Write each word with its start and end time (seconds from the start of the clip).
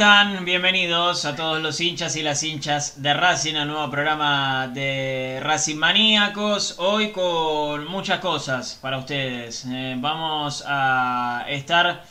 están? 0.00 0.46
Bienvenidos 0.46 1.26
a 1.26 1.36
todos 1.36 1.60
los 1.60 1.78
hinchas 1.78 2.16
y 2.16 2.22
las 2.22 2.42
hinchas 2.42 3.02
de 3.02 3.12
Racing 3.12 3.56
al 3.56 3.68
nuevo 3.68 3.90
programa 3.90 4.66
de 4.68 5.40
Racing 5.42 5.76
Maníacos. 5.76 6.76
Hoy 6.78 7.10
con 7.10 7.86
muchas 7.86 8.18
cosas 8.20 8.78
para 8.80 8.96
ustedes. 8.96 9.66
Eh, 9.68 9.96
vamos 9.98 10.64
a 10.66 11.44
estar 11.50 12.06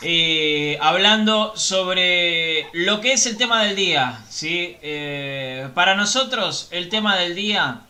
eh, 0.00 0.78
hablando 0.80 1.56
sobre 1.56 2.68
lo 2.72 3.00
que 3.00 3.14
es 3.14 3.26
el 3.26 3.36
tema 3.36 3.64
del 3.64 3.74
día. 3.74 4.20
¿sí? 4.28 4.76
Eh, 4.80 5.70
para 5.74 5.96
nosotros 5.96 6.68
el 6.70 6.88
tema 6.88 7.16
del 7.16 7.34
día 7.34 7.80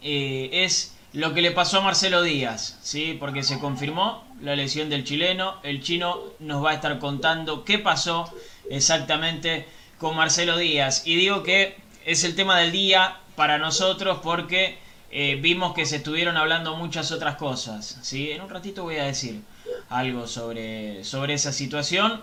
es 0.00 0.94
lo 1.14 1.34
que 1.34 1.42
le 1.42 1.50
pasó 1.50 1.78
a 1.78 1.80
Marcelo 1.80 2.22
Díaz, 2.22 2.78
¿sí? 2.80 3.16
porque 3.18 3.42
se 3.42 3.58
confirmó 3.58 4.25
la 4.40 4.56
lesión 4.56 4.90
del 4.90 5.04
chileno. 5.04 5.56
El 5.62 5.82
chino 5.82 6.20
nos 6.40 6.64
va 6.64 6.70
a 6.70 6.74
estar 6.74 6.98
contando 6.98 7.64
qué 7.64 7.78
pasó 7.78 8.32
exactamente 8.70 9.66
con 9.98 10.16
Marcelo 10.16 10.56
Díaz. 10.56 11.06
Y 11.06 11.16
digo 11.16 11.42
que 11.42 11.76
es 12.04 12.24
el 12.24 12.34
tema 12.34 12.58
del 12.58 12.72
día 12.72 13.18
para 13.34 13.58
nosotros 13.58 14.20
porque 14.22 14.78
eh, 15.10 15.38
vimos 15.40 15.74
que 15.74 15.86
se 15.86 15.96
estuvieron 15.96 16.36
hablando 16.36 16.76
muchas 16.76 17.12
otras 17.12 17.36
cosas. 17.36 17.98
¿sí? 18.02 18.30
En 18.30 18.42
un 18.42 18.50
ratito 18.50 18.82
voy 18.82 18.96
a 18.96 19.04
decir 19.04 19.40
algo 19.88 20.26
sobre, 20.26 21.04
sobre 21.04 21.34
esa 21.34 21.52
situación 21.52 22.22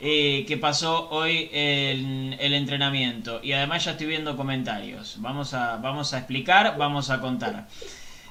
eh, 0.00 0.44
que 0.46 0.56
pasó 0.56 1.08
hoy 1.10 1.50
en 1.52 2.36
el 2.38 2.54
entrenamiento. 2.54 3.40
Y 3.42 3.52
además 3.52 3.84
ya 3.84 3.92
estoy 3.92 4.06
viendo 4.06 4.36
comentarios. 4.36 5.16
Vamos 5.18 5.54
a, 5.54 5.76
vamos 5.76 6.14
a 6.14 6.18
explicar, 6.18 6.76
vamos 6.78 7.10
a 7.10 7.20
contar. 7.20 7.66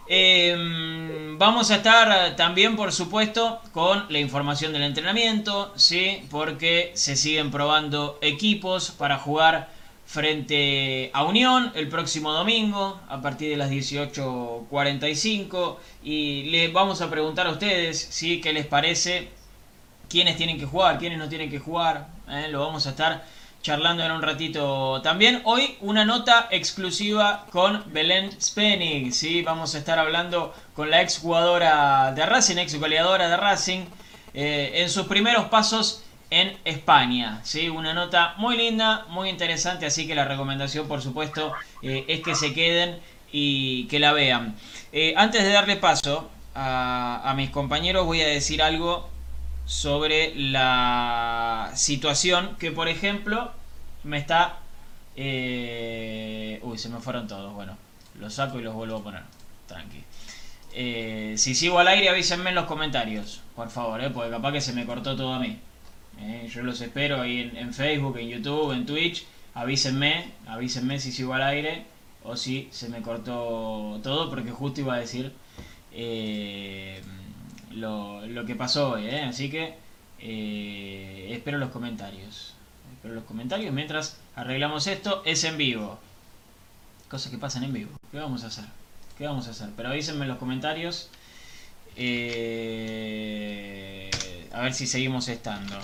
Eh, 0.09 1.35
vamos 1.37 1.69
a 1.69 1.75
estar 1.75 2.33
también, 2.37 2.77
por 2.77 2.93
supuesto, 2.93 3.59
con 3.73 4.05
la 4.09 4.19
información 4.19 4.71
del 4.71 4.83
entrenamiento, 4.83 5.73
¿sí? 5.75 6.23
porque 6.31 6.93
se 6.95 7.17
siguen 7.17 7.51
probando 7.51 8.17
equipos 8.21 8.91
para 8.91 9.17
jugar 9.17 9.67
frente 10.05 11.11
a 11.13 11.25
Unión 11.25 11.73
el 11.75 11.89
próximo 11.89 12.31
domingo 12.31 13.01
a 13.09 13.21
partir 13.21 13.49
de 13.49 13.57
las 13.57 13.69
18.45 13.69 15.75
y 16.03 16.43
les 16.43 16.71
vamos 16.71 17.01
a 17.01 17.09
preguntar 17.09 17.47
a 17.47 17.51
ustedes 17.51 18.07
¿sí? 18.09 18.39
qué 18.39 18.53
les 18.53 18.65
parece, 18.65 19.27
quiénes 20.07 20.37
tienen 20.37 20.57
que 20.57 20.65
jugar, 20.65 20.99
quiénes 20.99 21.19
no 21.19 21.27
tienen 21.27 21.49
que 21.49 21.59
jugar, 21.59 22.07
¿eh? 22.29 22.47
lo 22.49 22.61
vamos 22.61 22.87
a 22.87 22.91
estar 22.91 23.25
charlando 23.67 24.01
en 24.05 24.13
un 24.13 24.21
ratito 24.21 25.01
también. 25.01 25.41
Hoy 25.43 25.75
una 25.81 26.05
nota 26.05 26.47
exclusiva 26.51 27.45
con 27.51 27.83
Belén 27.91 28.31
Spenig, 28.41 29.11
¿sí? 29.11 29.41
Vamos 29.41 29.75
a 29.75 29.79
estar 29.79 29.99
hablando 29.99 30.55
con 30.73 30.89
la 30.89 31.01
ex 31.01 31.19
jugadora 31.19 32.13
de 32.13 32.25
Racing, 32.25 32.59
ex 32.59 32.79
goleadora 32.79 33.27
de 33.27 33.35
Racing, 33.35 33.81
eh, 34.33 34.71
en 34.75 34.89
sus 34.89 35.07
primeros 35.07 35.49
pasos 35.49 36.01
en 36.29 36.57
España, 36.63 37.41
¿sí? 37.43 37.67
Una 37.67 37.93
nota 37.93 38.35
muy 38.37 38.55
linda, 38.55 39.05
muy 39.09 39.27
interesante, 39.27 39.85
así 39.85 40.07
que 40.07 40.15
la 40.15 40.23
recomendación, 40.23 40.87
por 40.87 41.01
supuesto, 41.01 41.51
eh, 41.81 42.05
es 42.07 42.21
que 42.21 42.35
se 42.35 42.53
queden 42.53 43.01
y 43.33 43.87
que 43.87 43.99
la 43.99 44.13
vean. 44.13 44.55
Eh, 44.93 45.13
antes 45.17 45.43
de 45.43 45.51
darle 45.51 45.75
paso 45.75 46.31
a, 46.55 47.29
a 47.29 47.33
mis 47.33 47.49
compañeros, 47.49 48.05
voy 48.05 48.21
a 48.21 48.27
decir 48.27 48.61
algo 48.61 49.09
sobre 49.65 50.33
la 50.35 51.71
situación 51.75 52.55
que, 52.57 52.71
por 52.71 52.87
ejemplo, 52.87 53.51
me 54.07 54.17
está... 54.17 54.59
eh, 55.15 56.59
uy, 56.63 56.77
se 56.77 56.89
me 56.89 56.99
fueron 56.99 57.27
todos. 57.27 57.53
Bueno, 57.53 57.77
los 58.19 58.33
saco 58.33 58.59
y 58.59 58.63
los 58.63 58.73
vuelvo 58.73 58.97
a 58.97 59.03
poner. 59.03 59.21
Tranqui. 59.67 60.03
Eh, 60.73 61.33
si 61.37 61.55
sigo 61.55 61.79
al 61.79 61.87
aire, 61.87 62.09
avísenme 62.09 62.49
en 62.49 62.55
los 62.55 62.65
comentarios, 62.65 63.41
por 63.55 63.69
favor, 63.69 64.01
eh, 64.03 64.09
porque 64.11 64.29
capaz 64.29 64.51
que 64.51 64.61
se 64.61 64.73
me 64.73 64.85
cortó 64.85 65.15
todo 65.15 65.33
a 65.33 65.39
mí. 65.39 65.57
Eh, 66.19 66.49
yo 66.53 66.63
los 66.63 66.79
espero 66.81 67.21
ahí 67.21 67.51
en, 67.55 67.73
Facebook, 67.73 68.17
en 68.17 68.29
YouTube, 68.29 68.73
en 68.73 68.85
Twitch. 68.85 69.25
Avísenme, 69.53 70.31
avísenme 70.47 70.99
si 70.99 71.11
sigo 71.11 71.33
al 71.33 71.43
aire 71.43 71.85
o 72.23 72.35
si 72.35 72.67
se 72.71 72.89
me 72.89 73.01
cortó 73.01 73.99
todo, 74.03 74.29
porque 74.29 74.51
justo 74.51 74.81
iba 74.81 74.95
a 74.95 74.99
decir... 74.99 75.31
Lo, 77.71 78.25
lo 78.25 78.45
que 78.45 78.55
pasó 78.55 78.91
hoy, 78.93 79.09
así 79.09 79.49
que 79.49 79.75
espero 81.31 81.57
los 81.57 81.69
comentarios. 81.69 82.53
Espero 82.97 83.15
los 83.15 83.23
comentarios 83.25 83.73
mientras 83.73 84.17
arreglamos 84.35 84.87
esto. 84.87 85.21
Es 85.25 85.43
en 85.43 85.57
vivo. 85.57 85.99
Cosas 87.09 87.31
que 87.31 87.37
pasan 87.37 87.63
en 87.63 87.73
vivo. 87.73 87.91
¿Qué 88.11 88.19
vamos 88.19 88.43
a 88.43 88.47
hacer? 88.47 88.65
¿Qué 89.17 89.25
vamos 89.25 89.47
a 89.47 89.51
hacer? 89.51 89.69
Pero 89.75 89.89
avísenme 89.89 90.23
en 90.23 90.29
los 90.29 90.37
comentarios. 90.37 91.09
eh, 91.95 94.09
a 94.53 94.61
ver 94.61 94.73
si 94.73 94.87
seguimos 94.87 95.27
estando. 95.29 95.75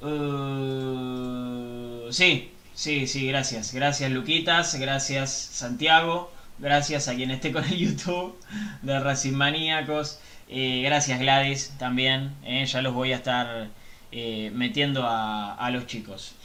Uh, 0.00 2.10
sí, 2.12 2.50
sí, 2.74 3.06
sí, 3.06 3.26
gracias. 3.28 3.72
Gracias 3.72 4.10
Luquitas, 4.10 4.74
gracias 4.76 5.30
Santiago. 5.32 6.32
Gracias 6.58 7.08
a 7.08 7.14
quien 7.14 7.30
esté 7.30 7.52
con 7.52 7.64
el 7.64 7.76
YouTube 7.78 8.38
de 8.82 9.00
Racing 9.00 9.32
Maníacos. 9.34 10.18
Eh, 10.48 10.82
gracias 10.84 11.18
Gladys 11.20 11.72
también. 11.78 12.34
eh, 12.44 12.66
ya 12.66 12.82
los 12.82 12.92
voy 12.94 13.12
a 13.12 13.16
estar 13.16 13.68
eh, 14.16 14.52
metiendo 14.54 15.02
a, 15.08 15.68
los 15.72 15.88
chicos. 15.88 16.36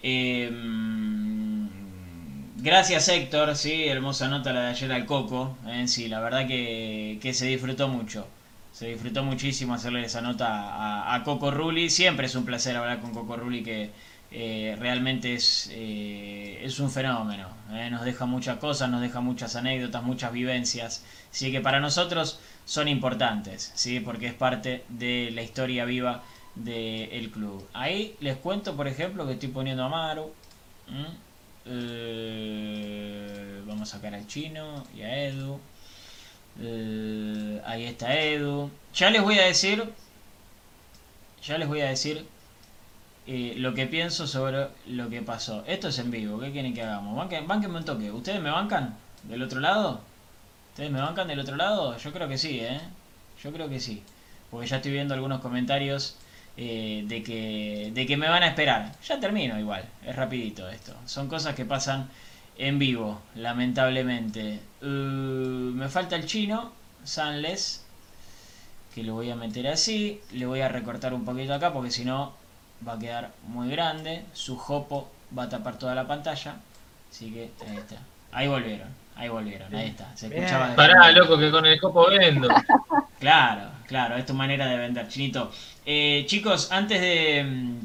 Eh, 0.00 0.48
gracias 2.58 3.08
Héctor, 3.08 3.56
sí, 3.56 3.88
hermosa 3.88 4.28
nota 4.28 4.52
la 4.52 4.60
de 4.62 4.68
ayer 4.68 4.92
al 4.92 5.06
Coco. 5.06 5.56
eh, 5.66 5.88
sí, 5.88 6.06
la 6.06 6.20
verdad 6.20 6.46
que, 6.46 7.18
que 7.20 7.34
se 7.34 7.46
disfrutó 7.46 7.88
mucho. 7.88 8.28
Se 8.72 8.86
disfrutó 8.86 9.24
muchísimo 9.24 9.74
hacerle 9.74 10.04
esa 10.04 10.20
nota 10.20 11.12
a, 11.12 11.24
Coco 11.24 11.50
Rulli. 11.50 11.90
Siempre 11.90 12.26
es 12.26 12.36
un 12.36 12.44
placer 12.44 12.76
hablar 12.76 13.00
con 13.00 13.12
Coco 13.12 13.36
Rulli 13.36 13.64
que 13.64 13.90
eh, 14.30 14.76
realmente 14.78 15.34
es, 15.34 15.68
es 15.74 16.78
un 16.78 16.92
fenómeno. 16.92 17.48
Nos 17.90 18.04
deja 18.04 18.26
muchas 18.26 18.58
cosas, 18.58 18.88
nos 18.88 19.00
deja 19.00 19.20
muchas 19.20 19.56
anécdotas, 19.56 20.04
muchas 20.04 20.32
vivencias. 20.32 21.04
Así 21.32 21.50
que 21.50 21.60
para 21.60 21.80
nosotros 21.80 22.38
son 22.64 22.86
importantes, 22.86 23.72
¿sí? 23.74 23.98
porque 23.98 24.28
es 24.28 24.34
parte 24.34 24.84
de 24.88 25.32
la 25.34 25.42
historia 25.42 25.84
viva 25.84 26.22
del 26.54 27.30
club. 27.30 27.66
Ahí 27.72 28.16
les 28.20 28.36
cuento, 28.36 28.76
por 28.76 28.88
ejemplo, 28.88 29.26
que 29.26 29.34
estoy 29.34 29.48
poniendo 29.50 29.84
a 29.84 29.88
Maru. 29.88 30.32
¿m? 30.88 31.06
Eh, 31.66 33.62
vamos 33.66 33.82
a 33.88 33.96
sacar 33.96 34.14
al 34.14 34.26
chino 34.26 34.84
y 34.96 35.02
a 35.02 35.24
Edu. 35.26 35.60
Eh, 36.60 37.60
ahí 37.64 37.84
está 37.84 38.18
Edu. 38.18 38.70
Ya 38.94 39.10
les 39.10 39.22
voy 39.22 39.38
a 39.38 39.46
decir. 39.46 39.84
Ya 41.44 41.58
les 41.58 41.68
voy 41.68 41.80
a 41.80 41.88
decir 41.88 42.26
eh, 43.26 43.54
lo 43.56 43.74
que 43.74 43.86
pienso 43.86 44.26
sobre 44.26 44.68
lo 44.86 45.08
que 45.08 45.22
pasó. 45.22 45.64
Esto 45.66 45.88
es 45.88 45.98
en 45.98 46.10
vivo. 46.10 46.38
¿Qué 46.40 46.52
quieren 46.52 46.74
que 46.74 46.82
hagamos? 46.82 47.16
Banquen, 47.16 47.46
banquenme 47.46 47.78
un 47.78 47.84
toque. 47.84 48.10
¿Ustedes 48.10 48.40
me 48.40 48.50
bancan 48.50 48.96
del 49.24 49.42
otro 49.42 49.60
lado? 49.60 50.00
¿Ustedes 50.70 50.90
me 50.90 51.00
bancan 51.00 51.28
del 51.28 51.40
otro 51.40 51.56
lado? 51.56 51.96
Yo 51.96 52.12
creo 52.12 52.28
que 52.28 52.38
sí, 52.38 52.60
¿eh? 52.60 52.80
Yo 53.42 53.52
creo 53.52 53.68
que 53.68 53.80
sí. 53.80 54.02
Porque 54.50 54.66
ya 54.66 54.76
estoy 54.76 54.92
viendo 54.92 55.14
algunos 55.14 55.40
comentarios 55.40 56.16
eh, 56.56 57.04
de, 57.06 57.22
que, 57.22 57.90
de 57.94 58.06
que 58.06 58.16
me 58.16 58.28
van 58.28 58.42
a 58.42 58.48
esperar. 58.48 58.92
Ya 59.06 59.20
termino 59.20 59.58
igual. 59.58 59.84
Es 60.04 60.14
rapidito 60.16 60.68
esto. 60.68 60.94
Son 61.06 61.28
cosas 61.28 61.54
que 61.54 61.64
pasan 61.64 62.08
en 62.58 62.78
vivo, 62.78 63.20
lamentablemente. 63.34 64.60
Uh, 64.82 64.86
me 64.86 65.88
falta 65.88 66.16
el 66.16 66.26
chino, 66.26 66.72
Sanles, 67.04 67.84
que 68.94 69.02
lo 69.02 69.14
voy 69.14 69.30
a 69.30 69.36
meter 69.36 69.66
así. 69.68 70.20
Le 70.32 70.46
voy 70.46 70.60
a 70.60 70.68
recortar 70.68 71.14
un 71.14 71.24
poquito 71.24 71.54
acá 71.54 71.72
porque 71.72 71.90
si 71.90 72.04
no 72.04 72.34
va 72.86 72.94
a 72.94 72.98
quedar 72.98 73.32
muy 73.46 73.70
grande. 73.70 74.24
Su 74.32 74.56
jopo 74.56 75.10
va 75.36 75.44
a 75.44 75.48
tapar 75.48 75.78
toda 75.78 75.94
la 75.94 76.06
pantalla. 76.06 76.56
Así 77.10 77.30
que 77.30 77.50
ahí 77.66 77.76
está. 77.76 77.96
Ahí 78.32 78.46
volvieron, 78.46 78.88
ahí 79.20 79.28
volvieron, 79.28 79.74
ahí 79.74 79.88
está. 79.88 80.10
Se 80.16 80.26
escuchaba 80.26 80.74
Pará, 80.74 81.12
loco, 81.12 81.38
que 81.38 81.50
con 81.50 81.66
el 81.66 81.80
copo 81.80 82.08
vendo. 82.08 82.48
Claro, 83.20 83.68
claro, 83.86 84.16
es 84.16 84.24
tu 84.24 84.32
manera 84.32 84.66
de 84.66 84.78
vender, 84.78 85.06
chinito. 85.06 85.52
Eh, 85.84 86.24
chicos, 86.26 86.72
antes 86.72 87.02
de 87.02 87.76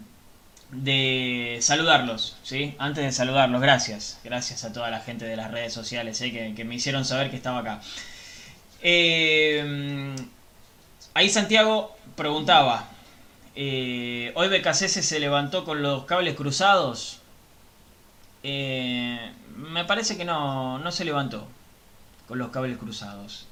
de 0.71 1.59
saludarlos, 1.61 2.37
¿sí? 2.43 2.75
Antes 2.79 3.03
de 3.03 3.11
saludarlos, 3.11 3.61
gracias. 3.61 4.19
Gracias 4.23 4.63
a 4.63 4.73
toda 4.73 4.89
la 4.89 4.99
gente 4.99 5.25
de 5.25 5.35
las 5.35 5.51
redes 5.51 5.73
sociales 5.73 6.19
¿eh? 6.21 6.53
que, 6.55 6.63
me 6.65 6.75
hicieron 6.75 7.05
saber 7.05 7.29
que 7.29 7.37
estaba 7.37 7.59
acá. 7.59 7.81
Eh, 8.81 10.15
ahí 11.13 11.29
Santiago 11.29 11.95
preguntaba, 12.15 12.87
eh, 13.55 14.31
¿hoy 14.35 14.47
BKC 14.49 14.87
se 14.87 15.19
levantó 15.19 15.63
con 15.65 15.81
los 15.81 16.05
cables 16.05 16.35
cruzados? 16.35 17.21
Me 19.55 19.85
parece 19.85 20.17
que 20.17 20.25
no, 20.25 20.79
no 20.79 20.91
se 20.91 21.05
levantó 21.05 21.47
con 22.27 22.37
los 22.37 22.49
cables 22.49 22.77
cruzados. 22.77 23.47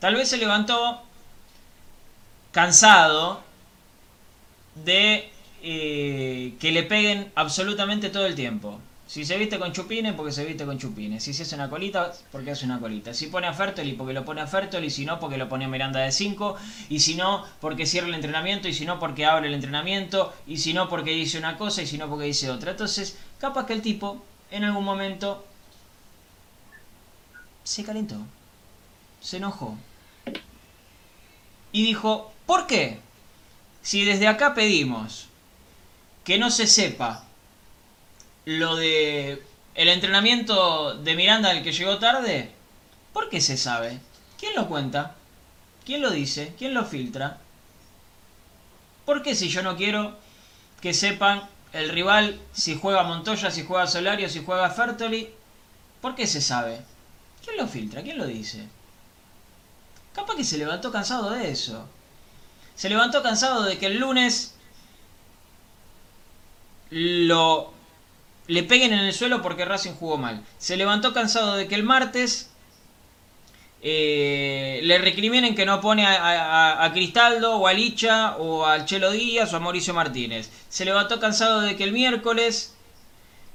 Tal 0.00 0.14
vez 0.14 0.28
se 0.28 0.38
levantó 0.38 1.02
cansado 2.50 3.42
de 4.84 5.30
eh, 5.62 6.54
que 6.58 6.72
le 6.72 6.82
peguen 6.82 7.30
absolutamente 7.34 8.10
todo 8.10 8.26
el 8.26 8.34
tiempo. 8.34 8.80
Si 9.06 9.26
se 9.26 9.36
viste 9.36 9.58
con 9.58 9.72
chupines, 9.72 10.14
porque 10.14 10.32
se 10.32 10.42
viste 10.44 10.64
con 10.64 10.78
chupines. 10.78 11.22
Si 11.22 11.34
se 11.34 11.42
hace 11.42 11.54
una 11.54 11.68
colita, 11.68 12.12
porque 12.30 12.52
hace 12.52 12.64
una 12.64 12.80
colita. 12.80 13.12
Si 13.12 13.26
pone 13.26 13.46
a 13.46 13.52
Fertoli, 13.52 13.92
porque 13.92 14.14
lo 14.14 14.24
pone 14.24 14.40
a 14.40 14.46
Fertoli. 14.46 14.88
Si 14.88 15.04
no, 15.04 15.20
porque 15.20 15.36
lo 15.36 15.50
pone 15.50 15.66
a 15.66 15.68
Miranda 15.68 16.00
de 16.00 16.10
5. 16.10 16.56
Y 16.88 17.00
si 17.00 17.14
no, 17.14 17.44
porque 17.60 17.84
cierra 17.84 18.08
el 18.08 18.14
entrenamiento. 18.14 18.68
Y 18.68 18.72
si 18.72 18.86
no, 18.86 18.98
porque 18.98 19.26
abre 19.26 19.48
el 19.48 19.54
entrenamiento. 19.54 20.32
Y 20.46 20.56
si 20.56 20.72
no, 20.72 20.88
porque 20.88 21.10
dice 21.10 21.36
una 21.36 21.58
cosa. 21.58 21.82
Y 21.82 21.86
si 21.86 21.98
no, 21.98 22.08
porque 22.08 22.24
dice 22.24 22.50
otra. 22.50 22.70
Entonces, 22.70 23.18
capaz 23.38 23.66
que 23.66 23.74
el 23.74 23.82
tipo, 23.82 24.24
en 24.52 24.64
algún 24.64 24.84
momento, 24.84 25.44
se 27.64 27.82
calentó. 27.84 28.18
Se 29.20 29.38
enojó. 29.38 29.76
Y 31.72 31.84
dijo, 31.84 32.32
¿por 32.44 32.66
qué? 32.66 33.00
Si 33.80 34.04
desde 34.04 34.28
acá 34.28 34.54
pedimos 34.54 35.26
que 36.24 36.38
no 36.38 36.50
se 36.50 36.66
sepa 36.66 37.24
lo 38.44 38.76
de 38.76 39.42
el 39.74 39.88
entrenamiento 39.88 40.98
de 40.98 41.16
Miranda 41.16 41.50
al 41.50 41.62
que 41.62 41.72
llegó 41.72 41.98
tarde, 41.98 42.52
¿por 43.14 43.30
qué 43.30 43.40
se 43.40 43.56
sabe? 43.56 44.00
¿Quién 44.38 44.54
lo 44.54 44.68
cuenta? 44.68 45.16
¿Quién 45.86 46.02
lo 46.02 46.10
dice? 46.10 46.54
¿Quién 46.58 46.74
lo 46.74 46.84
filtra? 46.84 47.38
¿Por 49.06 49.22
qué 49.22 49.34
si 49.34 49.48
yo 49.48 49.62
no 49.62 49.76
quiero 49.76 50.18
que 50.82 50.92
sepan 50.92 51.48
el 51.72 51.88
rival 51.88 52.40
si 52.52 52.78
juega 52.78 53.02
Montoya, 53.02 53.50
si 53.50 53.64
juega 53.64 53.86
Solario, 53.86 54.28
si 54.28 54.44
juega 54.44 54.70
Fertoli? 54.70 55.30
¿Por 56.00 56.14
qué 56.14 56.26
se 56.26 56.40
sabe? 56.40 56.82
¿Quién 57.44 57.56
lo 57.56 57.66
filtra? 57.66 58.02
¿Quién 58.02 58.18
lo 58.18 58.26
dice? 58.26 58.68
Capaz 60.14 60.36
que 60.36 60.44
se 60.44 60.58
levantó 60.58 60.92
cansado 60.92 61.30
de 61.30 61.50
eso. 61.50 61.88
Se 62.74 62.88
levantó 62.88 63.22
cansado 63.22 63.62
de 63.62 63.78
que 63.78 63.86
el 63.86 63.98
lunes 63.98 64.54
lo 66.90 67.72
le 68.48 68.62
peguen 68.64 68.92
en 68.92 68.98
el 69.00 69.14
suelo 69.14 69.40
porque 69.40 69.64
Racing 69.64 69.92
jugó 69.92 70.18
mal. 70.18 70.44
Se 70.58 70.76
levantó 70.76 71.14
cansado 71.14 71.54
de 71.54 71.68
que 71.68 71.74
el 71.74 71.84
martes 71.84 72.50
eh, 73.82 74.80
le 74.82 74.98
recriminen 74.98 75.54
que 75.54 75.66
no 75.66 75.80
pone 75.80 76.06
a, 76.06 76.90
Cristaldo 76.92 77.56
o 77.56 77.66
a 77.66 77.72
Licha 77.72 78.36
o 78.36 78.64
al 78.64 78.84
Chelo 78.86 79.10
Díaz 79.10 79.52
o 79.52 79.56
a 79.56 79.60
Mauricio 79.60 79.92
Martínez. 79.94 80.50
Se 80.68 80.84
levantó 80.84 81.18
cansado 81.18 81.60
de 81.60 81.76
que 81.76 81.84
el 81.84 81.92
miércoles 81.92 82.74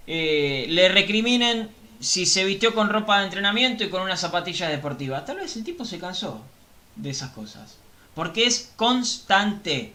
eh, 0.06 0.66
le 0.70 0.90
recriminen 0.90 1.70
si 2.00 2.26
se 2.26 2.44
vistió 2.46 2.76
con 2.76 2.90
ropa 2.90 3.20
de 3.20 3.26
entrenamiento 3.26 3.84
y 3.84 3.90
con 3.90 4.02
una 4.02 4.18
zapatilla 4.18 4.68
deportiva. 4.68 5.26
Tal 5.26 5.38
vez 5.38 5.56
el 5.56 5.64
tipo 5.64 5.86
se 5.86 6.00
cansó 6.00 6.42
de 6.96 7.10
esas 7.10 7.32
cosas. 7.32 7.78
Porque 8.14 8.46
es 8.46 8.74
constante. 8.76 9.94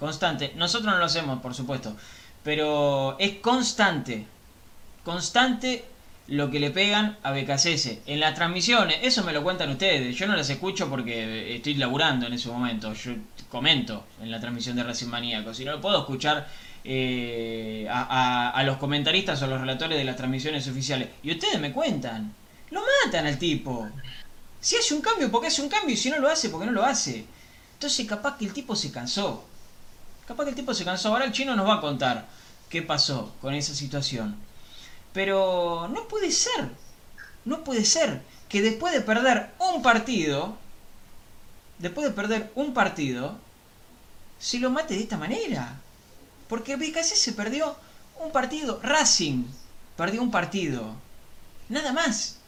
Constante. 0.00 0.52
Nosotros 0.56 0.92
no 0.92 0.98
lo 0.98 1.04
hacemos, 1.04 1.40
por 1.40 1.54
supuesto 1.54 1.94
pero 2.44 3.18
es 3.18 3.38
constante, 3.40 4.26
constante 5.02 5.84
lo 6.28 6.50
que 6.50 6.60
le 6.60 6.70
pegan 6.70 7.18
a 7.22 7.32
BKCS. 7.32 7.98
En 8.06 8.20
las 8.20 8.34
transmisiones, 8.34 8.98
eso 9.02 9.22
me 9.24 9.32
lo 9.32 9.42
cuentan 9.42 9.70
ustedes, 9.70 10.16
yo 10.16 10.26
no 10.26 10.36
las 10.36 10.48
escucho 10.48 10.88
porque 10.88 11.56
estoy 11.56 11.74
laburando 11.74 12.26
en 12.26 12.32
ese 12.32 12.48
momento, 12.48 12.94
yo 12.94 13.12
comento 13.50 14.06
en 14.22 14.30
la 14.30 14.40
transmisión 14.40 14.76
de 14.76 14.84
Racing 14.84 15.08
Maníaco, 15.08 15.52
si 15.52 15.64
no 15.64 15.72
lo 15.72 15.80
puedo 15.80 16.00
escuchar 16.00 16.48
eh, 16.82 17.86
a, 17.90 18.50
a, 18.50 18.62
los 18.64 18.78
comentaristas 18.78 19.40
o 19.42 19.46
los 19.46 19.60
relatores 19.60 19.98
de 19.98 20.04
las 20.04 20.16
transmisiones 20.16 20.66
oficiales. 20.68 21.08
Y 21.22 21.32
ustedes 21.32 21.60
me 21.60 21.72
cuentan, 21.72 22.34
lo 22.70 22.82
matan 23.04 23.26
al 23.26 23.38
tipo. 23.38 23.88
Si 24.60 24.76
hace 24.76 24.94
un 24.94 25.02
cambio, 25.02 25.30
porque 25.30 25.48
hace 25.48 25.62
un 25.62 25.68
cambio, 25.68 25.94
y 25.94 25.96
si 25.96 26.10
no 26.10 26.18
lo 26.18 26.28
hace, 26.28 26.48
porque 26.48 26.66
no 26.66 26.72
lo 26.72 26.84
hace. 26.84 27.24
Entonces 27.74 28.06
capaz 28.06 28.38
que 28.38 28.46
el 28.46 28.52
tipo 28.52 28.74
se 28.74 28.90
cansó. 28.90 29.44
Capaz 30.26 30.44
que 30.44 30.50
el 30.50 30.56
tipo 30.56 30.72
se 30.72 30.84
cansó. 30.84 31.10
Ahora 31.10 31.26
el 31.26 31.32
chino 31.32 31.54
nos 31.54 31.68
va 31.68 31.74
a 31.74 31.80
contar 31.80 32.26
qué 32.68 32.82
pasó 32.82 33.34
con 33.40 33.54
esa 33.54 33.74
situación. 33.74 34.36
Pero 35.14 35.88
no 35.88 36.06
puede 36.08 36.30
ser. 36.30 36.68
No 37.46 37.64
puede 37.64 37.84
ser 37.86 38.20
que 38.48 38.60
después 38.60 38.92
de 38.92 39.00
perder 39.00 39.50
un 39.58 39.80
partido, 39.80 40.58
después 41.78 42.06
de 42.06 42.12
perder 42.12 42.50
un 42.54 42.74
partido, 42.74 43.38
se 44.38 44.58
lo 44.58 44.70
mate 44.70 44.94
de 44.94 45.00
esta 45.00 45.16
manera. 45.16 45.80
Porque 46.48 46.76
BKC 46.76 47.14
se 47.14 47.32
perdió 47.32 47.76
un 48.20 48.32
partido. 48.32 48.80
Racing 48.82 49.44
perdió 49.96 50.20
un 50.20 50.30
partido. 50.30 50.94
Nada 51.68 51.92
más. 51.92 52.38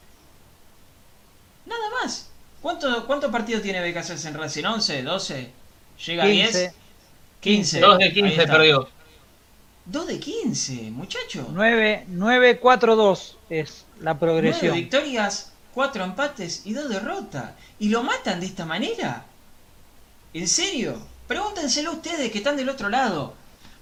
Nada 1.64 1.90
más. 2.02 2.28
¿Cuántos 2.60 3.04
cuánto 3.04 3.30
partidos 3.30 3.62
tiene 3.62 3.80
BKC 3.80 4.26
en 4.26 4.34
Racing? 4.34 4.64
¿11? 4.64 5.04
¿12? 5.04 5.48
¿Llega 6.04 6.24
a 6.24 6.26
10? 6.26 6.72
15. 7.40 7.80
2 7.80 7.98
de 7.98 8.12
15 8.12 8.46
perdió. 8.46 8.95
2 9.86 10.06
de 10.06 10.18
15, 10.18 10.90
muchacho. 10.90 11.48
9, 11.52 12.06
9, 12.08 12.58
4, 12.58 12.96
2 12.96 13.38
es 13.50 13.84
la 14.00 14.18
progresión. 14.18 14.70
9 14.72 14.80
victorias, 14.80 15.52
4 15.74 16.04
empates 16.04 16.62
y 16.64 16.72
2 16.72 16.88
derrotas. 16.88 17.52
¿Y 17.78 17.88
lo 17.88 18.02
matan 18.02 18.40
de 18.40 18.46
esta 18.46 18.64
manera? 18.64 19.24
¿En 20.34 20.48
serio? 20.48 20.98
Pregúntenselo 21.28 21.92
ustedes 21.92 22.30
que 22.30 22.38
están 22.38 22.56
del 22.56 22.68
otro 22.68 22.88
lado. 22.88 23.34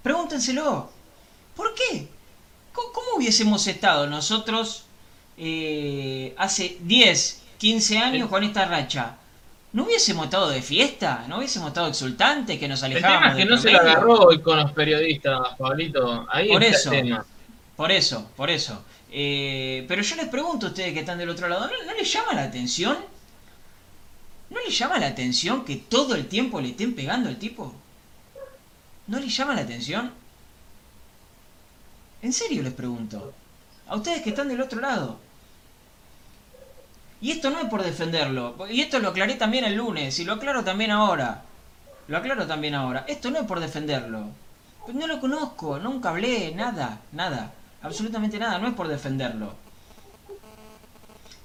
Pregúntenselo. 0.02 0.90
¿Por 1.56 1.74
qué? 1.74 2.08
¿Cómo, 2.72 3.16
hubiésemos 3.16 3.66
estado 3.66 4.06
nosotros 4.06 4.84
eh, 5.38 6.34
hace 6.36 6.76
10, 6.80 7.42
15 7.58 7.98
años 7.98 8.28
con 8.28 8.44
esta 8.44 8.66
racha? 8.66 9.16
¿No 9.74 9.82
hubiésemos 9.82 10.26
estado 10.26 10.50
de 10.50 10.62
fiesta? 10.62 11.26
¿No 11.28 11.38
hubiésemos 11.38 11.66
estado 11.68 11.88
exultantes 11.88 12.60
que 12.60 12.68
nos 12.68 12.80
alejábamos? 12.84 13.32
El 13.32 13.32
tema 13.32 13.40
es 13.40 13.44
que 13.44 13.50
no 13.50 13.58
se 13.58 13.72
lo 13.72 13.80
agarró 13.80 14.20
hoy 14.20 14.40
con 14.40 14.56
los 14.56 14.70
periodistas, 14.70 15.56
Pablito. 15.58 16.24
Ahí 16.30 16.48
por 16.48 16.62
eso, 16.62 16.92
Por 17.74 17.90
eso, 17.90 18.30
por 18.36 18.50
eso. 18.50 18.84
Eh, 19.10 19.84
pero 19.88 20.00
yo 20.00 20.14
les 20.14 20.28
pregunto 20.28 20.66
a 20.66 20.68
ustedes 20.68 20.92
que 20.92 21.00
están 21.00 21.18
del 21.18 21.28
otro 21.28 21.48
lado, 21.48 21.66
¿no, 21.66 21.92
les 21.92 22.12
llama 22.12 22.34
la 22.34 22.44
atención? 22.44 22.96
¿No 24.48 24.60
les 24.60 24.78
llama 24.78 25.00
la 25.00 25.08
atención 25.08 25.64
que 25.64 25.74
todo 25.74 26.14
el 26.14 26.28
tiempo 26.28 26.60
le 26.60 26.68
estén 26.68 26.94
pegando 26.94 27.28
al 27.28 27.36
tipo? 27.36 27.74
¿No 29.08 29.18
les 29.18 29.36
llama 29.36 29.56
la 29.56 29.62
atención? 29.62 30.12
En 32.22 32.32
serio 32.32 32.62
les 32.62 32.72
pregunto. 32.72 33.34
A 33.88 33.96
ustedes 33.96 34.22
que 34.22 34.30
están 34.30 34.46
del 34.46 34.60
otro 34.60 34.80
lado. 34.80 35.18
Y 37.24 37.30
esto 37.30 37.48
no 37.48 37.58
es 37.58 37.68
por 37.70 37.82
defenderlo. 37.82 38.54
Y 38.70 38.82
esto 38.82 38.98
lo 38.98 39.08
aclaré 39.08 39.36
también 39.36 39.64
el 39.64 39.76
lunes. 39.76 40.18
Y 40.18 40.26
lo 40.26 40.34
aclaro 40.34 40.62
también 40.62 40.90
ahora. 40.90 41.40
Lo 42.06 42.18
aclaro 42.18 42.46
también 42.46 42.74
ahora. 42.74 43.06
Esto 43.08 43.30
no 43.30 43.38
es 43.38 43.46
por 43.46 43.60
defenderlo. 43.60 44.28
Pues 44.84 44.94
no 44.94 45.06
lo 45.06 45.18
conozco. 45.22 45.78
Nunca 45.78 46.10
hablé. 46.10 46.52
Nada. 46.54 47.00
Nada. 47.12 47.54
Absolutamente 47.80 48.38
nada. 48.38 48.58
No 48.58 48.68
es 48.68 48.74
por 48.74 48.88
defenderlo. 48.88 49.54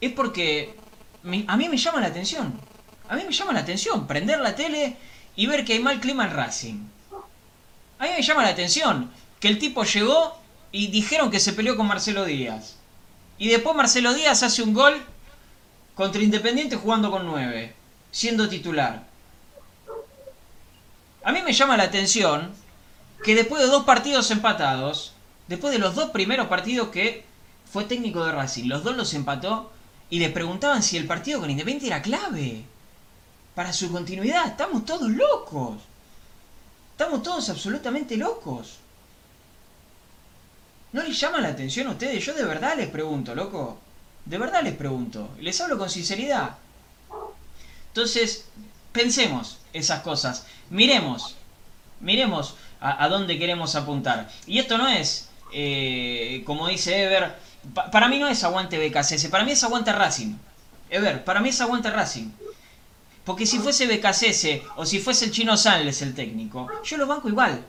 Es 0.01 0.11
porque 0.11 0.75
a 1.47 1.55
mí 1.55 1.69
me 1.69 1.77
llama 1.77 2.01
la 2.01 2.07
atención. 2.07 2.59
A 3.07 3.15
mí 3.15 3.23
me 3.25 3.31
llama 3.31 3.53
la 3.53 3.61
atención 3.61 4.05
prender 4.05 4.41
la 4.41 4.55
tele 4.57 4.97
y 5.37 5.47
ver 5.47 5.63
que 5.63 5.71
hay 5.71 5.79
mal 5.79 6.01
clima 6.01 6.25
en 6.25 6.33
Racing. 6.33 6.87
A 7.99 8.03
mí 8.03 8.09
me 8.17 8.21
llama 8.21 8.43
la 8.43 8.49
atención 8.49 9.09
que 9.39 9.47
el 9.47 9.57
tipo 9.57 9.85
llegó 9.85 10.41
y 10.73 10.87
dijeron 10.87 11.31
que 11.31 11.39
se 11.39 11.53
peleó 11.53 11.77
con 11.77 11.87
Marcelo 11.87 12.25
Díaz. 12.25 12.75
Y 13.37 13.47
después 13.47 13.77
Marcelo 13.77 14.13
Díaz 14.13 14.43
hace 14.43 14.61
un 14.61 14.73
gol 14.73 15.01
contra 15.99 16.23
Independiente 16.23 16.77
jugando 16.77 17.11
con 17.11 17.25
9, 17.25 17.73
siendo 18.09 18.47
titular. 18.47 19.03
A 21.25 21.33
mí 21.33 21.41
me 21.41 21.51
llama 21.51 21.75
la 21.75 21.83
atención 21.83 22.53
que 23.21 23.35
después 23.35 23.61
de 23.61 23.67
dos 23.67 23.83
partidos 23.83 24.31
empatados, 24.31 25.11
después 25.49 25.73
de 25.73 25.79
los 25.79 25.95
dos 25.95 26.11
primeros 26.11 26.47
partidos 26.47 26.87
que 26.87 27.25
fue 27.69 27.83
técnico 27.83 28.23
de 28.23 28.31
Racing, 28.31 28.69
los 28.69 28.85
dos 28.85 28.95
los 28.95 29.13
empató 29.13 29.73
y 30.09 30.19
le 30.19 30.29
preguntaban 30.29 30.83
si 30.83 30.95
el 30.95 31.05
partido 31.05 31.41
con 31.41 31.49
Independiente 31.49 31.87
era 31.87 32.01
clave 32.01 32.63
para 33.53 33.73
su 33.73 33.91
continuidad. 33.91 34.47
Estamos 34.47 34.85
todos 34.85 35.11
locos. 35.11 35.79
Estamos 36.91 37.23
todos 37.23 37.49
absolutamente 37.49 38.15
locos. 38.15 38.77
¿No 40.93 41.03
les 41.03 41.19
llama 41.19 41.41
la 41.41 41.49
atención 41.49 41.87
a 41.87 41.91
ustedes? 41.91 42.25
Yo 42.25 42.33
de 42.33 42.45
verdad 42.45 42.77
les 42.77 42.87
pregunto, 42.87 43.35
loco. 43.35 43.79
De 44.29 44.37
verdad 44.37 44.61
les 44.61 44.75
pregunto. 44.75 45.31
Les 45.39 45.59
hablo 45.59 45.79
con 45.79 45.89
sinceridad. 45.89 46.51
Entonces, 47.87 48.45
pensemos 48.91 49.57
esas 49.73 50.01
cosas. 50.01 50.45
Miremos. 50.69 51.35
Miremos 51.99 52.55
a, 52.79 53.09
dónde 53.09 53.39
queremos 53.39 53.75
apuntar. 53.75 54.29
Y 54.45 54.59
esto 54.59 54.77
no 54.77 54.87
es, 54.87 55.29
eh, 55.51 56.43
como 56.45 56.67
dice 56.67 57.03
Ever, 57.03 57.35
para 57.91 58.07
mí 58.07 58.19
no 58.19 58.27
es 58.27 58.43
aguante 58.43 58.77
BKCS, 58.77 59.27
para 59.29 59.43
mí 59.43 59.53
es 59.53 59.63
aguante 59.63 59.91
Racing. 59.91 60.35
Ever, 60.91 61.25
para 61.25 61.39
mí 61.39 61.49
es 61.49 61.59
aguante 61.59 61.89
Racing. 61.89 62.29
Porque 63.25 63.47
si 63.47 63.57
fuese 63.57 63.87
BKCS 63.87 64.63
o 64.75 64.85
si 64.85 64.99
fuese 64.99 65.25
el 65.25 65.31
chino 65.31 65.57
Sanles 65.57 66.03
el 66.03 66.13
técnico, 66.13 66.69
yo 66.83 66.97
lo 66.97 67.07
banco 67.07 67.27
igual. 67.27 67.63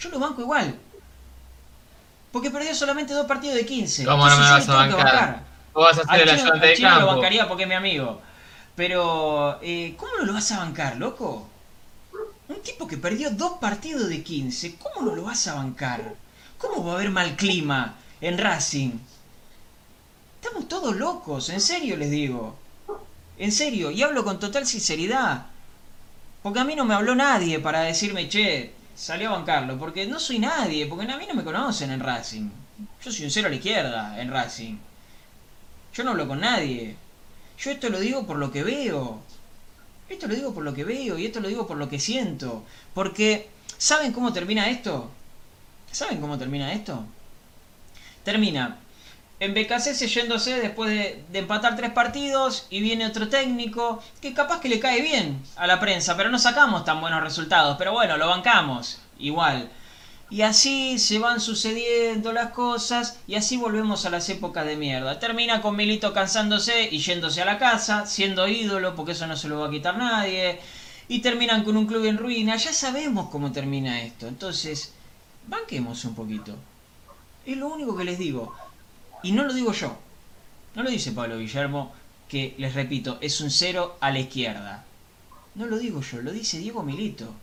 Yo 0.00 0.08
lo 0.08 0.18
banco 0.18 0.40
igual. 0.40 0.74
Porque 2.32 2.50
perdió 2.50 2.74
solamente 2.74 3.12
dos 3.12 3.26
partidos 3.26 3.56
de 3.56 3.66
15. 3.66 4.06
¿Cómo 4.06 4.26
no 4.26 4.36
me 4.36 4.42
vas 4.42 4.68
a 4.68 4.74
bancar? 4.74 5.49
¿Cómo 5.72 5.86
vas 5.86 5.98
a 5.98 6.02
hacer 6.02 6.60
de 6.60 6.76
campo? 6.80 7.00
lo 7.00 7.06
bancaría 7.06 7.48
porque 7.48 7.64
es 7.64 7.68
mi 7.68 7.74
amigo. 7.74 8.20
Pero, 8.76 9.58
eh, 9.62 9.94
¿cómo 9.96 10.12
no 10.18 10.24
lo 10.24 10.32
vas 10.32 10.50
a 10.52 10.58
bancar, 10.58 10.96
loco? 10.96 11.48
Un 12.48 12.62
tipo 12.62 12.86
que 12.86 12.96
perdió 12.96 13.30
dos 13.30 13.58
partidos 13.60 14.08
de 14.08 14.22
15, 14.22 14.76
¿cómo 14.76 15.06
no 15.06 15.14
lo 15.14 15.24
vas 15.24 15.46
a 15.46 15.54
bancar? 15.54 16.14
¿Cómo 16.58 16.84
va 16.84 16.92
a 16.92 16.94
haber 16.96 17.10
mal 17.10 17.36
clima 17.36 17.96
en 18.20 18.38
Racing? 18.38 18.92
Estamos 20.42 20.68
todos 20.68 20.96
locos, 20.96 21.50
en 21.50 21.60
serio 21.60 21.96
les 21.96 22.10
digo. 22.10 22.56
En 23.38 23.52
serio, 23.52 23.90
y 23.90 24.02
hablo 24.02 24.24
con 24.24 24.38
total 24.38 24.66
sinceridad. 24.66 25.46
Porque 26.42 26.60
a 26.60 26.64
mí 26.64 26.74
no 26.74 26.84
me 26.84 26.94
habló 26.94 27.14
nadie 27.14 27.58
para 27.58 27.82
decirme, 27.82 28.28
che, 28.28 28.72
salió 28.94 29.28
a 29.28 29.32
bancarlo. 29.32 29.78
Porque 29.78 30.06
no 30.06 30.18
soy 30.18 30.38
nadie, 30.38 30.86
porque 30.86 31.10
a 31.10 31.16
mí 31.16 31.26
no 31.26 31.34
me 31.34 31.44
conocen 31.44 31.90
en 31.90 32.00
Racing. 32.00 32.50
Yo 33.02 33.12
soy 33.12 33.26
un 33.26 33.30
cero 33.30 33.46
a 33.46 33.50
la 33.50 33.56
izquierda 33.56 34.20
en 34.20 34.30
Racing. 34.30 34.76
Yo 35.94 36.04
no 36.04 36.10
hablo 36.10 36.28
con 36.28 36.40
nadie. 36.40 36.96
Yo 37.58 37.70
esto 37.70 37.88
lo 37.88 38.00
digo 38.00 38.26
por 38.26 38.36
lo 38.38 38.50
que 38.52 38.62
veo. 38.62 39.20
Esto 40.08 40.26
lo 40.26 40.34
digo 40.34 40.54
por 40.54 40.64
lo 40.64 40.74
que 40.74 40.84
veo 40.84 41.18
y 41.18 41.26
esto 41.26 41.40
lo 41.40 41.48
digo 41.48 41.66
por 41.66 41.76
lo 41.76 41.88
que 41.88 42.00
siento. 42.00 42.64
Porque, 42.94 43.48
¿saben 43.78 44.12
cómo 44.12 44.32
termina 44.32 44.70
esto? 44.70 45.10
¿Saben 45.92 46.20
cómo 46.20 46.38
termina 46.38 46.72
esto? 46.72 47.04
Termina 48.24 48.78
en 49.40 49.54
BKC 49.54 50.06
yéndose 50.06 50.60
después 50.60 50.90
de, 50.90 51.38
empatar 51.38 51.74
tres 51.74 51.90
partidos 51.90 52.66
y 52.68 52.80
viene 52.80 53.06
otro 53.06 53.28
técnico 53.28 54.02
que 54.20 54.34
capaz 54.34 54.60
que 54.60 54.68
le 54.68 54.78
cae 54.78 55.00
bien 55.00 55.42
a 55.56 55.66
la 55.66 55.80
prensa, 55.80 56.14
pero 56.16 56.28
no 56.28 56.38
sacamos 56.38 56.84
tan 56.84 57.00
buenos 57.00 57.22
resultados. 57.22 57.76
Pero 57.78 57.92
bueno, 57.92 58.18
lo 58.18 58.28
bancamos 58.28 59.00
igual. 59.18 59.70
Y 60.30 60.42
así 60.42 61.00
se 61.00 61.18
van 61.18 61.40
sucediendo 61.40 62.32
las 62.32 62.52
cosas 62.52 63.18
y 63.26 63.34
así 63.34 63.56
volvemos 63.56 64.06
a 64.06 64.10
las 64.10 64.28
épocas 64.28 64.64
de 64.64 64.76
mierda. 64.76 65.18
Termina 65.18 65.60
con 65.60 65.74
Milito 65.74 66.12
cansándose 66.12 66.88
y 66.88 66.98
yéndose 66.98 67.42
a 67.42 67.44
la 67.44 67.58
casa, 67.58 68.06
siendo 68.06 68.46
ídolo, 68.46 68.94
porque 68.94 69.12
eso 69.12 69.26
no 69.26 69.36
se 69.36 69.48
lo 69.48 69.58
va 69.58 69.66
a 69.66 69.70
quitar 69.70 69.98
nadie. 69.98 70.60
Y 71.08 71.18
terminan 71.18 71.64
con 71.64 71.76
un 71.76 71.86
club 71.86 72.04
en 72.04 72.16
ruina. 72.16 72.54
Ya 72.54 72.72
sabemos 72.72 73.28
cómo 73.30 73.50
termina 73.50 74.02
esto. 74.02 74.28
Entonces, 74.28 74.92
banquemos 75.48 76.04
un 76.04 76.14
poquito. 76.14 76.54
Es 77.44 77.56
lo 77.56 77.68
único 77.68 77.96
que 77.96 78.04
les 78.04 78.18
digo. 78.18 78.54
Y 79.24 79.32
no 79.32 79.42
lo 79.42 79.52
digo 79.52 79.72
yo. 79.72 79.98
No 80.76 80.84
lo 80.84 80.90
dice 80.90 81.10
Pablo 81.10 81.38
Guillermo, 81.38 81.92
que 82.28 82.54
les 82.58 82.74
repito, 82.74 83.18
es 83.20 83.40
un 83.40 83.50
cero 83.50 83.96
a 84.00 84.12
la 84.12 84.20
izquierda. 84.20 84.84
No 85.56 85.66
lo 85.66 85.78
digo 85.78 86.00
yo, 86.00 86.22
lo 86.22 86.30
dice 86.30 86.58
Diego 86.58 86.84
Milito. 86.84 87.34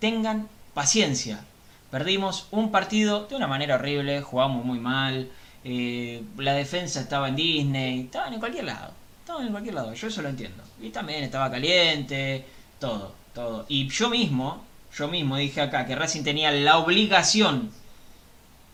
Tengan 0.00 0.48
paciencia. 0.74 1.44
Perdimos 1.90 2.46
un 2.50 2.70
partido 2.70 3.26
de 3.26 3.36
una 3.36 3.46
manera 3.46 3.74
horrible, 3.74 4.22
jugamos 4.22 4.64
muy 4.64 4.78
mal. 4.78 5.28
Eh, 5.64 6.22
la 6.36 6.54
defensa 6.54 7.00
estaba 7.00 7.28
en 7.28 7.36
Disney, 7.36 8.00
estaban 8.02 8.32
en 8.32 8.40
cualquier 8.40 8.64
lado. 8.64 8.92
Estaban 9.20 9.46
en 9.46 9.52
cualquier 9.52 9.74
lado, 9.74 9.92
yo 9.94 10.08
eso 10.08 10.22
lo 10.22 10.28
entiendo. 10.28 10.62
Y 10.80 10.90
también 10.90 11.24
estaba 11.24 11.50
caliente, 11.50 12.44
todo, 12.78 13.14
todo. 13.34 13.66
Y 13.68 13.88
yo 13.88 14.08
mismo, 14.08 14.64
yo 14.96 15.08
mismo 15.08 15.36
dije 15.36 15.60
acá 15.60 15.86
que 15.86 15.96
Racing 15.96 16.22
tenía 16.22 16.50
la 16.50 16.78
obligación 16.78 17.72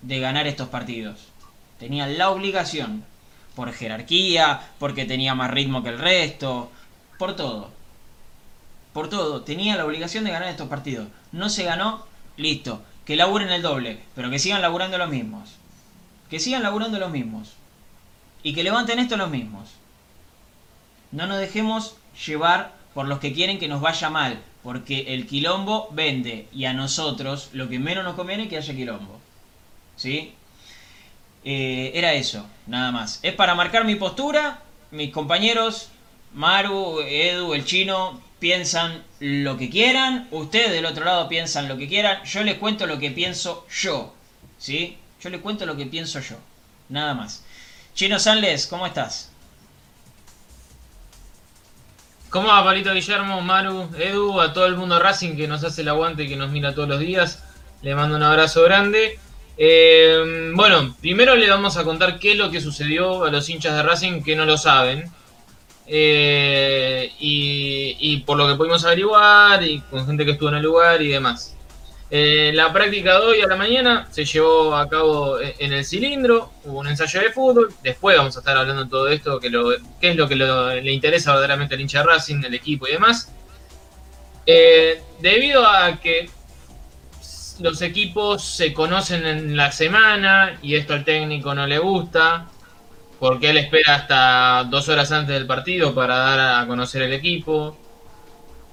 de 0.02 0.20
ganar 0.20 0.46
estos 0.46 0.68
partidos 0.68 1.28
Tenía 1.78 2.06
la 2.06 2.30
obligación. 2.30 3.04
Por 3.54 3.72
jerarquía, 3.72 4.60
porque 4.78 5.06
tenía 5.06 5.34
más 5.34 5.50
ritmo 5.50 5.82
que 5.82 5.90
el 5.90 5.98
resto. 5.98 6.70
Por 7.18 7.36
todo. 7.36 7.70
Por 8.92 9.08
todo. 9.08 9.42
Tenía 9.42 9.76
la 9.76 9.84
obligación 9.84 10.24
de 10.24 10.30
ganar 10.30 10.48
estos 10.48 10.68
partidos. 10.68 11.08
No 11.32 11.48
se 11.48 11.64
ganó, 11.64 12.06
listo. 12.36 12.82
Que 13.06 13.16
laburen 13.16 13.50
el 13.50 13.62
doble. 13.62 14.00
Pero 14.14 14.30
que 14.30 14.38
sigan 14.38 14.60
laburando 14.60 14.98
los 14.98 15.08
mismos. 15.08 15.54
Que 16.28 16.40
sigan 16.40 16.62
laburando 16.62 16.98
los 16.98 17.10
mismos. 17.10 17.54
Y 18.42 18.52
que 18.52 18.64
levanten 18.64 18.98
esto 18.98 19.16
los 19.16 19.30
mismos. 19.30 19.70
No 21.12 21.26
nos 21.26 21.38
dejemos 21.38 21.96
llevar 22.26 22.74
por 22.92 23.06
los 23.06 23.20
que 23.20 23.32
quieren 23.32 23.58
que 23.58 23.68
nos 23.68 23.80
vaya 23.80 24.10
mal. 24.10 24.42
Porque 24.62 25.14
el 25.14 25.26
quilombo 25.26 25.88
vende. 25.92 26.48
Y 26.52 26.64
a 26.64 26.74
nosotros 26.74 27.50
lo 27.52 27.68
que 27.68 27.78
menos 27.78 28.04
nos 28.04 28.16
conviene 28.16 28.44
es 28.44 28.48
que 28.48 28.56
haya 28.58 28.74
quilombo. 28.74 29.20
¿Sí? 29.96 30.34
Eh, 31.44 31.92
era 31.94 32.12
eso, 32.12 32.44
nada 32.66 32.90
más. 32.90 33.20
Es 33.22 33.34
para 33.34 33.54
marcar 33.54 33.84
mi 33.84 33.94
postura. 33.94 34.62
Mis 34.90 35.12
compañeros, 35.12 35.90
Maru, 36.34 37.00
Edu, 37.00 37.54
el 37.54 37.64
chino, 37.64 38.20
piensan 38.38 39.02
lo 39.20 39.56
que 39.56 39.70
quieran. 39.70 40.28
Ustedes 40.30 40.72
del 40.72 40.86
otro 40.86 41.04
lado 41.04 41.28
piensan 41.28 41.68
lo 41.68 41.76
que 41.76 41.88
quieran. 41.88 42.22
Yo 42.24 42.42
les 42.44 42.58
cuento 42.58 42.86
lo 42.86 42.98
que 42.98 43.10
pienso 43.10 43.66
yo. 43.68 44.14
¿Sí? 44.58 44.98
Yo 45.20 45.30
les 45.30 45.40
cuento 45.40 45.66
lo 45.66 45.76
que 45.76 45.86
pienso 45.86 46.20
yo. 46.20 46.36
Nada 46.88 47.14
más. 47.14 47.44
Chino 47.94 48.18
Sanles, 48.18 48.66
¿cómo 48.66 48.86
estás? 48.86 49.30
¿Cómo 52.30 52.48
va, 52.48 52.62
Palito 52.64 52.92
Guillermo, 52.92 53.40
Maru, 53.40 53.88
Edu, 53.98 54.40
a 54.40 54.52
todo 54.52 54.66
el 54.66 54.76
mundo 54.76 54.98
Racing 54.98 55.36
que 55.36 55.48
nos 55.48 55.64
hace 55.64 55.82
el 55.82 55.88
aguante 55.88 56.24
y 56.24 56.28
que 56.28 56.36
nos 56.36 56.50
mira 56.50 56.74
todos 56.74 56.88
los 56.88 57.00
días? 57.00 57.42
Le 57.82 57.94
mando 57.94 58.16
un 58.16 58.22
abrazo 58.22 58.62
grande. 58.62 59.18
Eh, 59.56 60.52
bueno, 60.54 60.94
primero 61.00 61.34
le 61.34 61.48
vamos 61.48 61.78
a 61.78 61.84
contar 61.84 62.18
qué 62.18 62.32
es 62.32 62.36
lo 62.36 62.50
que 62.50 62.60
sucedió 62.60 63.24
a 63.24 63.30
los 63.30 63.48
hinchas 63.48 63.74
de 63.74 63.82
Racing 63.82 64.22
que 64.22 64.36
no 64.36 64.44
lo 64.44 64.58
saben. 64.58 65.10
Eh, 65.88 67.12
y, 67.20 68.16
por 68.26 68.36
lo 68.36 68.48
que 68.48 68.56
pudimos 68.56 68.84
averiguar 68.84 69.62
y 69.62 69.80
con 69.82 70.04
gente 70.06 70.24
que 70.24 70.32
estuvo 70.32 70.48
en 70.48 70.56
el 70.56 70.62
lugar 70.62 71.00
y 71.00 71.08
demás. 71.08 71.54
Eh, 72.10 72.52
la 72.54 72.72
práctica 72.72 73.18
de 73.18 73.26
hoy 73.26 73.40
a 73.40 73.46
la 73.46 73.56
mañana 73.56 74.06
se 74.10 74.24
llevó 74.24 74.76
a 74.76 74.88
cabo 74.88 75.38
en 75.40 75.72
el 75.72 75.84
cilindro, 75.84 76.52
hubo 76.64 76.80
un 76.80 76.88
ensayo 76.88 77.20
de 77.20 77.32
fútbol, 77.32 77.72
después 77.82 78.16
vamos 78.16 78.36
a 78.36 78.40
estar 78.40 78.56
hablando 78.56 78.84
de 78.84 78.90
todo 78.90 79.08
esto, 79.08 79.40
que 79.40 79.50
lo, 79.50 79.70
qué 80.00 80.10
es 80.10 80.16
lo 80.16 80.28
que 80.28 80.36
le 80.36 80.92
interesa 80.92 81.32
verdaderamente 81.32 81.74
al 81.74 81.80
hincha 81.80 82.02
Racing, 82.02 82.44
el 82.44 82.54
equipo 82.54 82.86
y 82.86 82.92
demás. 82.92 83.32
debido 85.20 85.66
a 85.66 86.00
que 86.00 86.30
los 87.60 87.82
equipos 87.82 88.44
se 88.44 88.72
conocen 88.72 89.26
en 89.26 89.56
la 89.56 89.72
semana 89.72 90.58
y 90.62 90.74
esto 90.74 90.94
al 90.94 91.04
técnico 91.04 91.54
no 91.54 91.66
le 91.66 91.78
gusta, 91.78 92.48
porque 93.18 93.50
él 93.50 93.58
espera 93.58 93.96
hasta 93.96 94.64
dos 94.64 94.88
horas 94.88 95.10
antes 95.12 95.34
del 95.34 95.46
partido 95.46 95.94
para 95.94 96.16
dar 96.16 96.62
a 96.62 96.66
conocer 96.66 97.02
el 97.02 97.12
equipo. 97.12 97.76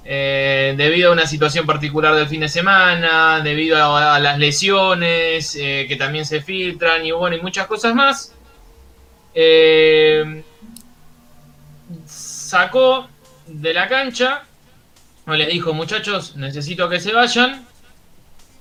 Eh, 0.06 0.74
debido 0.76 1.10
a 1.10 1.14
una 1.14 1.26
situación 1.26 1.66
particular 1.66 2.14
del 2.16 2.28
fin 2.28 2.42
de 2.42 2.50
semana, 2.50 3.40
debido 3.42 3.78
a, 3.78 4.20
las 4.20 4.38
lesiones 4.38 5.56
eh, 5.56 5.86
que 5.88 5.96
también 5.96 6.26
se 6.26 6.42
filtran 6.42 7.06
y 7.06 7.12
bueno, 7.12 7.38
y 7.38 7.42
muchas 7.42 7.68
cosas 7.68 7.96
más, 7.96 8.36
eh, 9.34 10.44
sacó 12.06 13.08
de 13.48 13.74
la 13.74 13.88
cancha, 13.88 14.44
o 15.26 15.34
les 15.34 15.48
dijo 15.48 15.74
muchachos, 15.74 16.36
necesito 16.36 16.90
que 16.90 17.00
se 17.00 17.14
vayan, 17.14 17.66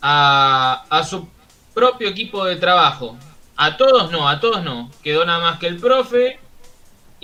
a, 0.03 1.05
su 1.09 1.29
propio 1.75 2.09
equipo 2.09 2.45
de 2.45 2.57
trabajo. 2.57 3.17
A 3.65 3.77
todos 3.77 4.11
no, 4.11 4.29
a 4.29 4.41
todos 4.41 4.65
no. 4.65 4.91
Quedó 5.05 5.25
nada 5.25 5.39
más 5.39 5.61
que 5.61 5.69
el 5.69 5.79
profe, 5.79 6.41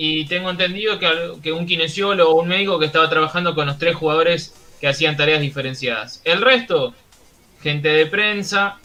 y 0.01 0.25
tengo 0.27 0.49
entendido 0.49 0.97
que, 0.97 1.51
un 1.51 1.65
kinesiólogo 1.65 2.31
o 2.31 2.41
un 2.41 2.47
médico 2.47 2.79
que 2.79 2.85
estaba 2.85 3.09
trabajando 3.09 3.53
con 3.53 3.67
los 3.67 3.77
tres 3.77 3.97
jugadores 3.97 4.55
que 4.79 4.87
hacían 4.87 5.17
tareas 5.17 5.41
diferenciadas. 5.41 6.21
El 6.23 6.41
resto, 6.41 6.95
gente 7.61 7.89
de 7.89 8.05
prensa, 8.05 8.77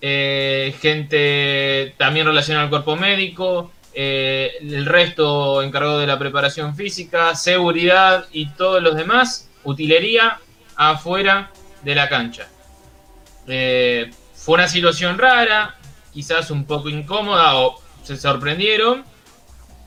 eh, 0.00 0.72
gente 0.80 1.96
también 1.98 2.24
relacionada 2.24 2.66
al 2.66 2.70
cuerpo 2.70 2.94
médico, 2.94 3.72
eh, 3.92 4.52
el 4.60 4.86
resto 4.86 5.60
encargado 5.62 5.98
de 5.98 6.06
la 6.06 6.20
preparación 6.20 6.76
física, 6.76 7.34
seguridad 7.34 8.26
y 8.30 8.50
todos 8.50 8.80
los 8.80 8.94
demás, 8.94 9.50
utilería 9.64 10.38
afuera 10.76 11.50
de 11.82 11.94
la 11.96 12.08
cancha. 12.08 12.46
Eh, 13.48 14.08
fue 14.34 14.54
una 14.54 14.68
situación 14.68 15.18
rara, 15.18 15.79
quizás 16.12 16.50
un 16.50 16.64
poco 16.64 16.88
incómoda 16.88 17.56
o 17.56 17.80
se 18.02 18.16
sorprendieron, 18.16 19.04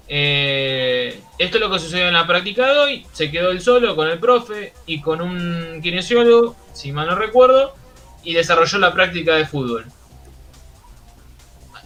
eh, 0.07 1.21
esto 1.37 1.57
es 1.57 1.61
lo 1.61 1.71
que 1.71 1.79
sucedió 1.79 2.07
en 2.07 2.13
la 2.13 2.27
práctica 2.27 2.71
de 2.71 2.79
hoy. 2.79 3.05
Se 3.13 3.31
quedó 3.31 3.51
él 3.51 3.61
solo 3.61 3.95
con 3.95 4.07
el 4.07 4.19
profe 4.19 4.73
y 4.85 5.01
con 5.01 5.21
un 5.21 5.79
kinesiólogo, 5.81 6.55
si 6.73 6.91
mal 6.91 7.07
no 7.07 7.15
recuerdo, 7.15 7.75
y 8.23 8.33
desarrolló 8.33 8.77
la 8.79 8.93
práctica 8.93 9.35
de 9.35 9.45
fútbol. 9.45 9.85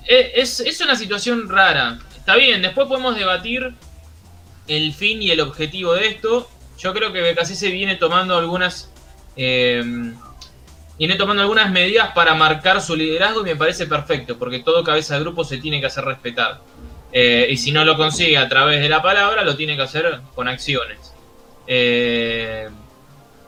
Eh, 0.07 0.33
es, 0.35 0.81
una 0.81 0.95
situación 0.95 1.49
rara. 1.49 1.99
Está 2.15 2.35
bien, 2.35 2.61
después 2.61 2.87
podemos 2.87 3.15
debatir 3.15 3.73
el 4.67 4.93
fin 4.93 5.21
y 5.21 5.31
el 5.31 5.41
objetivo 5.41 5.93
de 5.93 6.07
esto. 6.07 6.49
Yo 6.77 6.93
creo 6.93 7.11
que 7.11 7.21
BKC 7.21 7.71
viene 7.71 7.95
tomando 7.95 8.37
algunas. 8.37 8.91
Eh, 9.35 10.13
viene 10.97 11.15
tomando 11.15 11.41
algunas 11.41 11.71
medidas 11.71 12.11
para 12.13 12.33
marcar 12.33 12.81
su 12.81 12.95
liderazgo 12.95 13.41
y 13.41 13.45
me 13.45 13.55
parece 13.55 13.85
perfecto, 13.87 14.37
porque 14.37 14.59
todo 14.59 14.83
cabeza 14.83 15.15
de 15.15 15.21
grupo 15.21 15.43
se 15.43 15.57
tiene 15.57 15.79
que 15.79 15.87
hacer 15.87 16.05
respetar. 16.05 16.61
Eh, 17.11 17.47
y 17.49 17.57
si 17.57 17.71
no 17.71 17.85
lo 17.85 17.95
consigue 17.95 18.37
a 18.37 18.49
través 18.49 18.81
de 18.81 18.89
la 18.89 19.01
palabra, 19.01 19.43
lo 19.43 19.55
tiene 19.55 19.75
que 19.75 19.83
hacer 19.83 20.19
con 20.35 20.47
acciones. 20.47 21.13
Eh, 21.67 22.67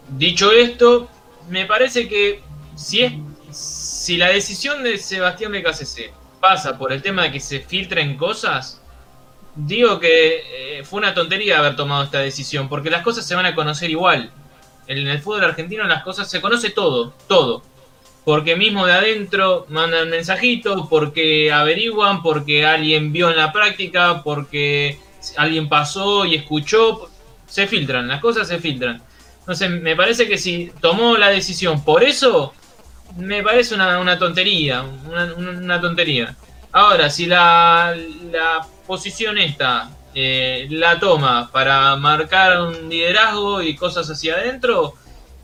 dicho 0.10 0.52
esto, 0.52 1.10
me 1.50 1.66
parece 1.66 2.08
que 2.08 2.42
si, 2.76 3.02
es, 3.02 3.14
si 3.52 4.18
la 4.18 4.30
decisión 4.30 4.84
de 4.84 4.98
Sebastián 4.98 5.52
BKCC 5.52 6.14
pasa 6.40 6.78
por 6.78 6.94
el 6.94 7.02
tema 7.02 7.24
de 7.24 7.32
que 7.32 7.40
se 7.40 7.60
filtren 7.60 8.16
cosas, 8.16 8.82
digo 9.56 10.00
que 10.00 10.78
eh, 10.80 10.84
fue 10.84 11.00
una 11.00 11.14
tontería 11.14 11.60
haber 11.60 11.76
tomado 11.76 12.04
esta 12.04 12.20
decisión, 12.20 12.70
porque 12.70 12.90
las 12.90 13.04
cosas 13.04 13.26
se 13.26 13.36
van 13.36 13.46
a 13.46 13.56
conocer 13.56 13.90
igual. 13.90 14.32
En 14.89 15.08
el 15.08 15.21
fútbol 15.21 15.45
argentino 15.45 15.86
las 15.86 16.04
cosas 16.04 16.30
se 16.30 16.41
conoce 16.41 16.71
todo, 16.71 17.13
todo 17.28 17.63
porque 18.30 18.56
mismo 18.56 18.86
de 18.86 18.93
adentro 18.93 19.65
mandan 19.69 20.10
mensajitos, 20.10 20.88
porque 20.88 21.52
averiguan, 21.52 22.21
porque 22.21 22.63
alguien 22.63 23.12
vio 23.12 23.32
en 23.32 23.38
la 23.38 23.52
práctica, 23.52 24.21
porque 24.23 24.99
alguien 25.38 25.67
pasó 25.67 26.25
y 26.25 26.36
escuchó, 26.36 27.10
se 27.47 27.65
filtran, 27.65 28.08
las 28.08 28.21
cosas 28.21 28.47
se 28.47 28.60
filtran. 28.60 29.02
Entonces, 29.39 29.71
me 29.71 29.95
parece 29.95 30.28
que 30.28 30.38
si 30.38 30.71
tomó 30.80 31.17
la 31.17 31.30
decisión 31.30 31.84
por 31.84 32.04
eso, 32.04 32.54
me 33.17 33.41
parece 33.41 33.73
una, 33.73 34.19
tontería, 34.19 34.84
una, 35.36 35.82
tontería. 35.82 36.36
Ahora, 36.71 37.10
si 37.10 37.25
la, 37.25 37.97
la 38.32 38.63
posición 38.86 39.39
esta 39.39 39.89
eh, 40.15 40.67
la 40.69 41.00
toma 41.00 41.50
para 41.52 41.95
marcar 41.95 42.62
un 42.62 42.89
liderazgo 42.89 43.62
y 43.62 43.76
cosas 43.76 44.10
hacia 44.10 44.36
adentro, 44.36 44.95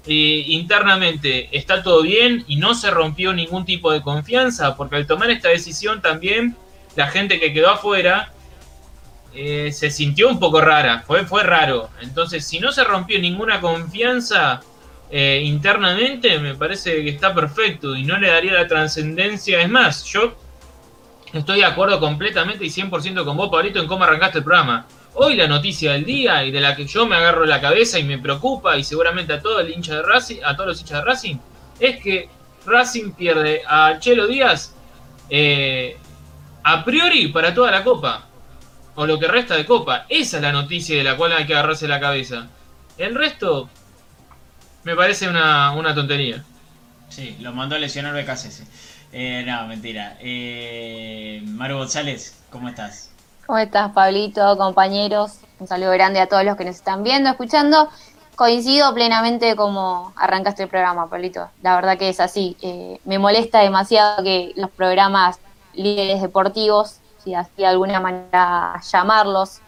internamente 0.08 1.49
está 1.51 1.82
todo 1.82 2.04
bien 2.04 2.43
y 2.47 2.58
no 2.58 2.75
se 2.75 2.91
rompió 2.91 3.34
ningún 3.34 3.65
tipo 3.65 3.91
de 3.91 4.04
confianza, 4.04 4.75
porque 4.75 4.97
al 4.97 5.08
tomar 5.08 5.32
esta 5.32 5.49
decisión 5.49 5.99
también 6.01 6.56
la 6.95 7.08
gente 7.08 7.39
que 7.39 7.54
quedó 7.54 7.71
afuera 7.71 8.32
eh, 9.38 9.73
se 9.73 9.89
sintió 9.91 10.30
un 10.30 10.39
poco 10.39 10.62
rara, 10.62 11.04
fue, 11.06 11.25
fue 11.25 11.43
raro. 11.43 11.89
Entonces, 12.01 12.47
si 12.47 12.60
no 12.60 12.71
se 12.71 12.86
rompió 12.86 13.19
ninguna 13.19 13.60
confianza 13.60 14.62
eh, 15.12 15.41
internamente, 15.43 16.39
me 16.39 16.56
parece 16.56 17.04
que 17.04 17.10
está 17.10 17.34
perfecto 17.36 17.95
y 17.95 18.04
no 18.04 18.17
le 18.17 18.30
daría 18.30 18.54
la 18.54 18.67
trascendencia. 18.67 19.62
Es 19.62 19.69
más, 19.69 20.06
yo 20.06 20.38
estoy 21.34 21.60
de 21.60 21.66
acuerdo 21.66 22.00
completamente 22.00 22.66
y 22.66 22.70
100% 22.70 23.24
con 23.26 23.38
vos, 23.38 23.50
Pablito, 23.50 23.80
en 23.80 23.88
cómo 23.88 24.04
arrancaste 24.04 24.40
el 24.40 24.44
programa 24.44 24.86
hoy 25.16 25.36
la 25.36 25.48
noticia 25.48 25.94
del 25.94 26.06
día 26.06 26.44
y 26.44 26.52
de 26.52 26.60
la 26.60 26.76
que 26.76 26.86
yo 26.86 27.06
me 27.06 27.16
agarro 27.16 27.46
la 27.46 27.62
cabeza 27.62 27.98
y 27.98 28.04
me 28.04 28.20
preocupa 28.20 28.78
y 28.78 28.84
seguramente 28.84 29.34
a 29.34 29.42
todo 29.42 29.60
el 29.60 29.72
hincha 29.72 29.96
de 29.96 30.02
Racing, 30.02 30.38
a 30.44 30.56
todos 30.56 30.70
los 30.70 30.82
hinchas 30.82 31.00
de 31.00 31.06
Racing, 31.06 31.36
es 31.80 32.02
que 32.02 32.30
Racing 32.66 33.12
pierde 33.14 33.62
a 33.66 33.98
Chelo 34.00 34.28
Díaz 34.28 34.76
eh, 35.30 35.98
a 36.64 36.84
priori 36.84 37.30
para 37.30 37.54
toda 37.54 37.72
la 37.72 37.84
copa 37.84 38.28
o 38.96 39.06
lo 39.06 39.20
que 39.20 39.28
resta 39.28 39.56
de 39.56 39.66
copa. 39.66 40.06
Esa 40.10 40.38
es 40.38 40.44
la 40.44 40.52
noticia 40.52 40.98
de 40.98 41.04
la 41.04 41.16
cual 41.16 41.32
hay 41.32 41.46
que 41.46 41.54
agarrarse 41.54 41.88
la 41.88 42.00
cabeza. 42.00 42.48
El 42.98 43.16
resto 43.16 43.70
me 44.84 44.96
parece 44.96 45.30
una, 45.30 45.96
tontería. 45.96 46.44
Sí, 47.10 47.38
lo 47.40 47.54
mandó 47.54 47.76
a 47.76 47.80
lesionar 47.80 48.14
BKC. 48.14 48.68
Eh, 49.17 49.45
no, 49.47 49.65
mentira. 49.67 50.17
Eh, 50.19 51.41
Maru 51.45 51.78
González, 51.78 52.36
¿cómo 52.49 52.67
estás? 52.67 53.12
¿Cómo 53.45 53.58
estás, 53.60 53.93
Pablito, 53.93 54.58
compañeros? 54.58 55.39
Un 55.58 55.67
saludo 55.67 55.91
grande 55.91 56.19
a 56.19 56.28
todos 56.28 56.43
los 56.43 56.58
que 56.58 56.65
nos 56.65 56.75
están 56.75 57.01
viendo, 57.01 57.30
escuchando. 57.30 57.88
Coincido 58.36 58.93
plenamente 58.93 59.56
como 59.56 60.12
arrancaste 60.17 60.63
el 60.63 60.69
programa, 60.69 61.10
Pablito. 61.10 61.49
La 61.62 61.78
verdad 61.78 61.97
que 61.97 62.10
es 62.10 62.19
así. 62.19 62.58
Eh, 62.62 62.99
me 63.06 63.17
molesta 63.17 63.62
demasiado 63.62 64.21
que 64.21 64.51
los 64.58 64.69
programas 64.69 65.39
líderes 65.71 66.21
deportivos, 66.21 66.99
si 67.23 67.36
así 67.36 67.51
de 67.56 67.67
alguna 67.67 68.01
manera 68.01 68.82
llamarlos, 68.91 69.62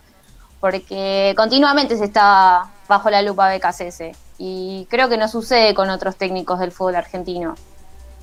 porque 0.59 1.33
continuamente 1.37 1.95
se 1.95 2.03
está 2.03 2.69
bajo 2.89 3.09
la 3.09 3.21
lupa 3.21 3.55
BKCS. 3.55 4.11
Y 4.39 4.87
creo 4.89 5.07
que 5.07 5.15
no 5.15 5.29
sucede 5.29 5.73
con 5.73 5.89
otros 5.89 6.17
técnicos 6.17 6.59
del 6.59 6.73
fútbol 6.73 6.97
argentino. 6.97 7.55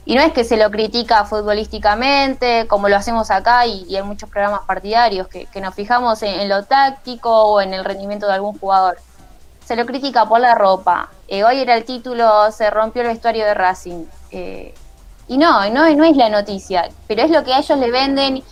Y 0.06 0.14
no 0.14 0.20
es 0.20 0.32
que 0.32 0.44
se 0.44 0.56
lo 0.58 0.70
critica 0.70 1.24
futbolísticamente, 1.24 2.66
como 2.66 2.88
lo 2.88 2.96
hacemos 2.96 3.30
acá 3.30 3.66
y, 3.66 3.96
en 3.96 4.06
muchos 4.06 4.28
programas 4.28 4.60
partidarios, 4.66 5.28
que, 5.28 5.48
nos 5.60 5.74
fijamos 5.74 6.22
en, 6.22 6.48
lo 6.48 6.64
táctico 6.64 7.44
o 7.44 7.60
en 7.60 7.72
el 7.72 7.84
rendimiento 7.84 8.26
de 8.26 8.34
algún 8.34 8.58
jugador. 8.58 8.98
Se 9.64 9.76
lo 9.76 9.86
critica 9.86 10.28
por 10.28 10.40
la 10.40 10.54
ropa. 10.54 11.08
Eh, 11.26 11.42
hoy 11.42 11.58
era 11.60 11.74
el 11.74 11.84
título, 11.84 12.52
se 12.52 12.68
rompió 12.68 13.00
el 13.00 13.08
vestuario 13.08 13.46
de 13.46 13.54
Racing. 13.54 14.04
Eh, 14.30 14.74
y 15.26 15.38
no, 15.38 15.70
no, 15.70 15.90
no 15.94 16.04
es 16.04 16.16
la 16.16 16.28
noticia, 16.28 16.90
pero 17.06 17.22
es 17.22 17.30
lo 17.30 17.42
que 17.42 17.54
a 17.54 17.60
ellos 17.60 17.78
le 17.78 17.90
venden. 17.90 18.42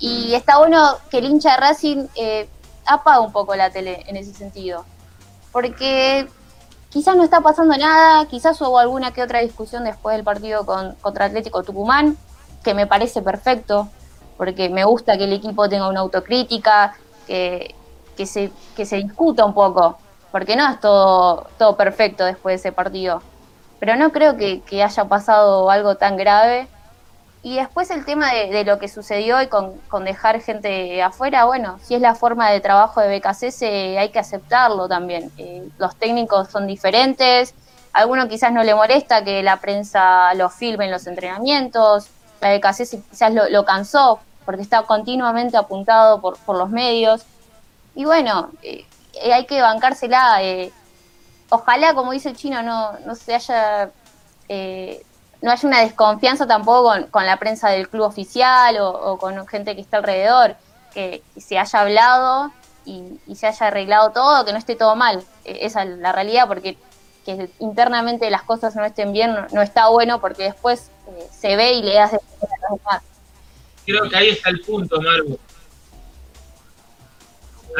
Y 0.00 0.34
está 0.34 0.58
bueno 0.58 0.96
que 1.08 1.18
el 1.18 1.26
hincha 1.26 1.52
de 1.52 1.56
Racing 1.58 2.06
eh, 2.16 2.48
apaga 2.84 3.20
un 3.20 3.30
poco 3.30 3.54
la 3.54 3.70
tele 3.70 4.02
en 4.08 4.16
ese 4.16 4.34
sentido. 4.34 4.84
Porque 5.52 6.26
quizás 6.96 7.14
no 7.14 7.24
está 7.24 7.42
pasando 7.42 7.76
nada, 7.76 8.24
quizás 8.24 8.58
hubo 8.62 8.78
alguna 8.78 9.10
que 9.10 9.22
otra 9.22 9.40
discusión 9.40 9.84
después 9.84 10.16
del 10.16 10.24
partido 10.24 10.64
con, 10.64 10.94
contra 11.02 11.26
Atlético 11.26 11.62
Tucumán, 11.62 12.16
que 12.64 12.72
me 12.72 12.86
parece 12.86 13.20
perfecto, 13.20 13.90
porque 14.38 14.70
me 14.70 14.82
gusta 14.84 15.18
que 15.18 15.24
el 15.24 15.34
equipo 15.34 15.68
tenga 15.68 15.90
una 15.90 16.00
autocrítica, 16.00 16.94
que, 17.26 17.74
se, 18.24 18.50
que 18.74 18.86
se 18.86 18.96
discuta 18.96 19.44
un 19.44 19.52
poco, 19.52 19.98
porque 20.32 20.56
no 20.56 20.66
es 20.70 20.80
todo, 20.80 21.46
todo 21.58 21.76
perfecto 21.76 22.24
después 22.24 22.54
de 22.54 22.68
ese 22.68 22.72
partido. 22.72 23.20
Pero 23.78 23.96
no 23.96 24.10
creo 24.10 24.38
que 24.38 24.82
haya 24.82 25.04
pasado 25.04 25.70
algo 25.70 25.96
tan 25.96 26.16
grave 26.16 26.66
y 27.46 27.54
después 27.54 27.92
el 27.92 28.04
tema 28.04 28.32
de, 28.32 28.64
lo 28.64 28.80
que 28.80 28.88
sucedió 28.88 29.40
y 29.40 29.46
con, 29.46 29.78
dejar 30.04 30.40
gente 30.40 31.00
afuera, 31.00 31.44
bueno, 31.44 31.78
si 31.80 31.94
es 31.94 32.00
la 32.00 32.16
forma 32.16 32.50
de 32.50 32.58
trabajo 32.58 33.00
de 33.00 33.20
BKC, 33.20 33.98
hay 34.00 34.08
que 34.08 34.18
aceptarlo 34.18 34.88
también. 34.88 35.30
Eh, 35.38 35.68
los 35.78 35.94
técnicos 35.94 36.48
son 36.50 36.66
diferentes, 36.66 37.54
a 37.92 38.00
alguno 38.00 38.26
quizás 38.26 38.50
no 38.50 38.64
le 38.64 38.74
molesta 38.74 39.22
que 39.22 39.44
la 39.44 39.58
prensa 39.58 40.34
lo 40.34 40.50
filme 40.50 40.86
en 40.86 40.90
los 40.90 41.06
entrenamientos, 41.06 42.08
la 42.40 42.52
BKC 42.56 43.04
quizás 43.10 43.32
lo, 43.32 43.64
cansó 43.64 44.18
porque 44.44 44.62
está 44.62 44.82
continuamente 44.82 45.56
apuntado 45.56 46.20
por, 46.20 46.36
los 46.48 46.68
medios. 46.68 47.26
Y 47.94 48.06
bueno, 48.06 48.50
eh, 48.64 48.84
hay 49.32 49.46
que 49.46 49.62
bancársela. 49.62 50.42
Eh, 50.42 50.72
ojalá, 51.50 51.94
como 51.94 52.10
dice 52.10 52.30
el 52.30 52.36
chino, 52.36 52.64
no, 52.64 52.98
no 53.06 53.14
se 53.14 53.36
haya 53.36 53.90
no 55.46 55.52
hay 55.52 55.58
una 55.62 55.80
desconfianza 55.80 56.44
tampoco 56.44 56.92
con, 57.12 57.24
la 57.24 57.36
prensa 57.36 57.70
del 57.70 57.88
club 57.88 58.02
oficial 58.02 58.78
o, 58.80 59.16
con 59.16 59.46
gente 59.46 59.76
que 59.76 59.80
está 59.80 59.98
alrededor, 59.98 60.56
que, 60.92 61.22
se 61.36 61.56
haya 61.56 61.80
hablado 61.82 62.50
y, 62.84 63.20
se 63.36 63.46
haya 63.46 63.68
arreglado 63.68 64.10
todo, 64.10 64.44
que 64.44 64.50
no 64.50 64.58
esté 64.58 64.74
todo 64.74 64.96
mal. 64.96 65.22
E, 65.44 65.64
esa 65.64 65.84
es 65.84 65.98
la 65.98 66.10
realidad, 66.10 66.48
porque 66.48 66.76
que 67.24 67.48
internamente 67.60 68.28
las 68.28 68.42
cosas 68.42 68.74
no 68.74 68.84
estén 68.84 69.12
bien 69.12 69.36
no, 69.52 69.62
está 69.62 69.88
bueno 69.88 70.20
porque 70.20 70.44
después 70.44 70.90
eh, 71.08 71.28
se 71.30 71.54
ve 71.54 71.74
y 71.74 71.82
le 71.82 71.94
das 71.94 72.12
de 72.12 72.20
Creo 73.84 74.08
que 74.08 74.16
ahí 74.16 74.30
está 74.30 74.50
el 74.50 74.60
punto, 74.62 75.00
Maru. 75.00 75.38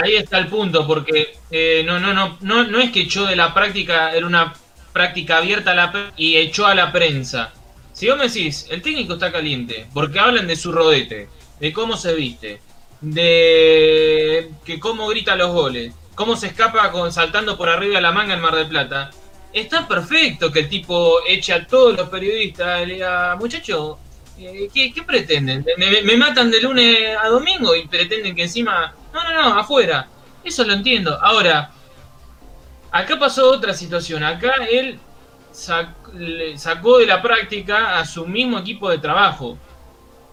Ahí 0.00 0.14
está 0.14 0.38
el 0.38 0.46
punto, 0.46 0.87
porque 0.87 1.37
eh, 1.50 1.83
no, 1.85 1.98
no, 1.98 2.14
no, 2.14 2.64
no, 2.64 2.79
es 2.79 2.92
que 2.92 3.00
echó 3.00 3.26
de 3.26 3.35
la 3.35 3.52
práctica, 3.52 4.12
era 4.12 4.24
una 4.24 4.55
práctica 4.96 5.37
abierta 5.37 5.72
a 5.72 5.74
la 5.74 6.12
y 6.16 6.38
echó 6.38 6.64
a 6.64 6.74
la 6.74 6.90
prensa. 6.90 7.52
Si 7.92 8.09
vos 8.09 8.16
me 8.16 8.28
decís, 8.28 8.66
el 8.70 8.80
técnico 8.80 9.12
está 9.12 9.30
caliente, 9.30 9.87
porque 9.92 10.18
hablan 10.18 10.46
de 10.46 10.56
su 10.56 10.72
rodete, 10.72 11.28
de 11.61 11.72
cómo 11.74 11.98
se 11.98 12.14
viste, 12.14 12.62
de 13.02 14.52
que 14.64 14.80
cómo 14.80 15.06
grita 15.09 15.37
los 15.37 15.52
goles, 15.52 15.92
cómo 16.14 16.35
se 16.35 16.46
escapa 16.46 16.90
con, 16.92 17.12
saltando 17.12 17.59
por 17.59 17.68
arriba 17.68 17.96
de 17.96 18.00
la 18.00 18.11
manga 18.11 18.32
en 18.32 18.40
Mar 18.40 18.54
del 18.54 18.68
Plata. 18.68 19.11
Está 19.52 19.87
perfecto 19.87 20.50
que 20.50 20.61
el 20.61 20.70
tipo 20.70 21.18
eche 21.28 21.52
a 21.52 21.66
todos 21.66 21.94
los 21.94 22.09
periodistas 22.09 22.82
y 22.82 22.87
le 22.87 22.94
diga, 22.94 23.37
muchacho, 23.37 23.98
eh, 24.38 24.70
¿qué, 24.72 25.02
pretenden? 25.06 25.62
Me, 25.76 26.00
me, 26.00 26.16
matan 26.16 26.50
de 26.50 26.62
lunes 26.62 27.18
a 27.22 27.28
domingo 27.28 27.76
y 27.76 27.87
pretenden 27.87 28.35
que 28.35 28.44
encima... 28.44 28.94
No, 29.12 29.22
no, 29.24 29.42
no, 29.42 29.59
afuera. 29.59 30.09
Eso 30.42 30.64
lo 30.64 30.72
entiendo. 30.72 31.18
Ahora, 31.20 31.70
acá 32.90 33.18
pasó 33.18 33.51
otra 33.51 33.75
situación. 33.75 34.25
Acá 34.25 34.55
él 34.70 34.99
sacó 35.53 36.99
de 36.99 37.07
la 37.07 37.22
práctica 37.22 37.99
a 37.99 38.05
su 38.05 38.27
mismo 38.27 38.59
equipo 38.59 38.90
de 38.90 38.99
trabajo. 38.99 39.59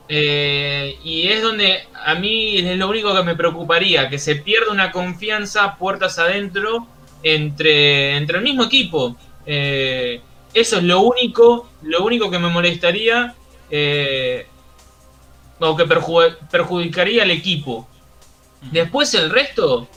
Eh, 0.10 0.98
y 1.04 1.28
es 1.28 1.42
donde 1.42 1.88
a 2.06 2.16
mí 2.16 2.58
es 2.58 2.78
lo 2.78 2.90
único 2.90 3.16
que 3.16 3.24
me 3.24 3.36
preocuparía, 3.36 4.10
que 4.10 4.20
se 4.20 4.36
pierda 4.36 4.72
una 4.72 4.92
confianza 4.92 5.78
puertas 5.78 6.20
adentro 6.20 6.88
entre, 7.24 8.18
entre 8.18 8.38
el 8.38 8.44
mismo 8.44 8.64
equipo. 8.64 9.16
Eh, 9.46 10.22
eso 10.54 10.78
es 10.78 10.84
lo 10.84 11.02
único, 11.02 11.70
lo 11.82 12.04
único 12.04 12.30
que 12.30 12.38
me 12.38 12.50
molestaría 12.50 13.34
eh, 13.72 14.46
o 15.60 15.76
que 15.76 15.86
perjudicaría 15.86 17.24
al 17.24 17.32
equipo. 17.32 17.88
Después 18.72 19.14
el 19.14 19.30
resto, 19.30 19.88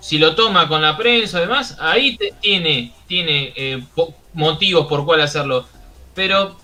si 0.00 0.18
lo 0.18 0.34
toma 0.34 0.66
con 0.66 0.82
la 0.82 0.96
prensa 0.96 1.38
y 1.38 1.42
demás, 1.42 1.76
ahí 1.78 2.18
tiene, 2.40 2.92
tiene 3.06 3.86
motivos 4.32 4.86
por 4.86 5.04
cuál 5.04 5.20
hacerlo. 5.20 5.66
Pero 6.14 6.56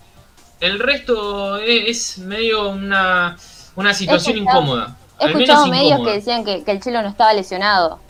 el 0.61 0.79
resto 0.79 1.59
es, 1.59 2.18
medio 2.18 2.70
una, 2.70 3.37
una 3.75 3.94
situación 3.94 4.38
incómoda. 4.38 4.96
He 5.18 5.27
escuchado 5.27 5.66
medios 5.66 6.01
que 6.01 6.12
decían 6.12 6.44
que, 6.44 6.62
el 6.66 6.81
Chelo 6.81 7.03
no 7.03 7.09
estaba 7.09 7.33
lesionado. 7.33 8.01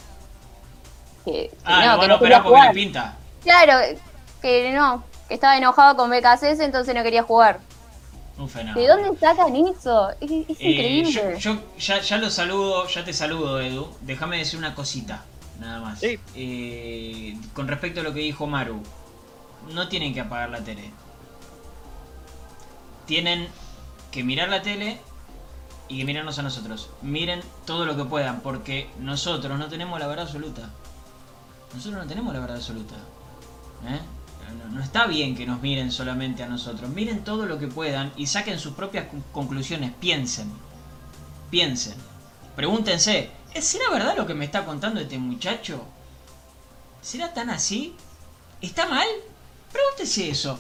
Que, 1.25 1.51
ah, 1.65 1.97
no, 1.97 2.19
que 2.21 2.29
no 2.29 2.43
jugar. 2.43 2.73
pinta. 2.73 3.17
Claro, 3.43 3.99
que 4.41 4.73
no, 4.73 5.05
que 5.29 5.35
estaba 5.35 5.57
enojado 5.57 5.97
con 5.97 6.11
BKCS, 6.11 6.61
entonces 6.61 6.95
no 6.95 7.03
quería 7.03 7.23
jugar. 7.23 7.61
Un 8.39 8.49
fenómeno. 8.49 8.81
¿De 8.81 8.87
dónde 8.87 9.19
sacan 9.19 9.57
eso? 9.57 10.11
Es, 10.21 10.31
eh, 10.31 10.47
increíble. 10.49 11.39
Yo, 11.39 11.59
ya, 11.79 12.01
ya, 12.01 12.19
lo 12.19 12.31
saludo, 12.31 12.87
ya 12.87 13.05
te 13.05 13.13
saludo, 13.13 13.61
Edu. 13.61 13.89
Déjame 14.03 14.39
decir 14.39 14.59
una 14.59 14.75
cosita, 14.75 15.25
nada 15.59 15.81
más. 15.81 16.01
Eh, 16.03 17.39
con 17.55 17.67
respecto 17.67 18.01
a 18.01 18.03
lo 18.03 18.13
que 18.13 18.21
dijo 18.21 18.47
Maru, 18.47 18.83
no 19.73 19.89
tienen 19.89 20.13
que 20.13 20.21
apagar 20.21 20.51
la 20.51 20.61
tele 20.61 20.93
tienen 23.07 23.49
que 24.11 24.23
mirar 24.23 24.49
la 24.49 24.63
tele 24.63 24.99
y 25.89 25.99
que 25.99 26.05
mirarnos 26.05 26.39
a 26.39 26.43
nosotros. 26.43 26.91
Miren 27.01 27.41
todo 27.65 27.87
lo 27.87 27.97
que 27.97 28.05
puedan, 28.05 28.41
porque 28.41 28.91
nosotros 28.99 29.59
no 29.59 29.69
tenemos 29.69 29.99
la 29.99 30.07
verdad 30.09 30.27
absoluta. 30.27 30.71
Nosotros 31.73 32.03
no 32.03 32.09
tenemos 32.09 32.35
la 32.35 32.41
verdad 32.41 32.57
absoluta. 32.57 32.97
¿eh? 33.87 34.01
No, 34.71 34.83
está 34.83 35.07
bien 35.07 35.35
que 35.35 35.47
nos 35.47 35.61
miren 35.63 35.91
solamente 35.91 36.43
a 36.43 36.49
nosotros. 36.49 36.91
Miren 36.91 37.25
todo 37.25 37.47
lo 37.47 37.59
que 37.59 37.67
puedan 37.67 38.13
y 38.17 38.27
saquen 38.27 38.59
sus 38.59 38.75
propias 38.75 39.07
conclusiones. 39.33 39.93
Piensen. 39.99 40.51
Piensen. 41.51 41.95
Pregúntense, 42.55 43.31
¿será 43.61 43.91
verdad 43.91 44.17
lo 44.17 44.27
que 44.27 44.35
me 44.35 44.45
está 44.45 44.65
contando 44.65 45.01
este 45.01 45.19
muchacho? 45.19 45.85
¿Será 47.03 47.33
tan 47.33 47.51
así? 47.51 47.95
¿Está 48.61 48.87
mal? 48.87 49.07
Pregúntese 49.73 50.31
eso. 50.31 50.59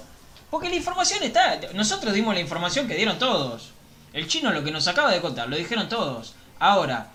Porque 0.50 0.68
la 0.68 0.76
información 0.76 1.22
está. 1.22 1.60
Nosotros 1.74 2.14
dimos 2.14 2.34
la 2.34 2.40
información 2.40 2.86
que 2.86 2.94
dieron 2.94 3.18
todos. 3.18 3.70
El 4.12 4.28
chino 4.28 4.52
lo 4.52 4.62
que 4.62 4.70
nos 4.70 4.88
acaba 4.88 5.10
de 5.10 5.20
contar, 5.20 5.48
lo 5.48 5.56
dijeron 5.56 5.88
todos. 5.88 6.34
Ahora, 6.58 7.10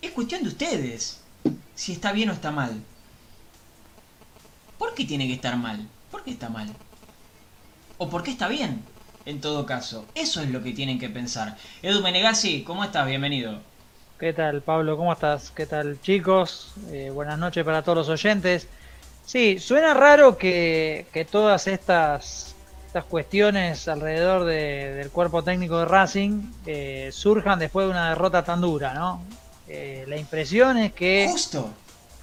es 0.00 0.10
cuestión 0.12 0.42
de 0.42 0.48
ustedes 0.48 1.20
si 1.74 1.92
está 1.92 2.12
bien 2.12 2.30
o 2.30 2.32
está 2.32 2.50
mal. 2.50 2.82
¿Por 4.78 4.94
qué 4.94 5.04
tiene 5.04 5.26
que 5.26 5.34
estar 5.34 5.56
mal? 5.56 5.88
¿Por 6.10 6.22
qué 6.22 6.30
está 6.30 6.48
mal? 6.48 6.68
¿O 7.98 8.08
por 8.08 8.22
qué 8.22 8.30
está 8.30 8.46
bien? 8.46 8.84
En 9.26 9.40
todo 9.40 9.66
caso, 9.66 10.06
eso 10.14 10.40
es 10.40 10.50
lo 10.50 10.62
que 10.62 10.72
tienen 10.72 11.00
que 11.00 11.08
pensar. 11.08 11.56
Edu 11.82 12.00
Menegazzi, 12.00 12.62
¿cómo 12.62 12.84
estás? 12.84 13.06
Bienvenido. 13.06 13.58
¿Qué 14.18 14.32
tal, 14.32 14.62
Pablo? 14.62 14.96
¿Cómo 14.96 15.12
estás? 15.12 15.50
¿Qué 15.50 15.66
tal, 15.66 16.00
chicos? 16.00 16.72
Eh, 16.90 17.10
buenas 17.12 17.38
noches 17.38 17.64
para 17.64 17.82
todos 17.82 17.98
los 17.98 18.08
oyentes. 18.08 18.68
Sí, 19.26 19.58
suena 19.58 19.94
raro 19.94 20.38
que, 20.38 21.26
todas 21.30 21.66
estas, 21.66 22.54
estas 22.86 23.04
cuestiones 23.04 23.88
alrededor 23.88 24.44
del 24.44 25.10
cuerpo 25.10 25.42
técnico 25.42 25.80
de 25.80 25.84
Racing 25.86 26.52
eh, 26.66 27.10
surjan 27.12 27.58
después 27.58 27.86
de 27.86 27.90
una 27.90 28.10
derrota 28.10 28.44
tan 28.44 28.60
dura, 28.60 28.94
¿no? 28.94 29.22
Eh, 29.66 30.04
la 30.06 30.16
impresión 30.16 30.78
es 30.78 30.92
que... 30.92 31.26
Justo. 31.30 31.68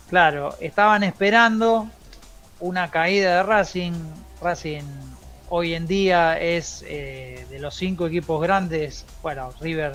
Claro, 0.10 0.56
estaban 0.60 1.04
esperando 1.04 1.89
una 2.60 2.91
caída 2.91 3.38
de 3.38 3.44
Racing. 3.44 3.94
Racing 4.41 4.84
hoy 5.50 5.74
en 5.74 5.88
día 5.88 6.39
es 6.39 6.84
eh, 6.88 7.46
de 7.50 7.60
los 7.60 7.76
cinco 7.76 8.08
equipos 8.08 8.41
grandes, 8.41 9.06
bueno, 9.22 9.52
River, 9.62 9.94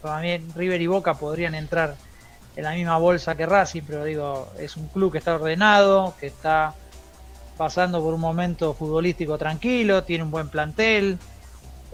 también 0.00 0.48
River 0.54 0.80
y 0.80 0.86
Boca 0.86 1.14
podrían 1.14 1.54
entrar 1.54 1.96
en 2.56 2.64
la 2.64 2.72
misma 2.72 2.98
bolsa 2.98 3.34
que 3.34 3.46
Racing, 3.46 3.82
pero 3.86 4.04
digo, 4.04 4.52
es 4.58 4.76
un 4.76 4.88
club 4.88 5.12
que 5.12 5.18
está 5.18 5.34
ordenado, 5.34 6.14
que 6.18 6.26
está 6.26 6.74
pasando 7.56 8.02
por 8.02 8.14
un 8.14 8.20
momento 8.20 8.74
futbolístico 8.74 9.38
tranquilo, 9.38 10.04
tiene 10.04 10.24
un 10.24 10.30
buen 10.30 10.48
plantel. 10.48 11.18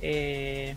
Eh, 0.01 0.77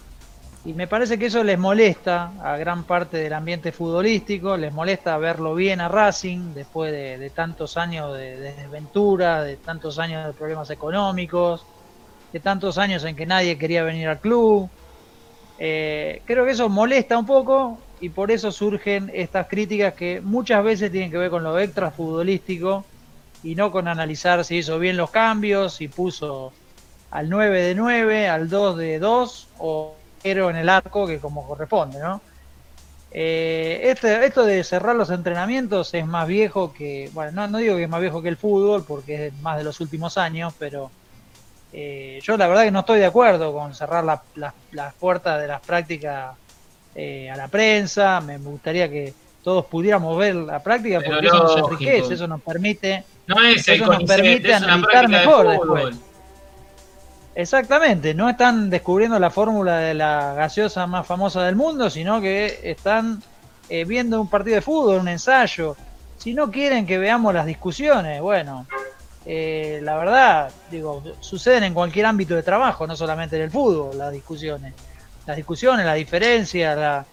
y 0.63 0.73
me 0.73 0.87
parece 0.87 1.17
que 1.17 1.25
eso 1.25 1.43
les 1.43 1.57
molesta 1.57 2.33
a 2.43 2.55
gran 2.55 2.83
parte 2.83 3.17
del 3.17 3.33
ambiente 3.33 3.71
futbolístico, 3.71 4.57
les 4.57 4.71
molesta 4.71 5.17
verlo 5.17 5.55
bien 5.55 5.81
a 5.81 5.87
Racing 5.87 6.53
después 6.53 6.91
de, 6.91 7.31
tantos 7.31 7.77
años 7.77 8.15
de, 8.15 8.37
desventura, 8.37 9.41
de 9.41 9.57
tantos 9.57 9.97
años 9.97 10.27
de 10.27 10.33
problemas 10.33 10.69
económicos, 10.69 11.65
de 12.31 12.39
tantos 12.39 12.77
años 12.77 13.03
en 13.05 13.15
que 13.15 13.25
nadie 13.25 13.57
quería 13.57 13.83
venir 13.83 14.07
al 14.07 14.19
club. 14.19 14.69
Eh, 15.57 16.21
creo 16.25 16.45
que 16.45 16.51
eso 16.51 16.69
molesta 16.69 17.17
un 17.17 17.25
poco 17.25 17.79
y 17.99 18.09
por 18.09 18.29
eso 18.29 18.51
surgen 18.51 19.09
estas 19.15 19.47
críticas 19.47 19.95
que 19.95 20.21
muchas 20.21 20.63
veces 20.63 20.91
tienen 20.91 21.09
que 21.09 21.17
ver 21.17 21.31
con 21.31 21.43
lo 21.43 21.57
extra 21.57 21.89
futbolístico 21.89 22.85
y 23.43 23.55
no 23.55 23.71
con 23.71 23.87
analizar 23.87 24.45
si 24.45 24.57
hizo 24.57 24.77
bien 24.77 24.95
los 24.95 25.09
cambios, 25.09 25.73
si 25.73 25.87
puso 25.87 26.53
al 27.09 27.29
9 27.29 27.61
de 27.63 27.75
9, 27.75 28.29
al 28.29 28.47
2 28.47 28.77
de 28.77 28.99
2 28.99 29.47
o 29.57 29.95
en 30.23 30.55
el 30.55 30.69
arco, 30.69 31.07
que 31.07 31.19
como 31.19 31.47
corresponde, 31.47 31.99
¿no? 31.99 32.21
Eh, 33.13 33.81
este, 33.83 34.25
esto 34.25 34.45
de 34.45 34.63
cerrar 34.63 34.95
los 34.95 35.09
entrenamientos 35.09 35.93
es 35.93 36.05
más 36.05 36.27
viejo 36.27 36.71
que, 36.73 37.09
bueno, 37.13 37.47
no, 37.47 37.57
digo 37.57 37.75
que 37.75 37.83
es 37.83 37.89
más 37.89 37.99
viejo 37.99 38.21
que 38.21 38.29
el 38.29 38.37
fútbol 38.37 38.85
porque 38.87 39.27
es 39.27 39.33
más 39.41 39.57
de 39.57 39.65
los 39.65 39.81
últimos 39.81 40.17
años, 40.17 40.53
pero 40.57 40.89
eh, 41.73 42.21
yo 42.23 42.37
la 42.37 42.47
verdad 42.47 42.63
que 42.63 42.71
no 42.71 42.79
estoy 42.79 42.99
de 42.99 43.05
acuerdo 43.05 43.51
con 43.51 43.75
cerrar 43.75 44.05
las 44.05 44.93
puertas 44.93 45.41
de 45.41 45.47
las 45.47 45.59
prácticas 45.61 46.35
eh, 46.95 47.29
a 47.29 47.35
la 47.35 47.47
prensa, 47.49 48.21
me 48.21 48.37
gustaría 48.37 48.89
que 48.89 49.13
todos 49.43 49.65
pudiéramos 49.65 50.17
ver 50.17 50.35
la 50.35 50.61
práctica 50.61 51.01
porque 51.05 51.27
eso 51.27 51.43
nos 51.43 51.57
enriquece, 51.57 52.13
eso 52.13 52.27
nos 52.27 52.41
permite, 52.41 53.03
eso 53.55 53.85
nos 53.87 54.03
permite 54.03 54.53
analizar 54.53 55.09
mejor 55.09 55.49
después. 55.49 55.95
Exactamente, 57.33 58.13
no 58.13 58.29
están 58.29 58.69
descubriendo 58.69 59.17
la 59.17 59.29
fórmula 59.29 59.77
de 59.77 59.93
la 59.93 60.33
gaseosa 60.33 60.85
más 60.85 61.07
famosa 61.07 61.43
del 61.43 61.55
mundo, 61.55 61.89
sino 61.89 62.19
que 62.19 62.59
están 62.63 63.23
eh, 63.69 63.85
viendo 63.85 64.19
un 64.19 64.29
partido 64.29 64.55
de 64.55 64.61
fútbol, 64.61 64.99
un 64.99 65.07
ensayo. 65.07 65.77
Si 66.17 66.33
no 66.33 66.51
quieren 66.51 66.85
que 66.85 66.97
veamos 66.97 67.33
las 67.33 67.45
discusiones, 67.45 68.21
bueno, 68.21 68.67
eh, 69.25 69.79
la 69.81 69.97
verdad, 69.97 70.51
digo, 70.69 71.01
suceden 71.21 71.63
en 71.63 71.73
cualquier 71.73 72.05
ámbito 72.05 72.35
de 72.35 72.43
trabajo, 72.43 72.85
no 72.85 72.95
solamente 72.95 73.37
en 73.37 73.43
el 73.43 73.51
fútbol, 73.51 73.97
las 73.97 74.11
discusiones 74.11 74.73
las 75.25 75.37
discusiones, 75.37 75.85
las 75.85 75.95
diferencias, 75.95 77.05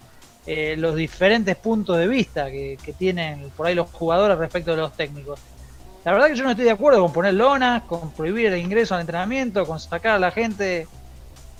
eh, 0.47 0.77
los 0.77 0.95
diferentes 0.97 1.57
puntos 1.57 1.99
de 1.99 2.09
vista 2.09 2.51
que, 2.51 2.79
tienen 2.99 3.51
por 3.57 3.67
ahí 3.67 3.75
los 3.75 3.91
jugadores 3.91 4.39
respecto 4.39 4.73
de 4.73 4.79
los 4.79 4.93
técnicos. 4.95 5.41
La 6.05 6.13
verdad 6.13 6.29
que 6.29 6.37
yo 6.37 6.45
no 6.45 6.51
estoy 6.51 6.65
de 6.65 6.71
acuerdo 6.71 7.03
con 7.03 7.13
poner 7.13 7.35
lonas, 7.35 7.83
con 7.83 8.13
prohibir 8.13 8.47
el 8.47 8.59
ingreso 8.59 8.95
al 8.95 9.03
entrenamiento, 9.03 9.67
con 9.67 9.79
sacar 9.81 10.13
a 10.13 10.19
la 10.19 10.31
gente 10.31 10.87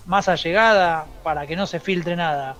más 0.07 0.29
allegada 0.29 1.07
para 1.23 1.47
que 1.47 1.57
no 1.57 1.67
se 1.67 1.81
filtre 1.81 2.17
nada. 2.17 2.57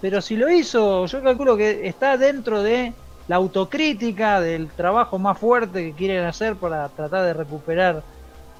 Pero 0.00 0.20
si 0.20 0.36
lo 0.36 0.50
hizo, 0.50 1.06
yo 1.06 1.22
calculo 1.22 1.56
que 1.56 1.86
está 1.86 2.16
dentro 2.16 2.62
de 2.62 2.92
la 3.28 3.36
autocrítica 3.36 4.40
del 4.40 4.68
trabajo 4.68 5.18
más 5.18 5.38
fuerte 5.38 5.84
que 5.84 5.92
quieren 5.92 6.24
hacer 6.24 6.56
para 6.56 6.88
tratar 6.88 7.24
de 7.24 7.34
recuperar 7.34 8.02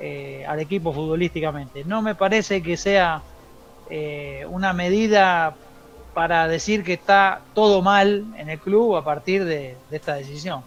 eh, 0.01 0.45
al 0.47 0.61
equipo 0.61 0.93
futbolísticamente. 0.93 1.85
No 1.85 2.03
me 2.03 2.15
parece 2.15 2.63
que 2.63 2.77
sea 2.77 3.23
eh, 3.91 4.47
una 4.49 4.73
medida 4.73 5.55
para 6.15 6.49
decir 6.49 6.83
que 6.83 6.95
está 6.95 7.43
todo 7.55 7.83
mal 7.83 8.25
en 8.37 8.51
el 8.51 8.59
club 8.59 8.97
a 8.97 9.05
partir 9.05 9.45
de, 9.45 9.77
esta 9.91 10.15
decisión. 10.15 10.63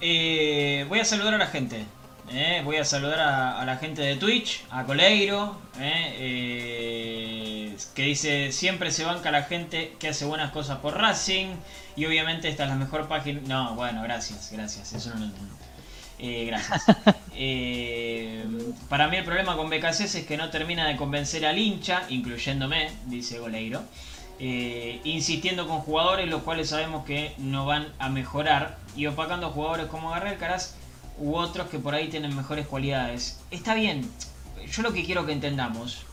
Eh, 0.00 0.84
voy 0.88 1.00
a 1.00 1.04
saludar 1.04 1.34
a 1.34 1.38
la 1.38 1.46
gente. 1.46 1.84
eh, 2.32 2.62
voy 2.64 2.76
a 2.76 2.84
saludar 2.84 3.18
a, 3.20 3.64
la 3.64 3.76
gente 3.76 4.02
de 4.02 4.16
Twitch, 4.16 4.64
a 4.70 4.84
Coleiro, 4.84 5.58
eh, 5.78 7.72
eh, 7.72 7.76
que 7.94 8.02
dice, 8.02 8.52
siempre 8.52 8.90
se 8.92 9.04
banca 9.04 9.30
la 9.30 9.42
gente 9.42 9.96
que 9.98 10.08
hace 10.08 10.24
buenas 10.24 10.52
cosas 10.52 10.78
por 10.78 10.96
Racing. 10.96 11.56
Y 11.96 12.06
obviamente 12.06 12.48
esta 12.48 12.64
es 12.64 12.68
la 12.70 12.76
mejor 12.76 13.08
página... 13.08 13.40
No, 13.46 13.74
bueno, 13.74 14.02
gracias, 14.02 14.50
gracias, 14.52 14.92
eso 14.92 15.10
no 15.10 15.16
lo 15.20 15.24
entiendo. 15.26 15.54
gracias. 16.46 16.84
para 18.88 19.08
mí 19.08 19.16
el 19.16 19.24
problema 19.24 19.56
con 19.56 19.68
BKC 19.68 20.00
es 20.00 20.24
que 20.26 20.36
no 20.36 20.50
termina 20.50 20.86
de 20.86 20.96
convencer 20.96 21.44
al 21.44 21.58
hincha, 21.58 22.02
incluyéndome, 22.08 22.90
dice 23.06 23.38
Goleiro. 23.38 23.82
insistiendo 24.38 25.66
con 25.66 25.80
jugadores 25.80 26.28
los 26.28 26.42
cuales 26.42 26.68
sabemos 26.70 27.04
que 27.04 27.34
no 27.38 27.66
van 27.66 27.92
a 27.98 28.08
mejorar 28.08 28.78
y 28.96 29.06
opacando 29.06 29.50
jugadores 29.50 29.86
como 29.86 30.10
Garrel 30.10 30.38
Caras 30.38 30.76
u 31.18 31.36
otros 31.36 31.68
que 31.68 31.78
por 31.78 31.94
ahí 31.94 32.08
tienen 32.08 32.34
mejores 32.34 32.66
cualidades. 32.66 33.40
Está 33.50 33.74
bien, 33.74 34.10
yo 34.70 34.82
lo 34.82 34.92
que 34.92 35.04
quiero 35.04 35.26
que 35.26 35.32
entendamos 35.32 36.04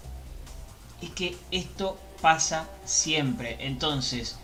es 1.01 1.09
que 1.11 1.37
esto 1.51 1.97
pasa 2.21 2.67
siempre. 2.85 3.57
Entonces, 3.59 4.37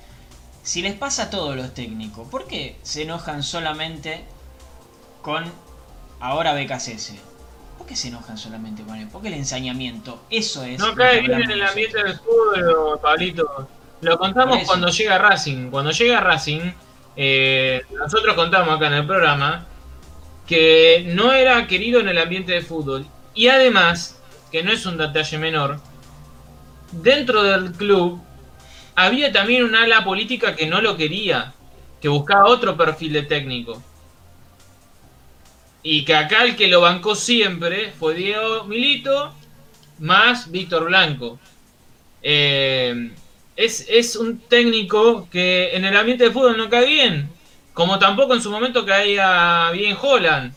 si 0.64 0.82
les 0.82 0.94
pasa 0.94 1.24
a 1.24 1.30
todos 1.30 1.56
los 1.56 1.74
técnicos, 1.74 2.28
¿por 2.30 2.48
qué 2.48 2.78
se 2.84 3.04
enojan 3.04 3.44
solamente 3.44 4.24
con 5.22 5.44
ahora 6.20 6.54
BKCS? 6.54 7.14
¿Por 7.78 7.88
qué 7.88 7.96
se 7.96 8.08
enojan 8.10 8.38
solamente 8.38 8.84
con 8.84 8.96
él? 8.96 9.10
Porque 9.12 9.28
el 9.28 9.34
ensañamiento, 9.34 10.22
eso 10.30 10.64
es. 10.64 10.80
No 10.80 10.96
cae 10.96 11.22
bien 11.22 11.42
en 11.42 11.52
el 11.52 11.64
ambiente 11.64 12.02
del 12.02 12.18
fútbol, 12.18 13.00
Pablito. 13.02 13.68
Lo 14.02 14.18
contamos 14.18 14.60
cuando 14.66 14.90
llega 14.90 15.18
Racing. 15.18 15.70
Cuando 15.70 15.92
llega 15.92 16.20
Racing, 16.20 16.72
eh, 17.16 17.84
nosotros 17.92 18.36
contamos 18.36 18.76
acá 18.76 18.88
en 18.88 18.94
el 18.94 19.08
programa 19.08 19.68
que 20.48 21.06
no 21.08 21.32
era 21.32 21.68
querido 21.68 22.00
en 22.00 22.10
el 22.10 22.18
ambiente 22.18 22.54
de 22.54 22.62
fútbol. 22.62 23.06
Y 23.34 23.48
además, 23.48 24.22
que 24.52 24.64
no 24.64 24.72
es 24.72 24.86
un 24.86 24.98
detalle 24.98 25.38
menor, 25.38 25.80
dentro 26.92 27.44
del 27.44 27.72
club 27.72 28.22
había 28.96 29.32
también 29.32 29.64
un 29.64 29.76
ala 29.76 30.04
política 30.04 30.56
que 30.56 30.68
no 30.68 30.82
lo 30.82 30.96
quería, 30.96 31.54
que 32.02 32.10
buscaba 32.10 32.46
otro 32.46 32.78
perfil 32.78 33.14
de 33.14 33.24
técnico. 33.24 33.82
Y 35.82 36.06
que 36.06 36.16
acá 36.16 36.44
el 36.44 36.56
que 36.56 36.68
lo 36.68 36.82
bancó 36.82 37.16
siempre 37.16 37.92
fue 37.98 38.14
Diego 38.14 38.64
Milito 38.66 39.34
más 40.00 40.50
Víctor 40.52 40.86
Blanco. 40.86 41.40
Eh, 42.22 43.12
es, 43.56 43.86
es, 43.90 44.16
un 44.16 44.40
técnico 44.40 45.28
que 45.30 45.76
en 45.76 45.86
el 45.86 45.96
ambiente 45.96 46.26
de 46.26 46.32
fútbol 46.32 46.58
no 46.58 46.70
cae 46.70 46.86
bien. 46.86 47.30
Como 47.74 47.98
tampoco 47.98 48.34
en 48.34 48.42
su 48.42 48.52
momento 48.52 48.86
caía 48.86 49.72
bien 49.72 49.98
Holland, 50.00 50.54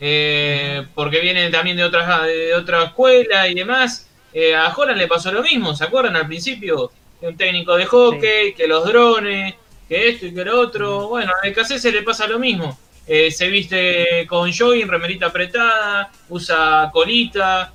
eh, 0.00 0.86
porque 0.94 1.20
viene 1.20 1.50
también 1.50 1.76
de 1.76 1.84
otra, 1.84 2.22
de 2.24 2.54
otra 2.54 2.84
escuela 2.84 3.48
y 3.48 3.54
demás. 3.54 4.08
Eh, 4.32 4.54
a 4.54 4.74
Holland 4.74 4.98
le 4.98 5.06
pasó 5.06 5.30
lo 5.30 5.42
mismo, 5.42 5.74
¿se 5.74 5.84
acuerdan 5.84 6.16
al 6.16 6.26
principio? 6.26 6.90
Un 7.20 7.36
técnico 7.36 7.76
de 7.76 7.86
hockey, 7.86 8.54
que 8.54 8.66
los 8.66 8.84
drones, 8.84 9.54
que 9.88 10.08
esto 10.08 10.26
y 10.26 10.34
que 10.34 10.44
lo 10.44 10.60
otro. 10.60 11.08
Bueno, 11.08 11.32
a 11.32 11.46
BKC 11.46 11.78
se 11.78 11.92
le 11.92 12.02
pasa 12.02 12.26
lo 12.26 12.38
mismo. 12.38 12.78
Eh, 13.06 13.30
se 13.30 13.48
viste 13.48 14.26
con 14.26 14.50
jogging, 14.52 14.88
remerita 14.88 15.26
apretada, 15.26 16.10
usa 16.30 16.90
colita. 16.92 17.72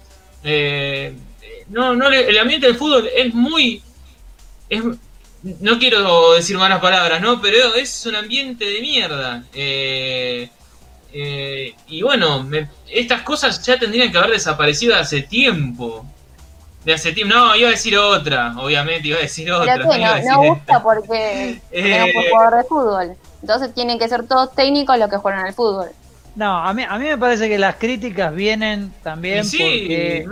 no, 1.69 1.95
no, 1.95 2.09
el 2.09 2.37
ambiente 2.37 2.67
del 2.67 2.75
fútbol 2.75 3.09
es 3.15 3.33
muy, 3.33 3.81
es, 4.69 4.83
no 5.43 5.79
quiero 5.79 6.33
decir 6.33 6.57
malas 6.57 6.79
palabras, 6.79 7.21
¿no? 7.21 7.41
Pero 7.41 7.75
es 7.75 8.05
un 8.05 8.15
ambiente 8.15 8.65
de 8.65 8.81
mierda. 8.81 9.43
Eh, 9.53 10.49
eh, 11.13 11.75
y 11.87 12.01
bueno, 12.01 12.47
estas 12.87 13.21
cosas 13.21 13.63
ya 13.65 13.79
tendrían 13.79 14.11
que 14.11 14.17
haber 14.17 14.31
desaparecido 14.31 14.95
hace 14.95 15.21
tiempo. 15.21 16.05
De 16.83 16.93
hace 16.93 17.11
tiempo. 17.11 17.35
No, 17.35 17.55
iba 17.55 17.69
a 17.69 17.71
decir 17.71 17.97
otra, 17.97 18.53
obviamente, 18.57 19.07
iba 19.07 19.17
a 19.17 19.21
decir 19.21 19.51
otra. 19.51 19.75
Pero 19.75 19.89
que 19.89 20.25
no, 20.29 20.43
gusta 20.43 20.83
porque 20.83 21.61
eh, 21.71 22.13
no 22.13 22.29
jugador 22.29 22.57
de 22.57 22.63
fútbol. 22.63 23.17
Entonces 23.41 23.73
tienen 23.73 23.97
que 23.97 24.07
ser 24.07 24.27
todos 24.27 24.53
técnicos 24.53 24.97
los 24.97 25.09
que 25.09 25.17
juegan 25.17 25.45
al 25.45 25.53
fútbol. 25.53 25.89
No, 26.35 26.57
a 26.57 26.73
mí, 26.73 26.83
a 26.87 26.97
mí 26.97 27.05
me 27.05 27.17
parece 27.17 27.49
que 27.49 27.57
las 27.57 27.75
críticas 27.75 28.33
vienen 28.33 28.93
también 29.03 29.43
sí, 29.43 29.57
porque 29.57 30.25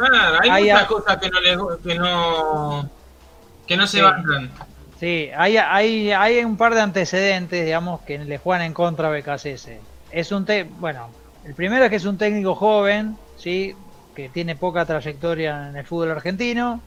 hay, 0.49 0.63
muchas 0.63 0.85
cosas 0.85 1.17
que 1.17 1.29
no, 1.29 1.39
les, 1.41 1.57
que 1.83 1.95
no, 1.95 2.89
que 3.67 3.77
no 3.77 3.87
se 3.87 4.01
van 4.01 4.23
Sí, 4.99 5.29
hay, 5.37 5.57
hay, 5.57 6.11
hay 6.11 6.43
un 6.43 6.57
par 6.57 6.73
de 6.73 6.81
antecedentes, 6.81 7.63
digamos, 7.63 8.01
que 8.01 8.17
le 8.17 8.39
juegan 8.39 8.65
en 8.65 8.73
contra 8.73 9.09
a 9.09 9.11
BKCS. 9.11 9.69
Es 10.11 10.31
un 10.31 10.45
te 10.45 10.63
bueno, 10.63 11.09
el 11.45 11.53
primero 11.53 11.83
es 11.83 11.91
que 11.91 11.97
es 11.97 12.05
un 12.05 12.17
técnico 12.17 12.55
joven, 12.55 13.15
sí, 13.37 13.75
que 14.15 14.29
tiene 14.29 14.55
poca 14.55 14.85
trayectoria 14.85 15.69
en 15.69 15.75
el 15.75 15.85
fútbol 15.85 16.11
argentino, 16.11 16.81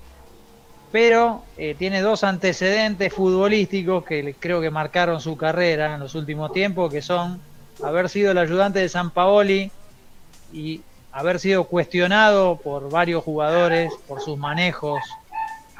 pero 0.90 1.44
eh, 1.56 1.76
tiene 1.78 2.00
dos 2.00 2.24
antecedentes 2.24 3.12
futbolísticos 3.12 4.04
que 4.04 4.34
creo 4.36 4.60
que 4.60 4.70
marcaron 4.70 5.20
su 5.20 5.36
carrera 5.36 5.94
en 5.94 6.00
los 6.00 6.16
últimos 6.16 6.52
tiempos, 6.52 6.92
que 6.92 7.02
son 7.02 7.40
haber 7.80 8.08
sido 8.08 8.32
el 8.32 8.38
ayudante 8.38 8.80
de 8.80 8.88
San 8.88 9.10
Paoli 9.10 9.70
y 10.52 10.80
haber 11.12 11.38
sido 11.38 11.64
cuestionado 11.64 12.56
por 12.56 12.90
varios 12.90 13.22
jugadores 13.22 13.92
por 14.08 14.20
sus 14.20 14.36
manejos 14.36 15.00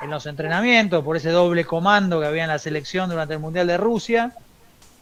en 0.03 0.11
los 0.11 0.27
entrenamientos, 0.27 1.05
por 1.05 1.17
ese 1.17 1.31
doble 1.31 1.65
comando 1.65 2.21
que 2.21 2.27
había 2.27 2.45
en 2.45 2.49
la 2.49 2.59
selección 2.59 3.11
durante 3.11 3.35
el 3.35 3.41
Mundial 3.41 3.67
de 3.67 3.77
Rusia. 3.77 4.33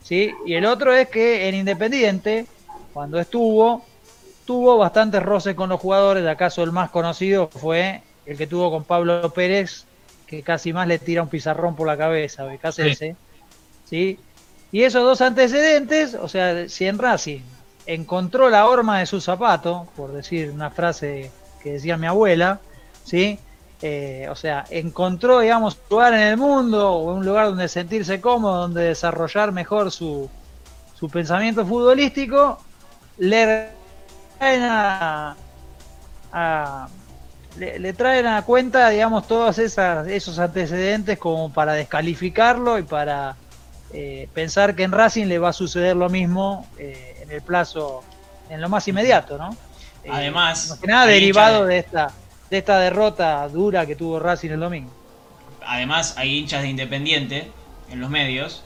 ¿sí? 0.02 0.32
Y 0.46 0.54
el 0.54 0.64
otro 0.64 0.94
es 0.94 1.08
que 1.08 1.48
en 1.48 1.54
Independiente, 1.54 2.46
cuando 2.92 3.18
estuvo, 3.18 3.84
tuvo 4.44 4.78
bastantes 4.78 5.22
roces 5.22 5.54
con 5.54 5.68
los 5.68 5.80
jugadores. 5.80 6.26
¿Acaso 6.26 6.62
el 6.62 6.72
más 6.72 6.90
conocido 6.90 7.48
fue 7.48 8.02
el 8.26 8.36
que 8.36 8.46
tuvo 8.46 8.70
con 8.70 8.84
Pablo 8.84 9.30
Pérez, 9.30 9.84
que 10.26 10.42
casi 10.42 10.72
más 10.72 10.86
le 10.86 10.98
tira 10.98 11.22
un 11.22 11.28
pizarrón 11.28 11.74
por 11.74 11.86
la 11.86 11.96
cabeza, 11.96 12.44
BKC. 12.44 13.16
Sí. 13.86 14.18
Y 14.70 14.82
esos 14.82 15.02
dos 15.02 15.22
antecedentes, 15.22 16.14
o 16.14 16.28
sea, 16.28 16.68
si 16.68 16.86
en 16.86 16.98
Racing 16.98 17.40
encontró 17.86 18.50
la 18.50 18.66
horma 18.66 18.98
de 18.98 19.06
su 19.06 19.22
zapato, 19.22 19.88
por 19.96 20.12
decir 20.12 20.50
una 20.50 20.70
frase 20.70 21.30
que 21.62 21.72
decía 21.72 21.96
mi 21.96 22.06
abuela, 22.06 22.60
¿sí? 23.02 23.38
Eh, 23.80 24.26
o 24.28 24.34
sea, 24.34 24.64
encontró, 24.70 25.38
digamos, 25.38 25.74
un 25.74 25.80
lugar 25.90 26.14
en 26.14 26.20
el 26.20 26.36
mundo 26.36 26.90
o 26.90 27.14
un 27.14 27.24
lugar 27.24 27.46
donde 27.46 27.68
sentirse 27.68 28.20
cómodo, 28.20 28.62
donde 28.62 28.82
desarrollar 28.82 29.52
mejor 29.52 29.92
su, 29.92 30.28
su 30.94 31.08
pensamiento 31.08 31.64
futbolístico, 31.64 32.58
le 33.18 33.70
traen 34.38 34.62
a, 34.64 35.36
le, 37.56 37.92
traen 37.92 38.26
a 38.26 38.42
cuenta, 38.42 38.88
digamos, 38.88 39.28
todos 39.28 39.58
esas, 39.58 40.08
esos 40.08 40.40
antecedentes 40.40 41.16
como 41.18 41.52
para 41.52 41.74
descalificarlo 41.74 42.80
y 42.80 42.82
para 42.82 43.36
eh, 43.92 44.28
pensar 44.34 44.74
que 44.74 44.82
en 44.82 44.90
Racing 44.90 45.26
le 45.26 45.38
va 45.38 45.50
a 45.50 45.52
suceder 45.52 45.94
lo 45.94 46.08
mismo 46.08 46.66
eh, 46.78 47.20
en 47.22 47.30
el 47.30 47.42
plazo, 47.42 48.02
en 48.50 48.60
lo 48.60 48.68
más 48.68 48.88
inmediato, 48.88 49.38
¿no? 49.38 49.56
Además, 50.10 50.80
nada 50.84 51.06
derivado 51.06 51.66
de 51.66 51.78
esta 51.78 52.10
de 52.50 52.58
esta 52.58 52.78
derrota 52.78 53.46
dura 53.48 53.86
que 53.86 53.96
tuvo 53.96 54.18
Racing 54.18 54.50
el 54.50 54.60
domingo. 54.60 54.90
Además, 55.66 56.14
hay 56.16 56.38
hinchas 56.38 56.62
de 56.62 56.68
Independiente 56.68 57.50
en 57.90 58.00
los 58.00 58.10
medios 58.10 58.62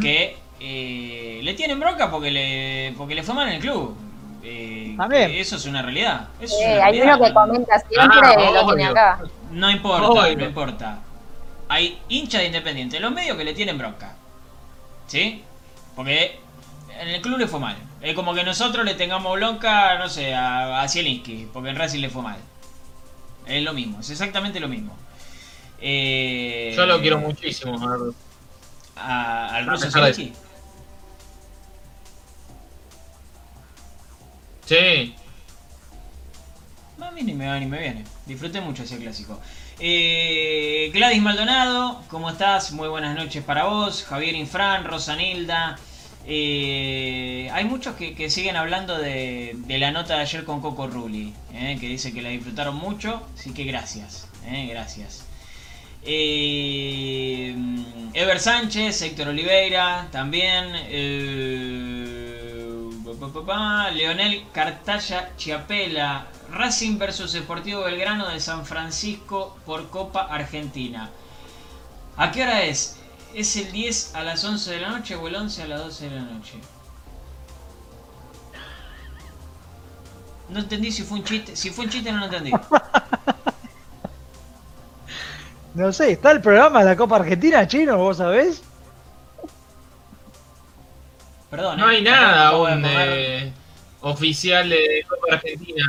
que 0.00 0.36
eh, 0.60 1.40
le 1.42 1.54
tienen 1.54 1.80
bronca 1.80 2.10
porque 2.10 2.30
le, 2.30 2.94
porque 2.96 3.14
le 3.14 3.22
fue 3.22 3.34
mal 3.34 3.48
en 3.48 3.54
el 3.54 3.60
club. 3.60 3.96
Eh, 4.44 4.96
eso 5.38 5.56
es 5.56 5.66
una 5.66 5.82
realidad. 5.82 6.28
hay 6.40 7.00
uno 7.00 7.20
que 7.20 7.32
comenta 7.32 7.78
siempre 7.78 8.18
ah, 8.20 8.50
lo 8.52 8.66
tiene 8.66 8.86
acá. 8.86 9.20
No 9.50 9.70
importa, 9.70 10.34
no 10.34 10.44
importa. 10.44 10.98
Hay 11.68 11.98
hinchas 12.08 12.42
de 12.42 12.46
Independiente 12.48 12.96
en 12.96 13.02
los 13.02 13.12
medios 13.12 13.36
que 13.36 13.44
le 13.44 13.54
tienen 13.54 13.78
bronca. 13.78 14.14
¿Sí? 15.06 15.42
Porque 15.96 16.38
en 17.00 17.08
el 17.08 17.20
club 17.20 17.38
le 17.38 17.48
fue 17.48 17.60
mal. 17.60 17.76
Es 18.00 18.14
como 18.14 18.34
que 18.34 18.44
nosotros 18.44 18.84
le 18.84 18.94
tengamos 18.94 19.32
bronca, 19.32 19.98
no 19.98 20.08
sé, 20.08 20.34
a, 20.34 20.82
a 20.82 20.88
Zielinski, 20.88 21.48
porque 21.52 21.70
en 21.70 21.76
Racing 21.76 22.00
le 22.00 22.08
fue 22.08 22.22
mal. 22.22 22.36
Es 23.46 23.62
lo 23.62 23.72
mismo, 23.72 24.00
es 24.00 24.10
exactamente 24.10 24.60
lo 24.60 24.68
mismo. 24.68 24.96
Eh, 25.80 26.72
Yo 26.76 26.86
lo 26.86 27.00
quiero 27.00 27.18
muchísimo, 27.18 27.78
a, 28.96 29.56
¿Al 29.56 29.66
ruso 29.66 29.88
Sí. 34.64 35.14
A 37.00 37.10
mí 37.10 37.22
ni 37.24 37.34
me 37.34 37.48
va 37.48 37.58
ni 37.58 37.66
me 37.66 37.78
viene. 37.78 38.04
Disfruté 38.26 38.60
mucho 38.60 38.84
ese 38.84 38.96
clásico. 38.98 39.40
Eh, 39.80 40.90
Gladys 40.94 41.20
Maldonado, 41.20 42.02
¿cómo 42.08 42.30
estás? 42.30 42.70
Muy 42.72 42.88
buenas 42.88 43.16
noches 43.16 43.42
para 43.42 43.64
vos. 43.64 44.04
Javier 44.04 44.36
Infran, 44.36 44.84
Rosanilda. 44.84 45.76
Eh, 46.26 47.50
hay 47.52 47.64
muchos 47.64 47.96
que, 47.96 48.30
siguen 48.30 48.56
hablando 48.56 48.98
de, 48.98 49.56
la 49.68 49.90
nota 49.90 50.14
de 50.16 50.20
ayer 50.22 50.44
con 50.44 50.60
Coco 50.60 50.86
Rulli, 50.86 51.34
eh, 51.52 51.76
que 51.80 51.88
dice 51.88 52.12
que 52.12 52.22
la 52.22 52.28
disfrutaron 52.28 52.76
mucho, 52.76 53.26
así 53.36 53.52
que 53.52 53.64
gracias, 53.64 54.28
eh, 54.46 54.68
gracias. 54.70 55.26
Ever 58.14 58.40
Sánchez, 58.40 59.02
Héctor 59.02 59.28
Oliveira, 59.28 60.08
también. 60.10 60.72
Leonel 63.94 64.44
Cartaya 64.52 65.30
Chiapela. 65.36 66.26
Racing 66.50 66.98
versus 66.98 67.32
Deportivo 67.32 67.82
Belgrano 67.82 68.28
de 68.28 68.38
San 68.38 68.66
Francisco 68.66 69.56
por 69.64 69.88
Copa 69.88 70.22
Argentina. 70.22 71.10
¿A 72.16 72.30
qué 72.30 72.42
hora 72.42 72.62
es? 72.62 72.98
¿Es 73.34 73.56
el 73.56 73.72
10 73.72 74.14
a 74.14 74.22
las 74.22 74.44
11 74.44 74.70
de 74.72 74.80
la 74.80 74.90
noche 74.90 75.16
o 75.16 75.26
el 75.26 75.34
11 75.34 75.62
a 75.62 75.66
las 75.68 75.80
12 75.84 76.08
de 76.10 76.16
la 76.16 76.22
noche? 76.22 76.54
No 80.50 80.60
entendí 80.60 80.92
si 80.92 81.02
fue 81.02 81.18
un 81.18 81.24
chiste. 81.24 81.56
Si 81.56 81.70
fue 81.70 81.86
un 81.86 81.90
chiste 81.90 82.12
no 82.12 82.18
lo 82.18 82.24
entendí. 82.26 82.52
No 85.74 85.90
sé, 85.90 86.12
¿está 86.12 86.32
el 86.32 86.42
programa 86.42 86.80
de 86.80 86.84
la 86.84 86.96
Copa 86.96 87.16
Argentina, 87.16 87.66
chino? 87.66 87.96
¿Vos 87.96 88.18
sabés? 88.18 88.62
Perdón. 91.50 91.78
No 91.78 91.90
eh, 91.90 91.96
hay 91.96 92.02
nada 92.02 92.48
aún 92.48 92.84
oficial 94.02 94.68
de 94.68 95.02
Copa 95.08 95.34
Argentina. 95.36 95.86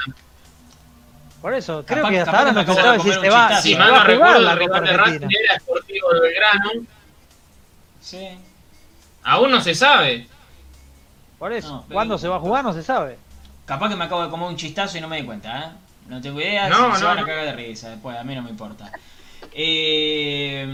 Por 1.41 1.53
eso, 1.53 1.83
creo 1.85 2.03
Capaz- 2.03 2.09
que 2.11 2.19
hasta 2.21 2.39
ahora 2.39 2.51
no 2.53 2.59
acabo 2.61 2.77
de 2.79 2.99
se 3.13 3.19
un 3.19 3.33
va, 3.33 3.61
si 3.61 3.75
mal 3.75 3.93
no 3.93 4.03
recuerdo, 4.05 4.39
la 4.39 4.55
rival 4.55 4.85
de 4.85 4.93
Racing 4.95 5.27
era 5.43 5.59
Sportivo 5.59 6.07
Belgrano. 6.21 6.71
Sí. 8.03 8.27
Aún 9.23 9.49
no 9.51 9.61
se 9.61 9.73
sabe. 9.73 10.27
Por 11.39 11.53
eso, 11.53 11.69
No, 11.69 11.81
pero- 11.87 11.93
¿cuándo 11.95 12.17
se 12.17 12.27
va 12.27 12.35
a 12.35 12.39
jugar? 12.39 12.63
No 12.63 12.73
se 12.73 12.83
sabe. 12.83 13.17
Capaz 13.65 13.89
que 13.89 13.95
me 13.95 14.03
acabo 14.03 14.23
de 14.23 14.29
comer 14.29 14.47
un 14.49 14.57
chistazo 14.57 14.97
y 14.97 15.01
no 15.01 15.07
me 15.07 15.17
di 15.17 15.23
cuenta, 15.25 15.59
¿eh? 15.59 15.65
No 16.09 16.19
tengo 16.21 16.41
idea, 16.41 16.67
No, 16.67 16.91
si 16.91 16.97
se 16.97 17.01
no, 17.03 17.07
van 17.07 17.19
a 17.19 17.25
cagar 17.25 17.45
de 17.45 17.53
risa 17.53 17.89
después, 17.91 18.17
a 18.17 18.23
mí 18.25 18.35
no 18.35 18.41
me 18.41 18.49
importa. 18.49 18.91
Eh, 19.53 20.65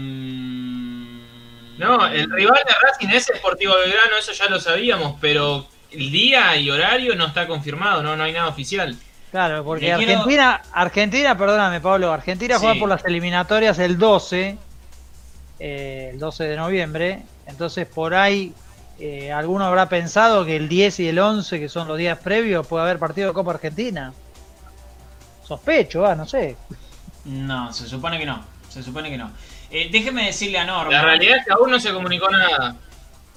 No, 1.78 2.06
el 2.08 2.30
rival 2.30 2.60
de 2.66 2.74
Racing 2.82 3.08
es 3.16 3.30
Sportivo 3.36 3.74
Belgrano, 3.76 4.16
eso 4.18 4.32
ya 4.32 4.46
lo 4.50 4.58
sabíamos, 4.60 5.14
pero 5.20 5.66
el 5.92 6.10
día 6.10 6.56
y 6.56 6.68
horario 6.70 7.14
no 7.14 7.26
está 7.26 7.46
confirmado, 7.46 8.02
no, 8.02 8.16
no 8.16 8.24
hay 8.24 8.32
nada 8.32 8.48
oficial. 8.48 8.96
Claro, 9.30 9.64
porque 9.64 9.86
Le 9.88 9.96
quiero- 9.96 10.12
Argentina, 10.12 10.62
Argentina, 10.72 11.38
perdóname 11.38 11.80
Pablo, 11.80 12.12
Argentina 12.12 12.58
juega 12.58 12.74
por 12.78 12.88
las 12.88 13.04
eliminatorias 13.04 13.78
el 13.78 13.96
12, 13.96 14.58
eh, 15.60 16.10
el 16.12 16.18
12 16.18 16.44
de 16.44 16.56
noviembre, 16.56 17.22
entonces 17.46 17.86
por 17.86 18.14
ahí 18.14 18.52
eh, 18.98 19.30
alguno 19.30 19.64
habrá 19.64 19.88
pensado 19.88 20.44
que 20.44 20.56
el 20.56 20.68
10 20.68 21.00
y 21.00 21.08
el 21.08 21.18
11, 21.18 21.60
que 21.60 21.68
son 21.68 21.86
los 21.86 21.96
días 21.96 22.18
previos, 22.18 22.66
puede 22.66 22.84
haber 22.84 22.98
partido 22.98 23.28
de 23.28 23.34
Copa 23.34 23.52
Argentina. 23.52 24.12
Sospecho, 25.44 26.06
ah, 26.06 26.14
no 26.14 26.26
sé. 26.26 26.56
No, 27.24 27.72
se 27.72 27.86
supone 27.86 28.18
que 28.18 28.26
no. 28.26 28.42
Se 28.68 28.82
supone 28.82 29.10
que 29.10 29.18
no. 29.18 29.30
Eh, 29.70 29.88
déjeme 29.92 30.26
decirle 30.26 30.58
a 30.58 30.64
Norma. 30.64 30.92
La 30.92 31.02
realidad 31.02 31.38
es 31.38 31.46
que 31.46 31.52
aún 31.52 31.70
no 31.70 31.78
se 31.78 31.92
comunicó 31.92 32.28
nada. 32.30 32.76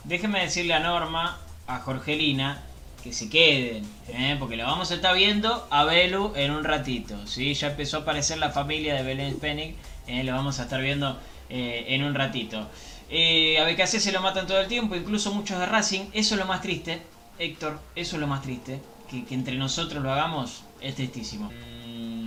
Déjeme 0.04 0.42
decirle 0.42 0.74
a 0.74 0.80
Norma, 0.80 1.38
a 1.68 1.80
Jorgelina, 1.80 2.62
que 3.04 3.12
se 3.12 3.30
queden, 3.30 3.86
¿eh? 4.08 4.38
porque 4.40 4.56
lo 4.56 4.66
vamos 4.66 4.92
a 4.92 4.96
estar 4.96 5.14
viendo 5.14 5.68
a 5.70 5.84
Belu 5.84 6.34
en 6.36 6.52
un 6.52 6.64
ratito. 6.64 7.16
¿sí? 7.28 7.54
Ya 7.54 7.68
empezó 7.68 7.98
a 7.98 8.00
aparecer 8.02 8.38
la 8.38 8.50
familia 8.50 8.96
de 8.96 9.04
Belén 9.04 9.36
Spenig, 9.36 9.76
¿eh? 10.08 10.24
lo 10.24 10.34
vamos 10.34 10.60
a 10.60 10.64
estar 10.64 10.82
viendo 10.82 11.20
eh, 11.56 11.86
en 11.93 12.04
un 12.04 12.16
ratito. 12.16 12.68
Eh, 13.12 13.60
a 13.60 13.66
BKC 13.66 13.99
se 13.99 14.12
lo 14.12 14.22
matan 14.22 14.47
todo 14.47 14.60
el 14.60 14.68
tiempo, 14.68 14.95
incluso 14.95 15.32
muchos 15.32 15.60
de 15.60 15.68
Racing. 15.68 16.06
Eso 16.12 16.34
es 16.34 16.39
lo 16.39 16.47
más 16.47 16.64
triste, 16.64 16.99
Héctor, 17.38 17.80
eso 17.95 18.16
es 18.16 18.20
lo 18.20 18.26
más 18.26 18.41
triste. 18.41 18.82
Que, 19.08 19.24
entre 19.30 19.56
nosotros 19.56 20.01
lo 20.01 20.12
hagamos 20.12 20.64
es 20.82 20.95
tristísimo. 20.95 21.51
Mm. 21.51 22.24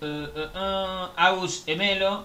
Eh, 0.00 0.28
eh, 0.34 1.06
Agus 1.16 1.64
Emelo 1.66 2.24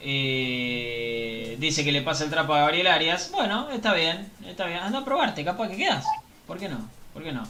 dice 0.00 1.84
que 1.84 1.92
le 1.92 2.00
pasa 2.00 2.24
el 2.24 2.30
trapo 2.30 2.54
a 2.54 2.60
Gabriel 2.60 2.86
Arias. 2.86 3.30
Bueno, 3.32 3.68
está 3.68 3.92
bien, 3.92 4.32
está 4.46 4.64
bien. 4.64 4.78
Anda 4.78 5.00
a 5.00 5.04
probarte, 5.04 5.44
capaz 5.44 5.68
que 5.68 5.76
quedas. 5.76 6.06
¿Por 6.46 6.58
qué 6.58 6.70
no? 6.70 6.88
¿Por 7.12 7.22
qué 7.22 7.32
no? 7.32 7.46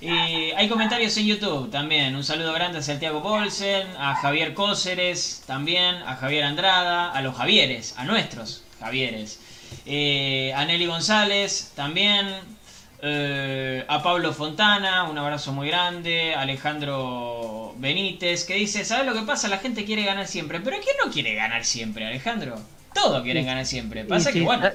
Eh, 0.00 0.52
hay 0.56 0.68
comentarios 0.68 1.16
en 1.16 1.26
YouTube 1.26 1.70
también. 1.70 2.14
Un 2.14 2.22
saludo 2.22 2.52
grande 2.52 2.78
a 2.78 2.82
Santiago 2.82 3.20
Bolsen, 3.20 3.88
a 3.98 4.14
Javier 4.14 4.54
Cóceres 4.54 5.42
también, 5.46 5.96
a 6.06 6.14
Javier 6.16 6.44
Andrada, 6.44 7.10
a 7.12 7.20
los 7.22 7.34
Javieres, 7.36 7.94
a 7.96 8.04
nuestros 8.04 8.62
Javieres. 8.80 9.40
Eh, 9.86 10.52
a 10.54 10.64
Nelly 10.64 10.86
González 10.86 11.72
también. 11.74 12.26
eh, 13.00 13.84
a 13.88 14.02
Pablo 14.02 14.32
Fontana, 14.32 15.04
un 15.04 15.18
abrazo 15.18 15.52
muy 15.52 15.68
grande. 15.68 16.34
Alejandro 16.34 17.74
Benítez, 17.78 18.44
que 18.44 18.54
dice: 18.54 18.84
¿Sabes 18.84 19.06
lo 19.06 19.14
que 19.14 19.22
pasa? 19.22 19.48
La 19.48 19.58
gente 19.58 19.84
quiere 19.84 20.04
ganar 20.04 20.26
siempre. 20.26 20.60
Pero 20.60 20.78
¿quién 20.82 20.96
no 21.04 21.10
quiere 21.12 21.34
ganar 21.34 21.64
siempre, 21.64 22.06
Alejandro? 22.06 22.56
Todos 22.92 23.22
quieren 23.22 23.46
ganar 23.46 23.66
siempre. 23.66 24.04
Pasa 24.04 24.30
Y 24.30 24.32
que, 24.32 24.40
si, 24.40 24.44
bueno, 24.44 24.68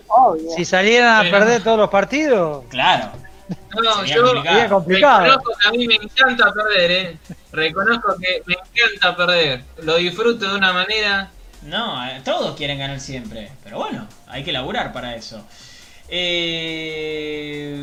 si 0.56 0.64
salieran 0.66 1.26
a 1.26 1.30
perder 1.30 1.64
todos 1.64 1.78
los 1.78 1.90
partidos, 1.90 2.66
claro. 2.70 3.12
No, 3.84 3.96
Sería 4.02 4.16
yo 4.16 4.22
complicado. 4.24 4.56
sería 4.56 4.70
complicado. 4.70 5.24
reconozco 5.24 5.52
que 5.60 5.68
a 5.68 5.72
mí 5.72 5.88
me 5.88 5.96
encanta 5.96 6.54
perder, 6.54 6.92
¿eh? 6.92 7.18
Reconozco 7.52 8.16
que 8.20 8.44
me 8.46 8.54
encanta 8.54 9.16
perder. 9.16 9.64
Lo 9.82 9.96
disfruto 9.98 10.50
de 10.52 10.56
una 10.56 10.74
manera. 10.74 11.32
No, 11.64 12.06
eh, 12.06 12.22
todos 12.24 12.56
quieren 12.56 12.78
ganar 12.78 13.00
siempre. 13.00 13.52
Pero 13.64 13.78
bueno, 13.80 14.08
hay 14.28 14.44
que 14.44 14.52
laburar 14.52 14.94
para 14.94 15.16
eso. 15.16 15.44
Eh, 16.10 17.76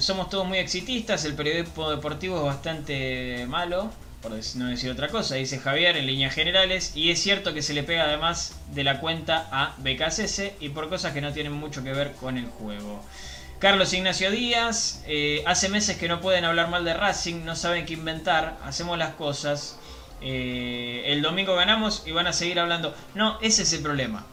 somos 0.00 0.30
todos 0.30 0.46
muy 0.46 0.58
exitistas. 0.58 1.24
El 1.24 1.34
periodismo 1.34 1.90
deportivo 1.90 2.38
es 2.38 2.44
bastante 2.44 3.44
malo. 3.48 3.90
Por 4.22 4.32
no 4.32 4.66
decir 4.66 4.90
otra 4.90 5.08
cosa, 5.08 5.36
dice 5.36 5.58
Javier 5.58 5.96
en 5.96 6.06
líneas 6.06 6.34
generales. 6.34 6.92
Y 6.96 7.10
es 7.10 7.20
cierto 7.22 7.54
que 7.54 7.62
se 7.62 7.74
le 7.74 7.82
pega 7.82 8.04
además 8.04 8.56
de 8.72 8.84
la 8.84 9.00
cuenta 9.00 9.46
a 9.52 9.74
BKCS 9.78 10.52
y 10.60 10.70
por 10.70 10.88
cosas 10.88 11.12
que 11.12 11.20
no 11.20 11.32
tienen 11.32 11.52
mucho 11.52 11.84
que 11.84 11.92
ver 11.92 12.12
con 12.12 12.36
el 12.36 12.46
juego. 12.46 13.02
Carlos 13.58 13.92
Ignacio 13.92 14.30
Díaz, 14.30 15.02
eh, 15.08 15.42
hace 15.44 15.68
meses 15.68 15.96
que 15.96 16.06
no 16.06 16.20
pueden 16.20 16.44
hablar 16.44 16.68
mal 16.68 16.84
de 16.84 16.94
Racing, 16.94 17.44
no 17.44 17.56
saben 17.56 17.86
qué 17.86 17.94
inventar, 17.94 18.56
hacemos 18.64 18.96
las 18.98 19.14
cosas. 19.14 19.78
eh, 20.20 21.02
el 21.06 21.22
domingo 21.22 21.54
ganamos 21.54 22.02
y 22.06 22.12
van 22.12 22.26
a 22.26 22.32
seguir 22.32 22.58
hablando. 22.60 22.94
No, 23.14 23.38
ese 23.40 23.62
es 23.62 23.72
el 23.72 23.82
problema. 23.82 24.24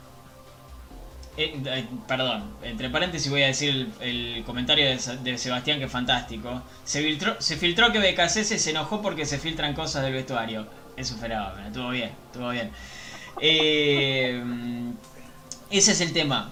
Eh, 1.38 1.86
perdón, 2.08 2.56
entre 2.64 2.90
paréntesis 2.90 3.30
voy 3.30 3.44
a 3.44 3.48
decir 3.48 3.92
el, 4.00 4.44
comentario 4.46 4.86
de, 4.88 5.38
Sebastián 5.38 5.80
que 5.80 5.86
es 5.86 5.92
fantástico. 5.92 6.62
Se 6.84 7.02
filtró, 7.02 7.36
se 7.42 7.58
filtró 7.58 7.92
que 7.92 8.00
BKC 8.00 8.44
se 8.44 8.70
enojó 8.70 9.02
porque 9.02 9.26
se 9.26 9.40
filtran 9.40 9.74
cosas 9.74 10.04
del 10.04 10.14
vestuario. 10.14 10.68
Es 10.98 11.12
un 11.12 11.20
fenómeno, 11.20 11.68
estuvo 11.68 11.90
bien, 11.90 12.12
estuvo 12.28 12.50
bien. 12.50 12.72
Ese 15.72 15.92
es 15.92 16.02
el 16.02 16.14
tema. 16.14 16.52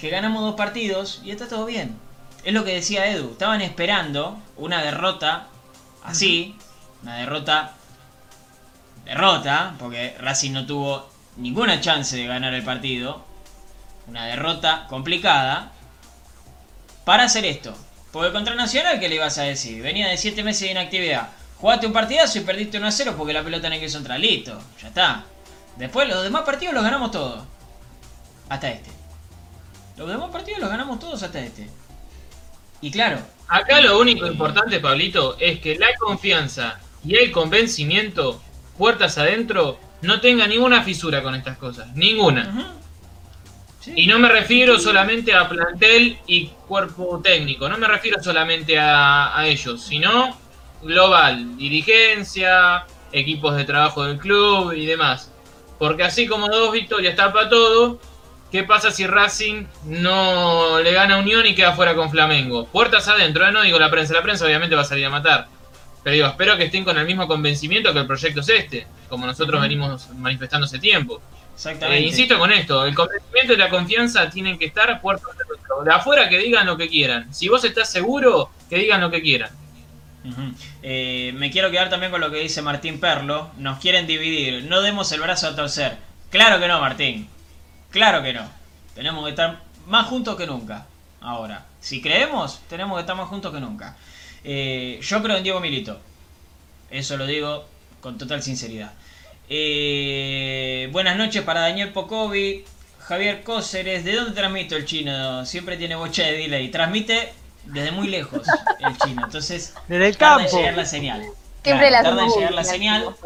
Que 0.00 0.10
ganamos 0.10 0.42
dos 0.42 0.56
partidos 0.56 1.20
y 1.24 1.30
está 1.30 1.48
todo 1.48 1.66
bien. 1.66 2.03
Es 2.44 2.52
lo 2.52 2.64
que 2.64 2.74
decía 2.74 3.06
Edu. 3.06 3.32
Estaban 3.32 3.62
esperando 3.62 4.38
una 4.56 4.82
derrota 4.82 5.48
así. 6.02 6.56
Una 7.02 7.16
derrota. 7.16 7.72
Derrota. 9.04 9.74
Porque 9.78 10.14
Racing 10.20 10.52
no 10.52 10.66
tuvo 10.66 11.08
ninguna 11.36 11.80
chance 11.80 12.16
de 12.16 12.26
ganar 12.26 12.52
el 12.52 12.62
partido. 12.62 13.24
Una 14.06 14.26
derrota 14.26 14.86
complicada. 14.88 15.72
Para 17.06 17.24
hacer 17.24 17.46
esto. 17.46 17.74
Porque 18.12 18.32
contra 18.32 18.54
Nacional, 18.54 19.00
¿qué 19.00 19.08
le 19.08 19.16
ibas 19.16 19.38
a 19.38 19.42
decir? 19.42 19.82
Venía 19.82 20.08
de 20.08 20.16
7 20.16 20.42
meses 20.42 20.62
de 20.62 20.70
inactividad. 20.72 21.30
Jugaste 21.58 21.86
un 21.86 21.92
partidazo 21.94 22.38
y 22.38 22.42
perdiste 22.42 22.76
1 22.76 22.86
a 22.86 22.92
0 22.92 23.14
porque 23.16 23.32
la 23.32 23.42
pelota 23.42 23.70
no 23.70 23.78
quiso 23.80 23.98
entrar. 23.98 24.20
Listo. 24.20 24.60
Ya 24.82 24.88
está. 24.88 25.24
Después 25.76 26.06
los 26.08 26.22
demás 26.22 26.42
partidos 26.42 26.74
los 26.74 26.84
ganamos 26.84 27.10
todos. 27.10 27.42
Hasta 28.50 28.70
este. 28.70 28.90
Los 29.96 30.08
demás 30.08 30.30
partidos 30.30 30.60
los 30.60 30.68
ganamos 30.68 30.98
todos 30.98 31.22
hasta 31.22 31.40
este. 31.40 31.70
Y 32.84 32.90
claro, 32.90 33.18
Acá 33.48 33.80
lo 33.80 33.98
único 33.98 34.26
importante, 34.26 34.80
Pablito, 34.80 35.36
es 35.38 35.60
que 35.60 35.78
la 35.78 35.94
confianza 35.98 36.80
y 37.04 37.16
el 37.16 37.30
convencimiento, 37.30 38.42
puertas 38.78 39.18
adentro, 39.18 39.78
no 40.02 40.20
tenga 40.20 40.46
ninguna 40.46 40.82
fisura 40.82 41.22
con 41.22 41.34
estas 41.34 41.58
cosas. 41.58 41.94
Ninguna. 41.94 42.74
Sí. 43.80 43.92
Y 43.96 44.06
no 44.06 44.18
me 44.18 44.28
refiero 44.28 44.78
solamente 44.78 45.34
a 45.34 45.48
plantel 45.48 46.18
y 46.26 46.46
cuerpo 46.66 47.20
técnico, 47.22 47.68
no 47.68 47.76
me 47.76 47.86
refiero 47.86 48.22
solamente 48.22 48.78
a, 48.78 49.38
a 49.38 49.46
ellos, 49.46 49.82
sino 49.82 50.38
global, 50.82 51.58
dirigencia, 51.58 52.86
equipos 53.12 53.56
de 53.56 53.64
trabajo 53.64 54.04
del 54.04 54.18
club 54.18 54.72
y 54.72 54.86
demás. 54.86 55.30
Porque 55.78 56.04
así 56.04 56.26
como 56.26 56.48
dos 56.48 56.72
victorias 56.72 57.14
tapa 57.14 57.48
todo, 57.50 58.00
¿qué 58.54 58.62
pasa 58.62 58.92
si 58.92 59.04
Racing 59.04 59.64
no 59.86 60.78
le 60.78 60.92
gana 60.92 61.16
a 61.16 61.18
Unión 61.18 61.44
y 61.44 61.56
queda 61.56 61.72
fuera 61.72 61.96
con 61.96 62.08
Flamengo? 62.08 62.66
Puertas 62.66 63.08
adentro, 63.08 63.44
¿eh? 63.44 63.50
no 63.50 63.62
digo 63.62 63.80
la 63.80 63.90
prensa, 63.90 64.14
la 64.14 64.22
prensa 64.22 64.44
obviamente 64.44 64.76
va 64.76 64.82
a 64.82 64.84
salir 64.84 65.04
a 65.06 65.10
matar. 65.10 65.48
Pero 66.04 66.14
digo, 66.14 66.28
espero 66.28 66.56
que 66.56 66.66
estén 66.66 66.84
con 66.84 66.96
el 66.96 67.04
mismo 67.04 67.26
convencimiento 67.26 67.92
que 67.92 67.98
el 67.98 68.06
proyecto 68.06 68.42
es 68.42 68.48
este, 68.50 68.86
como 69.08 69.26
nosotros 69.26 69.60
venimos 69.60 70.08
manifestando 70.10 70.66
hace 70.66 70.78
tiempo. 70.78 71.20
Exactamente. 71.52 72.04
Eh, 72.04 72.06
insisto 72.06 72.38
con 72.38 72.52
esto, 72.52 72.86
el 72.86 72.94
convencimiento 72.94 73.54
y 73.54 73.56
la 73.56 73.68
confianza 73.68 74.30
tienen 74.30 74.56
que 74.56 74.66
estar 74.66 75.00
puertas 75.00 75.30
adentro. 75.34 75.82
De 75.82 75.90
afuera 75.90 76.28
que 76.28 76.38
digan 76.38 76.64
lo 76.64 76.76
que 76.76 76.88
quieran. 76.88 77.34
Si 77.34 77.48
vos 77.48 77.64
estás 77.64 77.90
seguro, 77.90 78.50
que 78.70 78.76
digan 78.76 79.00
lo 79.00 79.10
que 79.10 79.20
quieran. 79.20 79.50
Eh, 80.80 81.32
me 81.34 81.50
quiero 81.50 81.72
quedar 81.72 81.90
también 81.90 82.12
con 82.12 82.20
lo 82.20 82.30
que 82.30 82.38
dice 82.38 82.62
Martín 82.62 83.00
Perlo. 83.00 83.50
Nos 83.56 83.80
quieren 83.80 84.06
dividir. 84.06 84.66
No 84.66 84.80
demos 84.80 85.10
el 85.10 85.22
brazo 85.22 85.48
a 85.48 85.56
torcer. 85.56 85.96
Claro 86.30 86.60
que 86.60 86.68
no, 86.68 86.80
Martín. 86.80 87.33
Claro 87.94 88.24
que 88.24 88.32
no. 88.32 88.42
Tenemos 88.96 89.22
que 89.22 89.30
estar 89.30 89.60
más 89.86 90.08
juntos 90.08 90.34
que 90.34 90.48
nunca. 90.48 90.84
Ahora. 91.20 91.64
Si 91.78 92.02
creemos, 92.02 92.60
tenemos 92.68 92.96
que 92.96 93.02
estar 93.02 93.14
más 93.14 93.28
juntos 93.28 93.54
que 93.54 93.60
nunca. 93.60 93.96
Eh, 94.42 94.98
yo 95.00 95.22
creo 95.22 95.36
en 95.36 95.44
Diego 95.44 95.60
Milito. 95.60 96.00
Eso 96.90 97.16
lo 97.16 97.24
digo 97.24 97.68
con 98.00 98.18
total 98.18 98.42
sinceridad. 98.42 98.90
Eh, 99.48 100.88
buenas 100.90 101.16
noches 101.16 101.44
para 101.44 101.60
Daniel 101.60 101.92
Pocovi, 101.92 102.64
Javier 102.98 103.44
Cóceres. 103.44 104.04
¿De 104.04 104.16
dónde 104.16 104.32
transmito 104.32 104.74
el 104.74 104.86
chino? 104.86 105.46
Siempre 105.46 105.76
tiene 105.76 105.94
bocha 105.94 106.24
de 106.24 106.32
delay. 106.32 106.72
Transmite 106.72 107.32
desde 107.64 107.92
muy 107.92 108.08
lejos 108.08 108.44
el 108.80 108.98
chino. 108.98 109.22
Entonces, 109.24 109.72
Desde 109.86 110.08
el 110.08 110.16
tarda 110.16 110.44
en 110.44 110.50
llegar 110.50 110.74
la 110.74 110.84
señal. 110.84 111.22
Siempre 111.62 111.90
Claro, 111.90 111.90
la 111.90 112.02
tarda 112.02 112.24
en 112.24 112.30
llegar 112.30 112.54
la 112.54 112.64
señal. 112.64 113.16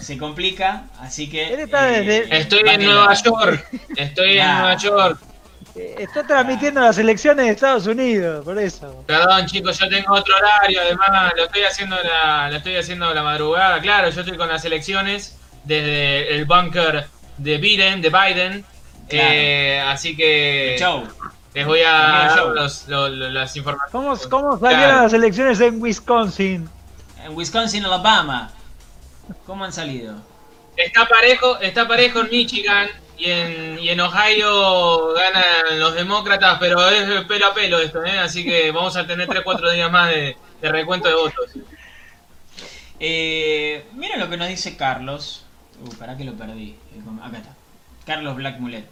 Se 0.00 0.18
complica, 0.18 0.84
así 1.00 1.28
que. 1.30 1.42
eh, 1.42 1.54
Él 1.54 1.60
está 1.60 1.84
desde- 1.84 2.36
Estoy 2.38 2.62
en 2.66 2.84
Nueva 2.84 3.14
York. 3.14 3.66
Estoy 3.96 4.38
en. 4.38 4.46
Nueva 4.46 4.76
York. 4.76 5.18
Eh, 5.76 5.94
Está 5.98 6.26
transmitiendo 6.26 6.80
las 6.80 6.98
elecciones 6.98 7.46
de 7.46 7.52
Estados 7.52 7.86
Unidos, 7.86 8.44
por 8.44 8.58
eso. 8.58 9.04
Perdón, 9.06 9.46
chicos, 9.46 9.78
yo 9.78 9.88
tengo 9.88 10.14
otro 10.14 10.34
horario. 10.36 10.80
Además, 10.80 11.32
lo 11.36 11.44
estoy 11.44 11.62
haciendo 11.62 11.96
la, 12.02 12.50
lo 12.50 12.56
estoy 12.56 12.76
haciendo 12.76 13.14
la 13.14 13.22
madrugada. 13.22 13.80
Claro, 13.80 14.10
yo 14.10 14.20
estoy 14.20 14.36
con 14.36 14.48
las 14.48 14.64
elecciones 14.64 15.36
desde 15.64 16.34
el 16.34 16.44
bunker 16.44 17.06
de 17.38 17.58
Biden, 17.58 18.02
de 18.02 18.08
Biden. 18.10 18.64
Claro. 19.08 19.28
Eh, 19.32 19.80
así 19.86 20.16
que 20.16 20.76
Chau. 20.78 21.04
les 21.54 21.66
voy 21.66 21.80
a 21.82 21.90
dar 21.92 22.46
los- 22.48 22.88
lo- 22.88 23.08
lo- 23.08 23.30
las 23.30 23.54
informaciones. 23.56 23.92
¿Cómo, 23.92 24.16
cómo 24.28 24.58
salieron 24.58 24.84
Claro. 24.86 25.02
las 25.04 25.12
elecciones 25.12 25.60
en 25.60 25.80
Wisconsin? 25.80 26.68
En 27.24 27.36
Wisconsin, 27.36 27.84
Alabama. 27.84 28.50
¿Cómo 29.46 29.64
han 29.64 29.72
salido? 29.72 30.16
Está 30.76 31.06
parejo, 31.06 31.58
está 31.60 31.86
parejo 31.86 32.20
en 32.20 32.30
Michigan 32.30 32.88
y 33.18 33.30
en, 33.30 33.78
y 33.78 33.88
en 33.90 34.00
Ohio 34.00 35.12
ganan 35.12 35.78
los 35.78 35.94
demócratas, 35.94 36.58
pero 36.58 36.88
es 36.88 37.24
pelo 37.26 37.46
a 37.46 37.54
pelo 37.54 37.78
esto, 37.80 38.04
¿eh? 38.04 38.18
así 38.18 38.44
que 38.44 38.70
vamos 38.70 38.96
a 38.96 39.06
tener 39.06 39.28
3-4 39.28 39.72
días 39.72 39.90
más 39.90 40.08
de, 40.08 40.36
de 40.60 40.68
recuento 40.68 41.08
de 41.08 41.14
votos. 41.14 41.50
Eh, 43.02 43.86
miren 43.94 44.20
lo 44.20 44.28
que 44.28 44.36
nos 44.36 44.48
dice 44.48 44.76
Carlos. 44.76 45.46
Uh, 45.82 45.94
para 45.94 46.16
que 46.16 46.24
lo 46.24 46.34
perdí. 46.34 46.76
Acá 47.22 47.38
está. 47.38 47.54
Carlos 48.04 48.36
Black 48.36 48.60
Mulet. 48.60 48.86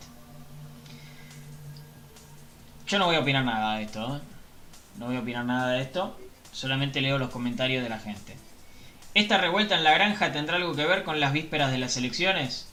Yo 2.86 2.98
no 2.98 3.04
voy 3.04 3.16
a 3.16 3.20
opinar 3.20 3.44
nada 3.44 3.76
de 3.76 3.84
esto. 3.84 4.16
¿eh? 4.16 4.20
No 4.96 5.06
voy 5.06 5.16
a 5.16 5.20
opinar 5.20 5.44
nada 5.44 5.72
de 5.72 5.82
esto. 5.82 6.18
Solamente 6.52 7.02
leo 7.02 7.18
los 7.18 7.28
comentarios 7.28 7.82
de 7.82 7.90
la 7.90 7.98
gente. 7.98 8.36
¿Esta 9.18 9.36
revuelta 9.38 9.74
en 9.76 9.82
la 9.82 9.90
granja 9.94 10.30
tendrá 10.30 10.54
algo 10.58 10.76
que 10.76 10.84
ver 10.86 11.02
con 11.02 11.18
las 11.18 11.32
vísperas 11.32 11.72
de 11.72 11.78
las 11.78 11.96
elecciones? 11.96 12.68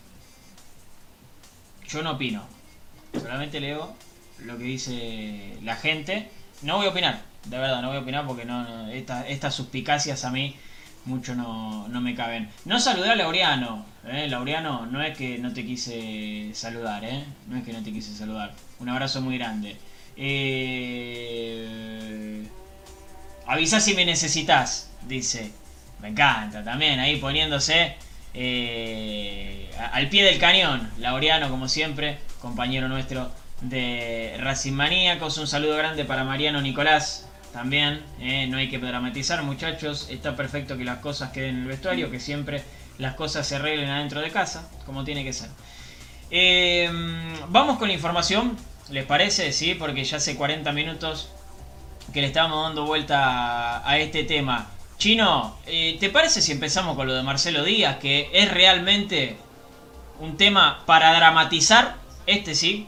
Yo 1.88 2.04
no 2.04 2.12
opino. 2.12 2.44
Solamente 3.20 3.60
leo 3.60 3.96
lo 4.44 4.56
que 4.60 4.66
dice 4.66 5.58
la 5.64 5.76
gente. 5.76 6.30
No 6.62 6.78
voy 6.78 6.86
a 6.86 6.90
opinar. 6.90 7.22
De 7.46 7.58
verdad, 7.58 7.82
no 7.82 7.88
voy 7.88 7.98
a 7.98 8.02
opinar 8.02 8.28
porque 8.28 8.46
no, 8.46 8.62
no- 8.64 8.90
esta- 8.92 9.28
estas 9.28 9.56
suspicacias 9.56 10.24
a 10.24 10.30
mí 10.30 10.56
mucho 11.06 11.34
no, 11.34 11.88
no 11.88 12.00
me 12.00 12.14
caben. 12.14 12.48
No 12.66 12.80
saludé 12.80 13.10
a 13.12 13.16
Laureano. 13.16 13.84
¿eh? 14.06 14.28
Laureano, 14.30 14.86
no 14.86 15.02
es 15.02 15.18
que 15.18 15.40
no 15.40 15.52
te 15.52 15.66
quise 15.66 16.52
saludar, 16.54 17.04
¿eh? 17.06 17.24
No 17.48 17.58
es 17.58 17.64
que 17.64 17.74
no 17.74 17.82
te 17.82 17.92
quise 17.92 18.14
saludar. 18.16 18.54
Un 18.80 18.90
abrazo 18.90 19.20
muy 19.22 19.40
grande. 19.40 19.78
Eh... 21.16 21.68
Avisa 23.48 23.80
si 23.80 23.96
me 23.96 24.06
necesitas, 24.06 24.92
dice. 25.08 25.52
Me 26.02 26.10
encanta 26.10 26.64
también, 26.64 27.00
ahí 27.00 27.18
poniéndose 27.18 27.96
eh, 28.34 29.70
al 29.94 30.10
pie 30.10 30.24
del 30.24 30.40
cañón. 30.40 30.92
Laureano, 31.00 31.50
como 31.50 31.68
siempre, 31.68 32.20
compañero 32.42 32.88
nuestro 32.88 33.32
de 33.62 34.36
Racing 34.40 34.74
Maníacos. 34.74 35.38
Un 35.38 35.48
saludo 35.48 35.78
grande 35.78 36.06
para 36.06 36.24
Mariano 36.24 36.62
Nicolás. 36.62 37.28
También, 37.54 38.04
eh, 38.20 38.48
no 38.48 38.58
hay 38.58 38.70
que 38.70 38.78
dramatizar, 38.78 39.42
muchachos. 39.44 40.10
Está 40.10 40.36
perfecto 40.36 40.78
que 40.78 40.84
las 40.84 40.98
cosas 41.00 41.32
queden 41.32 41.56
en 41.56 41.62
el 41.62 41.68
vestuario, 41.68 42.12
que 42.12 42.20
siempre 42.20 42.64
las 42.98 43.16
cosas 43.16 43.48
se 43.48 43.56
arreglen 43.56 43.90
adentro 43.90 44.22
de 44.22 44.30
casa, 44.32 44.70
como 44.86 45.04
tiene 45.06 45.24
que 45.24 45.32
ser. 45.32 45.50
Eh, 46.32 46.90
vamos 47.48 47.78
con 47.78 47.88
la 47.88 47.94
información, 47.94 48.58
¿les 48.90 49.06
parece? 49.06 49.54
Sí, 49.54 49.76
porque 49.76 50.04
ya 50.04 50.18
hace 50.18 50.36
40 50.36 50.72
minutos 50.74 51.30
que 52.14 52.22
le 52.22 52.28
estábamos 52.28 52.64
dando 52.64 52.86
vuelta 52.86 53.88
a 53.88 53.98
este 54.00 54.24
tema. 54.24 54.70
Chino, 54.98 55.58
eh, 55.66 55.98
¿te 56.00 56.10
parece 56.10 56.42
si 56.42 56.52
empezamos 56.52 56.96
con 56.96 57.08
lo 57.08 57.14
de 57.14 57.24
Marcelo 57.24 57.64
Díaz, 57.64 57.98
que 57.98 58.30
es 58.34 58.52
realmente 58.52 59.38
un 60.20 60.38
tema 60.38 60.84
para 60.86 61.14
dramatizar? 61.14 61.96
Este 62.26 62.56
sí. 62.56 62.88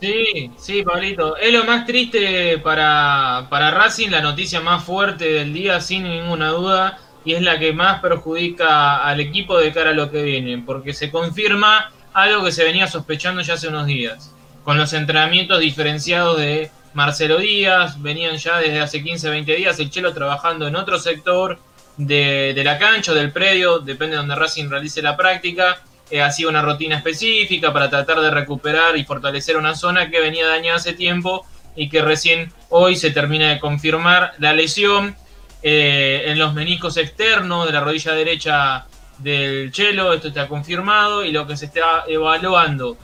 Sí, 0.00 0.50
sí, 0.58 0.82
Pablito. 0.82 1.36
Es 1.38 1.52
lo 1.52 1.64
más 1.64 1.86
triste 1.86 2.58
para, 2.58 3.46
para 3.48 3.70
Racing, 3.70 4.10
la 4.10 4.20
noticia 4.20 4.60
más 4.60 4.84
fuerte 4.84 5.32
del 5.32 5.54
día, 5.54 5.80
sin 5.80 6.02
ninguna 6.02 6.48
duda, 6.50 6.98
y 7.24 7.32
es 7.32 7.42
la 7.42 7.58
que 7.58 7.72
más 7.72 8.00
perjudica 8.00 9.02
al 9.02 9.20
equipo 9.20 9.58
de 9.58 9.72
cara 9.72 9.90
a 9.90 9.94
lo 9.94 10.10
que 10.10 10.22
viene, 10.22 10.58
porque 10.58 10.92
se 10.92 11.10
confirma 11.10 11.90
algo 12.12 12.44
que 12.44 12.52
se 12.52 12.64
venía 12.64 12.86
sospechando 12.86 13.40
ya 13.40 13.54
hace 13.54 13.68
unos 13.68 13.86
días. 13.86 14.34
Con 14.62 14.76
los 14.76 14.92
entrenamientos 14.92 15.60
diferenciados 15.60 16.38
de 16.38 16.70
Marcelo 16.94 17.38
Díaz, 17.38 18.00
venían 18.00 18.36
ya 18.36 18.58
desde 18.58 18.80
hace 18.80 19.02
15, 19.02 19.28
20 19.28 19.56
días 19.56 19.78
el 19.80 19.90
Chelo 19.90 20.14
trabajando 20.14 20.66
en 20.66 20.76
otro 20.76 20.98
sector 20.98 21.58
de, 21.96 22.60
la 22.64 22.78
cancha, 22.78 23.12
del 23.12 23.32
predio, 23.32 23.80
depende 23.80 24.12
de 24.12 24.18
donde 24.18 24.36
Racing 24.36 24.68
realice 24.68 25.02
la 25.02 25.16
práctica 25.16 25.82
eh, 26.10 26.22
hacía 26.22 26.48
una 26.48 26.62
rutina 26.62 26.96
específica 26.96 27.72
para 27.72 27.90
tratar 27.90 28.20
de 28.20 28.30
recuperar 28.30 28.96
y 28.96 29.04
fortalecer 29.04 29.56
una 29.56 29.74
zona 29.74 30.10
que 30.10 30.20
venía 30.20 30.46
dañada 30.46 30.76
hace 30.76 30.92
tiempo 30.92 31.46
y 31.74 31.88
que 31.88 32.02
recién 32.02 32.52
hoy 32.68 32.96
se 32.96 33.10
termina 33.10 33.50
de 33.50 33.58
confirmar 33.58 34.32
la 34.38 34.52
lesión 34.52 35.16
eh, 35.62 36.24
en 36.26 36.38
los 36.38 36.54
meniscos 36.54 36.96
externos 36.96 37.66
de 37.66 37.72
la 37.72 37.80
rodilla 37.80 38.12
derecha 38.12 38.86
del 39.18 39.72
Chelo, 39.72 40.12
esto 40.12 40.28
está 40.28 40.46
confirmado 40.46 41.24
y 41.24 41.32
lo 41.32 41.46
que 41.46 41.56
se 41.56 41.66
está 41.66 42.04
evaluando 42.06 42.96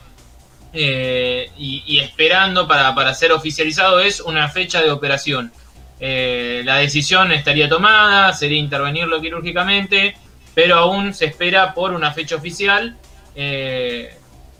eh, 0.73 1.49
y, 1.57 1.99
esperando 1.99 2.67
para, 2.67 2.93
para 2.95 3.13
ser 3.13 3.31
oficializado 3.31 3.99
es 3.99 4.19
una 4.21 4.47
fecha 4.49 4.81
de 4.81 4.91
operación. 4.91 5.51
Eh, 5.99 6.61
la 6.65 6.77
decisión 6.77 7.31
estaría 7.31 7.69
tomada, 7.69 8.33
sería 8.33 8.57
intervenirlo 8.57 9.21
quirúrgicamente, 9.21 10.15
pero 10.55 10.77
aún 10.77 11.13
se 11.13 11.25
espera 11.25 11.73
por 11.73 11.91
una 11.91 12.11
fecha 12.11 12.35
oficial 12.35 12.97
eh, 13.35 14.15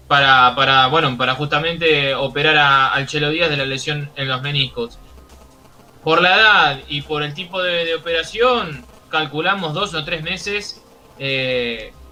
para, 0.08 0.54
para, 0.56 0.88
bueno, 0.88 1.18
para 1.18 1.36
justamente 1.36 2.14
operar 2.14 2.58
a- 2.58 2.88
al 2.90 3.08
Chelo 3.08 3.30
Díaz 3.30 3.50
de 3.50 3.58
la 3.58 3.66
lesión 3.66 4.10
en 4.16 4.28
los 4.28 4.42
meniscos. 4.42 5.00
Por 6.04 6.22
la 6.22 6.36
edad 6.36 6.80
y 6.88 7.02
por 7.02 7.24
el 7.24 7.34
tipo 7.34 7.62
de, 7.62 7.94
operación, 7.96 8.86
calculamos 9.10 9.74
dos 9.74 9.94
o 9.94 10.04
tres 10.04 10.24
meses 10.24 10.82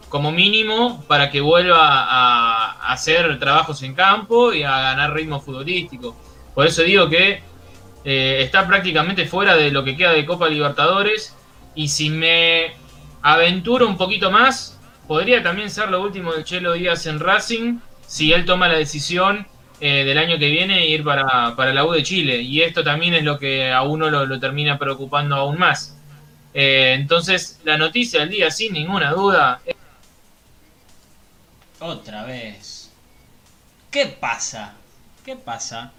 como 0.10 0.32
mínimo 0.32 1.04
para 1.08 1.30
que 1.30 1.40
vuelva 1.40 1.78
a, 1.80 2.92
hacer 2.92 3.40
trabajos 3.40 3.82
en 3.84 3.94
campo 3.94 4.54
y 4.54 4.64
a 4.64 4.82
ganar 4.82 5.14
ritmo 5.14 5.40
futbolístico. 5.40 6.16
Por 6.54 6.66
eso 6.66 6.82
digo 6.82 7.08
que 7.08 7.42
eh, 8.04 8.38
está 8.42 8.68
prácticamente 8.68 9.26
fuera 9.26 9.56
de 9.56 9.72
lo 9.72 9.84
que 9.84 9.96
queda 9.96 10.12
de 10.12 10.26
Copa 10.26 10.50
Libertadores 10.50 11.36
y 11.76 11.88
si 11.88 12.10
me 12.10 12.74
aventuro 13.22 13.88
un 13.88 13.98
poquito 13.98 14.32
más, 14.32 14.80
podría 15.08 15.44
también 15.44 15.70
ser 15.70 15.90
lo 15.90 16.02
último 16.02 16.34
del 16.34 16.44
Chelo 16.44 16.74
Díaz 16.74 17.06
en 17.06 17.20
Racing 17.20 17.80
si 18.06 18.34
él 18.34 18.46
toma 18.46 18.68
la 18.68 18.78
decisión 18.78 19.46
eh, 19.82 20.04
del 20.04 20.18
año 20.18 20.38
que 20.40 20.50
viene 20.50 20.80
e 20.80 20.90
ir 20.90 21.04
para, 21.04 21.56
para 21.56 21.74
la 21.74 21.86
U 21.86 21.92
de 21.92 22.04
Chile. 22.04 22.42
Y 22.42 22.62
esto 22.62 22.84
también 22.84 23.14
es 23.14 23.24
lo 23.24 23.38
que 23.38 23.72
a 23.72 23.84
uno 23.84 24.10
lo, 24.10 24.26
lo 24.26 24.40
termina 24.40 24.78
preocupando 24.78 25.36
aún 25.36 25.60
más. 25.60 25.96
Eh, 26.54 26.96
entonces, 27.00 27.60
la 27.64 27.78
noticia 27.78 28.22
del 28.22 28.30
día, 28.30 28.52
sin 28.52 28.74
ninguna 28.74 29.12
duda, 29.12 29.62
es 29.66 29.76
Otra 31.80 32.26
vez. 32.26 32.90
¿Qué 33.90 34.06
pasa? 34.06 34.74
¿Qué 35.24 35.38
pasa? 35.38 35.94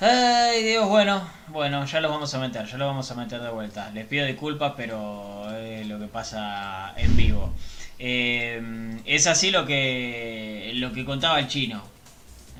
Ay, 0.00 0.64
Dios, 0.64 0.88
bueno, 0.88 1.28
bueno, 1.48 1.84
ya 1.84 2.00
lo 2.00 2.08
vamos 2.10 2.34
a 2.34 2.38
meter, 2.38 2.66
ya 2.66 2.76
lo 2.76 2.86
vamos 2.86 3.10
a 3.10 3.14
meter 3.14 3.40
de 3.40 3.50
vuelta. 3.50 3.90
Les 3.92 4.06
pido 4.06 4.26
disculpas, 4.26 4.72
pero 4.76 5.48
es 5.56 5.86
lo 5.86 5.98
que 6.00 6.06
pasa 6.06 6.92
en 6.96 7.16
vivo. 7.16 7.52
Eh, 8.00 9.00
es 9.04 9.26
así 9.26 9.50
lo 9.50 9.64
que 9.66 10.72
lo 10.74 10.92
que 10.92 11.04
contaba 11.04 11.38
el 11.38 11.46
chino. 11.48 11.84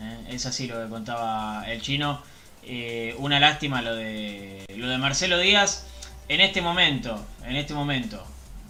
¿eh? 0.01 0.35
Es 0.35 0.47
así 0.47 0.69
lo 0.69 0.81
que 0.81 0.89
contaba 0.89 1.65
el 1.67 1.81
chino. 1.81 2.23
Eh, 2.63 3.17
una 3.19 3.41
lástima 3.41 3.83
lo 3.83 3.97
de 3.97 4.67
lo 4.77 4.89
de 4.89 4.99
Marcelo 4.99 5.39
Díaz 5.39 5.87
en 6.29 6.41
este 6.41 6.61
momento, 6.63 7.27
en 7.45 7.57
este 7.57 7.75
momento, 7.75 8.25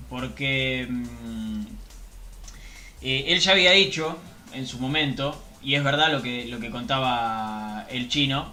porque 0.09 0.87
mm, 0.89 1.80
eh, 3.03 3.25
él 3.29 3.41
ya 3.41 3.53
había 3.53 3.73
dicho 3.73 4.19
en 4.53 4.67
su 4.67 4.79
momento, 4.79 5.41
y 5.63 5.75
es 5.75 5.85
verdad 5.85 6.11
lo 6.13 6.23
que, 6.23 6.47
lo 6.47 6.61
que 6.61 6.71
contaba 6.71 7.87
el 7.91 8.09
chino, 8.09 8.53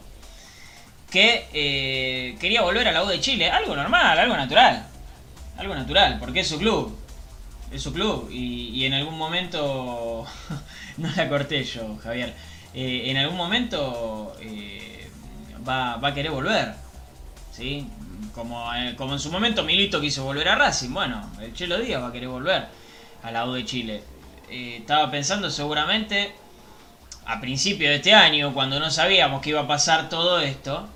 que 1.09 1.47
eh, 1.53 2.37
quería 2.39 2.61
volver 2.61 2.87
a 2.87 2.91
la 2.91 3.03
U 3.03 3.07
de 3.07 3.19
Chile. 3.19 3.49
Algo 3.49 3.75
normal, 3.75 4.17
algo 4.17 4.35
natural. 4.35 4.87
Algo 5.57 5.73
natural, 5.73 6.17
porque 6.19 6.41
es 6.41 6.47
su 6.47 6.57
club. 6.57 6.97
Es 7.71 7.81
su 7.81 7.93
club. 7.93 8.29
Y, 8.31 8.85
en 8.85 8.93
algún 8.93 9.17
momento... 9.17 10.25
no 10.97 11.09
la 11.15 11.29
corté 11.29 11.63
yo, 11.63 11.97
Javier. 11.97 12.33
Eh, 12.73 13.03
en 13.05 13.17
algún 13.17 13.37
momento... 13.37 14.35
va, 15.67 15.97
va 15.97 16.07
a 16.09 16.13
querer 16.13 16.31
volver. 16.31 16.73
¿sí? 17.51 17.87
Como, 18.33 18.69
como 18.97 19.13
en 19.13 19.19
su 19.19 19.31
momento 19.31 19.63
Milito 19.63 19.99
quiso 19.99 20.23
volver 20.23 20.47
a 20.49 20.55
Racing. 20.55 20.93
Bueno, 20.93 21.29
el 21.41 21.53
Chelo 21.53 21.79
Díaz 21.79 22.01
va 22.01 22.09
a 22.09 22.11
querer 22.11 22.29
volver 22.29 22.67
a 23.23 23.31
la 23.31 23.45
U 23.45 23.53
de 23.53 23.65
Chile. 23.65 24.03
Eh, 24.49 24.77
estaba 24.79 25.11
pensando 25.11 25.49
seguramente 25.49 26.33
a 27.25 27.41
principio 27.41 27.89
de 27.89 27.97
este 27.97 28.13
año, 28.13 28.53
cuando 28.53 28.79
no 28.79 28.89
sabíamos 28.89 29.41
que 29.41 29.49
iba 29.49 29.61
a 29.61 29.67
pasar 29.67 30.09
todo 30.09 30.39
esto. 30.39 30.87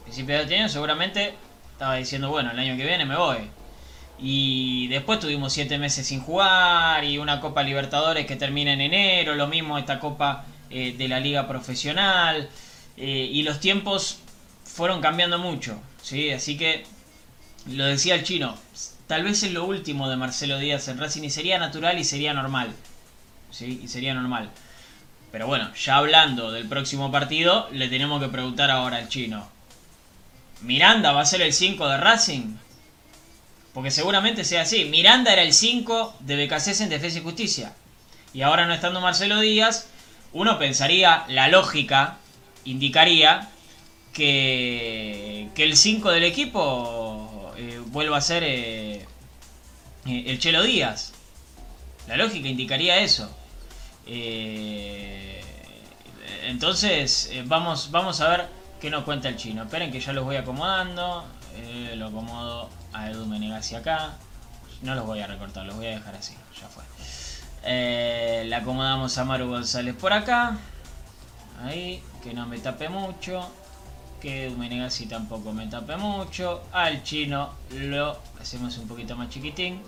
A 0.00 0.04
principio 0.04 0.36
de 0.36 0.42
este 0.42 0.56
año 0.56 0.68
seguramente 0.68 1.34
estaba 1.72 1.96
diciendo, 1.96 2.30
bueno, 2.30 2.50
el 2.52 2.58
año 2.58 2.76
que 2.76 2.86
viene 2.86 3.04
me 3.04 3.16
voy. 3.16 3.50
Y 4.18 4.86
después 4.88 5.20
tuvimos 5.20 5.52
siete 5.52 5.76
meses 5.76 6.06
sin 6.06 6.20
jugar 6.20 7.04
y 7.04 7.18
una 7.18 7.40
Copa 7.40 7.62
Libertadores 7.62 8.26
que 8.26 8.36
termina 8.36 8.72
en 8.72 8.80
enero, 8.80 9.34
lo 9.34 9.48
mismo 9.48 9.76
esta 9.76 10.00
Copa 10.00 10.44
eh, 10.70 10.94
de 10.96 11.08
la 11.08 11.20
Liga 11.20 11.46
Profesional. 11.46 12.48
Eh, 12.96 13.28
y 13.32 13.42
los 13.42 13.60
tiempos 13.60 14.20
fueron 14.64 15.00
cambiando 15.00 15.38
mucho, 15.38 15.80
¿sí? 16.02 16.30
Así 16.30 16.56
que, 16.56 16.84
lo 17.66 17.84
decía 17.84 18.14
el 18.14 18.24
chino, 18.24 18.56
tal 19.06 19.24
vez 19.24 19.42
es 19.42 19.52
lo 19.52 19.64
último 19.64 20.08
de 20.08 20.16
Marcelo 20.16 20.58
Díaz 20.58 20.88
en 20.88 20.98
Racing 20.98 21.22
y 21.22 21.30
sería 21.30 21.58
natural 21.58 21.98
y 21.98 22.04
sería 22.04 22.34
normal, 22.34 22.74
¿sí? 23.50 23.80
Y 23.82 23.88
sería 23.88 24.14
normal. 24.14 24.50
Pero 25.32 25.46
bueno, 25.46 25.72
ya 25.74 25.96
hablando 25.96 26.52
del 26.52 26.68
próximo 26.68 27.10
partido, 27.10 27.68
le 27.72 27.88
tenemos 27.88 28.22
que 28.22 28.28
preguntar 28.28 28.70
ahora 28.70 28.98
al 28.98 29.08
chino. 29.08 29.48
¿Miranda 30.62 31.12
va 31.12 31.22
a 31.22 31.26
ser 31.26 31.42
el 31.42 31.52
5 31.52 31.88
de 31.88 31.96
Racing? 31.98 32.56
Porque 33.72 33.90
seguramente 33.90 34.44
sea 34.44 34.62
así. 34.62 34.84
Miranda 34.84 35.32
era 35.32 35.42
el 35.42 35.52
5 35.52 36.18
de 36.20 36.46
BKC 36.46 36.80
en 36.82 36.88
Defensa 36.88 37.18
y 37.18 37.22
Justicia. 37.22 37.72
Y 38.32 38.42
ahora 38.42 38.66
no 38.66 38.74
estando 38.74 39.00
Marcelo 39.00 39.40
Díaz, 39.40 39.88
uno 40.32 40.58
pensaría, 40.58 41.24
la 41.28 41.48
lógica 41.48 42.18
indicaría 42.64 43.48
que, 44.12 45.48
que 45.54 45.64
el 45.64 45.76
5 45.76 46.10
del 46.12 46.24
equipo 46.24 47.52
eh, 47.56 47.80
vuelva 47.86 48.16
a 48.18 48.20
ser 48.20 48.42
eh, 48.44 48.93
eh, 50.06 50.24
el 50.26 50.38
Chelo 50.38 50.62
Díaz. 50.62 51.12
La 52.06 52.16
lógica 52.16 52.48
indicaría 52.48 52.98
eso. 52.98 53.30
entonces, 56.46 57.30
vamos, 57.46 57.90
vamos 57.90 58.20
a 58.20 58.28
ver 58.28 58.48
qué 58.80 58.90
nos 58.90 59.04
cuenta 59.04 59.28
el 59.28 59.36
chino. 59.36 59.62
Esperen 59.62 59.90
que 59.90 60.00
ya 60.00 60.12
los 60.12 60.24
voy 60.24 60.36
acomodando. 60.36 61.24
lo 61.94 62.06
acomodo 62.06 62.68
a 62.92 63.10
Edu 63.10 63.24
Menegasi 63.26 63.74
acá. 63.76 64.18
No 64.82 64.94
los 64.94 65.06
voy 65.06 65.20
a 65.20 65.26
recortar, 65.26 65.64
los 65.64 65.76
voy 65.76 65.86
a 65.86 65.90
dejar 65.90 66.14
así. 66.14 66.34
Ya 66.60 66.68
fue. 66.68 66.84
le 67.64 68.54
acomodamos 68.54 69.16
a 69.16 69.24
Maru 69.24 69.48
González 69.48 69.94
por 69.94 70.12
acá. 70.12 70.58
Ahí, 71.62 72.02
que 72.22 72.34
no 72.34 72.46
me 72.46 72.58
tape 72.58 72.90
mucho 72.90 73.50
que 74.24 74.48
Menegasi 74.48 75.04
tampoco 75.04 75.52
me 75.52 75.66
tape 75.66 75.98
mucho. 75.98 76.62
Al 76.72 77.02
chino 77.02 77.50
lo 77.72 78.18
hacemos 78.40 78.78
un 78.78 78.88
poquito 78.88 79.14
más 79.16 79.28
chiquitín. 79.28 79.82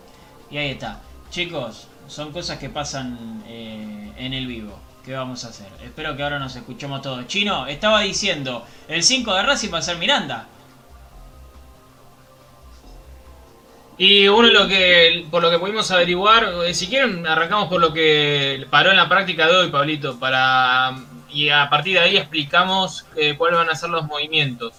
Y 0.51 0.59
ahí 0.59 0.71
está. 0.71 1.01
Chicos, 1.31 1.89
son 2.07 2.33
cosas 2.33 2.59
que 2.59 2.69
pasan 2.69 3.43
eh, 3.47 4.13
en 4.17 4.33
el 4.33 4.47
vivo. 4.47 4.79
¿Qué 5.05 5.15
vamos 5.15 5.45
a 5.45 5.49
hacer? 5.49 5.69
Espero 5.85 6.17
que 6.17 6.23
ahora 6.23 6.39
nos 6.39 6.57
escuchemos 6.57 7.03
todos. 7.03 7.27
Chino, 7.27 7.67
estaba 7.67 8.01
diciendo, 8.01 8.65
el 8.89 9.03
5 9.03 9.35
de 9.35 9.43
Racing 9.43 9.73
va 9.73 9.79
a 9.79 9.83
ser 9.83 9.99
Miranda. 9.99 10.49
Y 13.99 14.29
uno 14.29 14.49
lo 14.49 14.69
que, 14.69 15.27
por 15.31 15.43
lo 15.43 15.51
que 15.51 15.59
pudimos 15.59 15.91
averiguar, 15.91 16.53
eh, 16.67 16.75
si 16.75 16.87
quieren 16.87 17.27
arrancamos 17.27 17.69
por 17.69 17.81
lo 17.81 17.93
que 17.93 18.67
paró 18.69 18.91
en 18.91 18.97
la 18.97 19.09
práctica 19.09 19.47
de 19.47 19.57
hoy, 19.57 19.71
Pablito, 19.71 20.19
para 20.19 20.95
y 21.31 21.51
a 21.51 21.69
partir 21.69 21.95
de 21.95 22.01
ahí 22.01 22.17
explicamos 22.17 23.05
eh, 23.17 23.37
cuáles 23.37 23.59
van 23.59 23.69
a 23.69 23.75
ser 23.75 23.91
los 23.91 24.07
movimientos. 24.07 24.75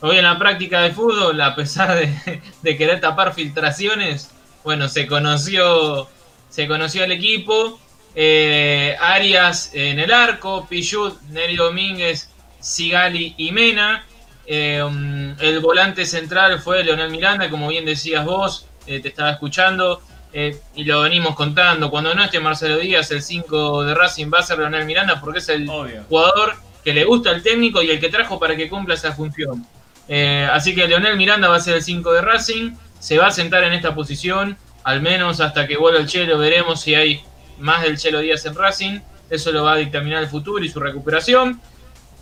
Hoy 0.00 0.18
en 0.18 0.24
la 0.24 0.38
práctica 0.38 0.82
de 0.82 0.92
fútbol, 0.92 1.40
a 1.40 1.54
pesar 1.54 1.96
de, 1.96 2.76
querer 2.76 3.00
tapar 3.00 3.34
filtraciones, 3.34 4.30
bueno, 4.66 4.88
se 4.88 5.06
conoció, 5.06 6.08
se 6.48 6.66
conoció 6.66 7.04
el 7.04 7.12
equipo. 7.12 7.78
Eh, 8.16 8.96
Arias 9.00 9.70
en 9.74 10.00
el 10.00 10.12
arco, 10.12 10.66
Pichut, 10.68 11.20
Neri 11.30 11.54
Domínguez, 11.54 12.30
Sigali 12.58 13.36
y 13.38 13.52
Mena. 13.52 14.04
Eh, 14.44 14.82
um, 14.82 15.36
el 15.38 15.60
volante 15.60 16.04
central 16.04 16.58
fue 16.58 16.82
Leonel 16.82 17.12
Miranda, 17.12 17.48
como 17.48 17.68
bien 17.68 17.84
decías 17.84 18.24
vos, 18.24 18.66
te 18.84 19.06
estaba 19.06 19.30
escuchando. 19.30 20.02
Eh, 20.32 20.58
y 20.74 20.82
lo 20.82 21.02
venimos 21.02 21.36
contando, 21.36 21.88
cuando 21.88 22.12
no 22.12 22.24
esté 22.24 22.40
Marcelo 22.40 22.78
Díaz, 22.78 23.08
el 23.12 23.22
5 23.22 23.84
de 23.84 23.94
Racing 23.94 24.32
va 24.34 24.40
a 24.40 24.42
ser 24.42 24.58
Leonel 24.58 24.84
Miranda 24.84 25.20
porque 25.20 25.38
es 25.38 25.48
el 25.48 25.68
jugador 26.08 26.56
que 26.82 26.92
le 26.92 27.04
gusta 27.04 27.30
al 27.30 27.40
técnico 27.40 27.82
y 27.82 27.90
el 27.90 28.00
que 28.00 28.08
trajo 28.08 28.40
para 28.40 28.56
que 28.56 28.68
cumpla 28.68 28.94
esa 28.94 29.12
función. 29.12 29.64
Eh, 30.08 30.48
así 30.52 30.74
que 30.74 30.88
Leonel 30.88 31.16
Miranda 31.16 31.48
va 31.48 31.56
a 31.56 31.60
ser 31.60 31.76
el 31.76 31.82
5 31.82 32.12
de 32.12 32.20
Racing, 32.20 32.72
se 32.98 33.18
va 33.18 33.28
a 33.28 33.32
sentar 33.32 33.64
en 33.64 33.72
esta 33.72 33.94
posición, 33.94 34.56
al 34.84 35.00
menos 35.00 35.40
hasta 35.40 35.66
que 35.66 35.76
vuelva 35.76 36.00
el 36.00 36.06
Chelo, 36.06 36.38
veremos 36.38 36.80
si 36.80 36.94
hay 36.94 37.22
más 37.58 37.82
del 37.82 37.98
Chelo 37.98 38.20
Díaz 38.20 38.44
en 38.46 38.54
Racing, 38.54 39.00
eso 39.30 39.52
lo 39.52 39.64
va 39.64 39.72
a 39.72 39.76
dictaminar 39.76 40.22
el 40.22 40.28
futuro 40.28 40.64
y 40.64 40.68
su 40.68 40.80
recuperación. 40.80 41.60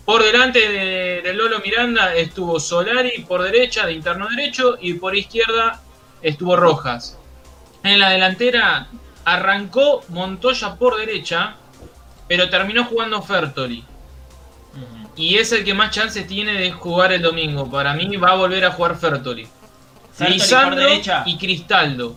Por 0.05 0.22
delante 0.22 0.68
de, 0.68 1.22
de, 1.22 1.35
Lolo 1.35 1.61
Miranda 1.61 2.14
estuvo 2.14 2.61
Solari 2.61 3.25
por 3.27 3.43
derecha, 3.43 3.87
de 3.87 3.93
interno 3.93 4.29
derecho, 4.29 4.77
y 4.81 4.95
por 4.95 5.16
izquierda 5.16 5.81
estuvo 6.22 6.57
Rojas. 6.57 7.18
En 7.83 7.99
la 7.99 8.11
delantera 8.11 8.89
arrancó 9.25 10.05
Montoya 10.09 10.77
por 10.77 10.97
derecha, 10.99 11.57
pero 12.29 12.51
terminó 12.51 12.85
jugando 12.85 13.22
Fertoli. 13.22 13.85
Y 15.16 15.37
es 15.37 15.53
el 15.53 15.64
que 15.64 15.75
más 15.75 15.91
chances 15.91 16.27
tiene 16.27 16.55
de 16.55 16.72
jugar 16.72 17.12
el 17.12 17.22
domingo. 17.22 17.70
Para 17.70 17.95
mí 17.95 18.16
va 18.16 18.33
a 18.33 18.37
volver 18.37 18.64
a 18.64 18.72
jugar 18.72 18.97
Fertoli. 18.97 19.47
Lisandro 20.21 20.89
y 21.27 21.39
Cristaldo. 21.39 22.17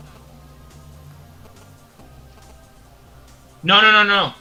No, 3.63 3.81
no, 3.81 3.91
no, 3.91 4.03
no. 4.03 4.35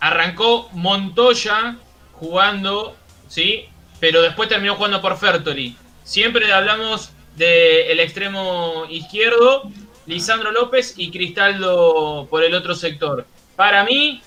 Arrancó 0.00 0.68
Montoya 0.72 1.76
jugando, 2.14 2.96
¿sí? 3.28 3.66
Pero 4.00 4.22
después 4.22 4.48
terminó 4.48 4.76
jugando 4.76 5.00
por 5.00 5.16
Fertoli. 5.18 5.76
Siempre 6.02 6.52
hablamos 6.52 7.10
del 7.36 8.00
extremo 8.00 8.86
izquierdo 8.88 9.70
Lisandro 10.06 10.52
López 10.52 10.94
y 10.96 11.10
Cristaldo 11.10 12.26
por 12.30 12.44
el 12.44 12.54
otro 12.54 12.74
sector. 12.74 13.26
Para 13.56 13.84
mí, 13.84 14.22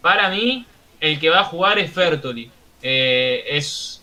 para 0.00 0.28
mí, 0.28 0.64
el 1.00 1.18
que 1.18 1.30
va 1.30 1.40
a 1.40 1.44
jugar 1.44 1.78
es 1.78 1.92
Fertoli. 1.92 2.50
Eh, 2.82 3.44
es 3.48 4.02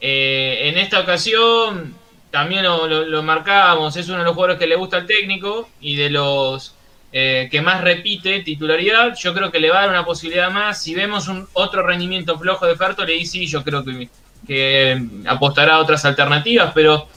eh, 0.00 0.68
en 0.68 0.78
esta 0.78 1.00
ocasión 1.00 1.94
también 2.30 2.64
lo, 2.64 2.86
lo, 2.86 3.22
marcábamos, 3.22 3.96
es 3.96 4.08
uno 4.08 4.18
de 4.18 4.24
los 4.24 4.34
jugadores 4.34 4.58
que 4.58 4.66
le 4.66 4.76
gusta 4.76 4.98
al 4.98 5.06
técnico 5.06 5.68
y 5.80 5.96
de 5.96 6.10
los 6.10 6.74
eh, 7.12 7.48
que 7.50 7.60
más 7.60 7.80
repite 7.82 8.40
titularidad. 8.40 9.16
Yo 9.16 9.34
creo 9.34 9.50
que 9.50 9.58
le 9.58 9.70
va 9.70 9.78
a 9.78 9.80
dar 9.82 9.90
una 9.90 10.04
posibilidad 10.04 10.50
más. 10.50 10.82
Si 10.82 10.94
vemos 10.94 11.28
un 11.28 11.48
otro 11.54 11.82
rendimiento 11.82 12.38
flojo 12.38 12.66
de 12.66 12.76
Fertoli, 12.76 13.26
sí, 13.26 13.46
yo 13.46 13.64
creo 13.64 13.84
que, 13.84 14.08
que 14.46 15.02
apostará 15.26 15.74
a 15.74 15.80
otras 15.80 16.04
alternativas, 16.04 16.72
pero 16.72 17.08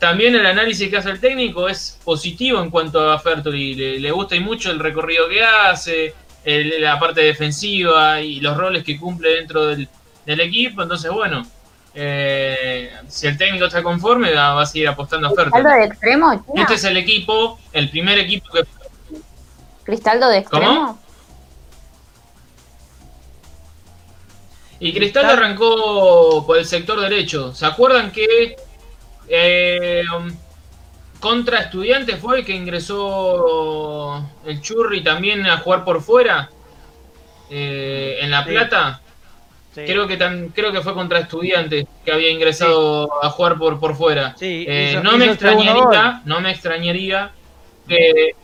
también 0.00 0.34
el 0.34 0.46
análisis 0.46 0.88
que 0.88 0.96
hace 0.96 1.10
el 1.10 1.20
técnico 1.20 1.68
es 1.68 2.00
positivo 2.04 2.60
en 2.62 2.70
cuanto 2.70 3.12
a 3.12 3.18
Fertoli. 3.18 3.98
Le, 3.98 4.10
gusta 4.10 4.34
y 4.34 4.40
mucho 4.40 4.70
el 4.70 4.78
recorrido 4.78 5.28
que 5.28 5.44
hace, 5.44 6.14
la 6.44 6.98
parte 6.98 7.20
defensiva 7.20 8.20
y 8.20 8.40
los 8.40 8.56
roles 8.56 8.82
que 8.82 8.98
cumple 8.98 9.36
dentro 9.36 9.66
del, 9.66 9.88
equipo. 10.26 10.82
Entonces, 10.82 11.10
bueno, 11.10 11.46
eh, 11.94 12.92
si 13.08 13.26
el 13.26 13.36
técnico 13.36 13.66
está 13.66 13.82
conforme, 13.82 14.32
va, 14.32 14.60
a 14.60 14.66
seguir 14.66 14.88
apostando 14.88 15.28
a. 15.28 15.34
¿Cristaldo 15.34 15.68
de 15.68 15.84
extremo? 15.84 16.44
Este 16.54 16.74
es 16.74 16.84
el 16.84 16.96
equipo, 16.96 17.58
el 17.72 17.90
primer 17.90 18.18
equipo 18.18 18.48
que. 18.50 18.64
¿Cristaldo 19.84 20.28
de 20.28 20.38
extremo? 20.38 20.66
¿Cómo? 20.66 21.00
Y 24.78 24.94
Cristaldo 24.94 25.32
arrancó 25.32 26.44
por 26.46 26.56
el 26.56 26.64
sector 26.64 27.00
derecho. 27.00 27.54
¿Se 27.54 27.66
acuerdan 27.66 28.10
que 28.10 28.56
eh, 29.28 30.02
contra 31.20 31.60
Estudiantes 31.60 32.18
fue 32.18 32.38
el 32.38 32.44
que 32.44 32.54
ingresó 32.54 34.26
el 34.46 34.60
Churri 34.62 35.04
también 35.04 35.46
a 35.46 35.58
jugar 35.58 35.84
por 35.84 36.02
fuera 36.02 36.50
eh, 37.50 38.18
en 38.20 38.30
La 38.30 38.44
Plata. 38.44 39.02
Creo 39.72 40.08
que 40.08 40.18
creo 40.52 40.72
que 40.72 40.80
fue 40.80 40.94
contra 40.94 41.20
Estudiantes 41.20 41.86
que 42.04 42.12
había 42.12 42.30
ingresado 42.30 43.08
a 43.22 43.30
jugar 43.30 43.56
por 43.56 43.78
por 43.78 43.96
fuera. 43.96 44.34
Eh, 44.40 45.00
no 45.02 45.16
me 45.16 45.26
extrañaría, 45.26 46.22
no 46.24 46.40
me 46.40 46.50
extrañaría 46.50 47.30
que 47.86 48.34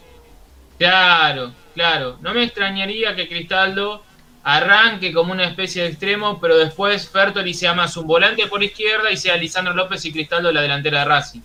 claro, 0.78 1.52
claro, 1.74 2.18
no 2.20 2.32
me 2.32 2.44
extrañaría 2.44 3.16
que 3.16 3.28
Cristaldo 3.28 4.02
arranque 4.44 5.12
como 5.12 5.32
una 5.32 5.44
especie 5.44 5.82
de 5.82 5.88
extremo, 5.88 6.38
pero 6.40 6.56
después 6.56 7.08
Fertoli 7.08 7.52
sea 7.52 7.74
más 7.74 7.96
un 7.96 8.06
volante 8.06 8.46
por 8.46 8.62
izquierda 8.62 9.10
y 9.10 9.16
sea 9.16 9.36
Lisandro 9.36 9.74
López 9.74 10.04
y 10.04 10.12
Cristaldo 10.12 10.52
la 10.52 10.62
delantera 10.62 11.00
de 11.00 11.04
Racing. 11.04 11.40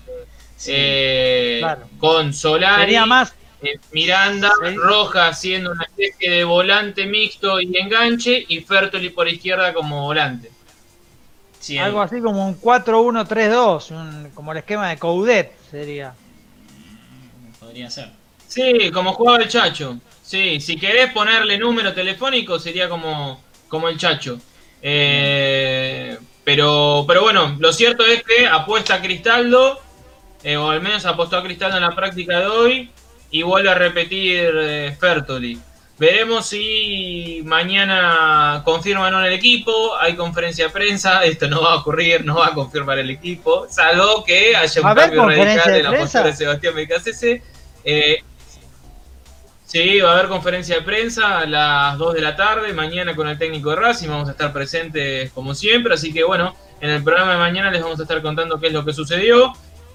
Eh, 0.67 1.61
con 1.97 2.31
Solari, 2.31 2.95
más... 3.07 3.33
Eh, 3.63 3.79
Miranda, 3.91 4.51
Roja 4.75 5.33
siendo 5.33 5.71
una 5.71 5.83
especie 5.83 6.31
de 6.31 6.43
volante 6.43 7.05
mixto 7.05 7.61
y 7.61 7.77
enganche, 7.77 8.45
y 8.47 8.61
Fertoli 8.61 9.09
por 9.09 9.27
izquierda 9.27 9.73
como 9.73 10.03
volante. 10.03 10.51
Algo 11.79 12.01
así 12.01 12.19
como 12.21 12.47
un 12.47 12.59
4-1-3-2, 12.59 14.33
como 14.33 14.51
el 14.51 14.57
esquema 14.57 14.89
de 14.89 14.97
Coudet 14.97 15.51
sería. 15.69 16.13
Podría 17.59 17.89
ser. 17.89 18.09
Sí, 18.47 18.89
como 18.91 19.13
jugaba 19.13 19.43
el 19.43 19.47
Chacho. 19.47 19.99
Sí, 20.23 20.59
si 20.59 20.77
querés 20.77 21.11
ponerle 21.13 21.57
número 21.57 21.93
telefónico 21.93 22.57
sería 22.57 22.89
como, 22.89 23.43
como 23.67 23.89
el 23.89 23.97
Chacho. 23.97 24.39
Eh, 24.81 26.17
pero, 26.43 27.05
pero 27.07 27.21
bueno, 27.21 27.55
lo 27.59 27.71
cierto 27.71 28.05
es 28.05 28.23
que 28.23 28.47
apuesta 28.47 28.95
a 28.95 29.01
Cristaldo, 29.01 29.79
eh, 30.43 30.57
o 30.57 30.69
al 30.69 30.81
menos 30.81 31.05
apostó 31.05 31.37
a 31.37 31.43
Cristaldo 31.43 31.77
en 31.77 31.83
la 31.83 31.95
práctica 31.95 32.39
de 32.39 32.47
hoy, 32.47 32.91
y 33.31 33.43
vuelve 33.43 33.69
a 33.69 33.75
repetir 33.75 34.51
eh, 34.53 34.95
Fertoli. 34.99 35.59
Veremos 35.97 36.47
si 36.47 37.41
mañana 37.45 38.61
confirman 38.65 39.13
o 39.13 39.19
no 39.19 39.25
el 39.25 39.33
equipo, 39.33 39.95
hay 39.99 40.15
conferencia 40.15 40.65
de 40.65 40.71
prensa, 40.71 41.23
esto 41.25 41.47
no 41.47 41.61
va 41.61 41.73
a 41.73 41.75
ocurrir, 41.77 42.25
no 42.25 42.35
va 42.35 42.47
a 42.47 42.53
confirmar 42.53 42.99
el 42.99 43.09
equipo, 43.09 43.67
salvo 43.69 44.23
que 44.23 44.55
haya 44.55 44.81
un 44.81 44.95
cambio 44.95 45.27
radical 45.27 45.75
en 45.75 45.83
la 45.83 45.97
postura 45.99 46.23
de 46.25 46.35
Sebastián 46.35 46.75
Becasese. 46.75 47.41
Eh, 47.83 48.17
sí, 49.63 49.99
va 50.01 50.09
a 50.09 50.13
haber 50.13 50.27
conferencia 50.27 50.75
de 50.75 50.81
prensa 50.81 51.39
a 51.39 51.45
las 51.45 51.97
2 51.97 52.15
de 52.15 52.21
la 52.21 52.35
tarde, 52.35 52.73
mañana 52.73 53.15
con 53.15 53.27
el 53.27 53.37
técnico 53.37 53.69
de 53.69 53.75
Racing, 53.77 54.09
vamos 54.09 54.27
a 54.27 54.31
estar 54.31 54.51
presentes 54.51 55.31
como 55.31 55.53
siempre, 55.53 55.93
así 55.93 56.11
que 56.11 56.23
bueno, 56.23 56.55
en 56.81 56.89
el 56.89 57.03
programa 57.03 57.33
de 57.33 57.37
mañana 57.37 57.69
les 57.69 57.81
vamos 57.81 57.99
a 57.99 58.03
estar 58.03 58.21
contando 58.23 58.59
qué 58.59 58.67
es 58.67 58.73
lo 58.73 58.83
que 58.83 58.91
sucedió. 58.91 59.53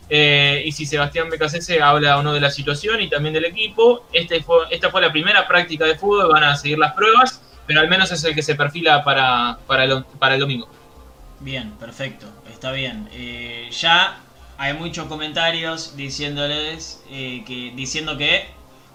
Eh, 0.08 0.62
y 0.64 0.72
si 0.72 0.86
Sebastián 0.86 1.28
Becasese 1.28 1.82
habla 1.82 2.18
o 2.18 2.22
no 2.22 2.32
de 2.32 2.40
la 2.40 2.50
situación 2.50 3.00
y 3.00 3.08
también 3.08 3.34
del 3.34 3.44
equipo. 3.44 4.06
Este 4.12 4.44
esta 4.70 4.90
fue 4.90 5.00
la 5.00 5.10
primera 5.10 5.46
práctica 5.48 5.84
de 5.84 5.96
fútbol, 5.96 6.32
van 6.32 6.44
a 6.44 6.56
seguir 6.56 6.78
las 6.78 6.92
pruebas, 6.92 7.42
pero 7.66 7.80
al 7.80 7.88
menos 7.88 8.12
es 8.12 8.22
el 8.24 8.34
que 8.34 8.42
se 8.42 8.54
perfila 8.54 9.02
para, 9.02 9.58
para 9.66 9.84
el 10.34 10.40
domingo. 10.40 10.68
Bien, 11.40 11.72
perfecto, 11.72 12.26
está 12.50 12.72
bien. 12.72 13.08
Eh, 13.12 13.68
ya 13.72 14.20
hay 14.58 14.74
muchos 14.74 15.06
comentarios 15.06 15.96
diciéndoles 15.96 17.02
eh, 17.10 17.42
que 17.46 17.72
diciendo 17.74 18.16
que 18.16 18.46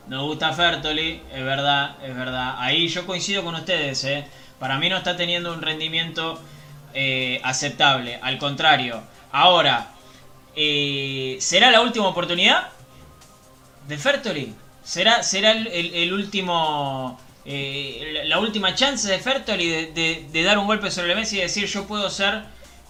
nos 0.08 0.24
gusta 0.24 0.54
Fertoli, 0.54 1.22
es 1.32 1.44
verdad, 1.44 1.98
es 2.04 2.16
verdad. 2.16 2.56
Ahí 2.58 2.88
yo 2.88 3.06
coincido 3.06 3.44
con 3.44 3.56
ustedes, 3.56 4.08
para 4.60 4.80
mí 4.80 4.90
no 4.90 4.98
está 4.98 5.16
teniendo 5.16 5.54
un 5.54 5.62
rendimiento 5.62 6.40
aceptable, 7.44 8.20
al 8.22 8.38
contrario. 8.38 9.02
Ahora, 9.32 9.92
eh, 10.56 11.38
¿Será 11.40 11.72
la 11.72 11.82
última 11.82 12.08
oportunidad 12.08 12.70
de 13.88 13.98
Fertoli? 13.98 14.54
¿Será, 14.84 15.24
será 15.24 15.52
el, 15.52 16.14
último, 16.14 17.20
eh, 17.46 18.24
la 18.26 18.40
última 18.40 18.74
chance 18.76 19.08
de 19.10 19.20
Fertoli 19.20 19.92
de, 19.92 20.44
dar 20.44 20.58
un 20.58 20.68
golpe 20.68 20.90
sobre 20.92 21.10
la 21.10 21.16
mesa 21.16 21.36
y 21.36 21.40
decir 21.40 21.68
yo 21.68 21.86
puedo 21.86 22.10
ser 22.10 22.44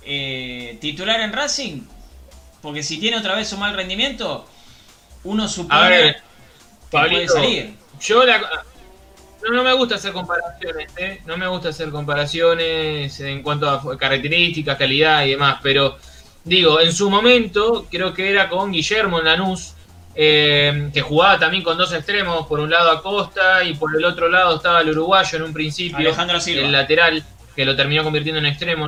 eh, 0.04 0.78
titular 0.80 1.20
en 1.20 1.34
Racing? 1.34 1.82
Porque 2.62 2.82
si 2.84 3.00
tiene 3.00 3.18
otra 3.18 3.36
vez 3.36 3.52
un 3.54 3.60
mal 3.60 3.76
rendimiento, 3.76 4.48
uno 5.24 5.48
supone 5.48 6.14
que 6.14 6.16
puede 6.90 7.28
salir. 7.28 7.76
Yo 8.00 8.24
no, 9.52 9.64
me 9.64 9.74
gusta 9.74 9.96
hacer 9.96 10.14
comparaciones, 10.14 11.26
no 11.26 11.38
me 11.38 11.48
gusta 11.48 11.70
hacer 11.70 11.90
comparaciones 11.90 13.20
en 13.20 13.44
cuanto 13.44 13.70
a 13.70 13.98
características, 13.98 14.78
calidad 14.78 15.26
y 15.26 15.32
demás, 15.32 15.60
pero 15.62 15.98
Digo, 16.44 16.80
en 16.80 16.92
su 16.92 17.10
momento, 17.10 17.88
creo 17.90 18.14
que 18.14 18.30
era 18.30 18.50
con 18.50 18.72
Guillermo 18.72 19.20
en 19.20 19.26
Lanús, 19.26 19.76
eh, 20.16 20.90
que 20.94 21.02
jugaba 21.02 21.40
también 21.40 21.64
con 21.64 21.78
dos 21.78 21.94
extremos, 21.94 22.48
por 22.48 22.60
un 22.60 22.70
lado 22.70 22.92
Acosta 22.92 23.64
y 23.64 23.76
por 23.76 23.96
el 23.96 24.04
otro 24.04 24.28
lado 24.28 24.56
estaba 24.56 24.82
el 24.82 24.90
uruguayo 24.90 25.38
en 25.38 25.44
un 25.44 25.54
principio, 25.54 26.00
Alejandro 26.00 26.40
Silva. 26.40 26.66
el 26.66 26.72
lateral, 26.72 27.24
que 27.56 27.66
lo 27.66 27.76
terminó 27.76 28.04
convirtiendo 28.04 28.40
en 28.40 28.48
extremo. 28.48 28.88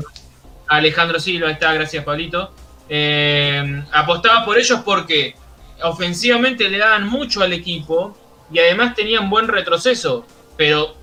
Alejandro 0.67 1.19
Silva, 1.19 1.51
está, 1.51 1.73
gracias 1.73 2.03
Pablito. 2.03 2.53
Eh, 2.89 3.83
apostaba 3.91 4.43
por 4.43 4.57
ellos 4.57 4.81
porque 4.83 5.35
ofensivamente 5.83 6.67
le 6.69 6.77
daban 6.77 7.07
mucho 7.07 7.41
al 7.41 7.53
equipo 7.53 8.17
y 8.51 8.59
además 8.59 8.95
tenían 8.95 9.29
buen 9.29 9.47
retroceso, 9.47 10.25
pero 10.57 10.95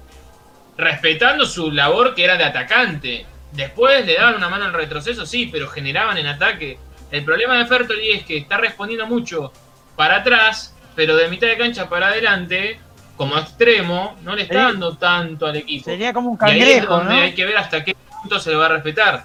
respetando 0.77 1.47
su 1.47 1.71
labor 1.71 2.15
que 2.15 2.25
era 2.25 2.37
de 2.37 2.45
atacante. 2.45 3.27
Después 3.53 4.07
le 4.07 4.15
daban 4.15 4.37
una 4.37 4.49
mano 4.49 4.67
al 4.67 4.73
retroceso, 4.73 5.27
sí, 5.27 5.49
pero 5.51 5.69
generaban 5.69 6.17
en 6.19 6.27
ataque. 6.27 6.79
El 7.11 7.25
problema 7.25 7.59
de 7.59 7.67
Fertoli 7.67 8.11
es 8.11 8.25
que 8.25 8.39
está 8.39 8.57
respondiendo 8.59 9.07
mucho 9.07 9.53
para 9.97 10.17
atrás, 10.17 10.75
pero 10.95 11.17
de 11.17 11.29
mitad 11.29 11.49
de 11.49 11.59
cancha 11.59 11.89
para 11.89 12.09
adelante, 12.09 12.79
como 13.17 13.37
extremo, 13.37 14.17
no 14.23 14.37
le 14.37 14.43
está 14.43 14.65
dando 14.65 14.97
tanto 14.97 15.47
al 15.47 15.57
equipo. 15.57 15.85
Sería 15.85 16.13
como 16.13 16.31
un 16.31 16.37
cangrejo, 16.37 16.97
donde 16.99 17.15
hay 17.15 17.35
que 17.35 17.45
ver 17.45 17.57
hasta 17.57 17.83
qué 17.85 17.95
punto 17.95 18.39
se 18.39 18.51
le 18.51 18.57
va 18.57 18.67
a 18.67 18.71
respetar. 18.71 19.25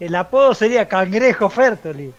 El 0.00 0.14
apodo 0.14 0.54
sería 0.54 0.88
Cangrejo 0.88 1.48
Fertoli. 1.48 2.12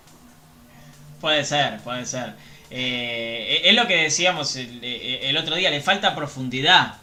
Puede 1.22 1.44
ser, 1.44 1.80
puede 1.82 2.06
ser. 2.06 2.34
Eh, 2.70 3.62
es 3.64 3.76
lo 3.76 3.88
que 3.88 4.04
decíamos 4.04 4.56
el, 4.56 5.38
otro 5.38 5.56
día, 5.56 5.70
le 5.70 5.82
falta 5.82 6.16
profundidad 6.16 6.96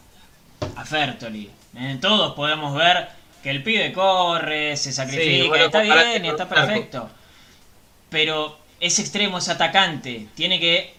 a 0.76 0.84
Fertoli. 0.84 1.50
Eh, 1.76 1.98
todos 2.00 2.34
podemos 2.34 2.74
ver 2.74 3.08
que 3.44 3.50
el 3.50 3.62
pibe 3.62 3.92
corre, 3.92 4.74
se 4.74 4.90
sacrifica, 4.90 5.66
está 5.66 5.82
bien 5.82 6.24
y 6.24 6.28
está 6.28 6.48
perfecto. 6.48 7.10
Pero 8.08 8.58
es 8.80 8.98
extremo, 8.98 9.36
es 9.36 9.50
atacante, 9.50 10.28
tiene 10.34 10.58
que 10.58 10.94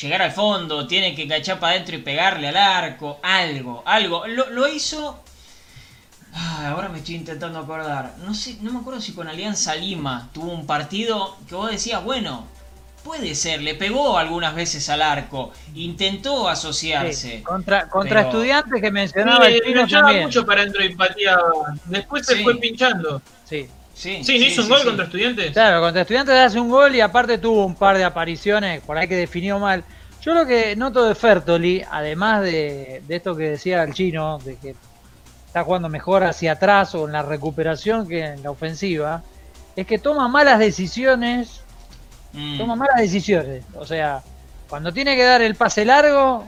llegar 0.00 0.22
al 0.22 0.32
fondo, 0.32 0.86
tiene 0.86 1.14
que 1.14 1.28
cachar 1.28 1.60
para 1.60 1.74
adentro 1.74 1.96
y 1.96 1.98
pegarle 1.98 2.48
al 2.48 2.56
arco, 2.56 3.20
algo, 3.22 3.82
algo. 3.84 4.26
Lo, 4.26 4.68
hizo... 4.68 5.22
ahora 6.32 6.88
me 6.88 7.00
estoy 7.00 7.16
intentando 7.16 7.58
acordar. 7.58 8.14
No 8.24 8.32
sé, 8.32 8.56
no 8.62 8.72
me 8.72 8.78
acuerdo 8.78 9.02
si 9.02 9.12
con 9.12 9.28
Alianza 9.28 9.74
Lima 9.74 10.30
tuvo 10.32 10.52
un 10.52 10.64
partido 10.66 11.36
que 11.46 11.56
vos 11.56 11.70
decías, 11.70 12.02
bueno, 12.02 12.46
Puede 13.04 13.34
ser, 13.34 13.62
le 13.62 13.74
pegó 13.74 14.18
algunas 14.18 14.54
veces 14.54 14.88
al 14.90 15.00
arco, 15.00 15.52
intentó 15.74 16.48
asociarse. 16.48 17.42
contra 17.42 17.88
contra 17.88 18.22
estudiantes 18.22 18.80
que 18.80 18.90
mencionaba 18.90 19.46
el 19.46 19.62
Chino 19.62 19.86
también. 19.86 20.24
mucho 20.24 20.44
para 20.44 20.62
dentro 20.62 20.84
y 20.84 20.94
pateaba. 20.94 21.74
Después 21.86 22.26
se 22.26 22.42
fue 22.42 22.56
pinchando. 22.56 23.22
Sí. 23.44 23.68
Sí, 23.94 24.24
sí, 24.24 24.36
hizo 24.36 24.62
un 24.62 24.68
gol 24.68 24.84
contra 24.84 25.04
estudiantes. 25.04 25.52
Claro, 25.52 25.80
contra 25.82 26.02
estudiantes 26.02 26.34
hace 26.34 26.58
un 26.58 26.70
gol 26.70 26.94
y 26.94 27.00
aparte 27.00 27.36
tuvo 27.36 27.66
un 27.66 27.74
par 27.74 27.98
de 27.98 28.04
apariciones 28.04 28.80
por 28.82 28.96
ahí 28.96 29.06
que 29.08 29.16
definió 29.16 29.58
mal. 29.58 29.84
Yo 30.22 30.34
lo 30.34 30.46
que 30.46 30.76
noto 30.76 31.04
de 31.04 31.14
Fertoli, 31.14 31.82
además 31.90 32.42
de, 32.42 33.02
de 33.06 33.16
esto 33.16 33.36
que 33.36 33.50
decía 33.50 33.82
el 33.82 33.92
chino, 33.94 34.38
de 34.38 34.56
que 34.56 34.74
está 35.46 35.64
jugando 35.64 35.88
mejor 35.88 36.24
hacia 36.24 36.52
atrás 36.52 36.94
o 36.94 37.06
en 37.06 37.12
la 37.12 37.22
recuperación 37.22 38.06
que 38.06 38.24
en 38.24 38.42
la 38.42 38.50
ofensiva, 38.50 39.22
es 39.76 39.86
que 39.86 39.98
toma 39.98 40.28
malas 40.28 40.58
decisiones 40.58 41.59
Mm. 42.32 42.58
Toma 42.58 42.76
malas 42.76 43.00
decisiones. 43.00 43.64
O 43.74 43.84
sea, 43.84 44.22
cuando 44.68 44.92
tiene 44.92 45.16
que 45.16 45.24
dar 45.24 45.42
el 45.42 45.54
pase 45.54 45.84
largo, 45.84 46.44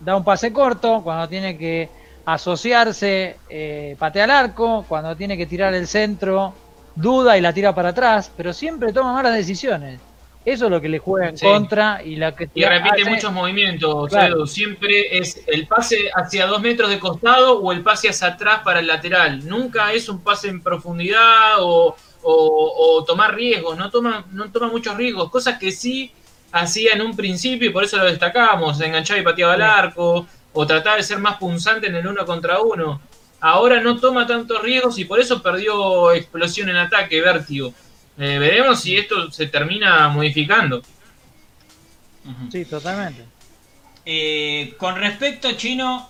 da 0.00 0.16
un 0.16 0.24
pase 0.24 0.52
corto. 0.52 1.02
Cuando 1.02 1.28
tiene 1.28 1.56
que 1.56 1.88
asociarse, 2.24 3.36
eh, 3.48 3.96
patea 3.98 4.24
al 4.24 4.30
arco. 4.30 4.84
Cuando 4.88 5.16
tiene 5.16 5.36
que 5.36 5.46
tirar 5.46 5.74
el 5.74 5.86
centro, 5.86 6.54
duda 6.94 7.36
y 7.38 7.40
la 7.40 7.52
tira 7.52 7.74
para 7.74 7.90
atrás. 7.90 8.30
Pero 8.36 8.52
siempre 8.52 8.92
toma 8.92 9.12
malas 9.12 9.34
decisiones. 9.34 10.00
Eso 10.44 10.66
es 10.66 10.70
lo 10.70 10.80
que 10.80 10.90
le 10.90 10.98
juega 10.98 11.30
en 11.30 11.38
contra 11.38 12.02
y 12.04 12.16
la 12.16 12.36
que 12.36 12.50
y 12.54 12.64
repite 12.64 13.06
muchos 13.06 13.32
movimientos. 13.32 14.12
Siempre 14.50 15.16
es 15.16 15.42
el 15.46 15.66
pase 15.66 16.10
hacia 16.14 16.46
dos 16.46 16.60
metros 16.60 16.90
de 16.90 16.98
costado 16.98 17.60
o 17.60 17.72
el 17.72 17.80
pase 17.82 18.10
hacia 18.10 18.28
atrás 18.28 18.60
para 18.62 18.80
el 18.80 18.86
lateral. 18.86 19.48
Nunca 19.48 19.92
es 19.94 20.06
un 20.10 20.20
pase 20.20 20.48
en 20.48 20.62
profundidad 20.62 21.60
o, 21.60 21.96
o, 22.24 23.04
tomar 23.06 23.34
riesgos, 23.34 23.76
no 23.76 23.90
toma, 23.90 24.24
no 24.30 24.50
toma 24.50 24.68
muchos 24.68 24.96
riesgos, 24.96 25.30
cosas 25.30 25.58
que 25.58 25.70
sí 25.70 26.10
hacía 26.52 26.92
en 26.92 27.02
un 27.02 27.14
principio 27.14 27.68
y 27.68 27.72
por 27.72 27.84
eso 27.84 27.98
lo 27.98 28.04
destacábamos, 28.04 28.80
enganchaba 28.80 29.20
y 29.20 29.24
pateaba 29.24 29.54
el 29.54 29.62
arco, 29.62 30.26
o 30.52 30.66
trataba 30.66 30.96
de 30.96 31.02
ser 31.02 31.18
más 31.18 31.36
punzante 31.36 31.88
en 31.88 31.96
el 31.96 32.06
uno 32.06 32.24
contra 32.24 32.60
uno. 32.60 33.00
Ahora 33.40 33.80
no 33.80 33.98
toma 33.98 34.26
tantos 34.26 34.62
riesgos 34.62 34.98
y 34.98 35.04
por 35.04 35.20
eso 35.20 35.42
perdió 35.42 36.12
explosión 36.12 36.68
en 36.68 36.76
ataque, 36.76 37.20
vértigo. 37.20 37.74
Eh, 38.16 38.38
veremos 38.38 38.80
si 38.80 38.96
esto 38.96 39.30
se 39.30 39.48
termina 39.48 40.08
modificando. 40.08 40.80
Sí, 42.50 42.64
totalmente. 42.64 43.24
Eh, 44.06 44.74
con 44.78 44.96
respecto, 44.96 45.52
Chino, 45.52 46.08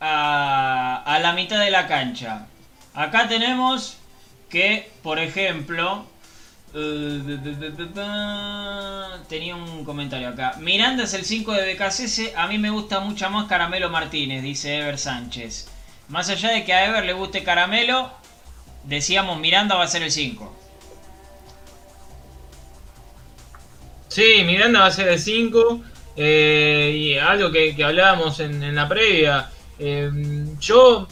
a, 0.00 1.02
a 1.06 1.18
la 1.20 1.32
mitad 1.32 1.60
de 1.60 1.70
la 1.70 1.86
cancha. 1.86 2.46
Acá 2.92 3.28
tenemos 3.28 3.96
que, 4.54 4.88
por 5.02 5.18
ejemplo, 5.18 6.06
eh, 6.76 7.38
tenía 9.28 9.56
un 9.56 9.84
comentario 9.84 10.28
acá. 10.28 10.54
Miranda 10.60 11.02
es 11.02 11.14
el 11.14 11.24
5 11.24 11.52
de 11.54 11.74
BKCS. 11.74 12.36
A 12.36 12.46
mí 12.46 12.56
me 12.58 12.70
gusta 12.70 13.00
mucho 13.00 13.28
más 13.30 13.48
Caramelo 13.48 13.90
Martínez, 13.90 14.44
dice 14.44 14.78
Ever 14.78 14.96
Sánchez. 14.96 15.66
Más 16.06 16.30
allá 16.30 16.52
de 16.52 16.64
que 16.64 16.72
a 16.72 16.86
Ever 16.86 17.04
le 17.04 17.14
guste 17.14 17.42
Caramelo, 17.42 18.12
decíamos 18.84 19.40
Miranda 19.40 19.74
va 19.74 19.82
a 19.82 19.88
ser 19.88 20.04
el 20.04 20.12
5. 20.12 20.54
Sí, 24.06 24.44
Miranda 24.46 24.78
va 24.78 24.86
a 24.86 24.92
ser 24.92 25.08
el 25.08 25.18
5. 25.18 25.82
Eh, 26.16 26.92
y 26.96 27.18
algo 27.18 27.50
que, 27.50 27.74
hablábamos 27.84 28.38
en, 28.38 28.72
la 28.72 28.88
previa. 28.88 29.50
Eh, 29.80 30.12
yo 30.60 31.08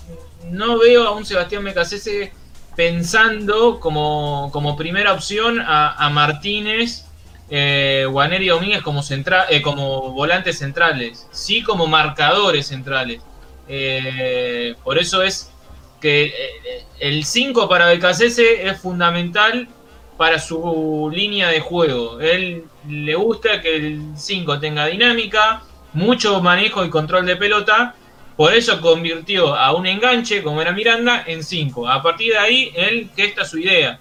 no 0.49 0.79
veo 0.79 1.09
a 1.09 1.11
un 1.11 1.27
Sebastián 1.27 1.65
Becasese 1.65 2.41
pensando 2.77 3.81
como, 3.81 4.51
como 4.53 4.77
primera 4.77 5.13
opción 5.13 5.61
a, 5.61 6.09
Martínez, 6.11 7.07
eh, 7.51 8.07
y 8.09 8.47
Domínguez 8.47 8.83
como, 8.83 9.03
central, 9.03 9.47
eh, 9.51 9.61
como 9.61 10.13
volantes 10.13 10.59
centrales, 10.59 11.29
sí 11.31 11.63
como 11.63 11.87
marcadores 11.87 12.67
centrales. 12.67 13.23
Eh, 13.69 14.75
por 14.83 14.99
eso 14.99 15.23
es 15.23 15.53
que 16.01 16.25
eh, 16.27 16.85
el 16.99 17.25
5 17.25 17.69
para 17.69 17.87
Becasese 17.87 18.67
es 18.67 18.81
fundamental 18.81 19.69
para 20.17 20.39
su 20.39 21.11
línea 21.15 21.49
de 21.49 21.61
juego. 21.61 22.21
Él 22.21 22.65
le 22.89 23.15
gusta 23.15 23.61
que 23.61 23.77
el 23.77 24.03
5 24.17 24.59
tenga 24.59 24.87
dinámica, 24.87 25.63
mucho 25.93 26.41
manejo 26.43 26.85
y 26.85 26.91
control 26.91 27.27
de 27.27 27.37
pelota. 27.37 27.95
Por 28.37 28.55
eso 28.55 28.81
convirtió 28.81 29.55
a 29.55 29.73
un 29.75 29.87
enganche, 29.87 30.43
como 30.43 30.63
era 30.63 30.73
Miranda, 30.73 31.25
en 31.27 31.45
5. 31.45 31.89
A 31.89 32.03
partir 32.03 32.33
de 32.33 32.39
ahí, 32.39 32.73
él 32.75 33.11
gesta 33.15 33.45
su 33.45 33.59
idea. 33.59 33.99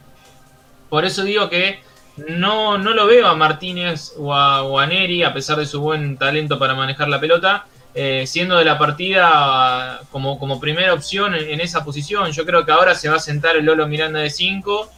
Por 0.90 1.06
eso 1.06 1.24
digo 1.24 1.50
que 1.50 1.80
no, 2.18 2.78
no 2.78 2.94
lo 2.94 3.08
veo 3.08 3.28
a 3.28 3.36
Martínez 3.36 4.14
o 4.18 4.34
a, 4.34 4.86
Neri, 4.86 5.24
a 5.24 5.34
pesar 5.34 5.58
de 5.58 5.66
su 5.66 5.82
buen 5.82 6.18
talento 6.18 6.60
para 6.60 6.76
manejar 6.76 7.08
la 7.08 7.20
pelota, 7.20 7.66
eh, 7.94 8.26
siendo 8.26 8.58
de 8.58 8.66
la 8.66 8.78
partida 8.78 10.02
como, 10.12 10.40
como 10.40 10.60
primera 10.60 10.94
opción 10.94 11.36
en, 11.36 11.60
esa 11.60 11.84
posición. 11.84 12.32
Yo 12.32 12.46
creo 12.46 12.66
que 12.66 12.72
ahora 12.72 12.96
se 12.96 13.10
va 13.10 13.18
a 13.18 13.20
sentar 13.20 13.58
el 13.58 13.66
Lolo 13.66 13.88
Miranda 13.88 14.20
de 14.20 14.30
5 14.30 14.90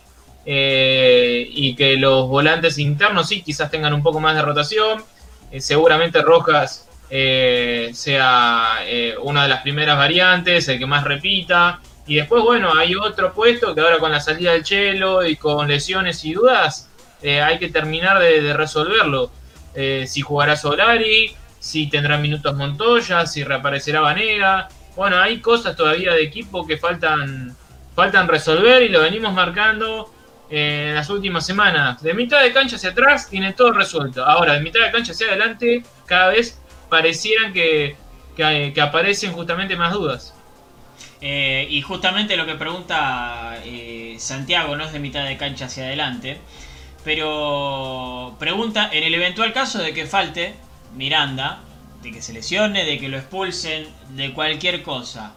eh, 0.45 1.47
y 1.49 1.75
que 1.75 1.97
los 1.97 2.27
volantes 2.27 2.77
internos 2.77 3.29
sí 3.29 3.41
quizás 3.41 3.71
tengan 3.71 3.93
un 3.93 4.03
poco 4.03 4.19
más 4.19 4.35
de 4.35 4.41
rotación. 4.41 5.03
Eh, 5.51 5.59
seguramente 5.59 6.21
Rojas 6.21 6.87
sea 7.93 8.79
una 9.21 9.43
de 9.43 9.49
las 9.49 9.61
primeras 9.61 9.97
variantes, 9.97 10.67
el 10.67 10.79
que 10.79 10.85
más 10.85 11.03
repita. 11.03 11.79
Y 12.05 12.15
después, 12.15 12.43
bueno, 12.43 12.71
hay 12.75 12.95
otro 12.95 13.33
puesto 13.33 13.73
que 13.73 13.81
ahora 13.81 13.99
con 13.99 14.11
la 14.11 14.19
salida 14.19 14.51
del 14.51 14.63
Chelo 14.63 15.25
y 15.25 15.35
con 15.35 15.67
lesiones 15.67 16.23
y 16.25 16.33
dudas, 16.33 16.89
hay 17.21 17.59
que 17.59 17.69
terminar 17.69 18.19
de, 18.19 18.53
resolverlo. 18.53 19.31
si 19.73 20.21
jugará 20.21 20.55
Solari, 20.55 21.35
si 21.63 21.87
tendrá 21.87 22.17
minutos 22.17 22.53
Montoya, 22.55 23.25
si 23.25 23.41
reaparecerá 23.41 24.01
Vanega. 24.01 24.67
Bueno, 24.97 25.17
hay 25.17 25.39
cosas 25.39 25.77
todavía 25.77 26.11
de 26.11 26.21
equipo 26.21 26.67
que 26.67 26.77
faltan, 26.77 27.55
faltan 27.95 28.27
resolver 28.27 28.83
y 28.83 28.89
lo 28.89 28.99
venimos 28.99 29.33
marcando 29.33 30.13
en 30.49 30.93
las 30.93 31.09
últimas 31.09 31.45
semanas. 31.45 32.03
De 32.03 32.13
mitad 32.13 32.41
de 32.41 32.51
cancha 32.51 32.75
hacia 32.75 32.89
atrás 32.89 33.29
tiene 33.29 33.53
todo 33.53 33.71
resuelto. 33.71 34.25
Ahora, 34.25 34.55
de 34.55 34.59
mitad 34.59 34.81
de 34.81 34.91
cancha 34.91 35.13
hacia 35.13 35.27
adelante, 35.27 35.83
cada 36.05 36.27
vez 36.31 36.59
parecieran 36.89 37.53
que, 37.53 37.95
aparecen 38.81 39.33
justamente 39.33 39.75
más 39.75 39.93
dudas. 39.93 40.33
Eh, 41.21 41.67
y 41.69 41.81
justamente 41.81 42.35
lo 42.35 42.45
que 42.45 42.55
pregunta 42.55 43.57
eh, 43.63 44.17
Santiago 44.19 44.75
no 44.75 44.85
es 44.85 44.91
de 44.91 44.99
mitad 44.99 45.25
de 45.25 45.37
cancha 45.37 45.65
hacia 45.65 45.85
adelante, 45.85 46.37
pero 47.03 48.35
pregunta 48.39 48.89
en 48.91 49.03
el 49.03 49.13
eventual 49.13 49.53
caso 49.53 49.79
de 49.79 49.93
que 49.93 50.05
falte 50.05 50.53
Miranda, 50.95 51.61
de 52.01 52.11
que 52.11 52.21
se 52.21 52.33
lesione, 52.33 52.85
de 52.85 52.99
que 52.99 53.09
lo 53.09 53.17
expulsen, 53.17 53.87
de 54.09 54.33
cualquier 54.33 54.83
cosa. 54.83 55.33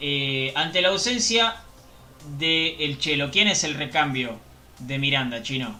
Eh, 0.00 0.52
ante 0.56 0.82
la 0.82 0.88
ausencia 0.88 1.56
de 2.38 2.76
el 2.84 2.98
Chelo, 2.98 3.30
¿quién 3.30 3.48
es 3.48 3.64
el 3.64 3.74
recambio 3.74 4.38
de 4.78 4.98
Miranda, 4.98 5.42
Chino? 5.42 5.78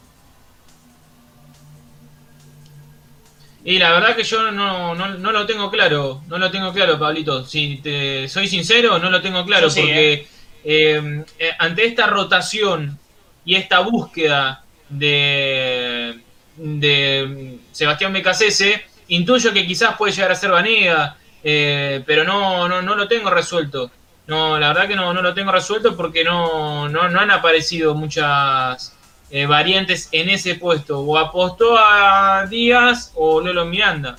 Y 3.63 3.79
la 3.79 3.93
verdad 3.93 4.17
que 4.17 4.23
yo 4.23 4.51
no, 4.51 4.95
lo 4.95 5.47
tengo 5.47 5.71
claro, 5.71 6.23
no 6.29 6.39
lo 6.39 6.51
tengo 6.51 6.73
claro, 6.73 6.99
Pablito. 6.99 7.45
Si 7.45 7.77
te 7.83 8.29
soy 8.29 8.49
sincero, 8.49 8.99
no 8.99 9.11
lo 9.11 9.21
tengo 9.21 9.45
claro, 9.45 9.69
porque 9.69 10.13
¿eh? 10.13 10.27
Eh, 10.65 11.51
ante 11.59 11.87
esta 11.87 12.07
rotación 12.07 12.99
y 13.45 13.55
esta 13.55 13.81
búsqueda 13.81 14.65
de, 14.89 16.21
de 16.57 17.59
Sebastián 17.73 18.13
Becasese, 18.13 18.85
Intuyo 19.09 19.53
que 19.53 19.67
quizás 19.67 19.97
puede 19.97 20.13
llegar 20.13 20.31
a 20.31 20.37
ser 20.37 20.53
Vanega, 20.53 21.17
eh, 21.43 22.03
pero 22.07 22.23
no, 22.23 22.69
no, 22.69 22.81
no 22.81 22.95
lo 22.95 23.09
tengo 23.09 23.29
resuelto. 23.29 23.91
No, 24.29 24.57
la 24.59 24.69
verdad 24.69 24.87
que 24.87 24.95
no, 24.95 25.13
no 25.13 25.21
lo 25.21 25.35
tengo 25.35 25.51
resuelto 25.51 25.97
porque 25.97 26.23
no, 26.23 26.89
no, 26.89 27.01
han 27.03 27.31
aparecido 27.33 27.97
muchas 27.97 28.97
eh, 29.31 29.47
variantes 29.47 30.09
en 30.12 30.28
ese 30.28 30.55
puesto. 30.57 31.01
O 31.01 31.18
apostó 31.18 31.76
a 31.78 32.47
Díaz 32.47 33.12
o 33.14 33.41
Lolo 33.41 33.64
Miranda. 33.64 34.18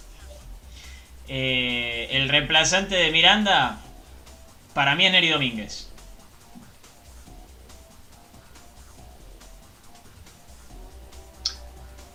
Eh, 1.28 2.10
el 2.12 2.30
reemplazante 2.30 2.96
de 2.96 3.12
Miranda, 3.12 3.80
para 4.74 4.96
mí 4.96 5.06
es 5.06 5.12
Neri 5.12 5.30
Domínguez. 5.30 5.92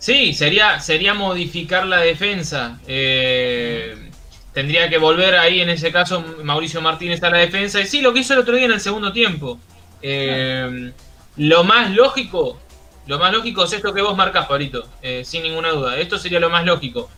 Sí, 0.07 0.33
sería, 0.33 0.79
sería 0.79 1.13
modificar 1.13 1.85
la 1.85 1.97
defensa. 1.97 2.79
Eh, 2.87 4.09
tendría 4.53 4.89
que 4.89 4.97
volver 4.97 5.35
ahí, 5.35 5.59
en 5.59 5.69
ese 5.69 5.91
caso, 5.91 6.23
Mauricio 6.43 6.79
Martínez 6.81 7.21
a 7.23 7.29
la 7.29 7.39
defensa. 7.39 7.81
Y 7.81 7.87
sí, 7.87 7.99
lo 7.99 8.13
que 8.13 8.21
hizo 8.21 8.33
el 8.33 8.39
otro 8.39 8.55
día 8.55 8.67
en 8.67 8.71
el 8.71 8.79
segundo 8.79 9.11
tiempo. 9.11 9.59
Eh, 10.01 10.93
lo 11.35 11.63
más 11.65 11.91
lógico, 11.91 12.57
lo 13.07 13.19
más 13.19 13.33
lógico 13.33 13.63
es 13.63 13.73
esto 13.73 13.93
que 13.93 14.01
vos 14.01 14.15
marcás, 14.15 14.45
Pablito, 14.47 14.87
eh, 15.01 15.23
sin 15.25 15.43
ninguna 15.43 15.71
duda. 15.71 15.97
Esto 15.97 16.17
sería 16.17 16.39
lo 16.39 16.49
más 16.49 16.65
lógico. 16.65 17.09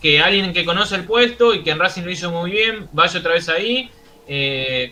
Que 0.00 0.20
alguien 0.20 0.52
que 0.52 0.64
conoce 0.64 0.94
el 0.94 1.04
puesto 1.04 1.54
y 1.54 1.62
que 1.62 1.70
en 1.70 1.78
Racing 1.78 2.02
lo 2.02 2.10
hizo 2.10 2.30
muy 2.30 2.52
bien, 2.52 2.88
vaya 2.92 3.18
otra 3.18 3.32
vez 3.32 3.48
ahí, 3.48 3.90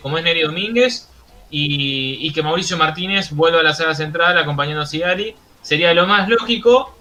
como 0.01 0.17
es 0.17 0.23
Neri 0.23 0.41
Domínguez, 0.41 1.09
y, 1.49 2.31
que 2.31 2.43
Mauricio 2.43 2.77
Martínez 2.77 3.31
vuelva 3.31 3.61
a 3.61 3.63
la 3.63 3.73
sala 3.73 3.95
central 3.95 4.37
acompañando 4.37 4.83
a 4.83 4.85
Ciali. 4.85 5.35
Sería 5.63 5.93
lo 5.95 6.05
más 6.05 6.29
lógico 6.29 6.95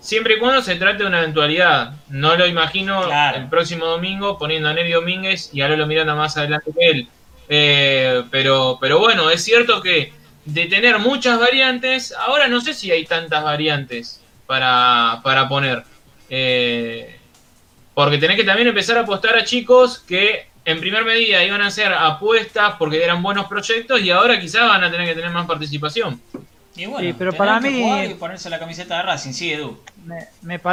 Siempre 0.00 0.34
y 0.34 0.38
cuando 0.38 0.62
se 0.62 0.76
trate 0.76 1.02
de 1.02 1.08
una 1.08 1.18
eventualidad. 1.18 1.94
No 2.08 2.36
lo 2.36 2.46
imagino 2.46 3.02
el 3.34 3.48
próximo 3.48 3.86
domingo 3.86 4.38
poniendo 4.38 4.68
a 4.68 4.72
Neri 4.74 4.92
Domínguez 4.92 5.50
y 5.52 5.60
a 5.60 5.68
Lolo 5.68 5.86
Miranda 5.86 6.14
más 6.14 6.36
adelante 6.36 6.70
que 6.76 6.86
él. 6.86 7.08
Eh, 7.48 8.22
pero, 8.30 8.78
pero 8.80 9.00
bueno, 9.00 9.30
es 9.30 9.42
cierto 9.42 9.82
que 9.82 10.12
de 10.48 10.64
tener 10.64 10.98
muchas 10.98 11.38
variantes, 11.38 12.12
ahora 12.12 12.48
no 12.48 12.60
sé 12.62 12.72
si 12.72 12.90
hay 12.90 13.04
tantas 13.04 13.44
variantes 13.44 14.20
para, 14.46 15.20
para 15.22 15.46
poner. 15.46 15.84
Eh, 16.30 17.16
porque 17.92 18.16
tenés 18.16 18.36
que 18.36 18.44
también 18.44 18.68
empezar 18.68 18.96
a 18.96 19.02
apostar 19.02 19.36
a 19.36 19.44
chicos 19.44 19.98
que 19.98 20.46
en 20.64 20.80
primer 20.80 21.04
medida 21.04 21.44
iban 21.44 21.60
a 21.60 21.70
ser 21.70 21.92
apuestas 21.92 22.76
porque 22.78 23.02
eran 23.02 23.22
buenos 23.22 23.46
proyectos 23.46 24.00
y 24.00 24.10
ahora 24.10 24.40
quizás 24.40 24.66
van 24.66 24.84
a 24.84 24.90
tener 24.90 25.06
que 25.06 25.14
tener 25.14 25.30
más 25.30 25.46
participación. 25.46 26.20
Y 26.76 26.86
bueno, 26.86 27.14
pero 27.18 27.32
para 27.32 27.60
mí. 27.60 28.04
Y 28.04 28.14
ponerse 28.14 28.48
la 28.48 28.58
camiseta 28.58 28.98
de 28.98 29.02
Racing, 29.02 29.32
sí, 29.32 29.52
Edu. 29.52 29.78
Me, 30.04 30.28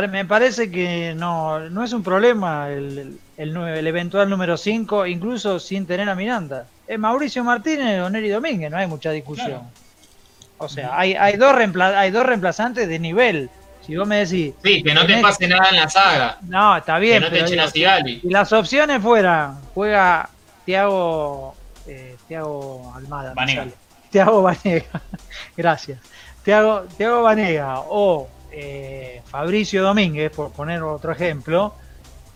me, 0.07 0.25
parece 0.25 0.71
que 0.71 1.13
no, 1.15 1.69
no 1.69 1.83
es 1.83 1.91
un 1.91 2.03
problema 2.03 2.69
el, 2.69 3.17
el, 3.35 3.57
el 3.57 3.87
eventual 3.87 4.29
número 4.29 4.55
5, 4.55 5.07
incluso 5.07 5.59
sin 5.59 5.85
tener 5.85 6.07
a 6.07 6.15
Miranda. 6.15 6.67
Es 6.87 6.99
Mauricio 6.99 7.43
Martínez 7.43 8.01
o 8.01 8.09
Neri 8.09 8.29
Domínguez, 8.29 8.69
no 8.69 8.77
hay 8.77 8.87
mucha 8.87 9.11
discusión. 9.11 9.61
O 10.57 10.69
sea, 10.69 10.97
hay, 10.97 11.15
hay, 11.15 11.35
dos 11.35 11.53
hay 11.53 12.11
dos 12.11 12.25
reemplazantes 12.25 12.87
de 12.87 12.99
nivel. 12.99 13.49
Si 13.85 13.95
vos 13.95 14.07
me 14.07 14.25
decís. 14.25 14.53
Sí, 14.63 14.81
que 14.81 14.93
no 14.93 15.05
te 15.05 15.17
pase 15.21 15.47
nada 15.47 15.69
en 15.69 15.75
la 15.75 15.89
saga. 15.89 16.37
No, 16.43 16.77
está 16.77 16.97
bien. 16.97 17.21
Que 17.21 17.29
no 17.29 17.29
te 17.29 17.41
echen 17.41 17.59
a 17.59 17.67
Sigali. 17.67 18.19
Si 18.21 18.29
las 18.29 18.51
opciones 18.53 19.01
fueran, 19.01 19.59
juega 19.73 20.29
Tiago 20.65 21.55
eh, 21.87 22.15
Tiago 22.27 22.93
Almada. 22.95 23.33
Tiago 24.09 24.41
Vanega, 24.41 25.01
gracias. 25.57 25.99
Tiago, 26.43 26.85
Tiago 26.97 27.23
Vanega 27.23 27.81
o 27.81 28.27
eh, 28.51 29.21
Fabricio 29.25 29.83
Domínguez, 29.83 30.31
por 30.31 30.51
poner 30.51 30.81
otro 30.81 31.11
ejemplo, 31.11 31.75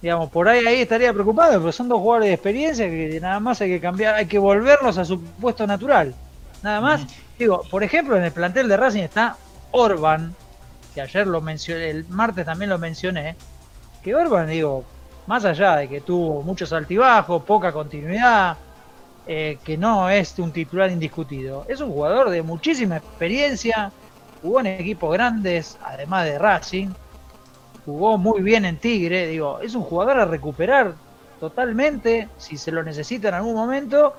digamos, 0.01 0.29
por 0.29 0.47
ahí, 0.47 0.65
ahí 0.65 0.81
estaría 0.81 1.13
preocupado, 1.13 1.59
pero 1.59 1.71
son 1.71 1.89
dos 1.89 1.99
jugadores 1.99 2.29
de 2.29 2.33
experiencia 2.33 2.87
que 2.87 3.19
nada 3.21 3.39
más 3.39 3.61
hay 3.61 3.69
que 3.69 3.79
cambiar, 3.79 4.15
hay 4.15 4.25
que 4.25 4.39
volverlos 4.39 4.97
a 4.97 5.05
su 5.05 5.21
puesto 5.21 5.67
natural. 5.67 6.13
Nada 6.63 6.81
más. 6.81 7.05
Digo, 7.37 7.63
por 7.69 7.83
ejemplo, 7.83 8.17
en 8.17 8.23
el 8.23 8.31
plantel 8.31 8.67
de 8.67 8.75
Racing 8.75 9.03
está 9.03 9.37
Orban, 9.71 10.35
que 10.93 11.01
ayer 11.01 11.25
lo 11.25 11.39
mencioné, 11.39 11.89
el 11.89 12.05
martes 12.09 12.45
también 12.45 12.69
lo 12.69 12.77
mencioné, 12.77 13.35
que 14.03 14.13
Orban, 14.13 14.47
digo, 14.47 14.83
más 15.25 15.45
allá 15.45 15.77
de 15.77 15.87
que 15.87 16.01
tuvo 16.01 16.41
muchos 16.41 16.73
altibajos, 16.73 17.43
poca 17.43 17.71
continuidad, 17.71 18.57
eh, 19.25 19.57
que 19.63 19.77
no 19.77 20.09
es 20.09 20.37
un 20.39 20.51
titular 20.51 20.89
indiscutido. 20.91 21.65
Es 21.69 21.79
un 21.81 21.91
jugador 21.91 22.29
de 22.29 22.41
muchísima 22.41 22.97
experiencia, 22.97 23.91
jugó 24.41 24.59
en 24.59 24.67
equipos 24.67 25.13
grandes, 25.13 25.77
además 25.83 26.25
de 26.25 26.39
Racing, 26.39 26.89
jugó 27.89 28.19
muy 28.19 28.41
bien 28.41 28.65
en 28.65 28.77
Tigre, 28.77 29.25
digo, 29.25 29.59
es 29.61 29.73
un 29.73 29.81
jugador 29.81 30.19
a 30.19 30.25
recuperar 30.25 30.93
totalmente 31.39 32.29
si 32.37 32.55
se 32.55 32.71
lo 32.71 32.83
necesita 32.83 33.29
en 33.29 33.33
algún 33.33 33.55
momento, 33.55 34.15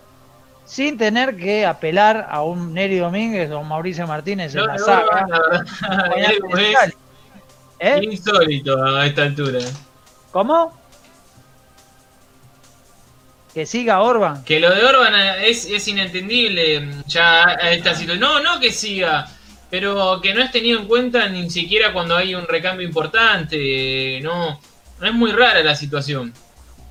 sin 0.64 0.98
tener 0.98 1.36
que 1.36 1.64
apelar 1.64 2.26
a 2.28 2.42
un 2.42 2.74
Neri 2.74 2.98
Domínguez 2.98 3.50
o 3.52 3.60
un 3.60 3.68
Mauricio 3.68 4.08
Martínez 4.08 4.54
en 4.56 4.66
la 4.66 4.78
saga. 4.78 5.28
¿Eh? 7.78 8.00
Insólito 8.02 8.84
a 8.84 9.06
esta 9.06 9.22
altura. 9.22 9.60
¿Cómo? 10.32 10.78
que 13.54 13.66
siga 13.66 14.00
Orban. 14.00 14.44
Que 14.44 14.60
lo 14.60 14.72
de 14.72 14.84
Orban 14.84 15.14
es, 15.42 15.66
es 15.66 15.88
inentendible 15.88 16.88
ya 17.06 17.48
a 17.48 17.72
esta 17.72 17.94
situación. 17.94 18.20
No, 18.20 18.40
no 18.40 18.60
que 18.60 18.70
siga, 18.70 19.28
pero 19.70 20.20
que 20.20 20.34
no 20.34 20.42
es 20.42 20.50
tenido 20.50 20.80
en 20.80 20.86
cuenta 20.88 21.28
ni 21.28 21.48
siquiera 21.50 21.92
cuando 21.92 22.16
hay 22.16 22.34
un 22.34 22.46
recambio 22.46 22.86
importante. 22.86 24.20
No, 24.22 24.60
no 25.00 25.06
es 25.06 25.14
muy 25.14 25.32
rara 25.32 25.62
la 25.62 25.74
situación. 25.76 26.32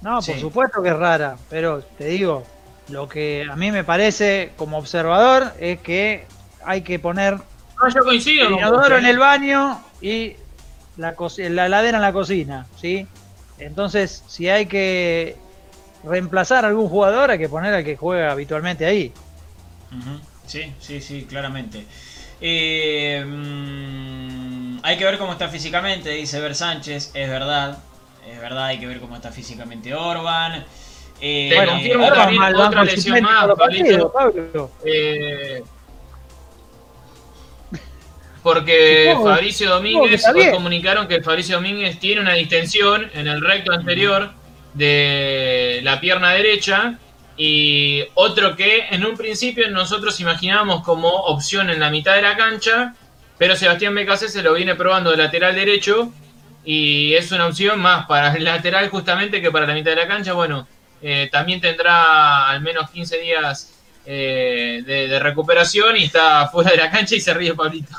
No, 0.01 0.21
Sí. 0.21 0.32
por 0.32 0.41
supuesto 0.41 0.82
que 0.82 0.89
es 0.89 0.95
rara, 0.95 1.38
pero 1.49 1.82
te 1.97 2.05
digo, 2.05 2.45
lo 2.88 3.09
que 3.09 3.45
a 3.51 3.55
mí 3.55 3.69
me 3.71 3.84
parece 3.84 4.51
como 4.55 4.77
observador 4.77 5.51
es 5.59 5.80
que 5.82 6.25
hay 6.63 6.82
que 6.82 6.99
poner 6.99 7.34
No, 7.34 7.89
yo 7.93 8.03
coincido. 8.03 8.47
el 8.47 8.53
inodoro 8.53 8.97
en 8.97 9.05
¿eh? 9.05 9.09
el 9.09 9.19
baño 9.19 9.84
y 10.01 10.36
la, 10.97 11.15
la 11.49 11.65
heladera 11.65 11.97
en 11.97 12.01
la 12.01 12.13
cocina, 12.13 12.65
¿sí? 12.80 13.07
Entonces, 13.57 14.23
si 14.27 14.47
hay 14.49 14.67
que 14.67 15.36
reemplazar 16.05 16.63
a 16.63 16.69
algún 16.69 16.88
jugador, 16.88 17.32
hay 17.32 17.38
que 17.38 17.49
poner 17.49 17.73
al 17.73 17.84
que 17.84 17.97
juega 17.97 18.32
habitualmente 18.32 18.86
ahí. 18.86 19.11
Sí, 20.47 20.73
sí, 20.80 21.01
sí, 21.01 21.25
claramente. 21.30 21.86
Eh, 22.41 23.23
mm, 23.25 24.79
hay 24.83 24.97
que 24.97 25.03
ver 25.05 25.17
cómo 25.17 25.33
está 25.33 25.49
físicamente, 25.49 26.09
dice 26.11 26.39
Ver 26.39 26.55
Sánchez, 26.55 27.11
es 27.13 27.29
verdad. 27.29 27.77
Es 28.27 28.39
verdad, 28.39 28.65
hay 28.65 28.79
que 28.79 28.87
ver 28.87 28.99
cómo 28.99 29.15
está 29.15 29.31
físicamente 29.31 29.93
Orban. 29.93 30.65
Eh, 31.21 31.49
Te 31.51 31.65
confirmo 31.65 32.05
Orban 32.05 32.19
también 32.19 32.41
mal 32.41 32.55
otra 32.55 32.83
lesión 32.83 33.21
más, 33.21 33.47
Pablito. 33.57 34.11
Pablo. 34.11 34.71
Eh, 34.85 35.63
porque 38.43 39.11
Supongo- 39.13 39.29
Fabricio 39.29 39.69
Domínguez, 39.69 40.25
hoy 40.33 40.51
comunicaron 40.51 41.07
que 41.07 41.21
Fabricio 41.21 41.55
Domínguez 41.57 41.99
tiene 41.99 42.21
una 42.21 42.33
distensión 42.33 43.09
en 43.13 43.27
el 43.27 43.41
recto 43.41 43.71
anterior 43.73 44.31
de 44.73 45.81
la 45.83 45.99
pierna 45.99 46.31
derecha 46.31 46.97
y 47.41 48.03
otro 48.15 48.57
que 48.57 48.87
en 48.91 49.05
un 49.05 49.15
principio 49.15 49.69
nosotros 49.69 50.19
imaginábamos 50.19 50.83
como 50.83 51.07
opción 51.07 51.69
en 51.69 51.79
la 51.79 51.89
mitad 51.89 52.15
de 52.15 52.21
la 52.21 52.35
cancha, 52.35 52.93
pero 53.37 53.55
Sebastián 53.55 53.95
Becasé 53.95 54.27
se 54.27 54.43
lo 54.43 54.53
viene 54.53 54.75
probando 54.75 55.09
de 55.11 55.15
lateral 55.17 55.55
derecho 55.55 56.11
y 56.65 57.13
es 57.13 57.31
una 57.31 57.47
opción 57.47 57.79
más 57.79 58.05
para 58.07 58.33
el 58.35 58.43
lateral 58.43 58.89
justamente 58.89 59.41
que 59.41 59.51
para 59.51 59.65
la 59.65 59.73
mitad 59.73 59.91
de 59.91 59.95
la 59.95 60.07
cancha. 60.09 60.33
Bueno, 60.33 60.67
eh, 61.01 61.29
también 61.31 61.61
tendrá 61.61 62.49
al 62.49 62.59
menos 62.59 62.89
15 62.91 63.17
días 63.19 63.71
eh, 64.05 64.83
de, 64.85 65.07
de 65.07 65.19
recuperación 65.19 65.95
y 65.95 66.03
está 66.03 66.49
fuera 66.49 66.71
de 66.71 66.77
la 66.77 66.91
cancha 66.91 67.15
y 67.15 67.21
se 67.21 67.33
ríe 67.33 67.53
Pablito. 67.53 67.95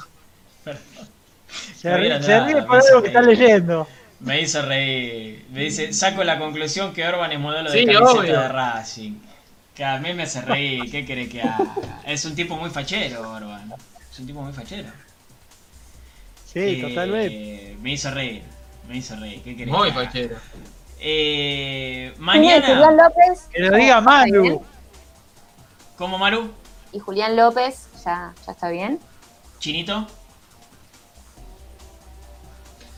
Se, 1.76 1.96
ríe- 1.96 2.20
se 2.22 2.40
ríe 2.44 2.62
por 2.62 2.76
algo 2.76 3.00
que 3.00 3.08
está 3.08 3.22
leyendo. 3.22 3.88
Me 4.20 4.42
hizo 4.42 4.60
reír. 4.60 5.46
Me 5.50 5.60
dice, 5.64 5.94
saco 5.94 6.22
la 6.24 6.38
conclusión 6.38 6.92
que 6.92 7.06
Orban 7.08 7.32
es 7.32 7.38
modelo 7.40 7.70
de 7.70 7.78
Sí, 7.78 7.86
camiseta 7.86 8.10
obvio. 8.20 8.32
de 8.40 8.48
Racing. 8.48 9.12
Que 9.80 9.86
a 9.86 9.96
mí 9.98 10.12
me 10.12 10.24
hace 10.24 10.42
reír, 10.42 10.90
¿qué 10.90 11.06
querés 11.06 11.30
que 11.30 11.40
haga? 11.40 11.74
Es 12.04 12.26
un 12.26 12.34
tipo 12.34 12.54
muy 12.54 12.68
fachero, 12.68 13.22
Orban. 13.32 13.72
Es 14.12 14.18
un 14.18 14.26
tipo 14.26 14.42
muy 14.42 14.52
fachero. 14.52 14.90
Sí, 16.44 16.58
Eh, 16.60 16.82
totalmente. 16.86 17.78
Me 17.80 17.92
hizo 17.92 18.10
reír. 18.10 18.42
Me 18.86 18.98
hizo 18.98 19.16
reír, 19.16 19.42
¿qué 19.42 19.56
querés 19.56 19.72
Muy 19.72 19.90
que 19.90 19.98
haga? 19.98 20.04
fachero. 20.04 20.36
Eh, 20.98 22.12
Sí, 22.14 22.20
mañana, 22.20 22.66
Julián 22.66 22.96
López. 22.98 23.48
Que 23.50 23.58
lo 23.62 23.76
diga. 23.78 24.00
Manu. 24.02 24.62
¿cómo 25.96 26.18
Maru? 26.18 26.50
Y 26.92 26.98
Julián 26.98 27.34
López, 27.34 27.88
ya, 28.04 28.34
ya 28.46 28.52
está 28.52 28.68
bien. 28.68 29.00
¿Chinito? 29.60 30.06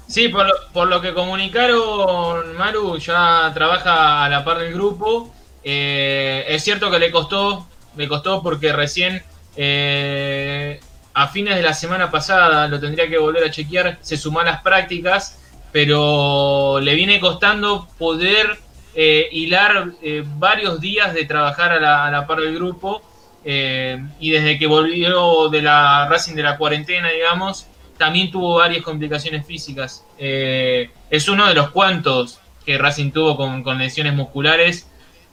Sí, 0.09 0.27
por 0.31 0.49
lo, 0.49 0.53
por 0.73 0.89
lo 0.89 1.01
que 1.01 1.15
comunicaron, 1.15 2.57
Maru 2.57 2.99
ya 2.99 3.53
trabaja 3.55 4.25
a 4.25 4.29
la 4.29 4.45
par 4.45 4.59
del 4.59 4.75
grupo. 4.75 5.33
Eh, 5.65 6.45
es 6.49 6.65
cierto 6.65 6.91
que 6.91 6.99
le 6.99 7.11
costó, 7.11 7.67
le 7.97 8.09
costó 8.09 8.43
porque 8.43 8.73
recién 8.73 9.23
eh, 9.57 10.81
a 11.15 11.29
fines 11.29 11.57
de 11.57 11.63
la 11.63 11.75
semana 11.75 12.11
pasada, 12.11 12.67
lo 12.69 12.81
tendría 12.81 13.09
que 13.09 13.19
volver 13.19 13.45
a 13.45 13.51
chequear, 13.51 13.99
se 14.01 14.17
sumó 14.17 14.41
a 14.41 14.45
las 14.45 14.63
prácticas, 14.63 15.39
pero 15.71 16.81
le 16.81 16.95
viene 16.95 17.21
costando 17.21 17.89
poder 17.99 18.59
eh, 18.95 19.29
hilar 19.33 19.93
varios 20.37 20.81
días 20.81 21.15
de 21.15 21.25
trabajar 21.25 21.73
a 21.73 22.11
la, 22.11 22.27
par 22.27 22.41
del 22.41 22.55
grupo. 22.55 23.03
y 23.45 24.31
desde 24.31 24.59
que 24.59 24.67
volvió 24.67 25.49
de 25.49 25.63
la 25.63 26.09
Racing 26.09 26.35
de 26.35 26.43
la 26.43 26.57
cuarentena, 26.57 27.11
digamos, 27.11 27.67
también 27.99 28.31
tuvo 28.31 28.57
varias 28.57 28.83
complicaciones 28.83 29.47
físicas. 29.47 30.05
Es 30.19 31.29
uno 31.29 31.47
de 31.47 31.55
los 31.55 31.71
cuantos 31.71 32.41
que 32.65 32.79
Racing 32.79 33.11
tuvo 33.11 33.37
con 33.37 33.79
lesiones 33.79 34.15
musculares. 34.15 34.87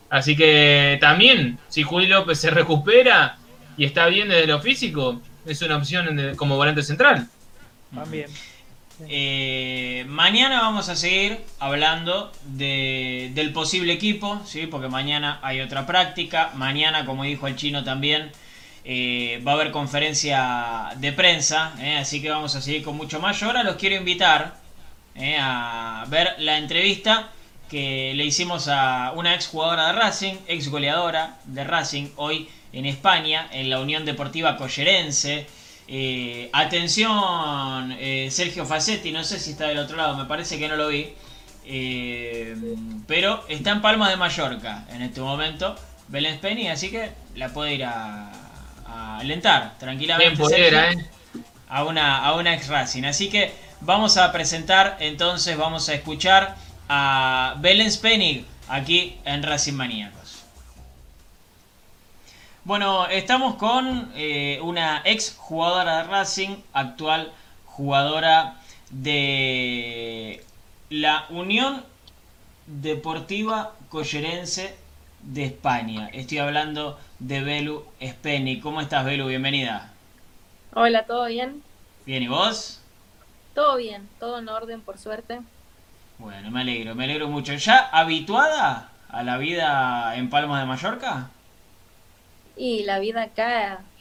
Así 0.10 0.36
que 0.36 0.98
también, 1.02 1.60
si 1.70 1.84
Juli 1.84 2.08
López 2.08 2.40
se 2.40 2.50
recupera 2.50 3.38
y 3.78 3.86
está 3.86 4.08
bien 4.08 4.30
desde 4.30 4.48
lo 4.48 4.60
físico, 4.60 5.22
es 5.46 5.62
una 5.62 5.78
opción 5.78 6.20
en- 6.20 6.36
como 6.36 6.56
volante 6.58 6.82
central. 6.84 7.28
También. 7.94 8.28
Eh, 9.08 10.04
mañana 10.10 10.62
vamos 10.62 10.90
a 10.90 10.96
seguir 10.96 11.40
hablando 11.60 12.32
de- 12.44 13.32
del 13.34 13.54
posible 13.54 13.94
equipo, 13.94 14.42
¿sí? 14.46 14.68
porque 14.68 14.90
mañana 14.90 15.40
hay 15.42 15.62
otra 15.62 15.86
práctica. 15.86 16.52
Mañana, 16.56 17.06
como 17.06 17.24
dijo 17.24 17.48
el 17.48 17.56
chino 17.56 17.84
también, 17.86 18.32
eh, 18.84 19.42
va 19.48 19.52
a 19.52 19.56
haber 19.56 19.72
conferencia 19.72 20.90
de 20.98 21.14
prensa, 21.14 21.74
¿eh? 21.80 21.98
así 21.98 22.22
que 22.22 22.30
vamos 22.30 22.56
a 22.56 22.62
seguir 22.62 22.84
con 22.84 22.98
mucho 22.98 23.20
más. 23.22 23.40
Yo 23.40 23.48
ahora 23.48 23.64
los 23.64 23.76
quiero 23.78 23.96
invitar 23.96 24.56
¿eh? 25.16 25.38
a 25.40 26.06
ver 26.10 26.36
la 26.40 26.58
entrevista 26.58 27.30
que 27.70 28.14
le 28.16 28.26
hicimos 28.26 28.68
a 28.68 29.14
una 29.16 29.36
ex 29.36 29.48
jugadora 29.48 29.88
de 29.88 29.94
Racing, 29.94 30.36
ex 30.48 30.70
goleadora 30.70 31.38
de 31.46 31.64
Racing, 31.64 32.08
hoy 32.16 32.50
en 32.74 32.86
España, 32.86 33.48
en 33.52 33.70
la 33.70 33.80
Unión 33.80 34.06
Deportiva 34.06 34.58
Collerense. 34.58 35.48
Eh, 35.88 36.50
atención, 36.54 37.96
eh, 38.00 38.30
Sergio 38.32 38.66
Facetti, 38.66 39.12
no 39.12 39.24
sé 39.24 39.40
si 39.40 39.52
está 39.52 39.68
del 39.68 39.80
otro 39.80 39.98
lado, 39.98 40.18
me 40.18 40.26
parece 40.26 40.60
que 40.60 40.68
no 40.68 40.76
lo 40.76 40.88
vi. 40.90 41.14
Eh, 41.66 42.56
pero 43.08 43.46
está 43.48 43.72
en 43.72 43.82
Palma 43.82 44.10
de 44.10 44.18
Mallorca 44.18 44.86
en 44.90 45.04
este 45.04 45.22
momento, 45.22 45.76
Belén 46.08 46.40
Penny, 46.40 46.68
así 46.68 46.90
que 46.90 47.12
la 47.36 47.50
puede 47.50 47.76
ir 47.76 47.86
a, 47.86 48.32
a 48.88 49.20
alentar 49.20 49.78
tranquilamente. 49.78 50.36
Bien 50.36 50.38
pudiera, 50.38 50.92
Sergio 50.92 51.20
a 51.70 51.84
una, 51.84 52.18
a 52.18 52.36
una 52.36 52.54
ex 52.56 52.68
Racing. 52.68 53.04
Así 53.06 53.30
que 53.30 53.54
vamos 53.82 54.18
a 54.18 54.32
presentar, 54.32 54.98
entonces 55.00 55.56
vamos 55.58 55.88
a 55.88 55.94
escuchar 55.94 56.56
a 56.90 57.56
Belén 57.60 57.92
Spenig 57.92 58.46
aquí 58.68 59.18
en 59.24 59.44
Racing 59.44 59.74
Maníacos. 59.74 60.44
Bueno, 62.64 63.08
estamos 63.08 63.56
con 63.56 64.12
eh, 64.16 64.60
una 64.62 65.04
ex 65.06 65.36
jugadora 65.38 65.98
de 65.98 66.04
Racing, 66.04 66.58
actual 66.74 67.32
jugadora 67.66 68.60
de 68.90 70.44
la 70.90 71.26
Unión 71.30 71.84
Deportiva 72.66 73.76
Collerense 73.90 74.76
de 75.22 75.46
España. 75.46 76.10
Estoy 76.12 76.40
hablando 76.40 77.00
de 77.20 77.42
Belu 77.42 77.86
Spenig. 78.04 78.62
¿Cómo 78.62 78.82
estás, 78.82 79.06
Belu? 79.06 79.28
Bienvenida. 79.28 79.94
Hola, 80.74 81.06
¿todo 81.06 81.26
bien? 81.26 81.64
Bien, 82.06 82.24
¿y 82.24 82.28
vos? 82.28 82.82
Todo 83.54 83.78
bien, 83.78 84.10
todo 84.20 84.40
en 84.40 84.50
orden, 84.50 84.82
por 84.82 84.98
suerte. 84.98 85.40
Bueno, 86.20 86.52
me 86.52 86.62
alegro, 86.62 86.94
me 86.96 87.06
alegro 87.06 87.28
mucho. 87.30 87.54
¿Ya 87.56 87.80
habituada 87.92 88.92
a 89.08 89.24
la 89.24 89.38
vida 89.40 90.16
en 90.18 90.30
Palmas 90.30 90.62
de 90.62 90.68
Mallorca? 90.68 91.32
Y 92.56 92.84
la 92.84 93.00
vida 93.00 93.24
acá 93.24 93.92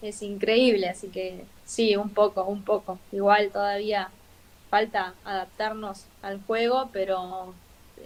es 0.00 0.22
increíble, 0.22 0.88
así 0.88 1.10
que 1.10 1.50
sí, 1.64 1.96
un 1.96 2.14
poco, 2.14 2.44
un 2.44 2.64
poco. 2.64 3.00
Igual 3.10 3.50
todavía 3.52 4.14
falta 4.70 5.14
adaptarnos 5.24 6.06
al 6.22 6.42
juego, 6.44 6.90
pero 6.92 7.54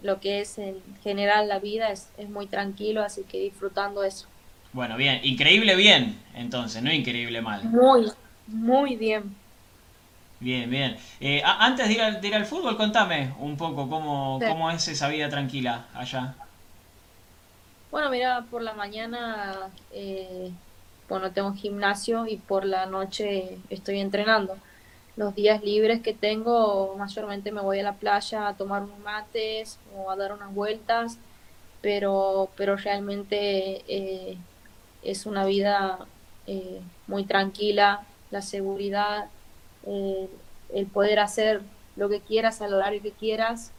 lo 0.03 0.21
que 0.21 0.41
es 0.41 0.59
en 0.59 0.83
general 1.03 1.49
la 1.49 1.59
vida 1.61 1.91
es, 1.93 2.13
es 2.17 2.29
muy 2.29 2.47
tranquilo, 2.49 3.03
así 3.03 3.25
que 3.25 3.39
disfrutando 3.41 4.05
eso. 4.05 4.29
Bueno, 4.73 4.97
bien, 4.97 5.21
increíble 5.23 5.77
bien, 5.77 6.19
entonces, 6.35 6.83
no 6.83 6.93
increíble 6.93 7.41
mal. 7.43 7.63
Muy, 7.63 8.13
muy 8.47 8.97
bien. 8.97 9.42
Bien, 10.43 10.69
bien. 10.69 10.97
Eh, 11.21 11.41
antes 11.45 11.87
de 11.89 11.95
ir, 11.95 12.01
al, 12.03 12.21
de 12.21 12.29
ir 12.29 12.35
al 12.35 12.45
fútbol, 12.47 12.77
contame 12.77 13.33
un 13.39 13.57
poco 13.57 13.89
cómo, 13.89 14.41
Sí. 14.41 14.47
cómo 14.47 14.71
es 14.71 14.87
esa 14.89 15.09
vida 15.09 15.29
tranquila 15.31 15.89
allá. 15.95 16.35
Bueno, 17.91 18.11
mira, 18.11 18.47
por 18.51 18.63
la 18.63 18.73
mañana, 18.75 19.77
eh, 19.91 20.51
bueno, 21.09 21.33
tengo 21.33 21.53
gimnasio 21.55 22.27
y 22.27 22.39
por 22.39 22.65
la 22.65 22.87
noche 22.87 23.65
estoy 23.69 24.01
entrenando. 24.01 24.63
Los 25.17 25.35
días 25.35 25.63
libres 25.63 26.01
que 26.03 26.15
tengo, 26.15 26.97
mayormente 26.97 27.53
me 27.53 27.61
voy 27.61 27.81
a 27.81 27.83
la 27.83 27.99
playa 27.99 28.49
a 28.49 28.57
tomar 28.57 28.83
unos 28.85 28.99
mates 29.01 29.81
o 29.85 30.11
a 30.11 30.17
dar 30.17 30.33
unas 30.33 30.53
vueltas, 30.55 31.21
pero, 31.83 32.55
pero 32.57 32.77
realmente 32.77 33.85
eh, 34.33 34.39
es 35.03 35.27
una 35.27 35.45
vida 35.45 36.11
eh, 36.47 36.83
muy 37.07 37.27
tranquila, 37.27 38.09
la 38.31 38.43
seguridad, 38.43 39.31
eh, 39.87 40.29
el 40.75 40.87
poder 40.87 41.19
hacer 41.19 41.63
lo 41.97 42.09
que 42.09 42.21
quieras 42.21 42.63
al 42.63 42.75
horario 42.75 43.03
que 43.03 43.13
quieras, 43.13 43.73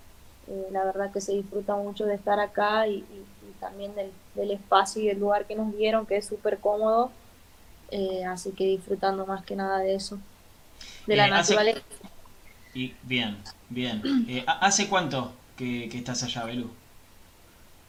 Eh, 0.45 0.67
la 0.71 0.83
verdad 0.83 1.09
que 1.09 1.21
se 1.21 1.31
disfruta 1.31 1.73
mucho 1.77 2.05
de 2.05 2.15
estar 2.15 2.37
acá 2.37 2.85
y, 2.85 3.05
también 3.61 3.93
del, 3.95 4.51
espacio 4.51 5.01
y 5.01 5.07
del 5.07 5.17
lugar 5.17 5.45
que 5.45 5.55
nos 5.55 5.73
dieron, 5.77 6.05
que 6.05 6.17
es 6.17 6.27
súper 6.27 6.59
cómodo. 6.59 7.11
Eh, 7.91 8.25
así 8.25 8.51
que 8.51 8.65
disfrutando 8.65 9.25
más 9.25 9.45
que 9.45 9.55
nada 9.55 9.79
de 9.79 9.95
eso, 9.95 10.19
de 11.07 11.15
la 11.15 11.27
naturaleza. 11.27 11.79
Y 12.73 12.93
bien, 13.03 13.37
bien. 13.69 14.01
¿Hace 14.47 14.89
cuánto 14.89 15.31
que, 15.55 15.87
que 15.89 15.99
estás 15.99 16.23
allá, 16.23 16.43
Belú? 16.43 16.69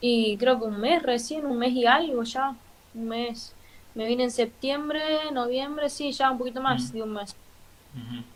Y 0.00 0.36
creo 0.36 0.58
que 0.58 0.66
un 0.66 0.80
mes 0.80 1.02
recién, 1.02 1.46
un 1.46 1.58
mes 1.58 1.72
y 1.72 1.86
algo 1.86 2.22
ya, 2.22 2.54
un 2.94 3.08
mes. 3.08 3.52
Me 3.94 4.06
vine 4.06 4.24
en 4.24 4.30
septiembre, 4.30 5.00
noviembre, 5.32 5.88
sí, 5.88 6.12
ya 6.12 6.30
un 6.30 6.38
poquito 6.38 6.60
más 6.60 6.92
de 6.92 7.02
un 7.02 7.14
mes. 7.14 7.34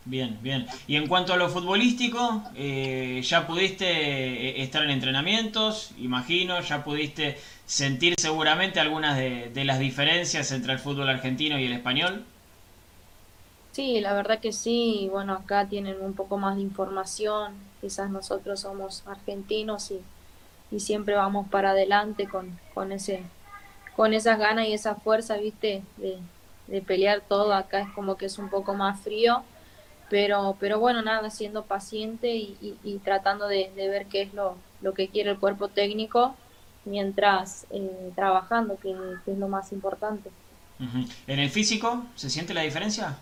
Bien, 0.05 0.39
bien. 0.41 0.65
Y 0.87 0.95
en 0.95 1.07
cuanto 1.07 1.33
a 1.33 1.37
lo 1.37 1.49
futbolístico, 1.49 2.43
eh, 2.55 3.21
¿ya 3.23 3.45
pudiste 3.45 3.85
eh, 3.85 4.63
estar 4.63 4.83
en 4.83 4.89
entrenamientos? 4.89 5.91
Imagino, 5.99 6.59
¿ya 6.61 6.83
pudiste 6.83 7.37
sentir 7.65 8.15
seguramente 8.17 8.79
algunas 8.79 9.17
de, 9.17 9.49
de, 9.53 9.65
las 9.65 9.79
diferencias 9.79 10.51
entre 10.51 10.73
el 10.73 10.79
fútbol 10.79 11.09
argentino 11.09 11.59
y 11.59 11.65
el 11.65 11.73
español? 11.73 12.23
Sí, 13.73 13.99
la 13.99 14.13
verdad 14.13 14.39
que 14.39 14.53
sí. 14.53 15.09
Bueno, 15.11 15.33
acá 15.33 15.67
tienen 15.67 16.01
un 16.01 16.13
poco 16.13 16.37
más 16.37 16.55
de 16.55 16.61
información. 16.61 17.53
Quizás 17.81 18.09
nosotros 18.09 18.61
somos 18.61 19.03
argentinos 19.05 19.91
y, 19.91 20.01
y 20.75 20.79
siempre 20.79 21.15
vamos 21.15 21.47
para 21.49 21.71
adelante 21.71 22.27
con, 22.27 22.57
con 22.73 22.91
ese 22.91 23.23
con 23.95 24.13
esas 24.13 24.39
ganas 24.39 24.65
y 24.65 24.71
esa 24.71 24.95
fuerza, 24.95 25.35
viste, 25.35 25.83
de, 25.97 26.19
pelear 26.85 27.21
todo. 27.21 27.53
Acá 27.53 27.81
es 27.81 27.89
como 27.89 28.17
que 28.17 28.27
es 28.27 28.37
un 28.37 28.49
poco 28.49 28.73
más 28.73 28.99
frío, 29.01 29.43
pero, 30.09 30.55
pero 30.59 30.79
bueno, 30.79 31.01
nada, 31.01 31.29
siendo 31.29 31.63
paciente 31.63 32.35
y, 32.35 33.01
tratando 33.03 33.47
de, 33.47 33.71
ver 33.75 34.05
qué 34.07 34.23
es 34.23 34.33
lo, 34.33 34.55
lo 34.81 34.93
que 34.93 35.07
quiere 35.07 35.31
el 35.31 35.39
cuerpo 35.39 35.67
técnico 35.67 36.35
mientras 36.85 37.65
eh, 37.69 38.11
trabajando, 38.15 38.77
que, 38.77 38.95
es 39.25 39.37
lo 39.37 39.47
más 39.47 39.71
importante. 39.71 40.29
¿En 41.27 41.39
el 41.39 41.49
físico 41.49 42.05
se 42.15 42.29
siente 42.29 42.53
la 42.53 42.61
diferencia? 42.61 43.17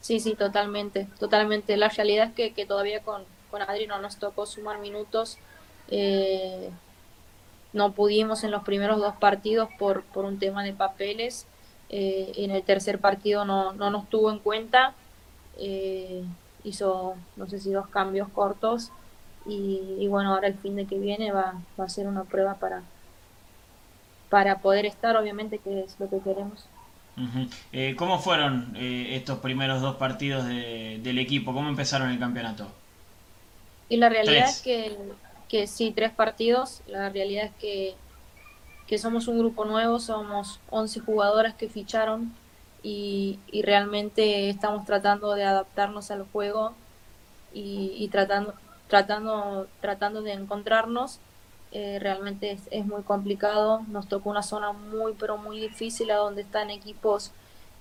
Sí, 0.00 0.20
sí, 0.20 0.34
totalmente, 0.34 1.06
totalmente. 1.18 1.76
La 1.76 1.88
realidad 1.88 2.28
es 2.28 2.32
que, 2.34 2.52
que 2.52 2.66
todavía 2.66 3.02
con, 3.02 3.22
con 3.50 3.62
Adri 3.62 3.86
no 3.86 4.00
nos 4.00 4.16
tocó 4.16 4.46
sumar 4.46 4.78
minutos. 4.78 5.38
Eh, 5.88 6.70
no 7.72 7.92
pudimos 7.92 8.44
en 8.44 8.50
los 8.50 8.62
primeros 8.64 8.98
dos 8.98 9.14
partidos 9.16 9.68
por, 9.78 10.02
por 10.02 10.24
un 10.24 10.38
tema 10.38 10.64
de 10.64 10.72
papeles. 10.72 11.46
Eh, 11.92 12.32
en 12.36 12.50
el 12.50 12.62
tercer 12.62 12.98
partido 12.98 13.44
no, 13.44 13.72
no 13.72 13.90
nos 13.90 14.08
tuvo 14.08 14.30
en 14.30 14.38
cuenta. 14.38 14.94
Eh, 15.58 16.24
hizo, 16.64 17.14
no 17.36 17.46
sé 17.48 17.60
si 17.60 17.70
dos 17.70 17.88
cambios 17.88 18.28
cortos. 18.30 18.90
Y, 19.44 20.06
bueno, 20.08 20.34
ahora 20.34 20.46
el 20.46 20.54
fin 20.54 20.76
de 20.76 20.86
que 20.86 20.98
viene 20.98 21.32
va, 21.32 21.54
va 21.78 21.84
a 21.84 21.88
ser 21.88 22.06
una 22.06 22.22
prueba 22.24 22.54
para, 22.54 22.82
para 24.28 24.58
poder 24.58 24.86
estar, 24.86 25.16
obviamente, 25.16 25.58
que 25.58 25.80
es 25.80 25.96
lo 25.98 26.08
que 26.08 26.20
queremos. 26.20 26.66
Eh, 27.72 27.96
¿Cómo 27.96 28.20
fueron 28.20 28.72
estos 28.76 29.40
primeros 29.40 29.82
dos 29.82 29.96
partidos 29.96 30.46
del 30.46 31.18
equipo? 31.18 31.52
¿Cómo 31.52 31.68
empezaron 31.68 32.10
el 32.10 32.20
campeonato? 32.20 32.68
Y 33.88 33.96
la 33.96 34.08
realidad 34.08 34.48
es 34.48 34.62
que 34.62 34.96
que 35.52 35.66
sí, 35.66 35.92
tres 35.94 36.10
partidos. 36.10 36.80
La 36.86 37.10
realidad 37.10 37.44
es 37.44 37.52
que, 37.60 37.94
que 38.92 38.98
somos 38.98 39.26
un 39.26 39.38
grupo 39.38 39.64
nuevo, 39.64 39.98
somos 39.98 40.60
11 40.68 41.00
jugadoras 41.00 41.54
que 41.54 41.70
ficharon 41.70 42.30
y, 42.82 43.38
y 43.50 43.62
realmente 43.62 44.50
estamos 44.50 44.84
tratando 44.84 45.32
de 45.32 45.44
adaptarnos 45.44 46.10
al 46.10 46.26
juego 46.30 46.74
y, 47.54 48.06
tratando, 48.12 48.52
tratando, 48.88 49.66
tratando 49.80 50.20
de 50.20 50.34
encontrarnos. 50.34 51.20
Eh, 51.70 52.00
realmente 52.00 52.50
es, 52.50 52.68
es, 52.70 52.84
muy 52.84 53.02
complicado. 53.02 53.80
Nos 53.88 54.08
tocó 54.08 54.28
una 54.28 54.42
zona 54.42 54.72
muy, 54.72 55.14
pero 55.18 55.38
muy 55.38 55.58
difícil 55.58 56.10
a 56.10 56.16
donde 56.16 56.42
están 56.42 56.68
equipos 56.68 57.30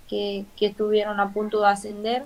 que, 0.08 0.46
que 0.56 0.68
estuvieron 0.68 1.20
a 1.20 1.34
punto 1.34 1.60
de 1.60 1.68
ascender 1.68 2.26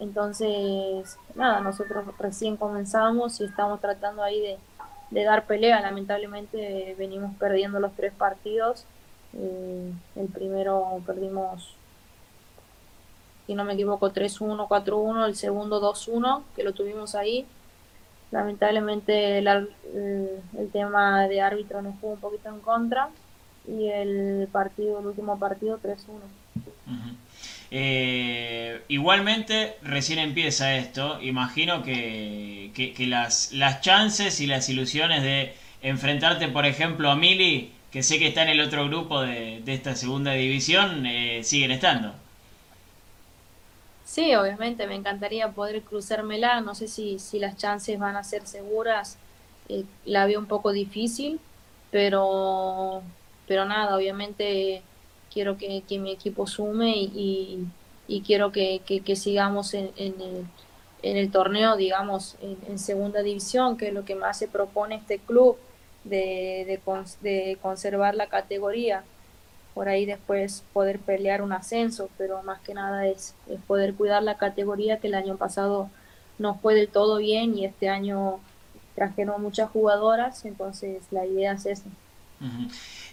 entonces, 0.00 1.18
nada, 1.34 1.60
nosotros 1.60 2.04
recién 2.18 2.56
comenzamos 2.56 3.40
y 3.40 3.44
estamos 3.44 3.80
tratando 3.80 4.22
ahí 4.22 4.40
de, 4.40 4.58
dar 5.10 5.46
pelea. 5.46 5.80
Lamentablemente 5.80 6.94
venimos 6.98 7.34
perdiendo 7.36 7.80
los 7.80 7.92
tres 7.94 8.12
partidos. 8.12 8.86
Eh, 9.34 9.92
el 10.16 10.28
primero 10.28 11.02
perdimos, 11.06 11.74
si 13.46 13.54
no 13.54 13.64
me 13.64 13.74
equivoco, 13.74 14.12
3-1, 14.12 14.68
4-1, 14.68 15.26
el 15.26 15.36
segundo 15.36 15.80
2-1, 15.80 16.42
que 16.54 16.62
lo 16.62 16.72
tuvimos 16.72 17.14
ahí. 17.14 17.46
Lamentablemente 18.30 19.38
el, 19.38 19.46
el, 19.46 20.70
tema 20.72 21.28
de 21.28 21.40
árbitro 21.40 21.82
nos 21.82 21.94
jugó 22.00 22.14
un 22.14 22.20
poquito 22.20 22.48
en 22.48 22.60
contra 22.60 23.10
y 23.66 23.88
el 23.88 24.48
partido, 24.50 24.98
el 24.98 25.06
último 25.06 25.38
partido 25.38 25.78
3-1. 25.78 26.20
Eh, 27.76 28.82
igualmente, 28.86 29.74
recién 29.82 30.20
empieza 30.20 30.76
esto. 30.76 31.20
Imagino 31.20 31.82
que, 31.82 32.70
que, 32.72 33.06
las, 33.08 33.50
las 33.52 33.80
chances 33.80 34.38
y 34.40 34.46
las 34.46 34.68
ilusiones 34.68 35.24
de 35.24 35.54
enfrentarte, 35.82 36.46
por 36.46 36.66
ejemplo, 36.66 37.10
a 37.10 37.16
Mili, 37.16 37.72
que 37.90 38.04
sé 38.04 38.20
que 38.20 38.28
está 38.28 38.44
en 38.44 38.50
el 38.50 38.60
otro 38.60 38.86
grupo 38.86 39.22
de, 39.22 39.60
de 39.64 39.74
esta 39.74 39.96
segunda 39.96 40.34
división, 40.34 41.04
eh, 41.04 41.42
siguen 41.42 41.72
estando. 41.72 42.14
Sí, 44.04 44.36
obviamente, 44.36 44.86
me 44.86 44.94
encantaría 44.94 45.50
poder 45.50 45.82
cruzármela. 45.82 46.60
No 46.60 46.76
sé 46.76 46.86
si, 46.86 47.18
si 47.18 47.40
las 47.40 47.56
chances 47.56 47.98
van 47.98 48.14
a 48.14 48.22
ser 48.22 48.46
seguras. 48.46 49.18
Eh, 49.68 49.84
la 50.04 50.26
veo 50.26 50.38
un 50.38 50.46
poco 50.46 50.70
difícil, 50.70 51.40
pero, 51.90 53.02
pero 53.48 53.64
nada, 53.64 53.96
obviamente 53.96 54.84
quiero 55.34 55.58
que, 55.58 55.82
mi 55.98 56.12
equipo 56.12 56.46
sume 56.46 56.94
y, 56.96 57.66
quiero 58.24 58.52
que, 58.52 58.80
sigamos 59.16 59.74
en, 59.74 59.90
el, 59.96 60.46
en, 61.02 61.16
el, 61.16 61.30
torneo, 61.32 61.76
digamos, 61.76 62.36
en, 62.40 62.78
segunda 62.78 63.22
división, 63.22 63.76
que 63.76 63.88
es 63.88 63.94
lo 63.94 64.04
que 64.04 64.14
más 64.14 64.38
se 64.38 64.46
propone 64.46 64.94
este 64.94 65.18
club, 65.18 65.58
de, 66.04 66.80
de, 67.20 67.58
conservar 67.60 68.14
la 68.14 68.28
categoría. 68.28 69.02
Por 69.74 69.88
ahí 69.88 70.06
después 70.06 70.62
poder 70.72 71.00
pelear 71.00 71.42
un 71.42 71.52
ascenso, 71.52 72.08
pero 72.16 72.42
más 72.44 72.60
que 72.60 72.74
nada 72.74 73.08
es, 73.08 73.34
poder 73.66 73.94
cuidar 73.94 74.22
la 74.22 74.36
categoría 74.36 75.00
que 75.00 75.08
el 75.08 75.14
año 75.14 75.36
pasado 75.36 75.90
no 76.38 76.54
fue 76.54 76.74
del 76.74 76.88
todo 76.88 77.18
bien 77.18 77.58
y 77.58 77.64
este 77.64 77.88
año 77.88 78.38
trajeron 78.94 79.42
muchas 79.42 79.70
jugadoras, 79.70 80.44
entonces 80.44 81.02
la 81.10 81.26
idea 81.26 81.52
es 81.52 81.66
esa. 81.66 81.88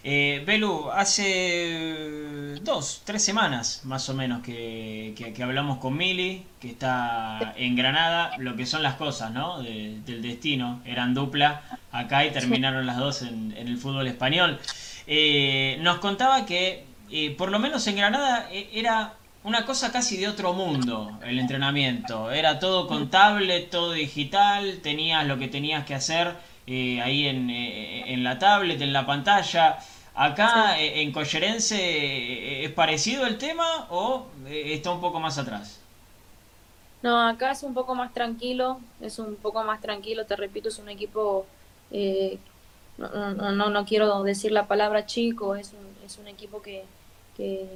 Eh, 0.04 0.42
Belu, 0.44 0.90
hace 0.90 2.56
dos, 2.60 3.02
tres 3.04 3.22
semanas 3.22 3.82
más 3.84 4.08
o 4.08 4.14
menos 4.14 4.42
que, 4.42 5.14
hablamos 5.40 5.78
con 5.78 5.96
Mili, 5.96 6.44
que 6.60 6.70
está 6.70 7.54
en 7.56 7.76
Granada, 7.76 8.36
lo 8.38 8.56
que 8.56 8.66
son 8.66 8.82
las 8.82 8.94
cosas, 8.94 9.30
¿no? 9.30 9.62
del 9.62 10.22
destino. 10.22 10.80
Eran 10.84 11.14
dupla 11.14 11.62
acá 11.92 12.24
y 12.24 12.32
terminaron 12.32 12.84
las 12.84 12.96
dos 12.96 13.22
en, 13.22 13.54
el 13.56 13.78
fútbol 13.78 14.08
español. 14.08 14.58
Eh, 15.06 15.78
nos 15.82 15.98
contaba 15.98 16.46
que, 16.46 16.84
eh, 17.10 17.30
por 17.36 17.52
lo 17.52 17.60
menos 17.60 17.86
en 17.86 17.96
Granada, 17.96 18.48
e, 18.50 18.70
era 18.72 19.14
una 19.44 19.64
cosa 19.64 19.92
casi 19.92 20.16
de 20.16 20.26
otro 20.26 20.52
mundo 20.52 21.18
el 21.24 21.38
entrenamiento. 21.38 22.32
Era 22.32 22.58
todo 22.58 22.88
contable, 22.88 23.60
todo 23.60 23.92
digital, 23.92 24.80
tenías 24.82 25.26
lo 25.26 25.38
que 25.38 25.46
tenías 25.46 25.84
que 25.84 25.94
hacer 25.94 26.34
eh, 26.66 27.00
ahí 27.00 27.26
en, 27.26 27.50
en, 27.50 28.24
la 28.24 28.38
tablet, 28.38 28.80
en 28.80 28.92
la 28.92 29.04
pantalla. 29.06 29.78
Acá 30.14 30.78
eh, 30.78 31.00
en 31.02 31.12
Collerense, 31.12 31.76
eh, 31.76 32.64
¿es 32.64 32.72
parecido 32.72 33.26
el 33.26 33.38
tema 33.38 33.86
o 33.90 34.26
eh, 34.46 34.74
está 34.74 34.90
un 34.90 35.00
poco 35.00 35.20
más 35.20 35.38
atrás? 35.38 35.80
No, 37.02 37.28
acá 37.28 37.52
es 37.52 37.62
un 37.62 37.72
poco 37.72 37.94
más 37.94 38.12
tranquilo, 38.12 38.78
es 39.00 39.18
un 39.18 39.36
poco 39.36 39.64
más 39.64 39.80
tranquilo, 39.80 40.26
te 40.26 40.36
repito, 40.36 40.68
es 40.68 40.78
un 40.78 40.88
equipo, 40.88 41.46
no, 42.98 43.52
no, 43.52 43.70
no, 43.70 43.84
quiero 43.84 44.22
decir 44.22 44.52
la 44.52 44.68
palabra 44.68 45.04
chico, 45.06 45.56
es 45.56 45.72
un, 45.72 46.06
es 46.06 46.18
un 46.18 46.28
equipo 46.28 46.62
que, 46.62 46.84
que 47.36 47.66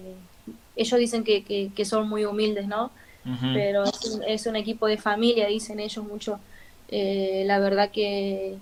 ellos 0.76 1.00
dicen 1.00 1.24
que, 1.24 1.42
que, 1.74 1.84
son 1.84 2.08
muy 2.08 2.24
humildes, 2.24 2.68
¿no? 2.68 2.92
Pero 3.52 3.82
es 3.82 4.04
un, 4.04 4.22
es 4.22 4.46
un, 4.46 4.54
equipo 4.54 4.86
de 4.86 4.96
familia, 4.96 5.48
dicen 5.48 5.80
ellos 5.80 6.04
mucho. 6.04 6.38
la 6.88 7.58
verdad 7.58 7.90
que, 7.90 8.58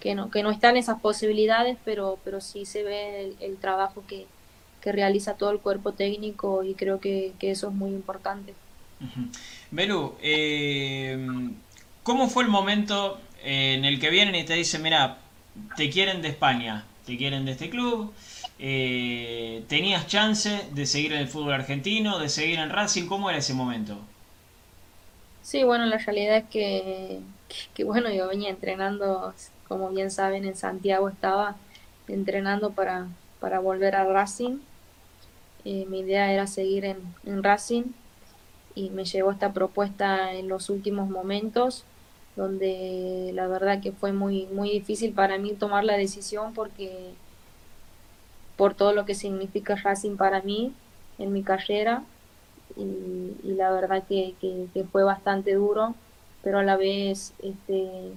que, 0.00 0.14
no, 0.14 0.30
que 0.30 0.42
no 0.42 0.50
están 0.50 0.76
esas 0.76 1.00
posibilidades, 1.00 1.76
pero, 1.84 2.18
pero 2.24 2.40
sí 2.40 2.66
se 2.66 2.82
ve 2.82 3.34
el, 3.40 3.56
trabajo 3.56 4.04
que, 4.06 4.26
realiza 4.90 5.34
todo 5.34 5.50
el 5.50 5.58
cuerpo 5.58 5.92
técnico 5.92 6.64
y 6.64 6.72
creo 6.72 6.98
que, 6.98 7.34
eso 7.42 7.68
es 7.68 7.74
muy 7.74 7.90
importante. 7.90 8.54
Eh, 10.22 11.28
¿cómo 12.02 12.30
fue 12.30 12.44
el 12.44 12.48
momento 12.48 13.20
en 13.42 13.84
el 13.84 14.00
que 14.00 14.08
vienen 14.08 14.34
y 14.34 14.44
te 14.44 14.54
dicen, 14.54 14.82
mira, 14.82 15.18
te 15.76 15.90
quieren 15.90 16.22
de 16.22 16.28
España, 16.28 16.86
te 17.04 17.18
quieren 17.18 17.44
de 17.44 17.52
este 17.52 17.68
club, 17.68 18.14
eh, 18.58 19.62
tenías 19.68 20.06
chance 20.06 20.68
de 20.72 20.86
seguir 20.86 21.12
en 21.12 21.18
el 21.18 21.28
fútbol 21.28 21.52
argentino, 21.52 22.18
de 22.18 22.30
seguir 22.30 22.58
en 22.58 22.70
Racing, 22.70 23.06
¿cómo 23.06 23.28
era 23.28 23.40
ese 23.40 23.52
momento? 23.52 23.98
Sí, 25.42 25.64
bueno, 25.64 25.84
la 25.84 25.98
realidad 25.98 26.38
es 26.38 26.44
que, 26.50 27.20
que, 27.74 27.84
bueno, 27.84 28.10
yo 28.10 28.28
venía 28.28 28.50
entrenando, 28.50 29.34
como 29.68 29.90
bien 29.90 30.10
saben, 30.10 30.44
en 30.44 30.56
Santiago 30.56 31.08
estaba 31.08 31.56
entrenando 32.06 32.70
para, 32.70 33.06
para 33.40 33.60
volver 33.60 33.96
a 33.96 34.04
Racing. 34.04 34.58
Eh, 35.64 35.86
mi 35.88 36.00
idea 36.00 36.32
era 36.32 36.46
seguir 36.46 36.84
en, 36.84 37.42
Racing 37.42 37.84
y 38.74 38.90
me 38.90 39.04
llegó 39.04 39.30
esta 39.30 39.52
propuesta 39.52 40.32
en 40.32 40.48
los 40.48 40.70
últimos 40.70 41.10
momentos 41.10 41.84
donde 42.36 43.32
la 43.34 43.48
verdad 43.48 43.82
que 43.82 43.90
fue 43.90 44.12
muy 44.12 44.46
muy 44.46 44.70
difícil 44.70 45.12
para 45.12 45.36
mí 45.38 45.54
tomar 45.54 45.82
la 45.84 45.96
decisión 45.96 46.54
porque 46.54 47.10
por 48.56 48.74
todo 48.74 48.92
lo 48.92 49.04
que 49.04 49.16
significa 49.16 49.74
Racing 49.74 50.16
para 50.16 50.42
mí 50.42 50.72
en 51.18 51.32
mi 51.32 51.42
carrera 51.42 52.04
y, 52.76 53.34
la 53.42 53.70
verdad 53.70 54.04
que, 54.08 54.34
fue 54.92 55.02
bastante 55.02 55.54
duro, 55.54 55.94
pero 56.42 56.58
a 56.58 56.62
la 56.62 56.76
vez 56.76 57.32
este, 57.42 58.12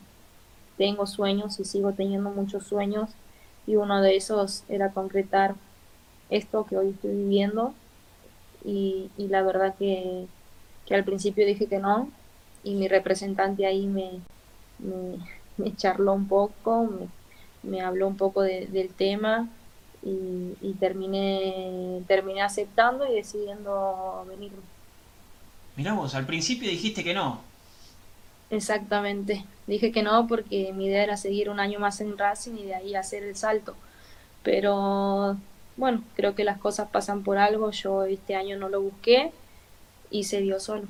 tengo 0.77 1.07
sueños 1.07 1.59
y 1.59 1.65
sigo 1.65 1.93
teniendo 1.93 2.29
muchos 2.29 2.65
sueños 2.65 3.11
y 3.67 3.75
uno 3.75 4.01
de 4.01 4.15
esos 4.15 4.63
era 4.69 4.91
concretar 4.91 5.55
esto 6.29 6.65
que 6.65 6.77
hoy 6.77 6.89
estoy 6.89 7.15
viviendo 7.15 7.73
y, 8.63 9.09
la 9.17 9.41
verdad 9.43 9.75
que, 9.77 10.27
al 10.89 11.03
principio 11.05 11.45
dije 11.45 11.67
que 11.67 11.79
no 11.79 12.09
y 12.63 12.75
mi 12.75 12.87
representante 12.87 13.65
ahí 13.65 13.87
me, 13.87 14.19
me, 15.57 15.75
charló 15.77 16.13
un 16.13 16.27
poco, 16.27 16.89
me, 17.63 17.81
habló 17.81 18.07
un 18.07 18.17
poco 18.17 18.41
del 18.41 18.89
tema 18.89 19.47
y, 20.03 20.73
terminé, 20.79 22.01
terminé 22.07 22.41
aceptando 22.41 23.07
y 23.07 23.15
decidiendo 23.15 24.25
venir. 24.27 24.51
Mirá 25.75 25.93
vos, 25.93 26.15
al 26.15 26.25
principio 26.25 26.69
dijiste 26.69 27.03
que 27.03 27.13
no. 27.13 27.50
Exactamente, 28.51 29.45
dije 29.65 29.93
que 29.93 30.03
no 30.03 30.27
porque 30.27 30.73
mi 30.73 30.87
idea 30.87 31.03
era 31.03 31.15
seguir 31.15 31.49
un 31.49 31.61
año 31.61 31.79
más 31.79 32.01
en 32.01 32.17
Racing 32.17 32.57
y 32.57 32.63
de 32.63 32.75
ahí 32.75 32.95
hacer 32.95 33.23
el 33.23 33.37
salto. 33.37 33.75
Pero 34.43 35.37
bueno, 35.77 36.03
creo 36.15 36.35
que 36.35 36.43
las 36.43 36.59
cosas 36.59 36.89
pasan 36.89 37.23
por 37.23 37.37
algo, 37.37 37.71
yo 37.71 38.03
este 38.03 38.35
año 38.35 38.57
no 38.57 38.67
lo 38.67 38.81
busqué 38.81 39.31
y 40.09 40.25
se 40.25 40.41
dio 40.41 40.59
solo. 40.59 40.83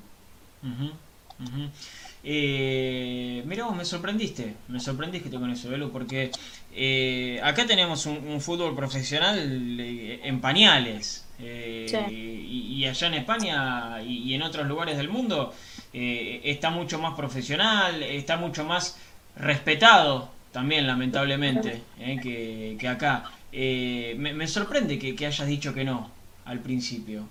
Eh, 2.23 3.43
mira 3.45 3.65
vos, 3.65 3.75
me 3.75 3.85
sorprendiste, 3.85 4.55
me 4.67 4.79
sorprendiste 4.79 5.29
con 5.29 5.49
eso, 5.49 5.69
Belu, 5.69 5.91
porque 5.91 6.31
eh, 6.73 7.39
acá 7.43 7.65
tenemos 7.65 8.05
un, 8.05 8.39
fútbol 8.41 8.75
profesional 8.75 9.39
eh, 9.79 10.19
en 10.23 10.41
pañales. 10.41 11.25
y, 11.39 12.85
allá 12.85 13.07
en 13.07 13.13
España 13.13 14.01
y, 14.03 14.33
en 14.33 14.41
otros 14.41 14.67
lugares 14.67 14.97
del 14.97 15.09
mundo 15.09 15.53
está 15.93 16.69
mucho 16.69 16.99
más 16.99 17.15
profesional, 17.15 18.01
está 18.03 18.37
mucho 18.37 18.63
más 18.63 18.97
respetado 19.35 20.29
también, 20.51 20.87
lamentablemente, 20.87 21.81
que, 22.21 22.87
acá. 22.87 23.31
Me, 23.51 24.47
sorprende 24.47 24.99
que, 24.99 25.25
hayas 25.25 25.47
dicho 25.47 25.73
que 25.73 25.83
no 25.83 26.09
al 26.45 26.59
principio. 26.59 27.27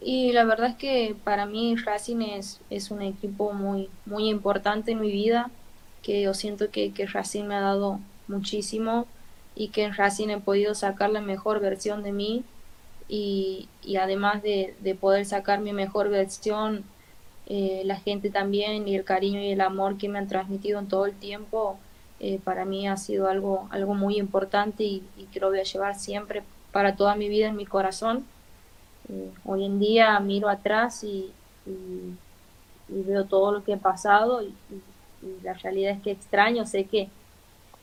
Y 0.00 0.32
la 0.32 0.44
verdad 0.44 0.70
es 0.70 0.76
que 0.76 1.16
para 1.24 1.46
mí 1.46 1.74
Racing 1.76 2.20
es, 2.20 2.60
es 2.70 2.90
un 2.90 3.02
equipo 3.02 3.52
muy, 3.52 3.88
muy 4.06 4.28
importante 4.28 4.92
en 4.92 5.00
mi 5.00 5.10
vida, 5.10 5.50
que 6.02 6.22
yo 6.22 6.34
siento 6.34 6.70
que, 6.70 6.92
que 6.92 7.06
Racing 7.06 7.44
me 7.44 7.56
ha 7.56 7.60
dado 7.60 7.98
muchísimo 8.28 9.06
y 9.56 9.68
que 9.68 9.84
en 9.84 9.94
Racing 9.94 10.28
he 10.28 10.38
podido 10.38 10.74
sacar 10.74 11.10
la 11.10 11.20
mejor 11.20 11.60
versión 11.60 12.04
de 12.04 12.12
mí 12.12 12.44
y, 13.08 13.68
además 14.00 14.42
de, 14.42 14.74
de, 14.80 14.94
poder 14.94 15.24
sacar 15.24 15.60
mi 15.60 15.72
mejor 15.72 16.10
versión, 16.10 16.84
eh, 17.48 17.82
la 17.84 17.96
gente 17.96 18.30
también 18.30 18.86
y 18.86 18.94
el 18.94 19.04
cariño 19.04 19.40
y 19.40 19.50
el 19.50 19.60
amor 19.60 19.98
que 19.98 20.08
me 20.08 20.18
han 20.18 20.28
transmitido 20.28 20.78
en 20.78 20.88
todo 20.88 21.06
el 21.06 21.14
tiempo, 21.14 21.78
eh, 22.20 22.40
para 22.44 22.64
mí 22.64 22.86
ha 22.86 22.96
sido 22.96 23.28
algo, 23.28 23.68
algo 23.70 23.94
muy 23.94 24.18
importante 24.18 24.84
y, 24.84 25.02
y 25.16 25.24
que 25.24 25.40
lo 25.40 25.48
voy 25.48 25.60
a 25.60 25.64
llevar 25.64 25.98
siempre 25.98 26.42
para 26.72 26.94
toda 26.96 27.14
mi 27.16 27.28
vida 27.28 27.48
en 27.48 27.56
mi 27.56 27.66
corazón. 27.66 28.24
Eh, 29.08 29.32
hoy 29.44 29.64
en 29.64 29.78
día 29.78 30.18
miro 30.20 30.48
atrás 30.48 31.02
y, 31.04 31.32
veo 32.88 33.24
todo 33.24 33.52
lo 33.52 33.64
que 33.64 33.74
he 33.74 33.76
pasado 33.76 34.42
y, 34.42 34.54
la 35.42 35.52
realidad 35.54 35.92
es 35.94 36.02
que 36.02 36.12
extraño, 36.12 36.64
sé 36.64 36.84
que, 36.84 37.08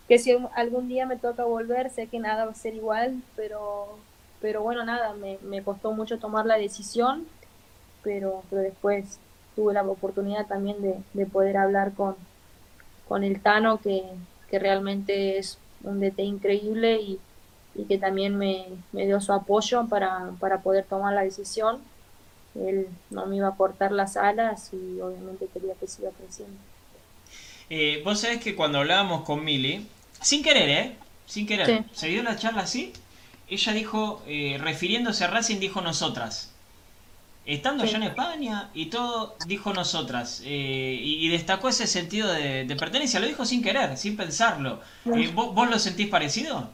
que 0.07 0.17
si 0.19 0.37
algún 0.55 0.87
día 0.87 1.05
me 1.05 1.17
toca 1.17 1.43
volver, 1.43 1.89
sé 1.89 2.07
que 2.07 2.17
nada 2.17 2.45
va 2.45 2.51
a 2.51 2.55
ser 2.55 2.75
igual, 2.75 3.21
pero, 3.35 3.97
pero 4.39 4.61
bueno, 4.61 4.85
nada, 4.85 5.13
me, 5.13 5.37
me 5.43 5.61
costó 5.61 5.91
mucho 5.91 6.17
tomar 6.17 6.45
la 6.45 6.57
decisión, 6.57 7.27
pero, 8.03 8.43
pero 8.49 8.61
después 8.61 9.19
tuve 9.55 9.73
la 9.73 9.83
oportunidad 9.83 10.47
también 10.47 10.81
de, 10.81 10.95
de 11.13 11.25
poder 11.25 11.57
hablar 11.57 11.93
con, 11.93 12.15
con 13.07 13.23
el 13.23 13.41
Tano, 13.41 13.79
que, 13.81 14.03
que 14.49 14.59
realmente 14.59 15.37
es 15.37 15.57
un 15.83 15.99
DT 15.99 16.19
increíble 16.19 16.99
y, 17.01 17.19
y 17.75 17.85
que 17.85 17.97
también 17.97 18.37
me, 18.37 18.65
dio 18.91 19.19
su 19.19 19.33
apoyo 19.33 19.87
para, 19.87 20.31
poder 20.63 20.85
tomar 20.85 21.13
la 21.13 21.23
decisión. 21.23 21.79
Él 22.55 22.87
no 23.09 23.25
me 23.25 23.35
iba 23.35 23.49
a 23.49 23.55
cortar 23.55 23.91
las 23.91 24.15
alas 24.15 24.69
y 24.71 25.01
obviamente 25.01 25.47
quería 25.53 25.73
que 25.75 25.87
siga 25.87 26.09
creciendo. 26.17 26.57
Eh, 27.69 28.01
vos 28.05 28.21
sabés 28.21 28.41
que 28.41 28.55
cuando 28.55 28.79
hablábamos 28.79 29.23
con 29.23 29.43
Mili, 29.43 29.87
sin 30.21 30.41
querer, 30.41 30.69
¿eh? 30.69 30.95
Sin 31.25 31.47
querer, 31.47 31.83
se 31.91 32.07
dio 32.07 32.23
la 32.23 32.37
charla 32.37 32.61
así, 32.61 32.93
ella 33.49 33.73
dijo, 33.73 34.21
eh, 34.27 34.57
refiriéndose 34.61 35.23
a 35.25 35.27
Racing, 35.27 35.59
dijo 35.59 35.81
nosotras. 35.81 36.51
Estando 37.45 37.83
allá 37.83 37.97
en 37.97 38.03
España 38.03 38.69
y 38.73 38.87
todo, 38.87 39.35
dijo 39.45 39.71
nosotras. 39.71 40.41
Eh, 40.43 40.97
y, 40.99 41.29
destacó 41.29 41.69
ese 41.69 41.85
sentido 41.85 42.31
de, 42.31 42.75
pertenencia, 42.79 43.19
lo 43.19 43.27
dijo 43.27 43.45
sin 43.45 43.61
querer, 43.61 43.97
sin 43.97 44.17
pensarlo. 44.17 44.79
¿vos, 45.05 45.53
¿Vos 45.53 45.69
lo 45.69 45.77
sentís 45.77 46.09
parecido? 46.09 46.69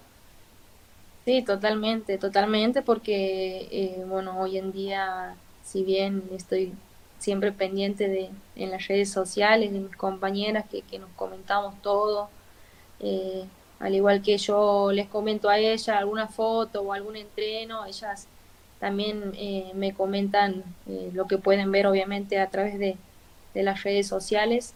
Sí, 1.25 1.43
totalmente, 1.43 2.17
totalmente, 2.17 2.81
porque 2.81 3.67
eh, 3.71 4.03
bueno, 4.07 4.39
hoy 4.39 4.57
en 4.57 4.71
día, 4.71 5.35
si 5.63 5.83
bien 5.83 6.23
estoy 6.33 6.73
siempre 7.19 7.51
pendiente 7.51 8.07
de 8.07 8.29
en 8.55 8.71
las 8.71 8.87
redes 8.87 9.11
sociales 9.11 9.71
de 9.71 9.79
mis 9.79 9.95
compañeras 9.95 10.65
que, 10.69 10.81
que 10.81 10.97
nos 10.97 11.09
comentamos 11.11 11.79
todo, 11.83 12.29
eh, 12.99 13.45
al 13.79 13.93
igual 13.93 14.21
que 14.21 14.37
yo 14.37 14.91
les 14.91 15.07
comento 15.07 15.49
a 15.49 15.59
ella 15.59 15.97
alguna 15.97 16.27
foto 16.27 16.81
o 16.81 16.93
algún 16.93 17.15
entreno, 17.15 17.85
ellas 17.85 18.27
también 18.81 19.31
eh, 19.35 19.71
me 19.73 19.93
comentan 19.93 20.63
lo 21.13 21.27
que 21.27 21.37
pueden 21.37 21.71
ver 21.71 21.87
obviamente 21.87 22.37
a 22.39 22.49
través 22.49 22.77
de, 22.77 22.97
de 23.53 23.63
las 23.63 23.83
redes 23.83 24.07
sociales 24.07 24.73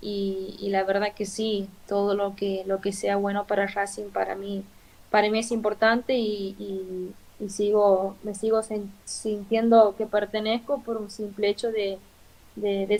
y, 0.00 0.56
y, 0.58 0.70
la 0.70 0.84
verdad 0.84 1.12
que 1.14 1.26
sí, 1.26 1.68
todo 1.86 2.14
lo 2.14 2.34
que, 2.34 2.62
lo 2.66 2.80
que 2.80 2.92
sea 2.92 3.16
bueno 3.16 3.46
para 3.46 3.66
Racing 3.66 4.08
para 4.10 4.34
mí 4.34 4.64
para 5.10 5.28
mí 5.28 5.40
es 5.40 5.50
importante 5.50 6.16
y, 6.16 7.12
sigo, 7.48 8.16
me 8.22 8.34
sigo 8.34 8.60
sintiendo 9.04 9.94
que 9.96 10.06
pertenezco 10.06 10.82
por 10.82 10.96
un 10.98 11.10
simple 11.10 11.48
hecho 11.48 11.70
de, 11.72 11.98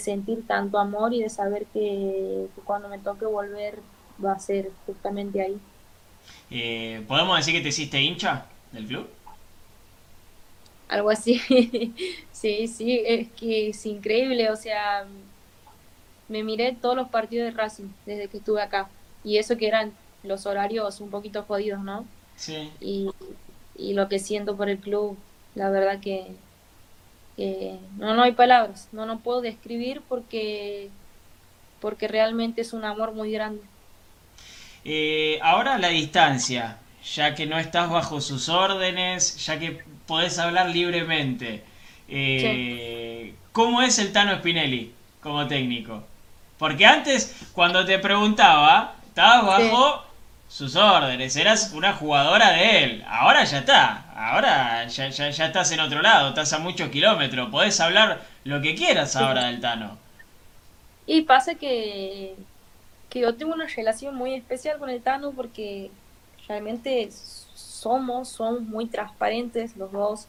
sentir 0.01 0.47
tanto 0.47 0.78
amor 0.78 1.14
y 1.14 1.22
de 1.22 1.28
saber 1.31 1.66
que, 1.72 2.47
cuando 2.64 2.89
me 2.89 2.98
toque 2.98 3.27
volver 3.27 3.78
va 4.22 4.32
a 4.32 4.40
ser 4.40 4.70
justamente 4.86 5.40
ahí. 5.40 5.59
Eh, 6.51 7.02
¿Podemos 7.06 7.36
decir 7.39 7.55
que 7.55 7.60
te 7.60 7.68
hiciste 7.68 8.01
hincha 8.01 8.47
del 8.72 8.86
club? 8.86 9.09
Algo 10.90 11.10
así, 11.10 11.40
sí, 12.32 12.66
sí, 12.66 13.00
es 13.06 13.28
que 13.30 13.68
es 13.68 13.86
increíble, 13.86 14.50
o 14.50 14.56
sea, 14.56 15.06
me 16.28 16.42
miré 16.42 16.72
todos 16.72 16.96
los 16.96 17.08
partidos 17.08 17.46
de 17.46 17.56
Racing 17.56 17.90
desde 18.06 18.26
que 18.26 18.38
estuve 18.38 18.60
acá 18.60 18.88
y 19.22 19.38
eso 19.38 19.56
que 19.56 19.68
eran 19.68 19.92
los 20.24 20.46
horarios 20.46 21.00
un 21.00 21.10
poquito 21.10 21.44
jodidos, 21.44 21.80
¿no? 21.80 22.06
Sí. 22.34 22.72
Y, 22.80 23.08
lo 23.94 24.08
que 24.08 24.18
siento 24.18 24.56
por 24.56 24.68
el 24.68 24.78
club, 24.78 25.16
la 25.54 25.70
verdad 25.70 26.00
que, 26.00 26.26
no, 27.96 28.14
no 28.14 28.22
hay 28.24 28.32
palabras, 28.32 28.88
no, 28.90 29.06
no 29.06 29.20
puedo 29.20 29.42
describir 29.42 30.02
porque, 30.08 30.90
porque 31.80 32.08
realmente 32.08 32.62
es 32.62 32.72
un 32.72 32.84
amor 32.84 33.12
muy 33.12 33.30
grande. 33.30 33.62
Eh, 34.84 35.38
ahora 35.40 35.78
la 35.78 35.88
distancia, 35.88 36.78
ya 37.14 37.34
que 37.36 37.46
no 37.46 37.60
estás 37.60 37.88
bajo 37.88 38.20
sus 38.20 38.48
órdenes, 38.48 39.46
ya 39.46 39.56
que 39.58 39.84
podés 40.11 40.41
hablar 40.41 40.69
libremente. 40.70 41.62
Eh, 42.09 43.32
¿Cómo 43.53 43.81
es 43.81 43.97
el 44.01 44.12
Tano 44.12 44.35
Spinelli 44.39 44.93
como 45.23 45.47
técnico? 45.47 46.03
Porque 46.59 46.85
antes, 46.85 47.47
cuando 47.53 47.85
te 47.85 47.97
preguntaba, 48.01 48.97
estabas 49.07 49.47
bajo 49.47 50.05
sus 50.49 50.74
órdenes, 50.74 51.37
eras 51.37 51.73
una 51.74 51.93
jugadora 51.93 52.51
de 52.51 52.82
él. 52.82 53.05
Ahora 53.07 53.45
ya 53.45 53.59
está, 53.59 54.11
ahora 54.16 54.85
ya, 54.89 55.11
ya, 55.11 55.28
estás 55.28 55.70
en 55.70 55.78
otro 55.78 56.03
lado, 56.03 56.31
estás 56.31 56.53
a 56.55 56.59
muchos 56.59 56.89
kilómetros, 56.89 57.49
podés 57.49 57.78
hablar 57.78 58.20
lo 58.43 58.61
que 58.61 58.74
quieras 58.74 59.15
ahora 59.15 59.45
del 59.45 59.61
Tano. 59.61 59.97
Y 61.07 61.23
pasa 61.23 61.55
que, 61.55 62.35
que 63.09 63.20
yo 63.20 63.37
tengo 63.37 63.55
una 63.55 63.69
relación 63.69 64.16
muy 64.16 64.35
especial 64.35 64.78
con 64.78 64.91
el 64.91 65.01
Tano 65.03 65.31
porque 65.31 65.93
realmente 66.49 67.09
somos, 67.81 68.28
somos 68.28 68.62
muy 68.62 68.86
transparentes 68.86 69.77
los 69.77 69.93
dos. 69.93 70.27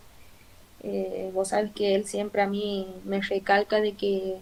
Eh, 0.83 1.29
vos 1.33 1.49
sabes 1.49 1.71
que 1.73 1.95
él 1.95 2.05
siempre 2.05 2.41
a 2.41 2.47
mí 2.47 2.87
me 3.05 3.21
recalca 3.21 3.79
de 3.81 3.93
que 3.93 4.39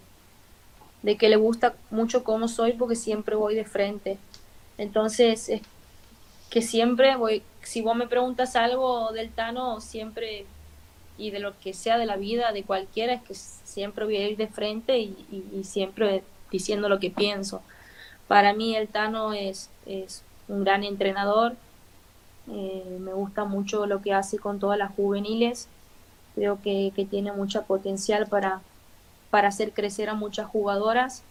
de 1.02 1.16
que 1.16 1.28
le 1.28 1.36
gusta 1.36 1.74
mucho 1.90 2.24
cómo 2.24 2.48
soy 2.48 2.72
porque 2.72 2.96
siempre 2.96 3.36
voy 3.36 3.54
de 3.54 3.64
frente. 3.64 4.18
Entonces, 4.78 5.48
es 5.48 5.62
que 6.50 6.62
siempre 6.62 7.16
voy, 7.16 7.42
si 7.62 7.80
vos 7.80 7.96
me 7.96 8.06
preguntas 8.06 8.56
algo 8.56 9.12
del 9.12 9.30
Tano, 9.30 9.80
siempre, 9.80 10.46
y 11.16 11.30
de 11.30 11.38
lo 11.38 11.58
que 11.60 11.74
sea 11.74 11.98
de 11.98 12.06
la 12.06 12.16
vida, 12.16 12.52
de 12.52 12.64
cualquiera, 12.64 13.14
es 13.14 13.22
que 13.22 13.34
siempre 13.34 14.04
voy 14.04 14.16
a 14.16 14.28
ir 14.28 14.36
de 14.36 14.48
frente 14.48 14.98
y, 14.98 15.16
siempre 15.64 16.22
diciendo 16.50 16.88
lo 16.88 16.98
que 16.98 17.10
pienso. 17.10 17.62
Para 18.28 18.52
mí 18.52 18.76
el 18.76 18.88
Tano 18.88 19.32
es, 19.32 19.70
es 19.86 20.22
un 20.48 20.64
gran 20.64 20.84
entrenador, 20.84 21.56
eh, 22.48 22.98
me 23.00 23.12
gusta 23.12 23.44
mucho 23.44 23.86
lo 23.86 24.02
que 24.02 24.12
hace 24.12 24.38
con 24.38 24.58
todas 24.58 24.78
las 24.78 24.94
juveniles, 24.94 25.68
creo 26.34 26.60
que, 26.62 26.92
que 26.94 27.04
tiene 27.04 27.32
mucha 27.32 27.62
potencial 27.62 28.26
para, 28.26 28.62
para 29.30 29.48
hacer 29.48 29.72
crecer 29.72 30.08
a 30.08 30.14
muchas 30.14 30.48
jugadoras 30.48 31.22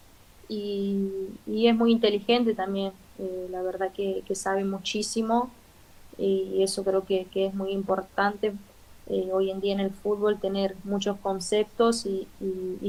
y, 0.48 1.08
es 1.46 1.76
muy 1.76 1.92
inteligente 1.92 2.54
también, 2.54 2.92
eh, 3.18 3.48
la 3.50 3.62
verdad 3.62 3.92
que, 3.92 4.24
sabe 4.34 4.64
muchísimo 4.64 5.50
y 6.18 6.62
eso 6.62 6.82
creo 6.82 7.04
que, 7.04 7.26
es 7.34 7.54
muy 7.54 7.70
importante 7.70 8.54
eh, 9.06 9.30
hoy 9.32 9.50
en 9.50 9.60
día 9.60 9.74
en 9.74 9.80
el 9.80 9.90
fútbol, 9.90 10.40
tener 10.40 10.74
muchos 10.84 11.18
conceptos 11.18 12.06
y, 12.06 12.26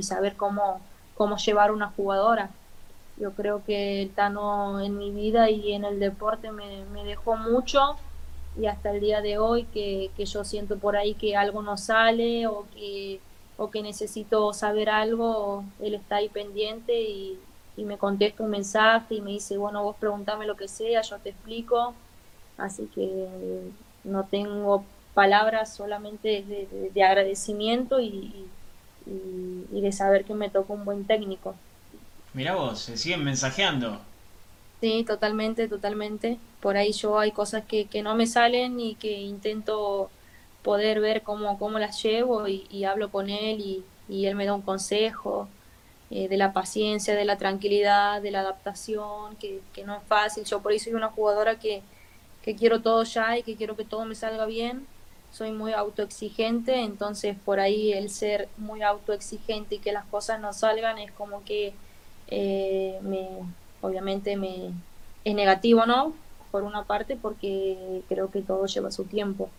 saber 0.01 0.35
cómo, 0.35 0.81
cómo 1.15 1.37
llevar 1.37 1.71
una 1.71 1.87
jugadora. 1.87 2.49
Yo 3.17 3.31
creo 3.33 3.63
que 3.63 4.01
el 4.01 4.09
Tano 4.09 4.79
en 4.79 4.97
mi 4.97 5.11
vida 5.11 5.49
y 5.51 5.73
en 5.73 5.85
el 5.85 5.99
deporte 5.99 6.51
me 6.51 7.03
dejó 7.03 7.35
mucho 7.35 7.97
y 8.59 8.65
hasta 8.65 8.91
el 8.91 9.01
día 9.01 9.21
de 9.21 9.37
hoy 9.37 9.63
que, 9.65 10.11
que 10.17 10.25
yo 10.25 10.43
siento 10.43 10.77
por 10.77 10.95
ahí 10.95 11.13
que 11.13 11.35
algo 11.35 11.61
no 11.61 11.77
sale 11.77 12.47
o 12.47 12.65
que 12.73 13.19
o 13.61 13.69
que 13.69 13.83
necesito 13.83 14.53
saber 14.53 14.89
algo, 14.89 15.63
él 15.79 15.93
está 15.93 16.15
ahí 16.15 16.29
pendiente 16.29 16.99
y, 16.99 17.37
me 17.77 17.97
contesta 17.97 18.43
un 18.43 18.51
mensaje 18.51 19.15
y 19.15 19.21
me 19.21 19.31
dice, 19.31 19.57
bueno, 19.57 19.81
vos 19.81 19.95
preguntame 19.99 20.45
lo 20.45 20.55
que 20.55 20.67
sea, 20.67 21.01
yo 21.01 21.17
te 21.17 21.29
explico. 21.29 21.95
Así 22.55 22.87
que 22.93 23.27
no 24.03 24.25
tengo 24.25 24.85
palabras 25.15 25.73
solamente 25.73 26.43
de, 26.93 27.03
agradecimiento 27.03 27.99
y, 27.99 28.45
de 29.05 29.91
saber 29.91 30.25
que 30.25 30.35
me 30.35 30.51
tocó 30.51 30.73
un 30.73 30.85
buen 30.85 31.05
técnico. 31.05 31.55
Mira 32.35 32.53
vos, 32.53 32.81
se 32.81 32.97
siguen 32.97 33.23
mensajeando. 33.23 33.99
Sí, 34.81 35.03
totalmente, 35.05 35.67
totalmente. 35.67 36.39
Por 36.59 36.75
ahí 36.75 36.91
yo 36.91 37.19
hay 37.19 37.31
cosas 37.31 37.63
que, 37.65 37.85
que 37.85 38.01
no 38.01 38.15
me 38.15 38.25
salen 38.27 38.79
y 38.79 38.95
que 38.95 39.11
intento 39.21 40.09
poder 40.63 40.99
ver 41.01 41.23
cómo, 41.23 41.57
cómo 41.59 41.79
las 41.79 42.01
llevo 42.03 42.47
y, 42.47 42.83
hablo 42.85 43.11
con 43.11 43.29
él 43.29 43.59
y, 43.59 43.85
él 44.25 44.35
me 44.35 44.45
da 44.45 44.53
un 44.53 44.61
consejo 44.61 45.47
eh, 46.09 46.27
de 46.27 46.37
la 46.37 46.51
paciencia, 46.53 47.15
de 47.15 47.25
la 47.25 47.37
tranquilidad, 47.37 48.21
de 48.21 48.31
la 48.31 48.41
adaptación, 48.41 49.35
que, 49.37 49.61
no 49.85 49.95
es 49.95 50.03
fácil. 50.03 50.43
Yo 50.45 50.61
por 50.61 50.73
eso 50.73 50.85
soy 50.85 50.93
una 50.95 51.09
jugadora 51.09 51.59
que, 51.59 51.81
que 52.43 52.55
quiero 52.55 52.81
todo 52.81 53.03
ya 53.03 53.37
y 53.37 53.43
que 53.43 53.55
quiero 53.55 53.77
que 53.77 53.85
todo 53.85 54.05
me 54.05 54.15
salga 54.15 54.45
bien. 54.45 54.87
Soy 55.31 55.51
muy 55.51 55.73
autoexigente, 55.73 56.81
entonces 56.81 57.37
por 57.45 57.59
ahí 57.59 57.93
el 57.93 58.09
ser 58.09 58.49
muy 58.57 58.81
autoexigente 58.81 59.75
y 59.75 59.79
que 59.79 59.93
las 59.93 60.05
cosas 60.05 60.41
no 60.41 60.53
salgan 60.53 60.97
es 60.99 61.11
como 61.13 61.43
que 61.45 61.73
eh, 62.27 62.99
me, 63.01 63.27
obviamente 63.81 64.37
me 64.37 64.71
es 65.23 65.35
negativo, 65.35 65.85
¿no? 65.85 66.13
Por 66.51 66.63
una 66.63 66.83
parte, 66.83 67.15
porque 67.15 68.01
creo 68.09 68.31
que 68.31 68.41
todo 68.41 68.65
lleva 68.65 68.91
su 68.91 69.05
tiempo 69.05 69.49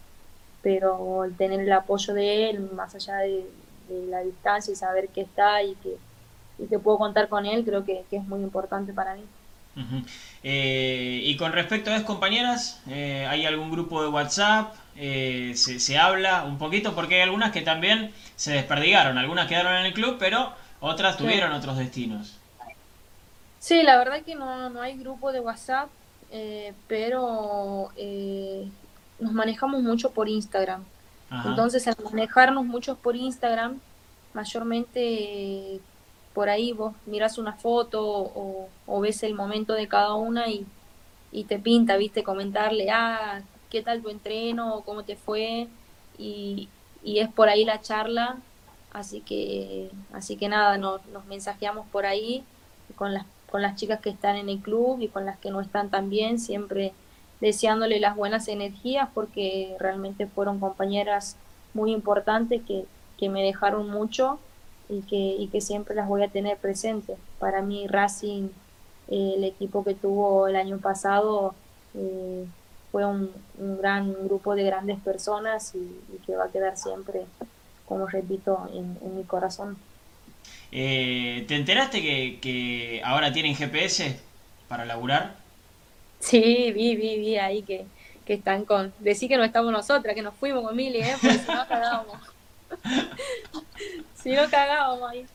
pero 0.63 1.25
el 1.25 1.37
tener 1.37 1.61
el 1.61 1.73
apoyo 1.73 2.15
de 2.15 2.51
él, 2.51 2.71
más 2.75 2.95
allá 2.95 3.19
de, 3.19 3.45
la 4.09 4.21
distancia 4.21 4.73
y 4.73 4.77
saber 4.77 5.09
que 5.09 5.21
está 5.21 5.63
y 5.63 5.75
que, 5.83 5.97
y 6.59 6.79
puedo 6.79 6.97
contar 6.97 7.29
con 7.29 7.45
él, 7.45 7.63
creo 7.63 7.85
que, 7.85 8.05
es 8.11 8.25
muy 8.25 8.41
importante 8.41 8.95
para 8.95 9.17
mí. 9.17 9.23
Eh, 10.43 11.21
y 11.25 11.37
con 11.37 11.53
respecto 11.53 11.91
a 11.91 11.95
las 11.95 12.05
compañeras, 12.05 12.81
eh, 12.89 13.27
¿hay 13.29 13.45
algún 13.45 13.71
grupo 13.71 14.03
de 14.03 14.09
WhatsApp? 14.09 14.75
Eh, 14.97 15.53
se, 15.57 15.99
habla 15.99 16.45
un 16.45 16.57
poquito? 16.57 16.95
Porque 16.95 17.17
hay 17.17 17.21
algunas 17.23 17.53
que 17.53 17.61
también 17.61 18.13
se 18.37 18.53
desperdigaron, 18.53 19.19
algunas 19.19 19.47
quedaron 19.47 19.75
en 19.75 19.87
el 19.87 19.93
club, 19.93 20.17
pero 20.19 20.55
otras 20.81 21.19
tuvieron 21.19 21.53
otros 21.53 21.77
destinos. 21.77 22.39
Sí, 23.63 23.85
la 23.85 23.97
verdad 23.97 24.23
que 24.23 24.35
no, 24.35 24.71
no 24.71 24.83
hay 24.83 24.99
grupo 24.99 25.31
de 25.31 25.39
WhatsApp, 25.39 25.89
pero 26.89 27.93
nos 29.21 29.33
manejamos 29.33 29.85
mucho 29.85 30.11
por 30.11 30.29
Instagram. 30.29 30.83
Entonces, 31.45 31.87
al 31.87 31.95
manejarnos 32.03 32.67
muchos 32.67 32.99
por 32.99 33.15
Instagram, 33.15 33.79
mayormente 34.35 35.79
por 36.35 36.49
ahí 36.49 36.73
vos 36.73 36.93
miras 37.07 37.39
una 37.39 37.53
foto 37.53 38.03
o, 38.85 39.01
ves 39.01 39.23
el 39.23 39.35
momento 39.35 39.75
de 39.75 39.87
cada 39.87 40.15
una 40.15 40.47
y, 40.49 40.67
te 41.45 41.61
pinta, 41.61 41.97
viste, 41.97 42.25
comentarle, 42.25 42.91
ah, 42.91 43.43
¿qué 43.71 43.81
tal 43.81 44.03
tu 44.03 44.09
entreno? 44.09 44.83
¿Cómo 44.85 45.05
te 45.05 45.15
fue? 45.15 45.69
Y, 46.19 46.69
es 47.05 47.29
por 47.29 47.49
ahí 47.49 47.65
la 47.65 47.81
charla, 47.81 48.39
así 48.93 49.21
que, 49.21 49.89
así 50.13 50.37
que 50.37 50.49
nada, 50.49 50.79
nos, 50.79 51.07
nos 51.07 51.25
mensajeamos 51.27 51.87
por 51.93 52.07
ahí 52.07 52.43
con 52.97 53.15
las, 53.15 53.25
con 53.53 53.63
las 53.63 53.77
chicas 53.77 54.01
que 54.01 54.11
están 54.11 54.37
en 54.37 54.49
el 54.49 54.59
club 54.59 55.01
y 55.01 55.09
con 55.09 55.27
las 55.27 55.39
que 55.39 55.51
no 55.53 55.61
están 55.61 55.91
también, 55.91 56.41
siempre 56.41 56.93
deseándole 57.41 58.01
las 58.01 58.17
buenas 58.17 58.49
energías 58.49 59.09
porque 59.15 59.77
realmente 59.79 60.27
fueron 60.27 60.59
compañeras 60.59 61.37
muy 61.75 61.93
importantes 61.93 62.63
que, 62.67 62.87
me 63.29 63.45
dejaron 63.45 63.89
mucho 63.89 64.41
y 64.89 65.03
que, 65.03 65.15
y 65.15 65.47
que 65.47 65.61
siempre 65.61 65.95
las 65.95 66.09
voy 66.09 66.25
a 66.25 66.29
tener 66.29 66.57
presentes. 66.57 67.17
Para 67.39 67.63
mí 67.63 67.87
Racing, 67.87 68.49
eh, 69.07 69.35
el 69.37 69.45
equipo 69.45 69.85
que 69.85 69.95
tuvo 69.95 70.49
el 70.49 70.57
año 70.57 70.79
pasado, 70.79 71.55
eh, 71.95 72.45
fue 72.93 73.07
un, 73.07 73.31
gran 73.81 74.13
grupo 74.25 74.55
de 74.55 74.65
grandes 74.65 75.01
personas 75.01 75.75
y, 75.75 76.19
que 76.27 76.37
va 76.37 76.45
a 76.45 76.51
quedar 76.51 76.77
siempre, 76.77 77.25
como 77.89 78.07
repito, 78.07 78.69
en, 78.73 79.17
mi 79.17 79.25
corazón. 79.25 79.79
Eh, 80.73 81.45
¿Te 81.47 81.57
enteraste 81.57 82.01
que, 82.01 82.39
que 82.41 83.03
ahora 83.05 83.33
tienen 83.33 83.55
GPS 83.55 84.19
para 84.69 84.87
laburar? 84.87 85.37
Sí, 86.19 86.73
vi, 86.73 86.97
vi, 86.97 87.19
vi 87.19 87.37
ahí 87.37 87.63
que, 87.63 87.85
que 88.25 88.35
están 88.35 88.65
con... 88.65 88.93
Decir 88.99 89.29
que 89.29 89.37
no 89.37 89.45
estamos 89.45 89.71
nosotras, 89.71 90.15
que 90.15 90.23
nos 90.23 90.35
fuimos 90.35 90.65
con 90.65 90.75
Mili, 90.75 90.99
¿eh? 91.01 91.17
Porque 91.21 91.39
si 91.39 91.53
no 91.53 91.69
cagábamos. 91.69 92.19
si 94.15 94.31
no 94.31 94.49
cagábamos 94.49 95.11
ahí. 95.11 95.27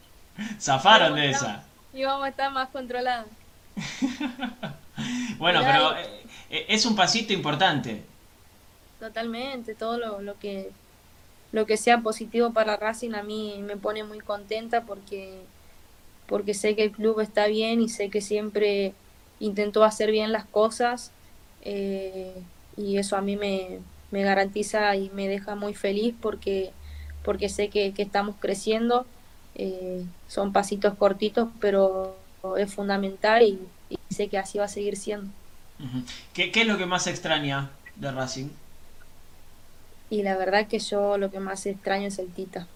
Zafaron 0.59 1.15
de 1.15 1.29
esa. 1.29 1.63
Y 1.93 2.03
vamos 2.03 2.25
a 2.25 2.29
estar 2.29 2.51
más 2.51 2.69
controlados. 2.69 3.27
bueno, 5.37 5.61
pero 5.63 5.95
eh, 5.97 6.23
eh, 6.49 6.65
es 6.69 6.85
un 6.85 6.95
pasito 6.95 7.33
importante. 7.33 8.03
Totalmente, 8.99 9.75
todo 9.75 9.97
lo, 9.97 10.21
lo 10.21 10.39
que 10.39 10.71
lo 11.51 11.65
que 11.65 11.77
sea 11.77 12.01
positivo 12.01 12.51
para 12.51 12.77
Racing 12.77 13.13
a 13.13 13.23
mí 13.23 13.63
me 13.65 13.77
pone 13.77 14.03
muy 14.03 14.19
contenta 14.19 14.81
porque 14.81 15.41
porque 16.27 16.53
sé 16.53 16.75
que 16.75 16.83
el 16.83 16.91
club 16.91 17.21
está 17.21 17.47
bien 17.47 17.81
y 17.81 17.89
sé 17.89 18.09
que 18.09 18.21
siempre 18.21 18.93
intentó 19.39 19.83
hacer 19.83 20.11
bien 20.11 20.31
las 20.31 20.45
cosas 20.45 21.11
eh, 21.63 22.33
y 22.77 22.97
eso 22.97 23.17
a 23.17 23.21
mí 23.21 23.35
me, 23.35 23.79
garantiza 24.11 24.95
y 24.95 25.09
me 25.09 25.27
deja 25.27 25.55
muy 25.55 25.73
feliz 25.73 26.15
porque, 26.21 26.71
porque 27.23 27.49
sé 27.49 27.69
que, 27.69 27.93
estamos 27.97 28.35
creciendo. 28.39 29.05
Eh, 29.55 30.05
son 30.27 30.53
pasitos 30.53 30.93
cortitos, 30.95 31.49
pero 31.59 32.15
es 32.57 32.73
fundamental 32.73 33.43
y, 33.43 33.59
sé 34.09 34.29
que 34.29 34.37
así 34.37 34.57
va 34.57 34.65
a 34.65 34.69
seguir 34.69 34.95
siendo. 34.97 35.29
¿Qué, 36.33 36.51
es 36.53 36.67
lo 36.67 36.77
que 36.77 36.85
más 36.85 37.07
extraña 37.07 37.69
de 37.95 38.11
Racing? 38.11 38.47
Y 40.09 40.23
la 40.23 40.37
verdad 40.37 40.67
que 40.67 40.79
yo 40.79 41.17
lo 41.17 41.31
que 41.31 41.39
más 41.39 41.65
extraño 41.65 42.07
es 42.07 42.19
el 42.19 42.31
Tita. 42.31 42.67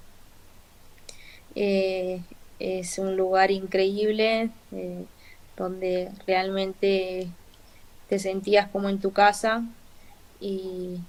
Eh, 1.55 2.21
es 2.59 2.99
un 2.99 3.17
lugar 3.17 3.51
increíble 3.51 4.51
donde 5.57 6.11
realmente 6.27 7.27
te 8.07 8.19
sentías 8.19 8.69
como 8.69 8.89
en 8.89 8.99
tu 8.99 9.11
casa 9.11 9.63
y, 10.39 10.99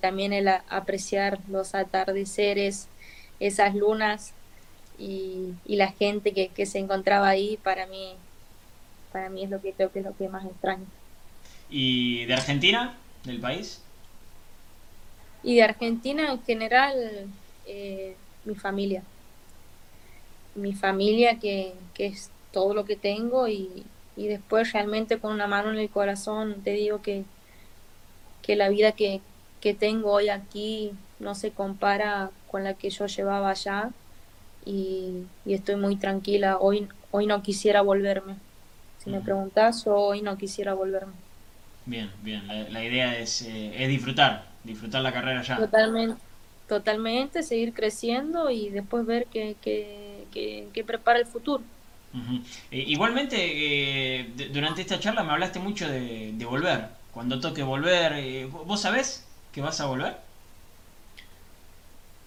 también 0.00 0.32
el 0.32 0.48
apreciar 0.48 1.38
los 1.48 1.74
atardeceres, 1.74 2.88
esas 3.38 3.74
lunas 3.74 4.32
y, 4.98 5.54
la 5.66 5.92
gente 5.92 6.32
que, 6.32 6.66
se 6.66 6.78
encontraba 6.78 7.28
ahí, 7.28 7.58
para 7.62 7.86
mí, 7.86 8.14
para 9.12 9.28
mí 9.28 9.44
es 9.44 9.50
lo 9.50 9.60
que 9.60 9.72
creo 9.72 9.92
que 9.92 10.00
es 10.00 10.04
lo 10.04 10.16
que 10.16 10.28
más 10.28 10.44
extraño. 10.44 10.84
¿Y 11.68 12.24
de 12.24 12.34
Argentina, 12.34 12.96
del 13.24 13.40
país? 13.40 13.82
Y 15.42 15.56
de 15.56 15.62
Argentina 15.62 16.32
en 16.32 16.42
general, 16.42 16.94
eh, 17.66 18.16
mi 18.44 18.54
familia. 18.54 19.02
Mi 20.54 20.72
familia 20.72 21.38
que, 21.38 21.72
que 21.94 22.06
es 22.06 22.30
todo 22.52 22.74
lo 22.74 22.84
que 22.84 22.96
tengo 22.96 23.48
y, 23.48 23.84
después 24.16 24.70
realmente 24.74 25.18
con 25.18 25.32
una 25.32 25.46
mano 25.46 25.70
en 25.70 25.78
el 25.78 25.88
corazón 25.88 26.60
te 26.62 26.72
digo 26.72 27.00
que, 27.00 27.24
que 28.42 28.54
la 28.54 28.68
vida 28.68 28.92
que, 28.92 29.22
tengo 29.78 30.12
hoy 30.12 30.28
aquí 30.28 30.92
no 31.20 31.34
se 31.34 31.52
compara 31.52 32.30
con 32.50 32.62
la 32.64 32.74
que 32.74 32.90
yo 32.90 33.06
llevaba 33.06 33.50
allá 33.50 33.90
y, 34.66 35.24
estoy 35.46 35.76
muy 35.76 35.96
tranquila. 35.96 36.58
Hoy, 36.58 36.86
hoy 37.12 37.26
no 37.26 37.42
quisiera 37.42 37.80
volverme. 37.80 38.34
Si 38.98 39.08
me 39.08 39.20
preguntas, 39.20 39.86
hoy 39.86 40.20
no 40.20 40.36
quisiera 40.36 40.74
volverme. 40.74 41.14
Bien, 41.86 42.10
bien. 42.22 42.46
La, 42.46 42.84
idea 42.84 43.18
es, 43.18 43.40
eh, 43.42 43.72
es 43.82 43.88
disfrutar, 43.88 44.49
disfrutar 44.62 45.02
la 45.02 45.12
carrera 45.12 45.42
ya. 45.42 45.56
Totalmente, 45.56 46.22
totalmente, 46.66 47.42
seguir 47.42 47.74
creciendo 47.74 48.50
y 48.50 48.70
después 48.70 49.04
ver 49.06 49.28
qué, 49.28 49.58
qué, 49.60 50.28
qué, 50.32 50.84
prepara 50.84 51.18
el 51.18 51.26
futuro. 51.26 51.64
igualmente, 52.70 53.36
eh, 54.20 54.34
durante 54.52 54.82
esta 54.82 54.98
charla 54.98 55.22
me 55.24 55.32
hablaste 55.32 55.58
mucho 55.58 55.88
de, 55.88 56.32
de 56.34 56.44
volver. 56.44 56.88
Cuando 57.10 57.40
toque 57.40 57.62
volver, 57.62 58.12
eh, 58.14 58.46
¿vos 58.46 58.80
sabés 58.80 59.32
que 59.50 59.60
vas 59.60 59.80
a 59.80 59.86
volver? 59.86 60.16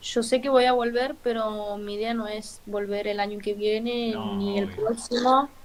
Yo 0.02 0.22
sé 0.24 0.42
que 0.42 0.50
voy 0.50 0.66
a 0.66 0.74
volver, 0.74 1.18
pero 1.22 1.78
mi 1.78 1.96
idea 1.96 2.14
no 2.14 2.28
es 2.28 2.62
volver 2.66 3.08
el 3.08 3.20
año 3.22 3.40
que 3.42 3.54
viene 3.54 4.18
ni 4.20 4.58
el 4.60 4.70
próximo, 4.70 5.56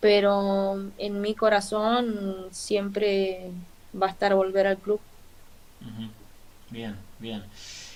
pero 0.00 0.74
en 0.98 1.20
mi 1.20 1.36
corazón 1.36 2.48
siempre 2.52 3.52
va 3.94 4.08
a 4.08 4.10
estar 4.10 4.34
volver 4.34 4.66
al 4.68 4.80
club. 4.80 5.02
Bien, 6.70 6.96
bien. 7.18 7.42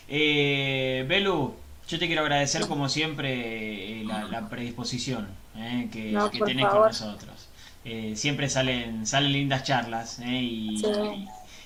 Eh, 0.08 1.04
Belu, 1.08 1.54
yo 1.88 1.98
te 1.98 2.06
quiero 2.06 2.22
agradecer 2.22 2.66
como 2.66 2.88
siempre 2.88 4.00
eh, 4.00 4.04
la, 4.04 4.48
predisposición 4.48 5.28
eh, 5.56 5.88
que, 5.90 6.40
tenés 6.44 6.66
con 6.66 6.82
nosotros. 6.82 7.48
Eh, 7.84 8.14
siempre 8.16 8.48
salen, 8.48 9.06
salen 9.06 9.32
lindas 9.32 9.62
charlas 9.62 10.18
y, 10.18 10.82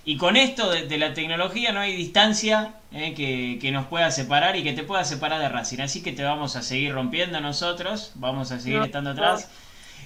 y 0.05 0.17
con 0.17 0.37
esto 0.37 0.71
de, 0.71 0.99
la 0.99 1.15
tecnología 1.15 1.73
no 1.73 1.81
hay 1.81 1.95
distancia 1.95 2.75
eh, 2.93 3.15
que, 3.61 3.71
nos 3.71 3.87
pueda 3.87 4.11
separar 4.11 4.57
y 4.57 4.63
que 4.63 4.73
te 4.73 4.83
pueda 4.83 5.05
separar 5.05 5.41
de 5.41 5.49
Racing. 5.49 5.81
Así 5.81 6.03
que 6.03 6.13
te 6.13 6.23
vamos 6.23 6.57
a 6.57 6.63
seguir 6.63 6.93
rompiendo 6.93 7.41
nosotros, 7.41 8.13
vamos 8.15 8.51
a 8.51 8.61
seguir 8.61 8.83
estando 8.83 9.11
atrás. 9.11 9.49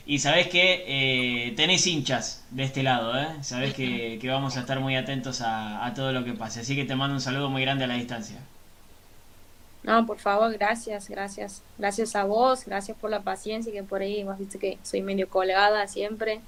Y 0.07 0.19
sabés 0.19 0.49
que 0.49 0.85
eh, 0.87 1.53
tenés 1.57 1.87
hinchas 1.87 2.45
de 2.51 2.65
este 2.65 2.83
lado, 2.83 3.19
¿eh? 3.19 3.29
Sabés 3.43 3.73
que, 3.75 4.21
vamos 4.25 4.57
a 4.57 4.61
estar 4.61 4.79
muy 4.81 4.97
atentos 4.97 5.41
a, 5.41 5.93
todo 5.97 6.13
lo 6.13 6.25
que 6.25 6.33
pase. 6.33 6.61
Así 6.61 6.77
que 6.77 6.85
te 6.85 6.95
mando 6.95 7.15
un 7.15 7.21
saludo 7.21 7.49
muy 7.49 7.63
grande 7.63 7.85
a 7.85 7.87
la 7.87 7.95
distancia. 7.95 8.39
No, 9.83 10.07
por 10.07 10.19
favor, 10.19 10.53
gracias, 10.53 11.09
gracias. 11.09 11.63
Gracias 11.79 12.17
a 12.17 12.25
vos, 12.25 12.65
gracias 12.67 12.97
por 12.99 13.11
la 13.11 13.23
paciencia 13.23 13.73
que 13.73 13.83
por 13.83 14.03
ahí, 14.03 14.25
vos 14.25 14.39
viste 14.39 14.59
que 14.59 14.79
soy 14.83 15.03
medio 15.03 15.29
colgada 15.29 15.87
siempre 15.89 16.41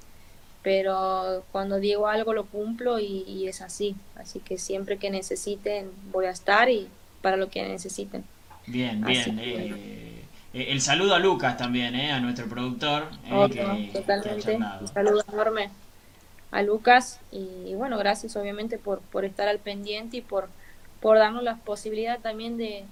pero 0.67 1.45
cuando 1.53 1.79
digo 1.79 2.07
algo 2.07 2.33
lo 2.33 2.45
cumplo 2.45 2.99
y, 2.99 3.47
es 3.47 3.61
así. 3.61 3.95
Así 4.17 4.41
que 4.41 4.57
siempre 4.57 4.97
que 4.97 5.09
necesiten 5.09 5.89
voy 6.11 6.25
a 6.25 6.31
estar 6.31 6.69
y 6.69 6.89
para 7.21 7.37
lo 7.37 7.49
que 7.49 7.65
necesiten. 7.65 8.25
Bien, 8.65 9.01
bien. 9.01 9.39
Eh, 9.41 10.25
el 10.69 10.81
saludo 10.81 11.15
a 11.15 11.19
Lucas 11.19 11.57
también, 11.57 11.95
eh, 11.95 12.11
a 12.11 12.19
nuestro 12.19 12.47
productor. 12.47 13.07
Eh, 13.25 13.89
totalmente. 13.93 14.55
un 14.55 14.87
saludo 14.87 15.23
enorme 15.31 15.69
a 16.51 16.61
Lucas 16.61 17.19
y, 17.31 17.73
bueno, 17.75 17.97
gracias 17.97 18.35
obviamente 18.35 18.77
por, 18.77 18.99
por 19.01 19.25
estar 19.25 19.47
al 19.47 19.59
pendiente 19.59 20.17
y 20.17 20.21
por, 20.21 20.49
por 21.01 21.17
darnos 21.17 21.43
la 21.43 21.57
posibilidad 21.57 22.19
también 22.19 22.57
de, 22.57 22.85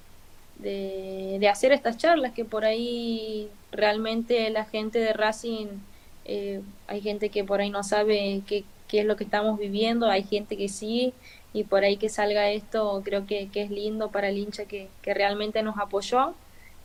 de, 0.59 1.37
de 1.39 1.49
hacer 1.49 1.71
estas 1.71 1.97
charlas 1.97 2.33
que 2.33 2.45
por 2.45 2.65
ahí 2.65 3.49
realmente 3.71 4.49
la 4.49 4.65
gente 4.65 4.99
de 4.99 5.13
Racing 5.13 5.67
eh, 6.25 6.61
hay 6.87 7.01
gente 7.01 7.29
que 7.29 7.43
por 7.43 7.61
ahí 7.61 7.69
no 7.69 7.83
sabe 7.83 8.41
qué, 8.47 8.63
qué, 8.87 9.01
es 9.01 9.05
lo 9.05 9.15
que 9.15 9.23
estamos 9.23 9.59
viviendo, 9.59 10.09
hay 10.09 10.23
gente 10.23 10.57
que 10.57 10.69
sí, 10.69 11.13
y 11.53 11.63
por 11.63 11.83
ahí 11.83 11.97
que 11.97 12.09
salga 12.09 12.49
esto 12.49 13.01
creo 13.05 13.27
que, 13.27 13.49
es 13.53 13.69
lindo 13.69 14.09
para 14.09 14.29
el 14.29 14.37
hincha 14.39 14.65
que, 14.65 14.89
realmente 15.03 15.61
nos 15.61 15.77
apoyó, 15.77 16.33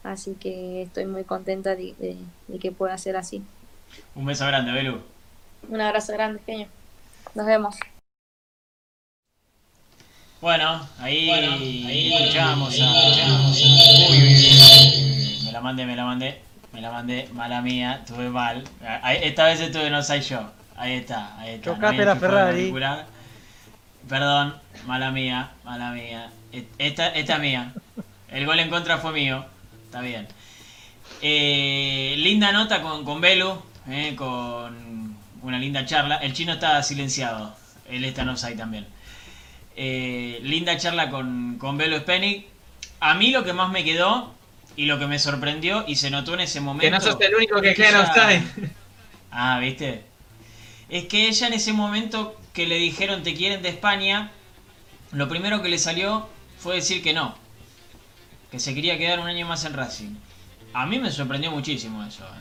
así 0.03 0.35
que 0.35 0.83
estoy 0.83 1.07
muy 1.07 1.25
contenta 1.25 1.77
de, 1.77 2.17
que 2.61 2.73
pueda 2.73 2.97
ser 2.99 3.17
así. 3.17 3.43
Un 4.15 4.27
beso 4.27 4.47
grande, 4.47 4.73
Belu. 4.73 5.01
Un 5.69 5.81
abrazo 5.81 6.13
grande, 6.13 6.41
genio. 6.47 6.69
Nos 7.35 7.47
vemos. 7.47 7.77
Bueno, 10.41 10.89
ahí, 10.99 11.31
ahí 11.31 12.15
escuchamos 12.15 12.75
Uy, 12.75 12.83
uy, 14.23 14.35
uy, 14.35 15.43
me 15.45 15.53
la 15.53 15.61
mandé, 15.61 15.85
me 15.85 15.97
la 15.97 16.05
mandé. 16.05 16.51
Me 16.73 16.81
la 16.81 16.93
mandé, 16.93 17.29
mala 17.33 17.61
mía, 17.63 18.05
tuve 18.07 18.29
mal. 18.31 18.63
Esta 19.23 19.47
vez 19.47 19.61
estuve 19.61 19.91
no 19.91 20.03
soy 20.03 20.21
yo. 20.21 20.51
Ahí 20.77 20.95
está, 20.95 21.37
ahí 21.39 21.55
está. 21.55 21.75
Chocaste 21.75 22.05
la 22.05 22.17
Ferrari. 22.17 22.73
Perdón, 24.09 24.55
mala 24.87 25.11
mía, 25.11 25.51
mala 25.65 25.91
mía. 25.91 26.31
Esta, 26.79 27.09
esta 27.09 27.39
mía. 27.39 27.75
El 28.29 28.47
gol 28.47 28.61
en 28.61 28.71
contra 28.71 28.99
fue 28.99 29.13
mío. 29.13 29.45
Está 29.91 30.03
bien. 30.03 30.29
Eh, 31.21 32.15
linda 32.19 32.53
nota 32.53 32.81
con, 32.81 33.05
con 33.05 33.21
eh, 33.25 34.15
con 34.17 35.17
una 35.43 35.59
linda 35.59 35.85
charla. 35.85 36.19
El 36.19 36.33
chino 36.33 36.53
está 36.53 36.81
silenciado. 36.85 37.57
Él 37.89 38.05
está 38.05 38.23
en 38.23 38.29
offside 38.29 38.57
también. 38.57 38.87
Eh, 39.75 40.39
linda 40.45 40.77
charla 40.77 41.11
con, 41.11 41.59
con 41.59 41.77
Belu 41.77 41.99
Spenik. 41.99 42.47
A 43.01 43.15
mí 43.15 43.33
lo 43.33 43.43
que 43.43 43.53
más 43.53 43.73
me 43.73 43.83
quedó 43.83 44.33
y 44.77 44.85
lo 44.85 45.01
que 45.01 45.09
me 45.09 45.19
sorprendió 45.19 45.83
y 45.89 45.97
se 45.97 46.09
notó 46.09 46.35
en 46.35 46.41
ese 46.43 46.61
momento. 46.61 46.87
Que 46.87 46.93
no 46.93 47.01
sos 47.01 47.21
el 47.21 47.35
único 47.35 47.61
que 47.61 47.75
queda 47.75 48.03
usted. 48.03 48.43
Ah, 49.33 49.59
¿viste? 49.59 50.05
Es 50.89 51.07
que 51.07 51.27
ella 51.27 51.49
en 51.49 51.55
ese 51.55 51.73
momento 51.73 52.41
que 52.53 52.69
le 52.69 52.77
dijeron 52.77 53.25
te 53.25 53.35
quieren 53.35 53.61
de 53.63 53.71
España, 53.71 54.31
lo 55.11 55.29
primero 55.29 55.63
que 55.63 55.69
le 55.69 55.79
salió 55.79 56.29
fue 56.59 56.77
decir 56.77 57.03
que 57.03 57.13
no. 57.13 57.35
Que 58.51 58.59
se 58.59 58.75
quería 58.75 58.99
quedar 58.99 59.21
un 59.21 59.27
año 59.27 59.47
más 59.47 59.65
en 59.65 59.75
Racing. 59.75 60.15
A 60.73 60.87
mí 60.87 60.99
me 60.99 61.11
sorprendió 61.11 61.51
muchísimo 61.51 62.05
eso. 62.05 62.25
¿eh? 62.25 62.41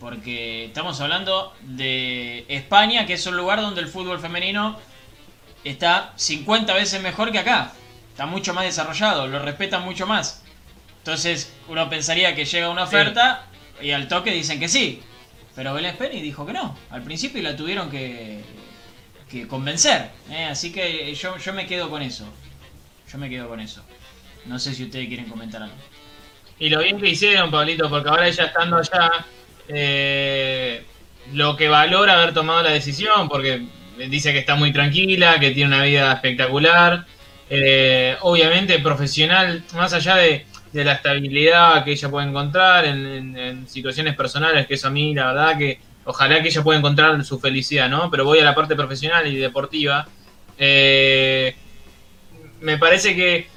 Porque 0.00 0.66
estamos 0.66 1.00
hablando 1.00 1.54
de 1.62 2.44
España, 2.48 3.06
que 3.06 3.14
es 3.14 3.26
un 3.26 3.36
lugar 3.36 3.60
donde 3.60 3.80
el 3.80 3.88
fútbol 3.88 4.20
femenino 4.20 4.78
está 5.64 6.12
50 6.16 6.74
veces 6.74 7.02
mejor 7.02 7.32
que 7.32 7.38
acá. 7.38 7.72
Está 8.10 8.26
mucho 8.26 8.54
más 8.54 8.64
desarrollado, 8.64 9.26
lo 9.26 9.38
respetan 9.38 9.84
mucho 9.84 10.06
más. 10.06 10.42
Entonces 10.98 11.52
uno 11.68 11.88
pensaría 11.88 12.34
que 12.34 12.44
llega 12.44 12.68
una 12.68 12.84
oferta 12.84 13.46
y 13.80 13.92
al 13.92 14.08
toque 14.08 14.32
dicen 14.32 14.60
que 14.60 14.68
sí. 14.68 15.02
Pero 15.54 15.74
Belén 15.74 15.96
Penny 15.96 16.20
dijo 16.20 16.46
que 16.46 16.52
no. 16.52 16.76
Al 16.90 17.02
principio 17.02 17.42
la 17.42 17.56
tuvieron 17.56 17.90
que, 17.90 18.42
que 19.28 19.48
convencer. 19.48 20.10
¿eh? 20.30 20.44
Así 20.44 20.72
que 20.72 21.14
yo, 21.14 21.36
yo 21.38 21.52
me 21.52 21.66
quedo 21.66 21.90
con 21.90 22.02
eso. 22.02 22.24
Yo 23.10 23.18
me 23.18 23.28
quedo 23.28 23.48
con 23.48 23.58
eso. 23.60 23.82
No 24.48 24.58
sé 24.58 24.74
si 24.74 24.84
ustedes 24.84 25.08
quieren 25.08 25.26
comentar 25.26 25.62
algo. 25.62 25.76
Y 26.58 26.68
lo 26.70 26.80
bien 26.80 26.98
que 26.98 27.08
hicieron, 27.08 27.50
Pablito, 27.50 27.88
porque 27.88 28.08
ahora 28.08 28.26
ella 28.26 28.46
estando 28.46 28.78
allá, 28.78 29.10
eh, 29.68 30.82
lo 31.32 31.56
que 31.56 31.68
valora 31.68 32.14
haber 32.14 32.34
tomado 32.34 32.62
la 32.62 32.70
decisión, 32.70 33.28
porque 33.28 33.62
dice 34.08 34.32
que 34.32 34.38
está 34.38 34.56
muy 34.56 34.72
tranquila, 34.72 35.38
que 35.38 35.50
tiene 35.52 35.74
una 35.74 35.84
vida 35.84 36.12
espectacular. 36.12 37.06
Eh, 37.50 38.16
obviamente 38.22 38.78
profesional, 38.80 39.62
más 39.74 39.92
allá 39.92 40.16
de, 40.16 40.44
de 40.72 40.84
la 40.84 40.94
estabilidad 40.94 41.84
que 41.84 41.92
ella 41.92 42.10
puede 42.10 42.28
encontrar 42.28 42.84
en, 42.84 43.66
situaciones 43.68 44.14
personales, 44.14 44.66
que 44.66 44.74
eso 44.74 44.88
a 44.88 44.90
mí 44.90 45.14
la 45.14 45.32
verdad 45.32 45.58
que 45.58 45.80
ojalá 46.04 46.42
que 46.42 46.48
ella 46.48 46.62
pueda 46.62 46.78
encontrar 46.78 47.22
su 47.24 47.38
felicidad, 47.38 47.88
¿no? 47.88 48.10
Pero 48.10 48.24
voy 48.24 48.38
a 48.38 48.44
la 48.44 48.54
parte 48.54 48.74
profesional 48.74 49.26
y 49.26 49.36
deportiva. 49.36 50.06
Eh, 50.58 51.54
me 52.60 52.78
parece 52.78 53.14
que, 53.14 53.48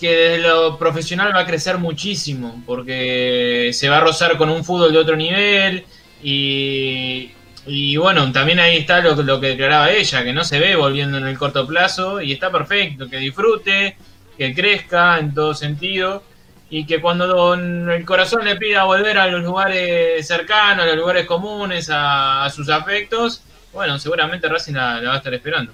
que 0.00 0.10
desde 0.10 0.48
lo 0.48 0.78
profesional 0.78 1.34
va 1.34 1.40
a 1.40 1.46
crecer 1.46 1.78
muchísimo, 1.78 2.62
porque 2.66 3.70
se 3.72 3.88
va 3.88 3.98
a 3.98 4.00
rozar 4.00 4.36
con 4.36 4.48
un 4.50 4.64
fútbol 4.64 4.92
de 4.92 4.98
otro 4.98 5.16
nivel 5.16 5.84
y, 6.22 7.30
y 7.66 7.96
bueno, 7.96 8.32
también 8.32 8.58
ahí 8.58 8.78
está 8.78 9.00
lo, 9.00 9.14
lo 9.14 9.40
que 9.40 9.48
declaraba 9.48 9.90
ella, 9.90 10.24
que 10.24 10.32
no 10.32 10.42
se 10.44 10.58
ve 10.58 10.74
volviendo 10.76 11.18
en 11.18 11.26
el 11.26 11.38
corto 11.38 11.66
plazo 11.66 12.20
y 12.20 12.32
está 12.32 12.50
perfecto, 12.50 13.08
que 13.08 13.18
disfrute, 13.18 13.96
que 14.36 14.54
crezca 14.54 15.18
en 15.18 15.34
todo 15.34 15.54
sentido 15.54 16.22
y 16.70 16.86
que 16.86 17.00
cuando 17.00 17.54
el 17.54 18.04
corazón 18.04 18.44
le 18.44 18.56
pida 18.56 18.84
volver 18.84 19.18
a 19.18 19.26
los 19.26 19.42
lugares 19.42 20.26
cercanos, 20.26 20.84
a 20.84 20.86
los 20.86 20.96
lugares 20.96 21.26
comunes, 21.26 21.90
a, 21.92 22.48
sus 22.54 22.70
afectos, 22.70 23.42
bueno, 23.72 23.98
seguramente 23.98 24.48
Racing 24.48 24.74
la, 24.74 25.00
va 25.00 25.14
a 25.14 25.16
estar 25.16 25.34
esperando. 25.34 25.72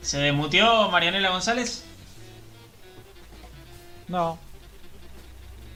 ¿Se 0.00 0.18
demutió 0.18 0.90
Marianela 0.90 1.30
González? 1.30 1.84
No. 4.08 4.38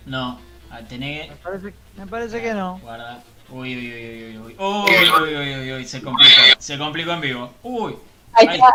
No. 0.06 0.38
Ah, 0.70 0.80
me, 0.88 1.32
parece, 1.42 1.74
me 1.96 2.06
parece 2.06 2.40
que 2.40 2.54
no. 2.54 2.78
Guarda. 2.78 3.22
Uy, 3.48 3.76
uy, 3.76 3.92
uy, 3.92 4.04
uy, 4.04 4.38
uy. 4.38 4.56
Uy, 4.56 5.36
uy, 5.36 5.56
uy, 5.58 5.72
uy, 5.72 5.84
Se 5.84 6.00
complicó. 6.00 6.30
Se 6.58 6.78
complicó 6.78 7.12
en 7.12 7.20
vivo. 7.20 7.52
Uy. 7.62 7.96
Ahí 8.34 8.46
está. 8.46 8.72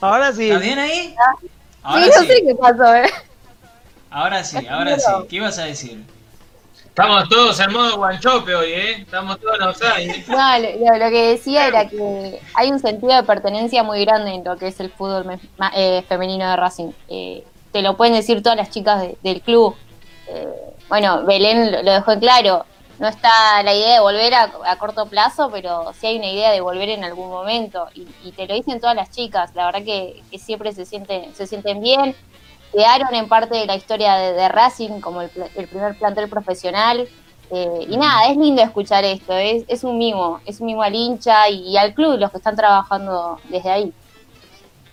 Ahora 0.00 0.32
sí. 0.32 0.48
¿Está 0.48 0.60
bien 0.60 0.78
ahí? 0.78 1.16
Ahora 1.82 2.04
sí, 2.04 2.10
no 2.14 2.22
sé 2.22 2.42
qué 2.46 2.54
pasó, 2.54 2.94
¿eh? 2.94 3.10
Ahora 4.10 4.44
sí, 4.44 4.66
ahora 4.66 4.98
sí. 4.98 5.06
¿Qué 5.28 5.36
ibas 5.36 5.58
a 5.58 5.64
decir? 5.64 6.04
Estamos 6.90 7.28
todos 7.28 7.58
en 7.60 7.72
modo 7.72 7.96
guanchope 7.96 8.54
hoy, 8.54 8.72
¿eh? 8.72 8.92
Estamos 8.98 9.38
todos 9.40 9.56
en 9.56 9.62
offside. 9.62 10.24
No, 10.28 10.98
lo, 10.98 11.10
que 11.10 11.28
decía 11.28 11.68
era 11.68 11.88
que 11.88 12.40
hay 12.54 12.70
un 12.70 12.80
sentido 12.80 13.14
de 13.14 13.22
pertenencia 13.22 13.82
muy 13.82 14.04
grande 14.04 14.32
en 14.32 14.44
lo 14.44 14.56
que 14.56 14.66
es 14.66 14.80
el 14.80 14.90
fútbol 14.90 15.40
eh, 15.74 16.04
femenino 16.08 16.50
de 16.50 16.56
Racing. 16.56 16.90
Eh, 17.08 17.44
te 17.72 17.82
lo 17.82 17.96
pueden 17.96 18.14
decir 18.14 18.42
todas 18.42 18.58
las 18.58 18.70
chicas 18.70 19.04
del 19.22 19.40
club. 19.40 19.76
Eh, 20.26 20.48
bueno, 20.88 21.24
Belén 21.24 21.70
lo 21.72 21.92
dejó 21.92 22.12
en 22.12 22.20
claro, 22.20 22.66
no 22.98 23.08
está 23.08 23.62
la 23.62 23.72
idea 23.72 23.94
de 23.94 24.00
volver 24.00 24.34
a, 24.34 24.76
corto 24.76 25.06
plazo, 25.06 25.48
pero 25.50 25.92
sí 25.98 26.08
hay 26.08 26.18
una 26.18 26.30
idea 26.30 26.50
de 26.50 26.60
volver 26.60 26.90
en 26.90 27.02
algún 27.02 27.30
momento. 27.30 27.88
Y, 27.94 28.32
te 28.32 28.46
lo 28.46 28.54
dicen 28.54 28.80
todas 28.80 28.94
las 28.96 29.10
chicas, 29.10 29.54
la 29.54 29.66
verdad 29.66 29.84
que, 29.84 30.22
siempre 30.38 30.72
se 30.72 30.84
sienten, 30.84 31.34
se 31.34 31.46
sienten 31.46 31.80
bien. 31.80 32.14
Quedaron 32.72 33.14
en 33.14 33.28
parte 33.28 33.56
de 33.56 33.66
la 33.66 33.76
historia 33.76 34.14
de, 34.16 34.48
Racing 34.48 35.00
como 35.00 35.22
el, 35.22 35.30
primer 35.30 35.98
plantel 35.98 36.28
profesional. 36.28 37.08
Eh, 37.50 37.86
y 37.88 37.96
nada, 37.96 38.30
es 38.30 38.36
lindo 38.36 38.62
escuchar 38.62 39.04
esto, 39.04 39.36
es, 39.36 39.64
es 39.66 39.82
un 39.82 39.98
mimo, 39.98 40.40
es 40.46 40.60
un 40.60 40.66
mimo 40.66 40.82
al 40.82 40.94
hincha 40.94 41.48
y, 41.48 41.76
al 41.76 41.94
club, 41.94 42.16
los 42.16 42.30
que 42.30 42.36
están 42.36 42.54
trabajando 42.54 43.40
desde 43.48 43.70
ahí. 43.70 43.92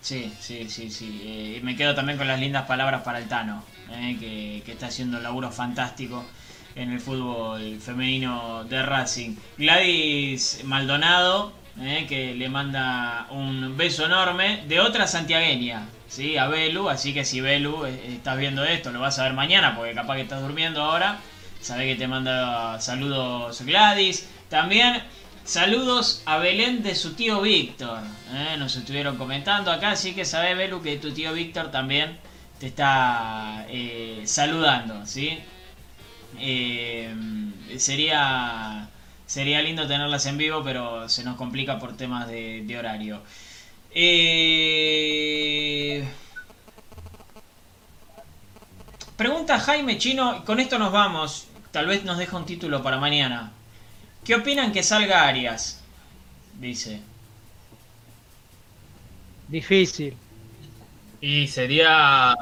Sí, 0.00 0.32
sí, 0.40 0.68
sí, 0.68 0.90
sí. 0.90 1.20
Eh, 1.24 1.60
me 1.62 1.76
quedo 1.76 1.94
también 1.94 2.18
con 2.18 2.26
las 2.26 2.40
lindas 2.40 2.66
palabras 2.66 3.02
para 3.02 3.18
el 3.18 3.28
Tano, 3.28 3.62
eh, 3.92 4.16
que, 4.18 4.62
que, 4.66 4.72
está 4.72 4.86
haciendo 4.86 5.18
un 5.18 5.22
laburo 5.22 5.52
fantástico 5.52 6.24
en 6.74 6.92
el 6.92 7.00
fútbol 7.00 7.78
femenino 7.80 8.64
de 8.64 8.82
Racing. 8.82 9.36
Gladys 9.56 10.62
Maldonado, 10.64 11.52
eh, 11.80 12.06
que 12.08 12.34
le 12.34 12.48
manda 12.48 13.26
un 13.30 13.76
beso 13.76 14.06
enorme 14.06 14.64
de 14.66 14.80
otra 14.80 15.06
santiagueña, 15.06 15.86
¿sí? 16.08 16.36
a 16.36 16.48
Belu, 16.48 16.88
así 16.88 17.14
que 17.14 17.24
si 17.24 17.40
Belu 17.40 17.86
eh, 17.86 18.14
estás 18.14 18.38
viendo 18.38 18.64
esto, 18.64 18.90
lo 18.90 19.00
vas 19.00 19.18
a 19.18 19.24
ver 19.24 19.34
mañana, 19.34 19.76
porque 19.76 19.94
capaz 19.94 20.16
que 20.16 20.22
estás 20.22 20.42
durmiendo 20.42 20.82
ahora, 20.82 21.20
sabe 21.60 21.86
que 21.86 21.96
te 21.96 22.08
manda 22.08 22.80
saludos 22.80 23.62
Gladys. 23.62 24.28
También 24.48 25.02
saludos 25.44 26.22
a 26.26 26.38
Belén 26.38 26.82
de 26.82 26.94
su 26.94 27.14
tío 27.14 27.40
Víctor, 27.40 28.00
¿eh? 28.32 28.56
nos 28.58 28.74
estuvieron 28.76 29.16
comentando 29.16 29.70
acá, 29.70 29.90
así 29.90 30.14
que 30.14 30.24
sabe 30.24 30.54
Belu 30.54 30.82
que 30.82 30.96
tu 30.96 31.12
tío 31.12 31.32
Víctor 31.32 31.70
también 31.70 32.18
te 32.58 32.66
está 32.66 33.66
saludando, 34.24 35.06
¿sí? 35.06 35.38
Eh, 36.38 37.12
sería, 37.78 38.88
sería 39.26 39.62
lindo 39.62 39.86
tenerlas 39.86 40.26
en 40.26 40.38
vivo, 40.38 40.62
pero 40.62 41.08
se 41.08 41.24
nos 41.24 41.36
complica 41.36 41.78
por 41.78 41.96
temas 41.96 42.28
de, 42.28 42.76
horario. 42.78 43.22
Eh, 43.90 44.84
pregunta 49.16 49.58
Jaime 49.58 49.98
Chino, 49.98 50.44
con 50.44 50.60
esto 50.60 50.78
nos 50.78 50.92
vamos. 50.92 51.48
Tal 51.70 51.86
vez 51.86 52.04
nos 52.04 52.18
deja 52.18 52.36
un 52.36 52.46
título 52.46 52.82
para 52.82 52.98
mañana. 52.98 53.52
¿Qué 54.24 54.34
opinan 54.34 54.72
que 54.72 54.82
salga 54.82 55.26
Arias? 55.26 55.82
Dice. 56.58 57.00
Difícil. 59.48 60.16
Y 61.20 61.46
sería 61.48 62.34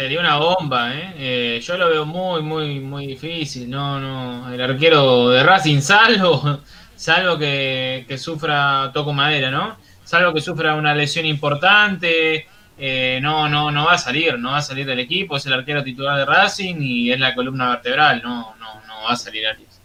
Sería 0.00 0.20
una 0.20 0.38
bomba, 0.38 0.94
¿eh? 0.94 1.12
¿eh? 1.18 1.60
Yo 1.62 1.76
lo 1.76 1.90
veo 1.90 2.06
muy, 2.06 2.40
muy, 2.40 2.80
muy 2.80 3.06
difícil. 3.06 3.68
No, 3.68 4.00
no. 4.00 4.50
El 4.50 4.58
arquero 4.58 5.28
de 5.28 5.42
Racing, 5.42 5.82
salvo, 5.82 6.60
salvo 6.96 7.36
que, 7.36 8.06
sufra, 8.16 8.90
toco 8.94 9.12
madera, 9.12 9.50
¿no? 9.50 9.76
Salvo 10.10 10.34
que 10.34 10.40
sufra 10.40 10.74
una 10.74 10.92
lesión 10.92 11.24
importante. 11.24 12.48
Eh, 12.76 13.20
no, 13.22 13.48
no, 13.48 13.70
no 13.70 13.84
va 13.84 13.92
a 13.92 13.98
salir, 13.98 14.36
no 14.40 14.50
va 14.50 14.58
a 14.58 14.62
salir 14.62 14.84
del 14.84 14.98
equipo. 14.98 15.36
Es 15.36 15.46
el 15.46 15.52
arquero 15.52 15.84
titular 15.84 16.18
de 16.18 16.24
Racing 16.24 16.78
y 16.80 17.12
es 17.12 17.20
la 17.20 17.32
columna 17.32 17.68
vertebral. 17.68 18.20
No, 18.20 18.56
no, 18.58 18.84
no 18.88 19.02
va 19.04 19.12
a 19.12 19.16
salir 19.16 19.46
Arias. 19.46 19.80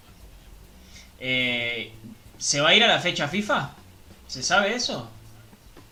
Eh, 1.19 1.91
¿Se 2.39 2.60
va 2.60 2.69
a 2.69 2.73
ir 2.73 2.84
a 2.84 2.88
la 2.88 2.97
fecha 2.97 3.27
FIFA? 3.27 3.69
¿Se 4.26 4.41
sabe 4.41 4.73
eso? 4.73 5.11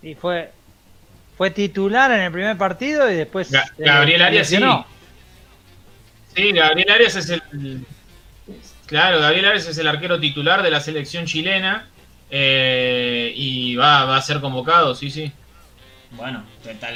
Y 0.01 0.15
fue, 0.15 0.51
fue 1.37 1.51
titular 1.51 2.09
en 2.09 2.21
el 2.21 2.31
primer 2.31 2.57
partido 2.57 3.11
y 3.11 3.13
después. 3.13 3.51
Gabriel 3.77 4.23
Arias 4.23 4.47
sí. 4.47 4.57
Sí, 6.35 6.51
Gabriel 6.53 6.89
Arias 6.89 7.15
es 7.17 7.29
el. 7.29 7.85
Claro, 8.87 9.19
Gabriel 9.19 9.45
Arias 9.45 9.67
es 9.67 9.77
el 9.77 9.87
arquero 9.87 10.19
titular 10.19 10.63
de 10.63 10.71
la 10.71 10.79
selección 10.79 11.27
chilena 11.27 11.87
eh, 12.35 13.31
y 13.35 13.75
va, 13.75 14.17
a 14.17 14.21
ser 14.23 14.41
convocado, 14.41 14.95
sí, 14.95 15.11
sí. 15.11 15.31
Bueno, 16.11 16.43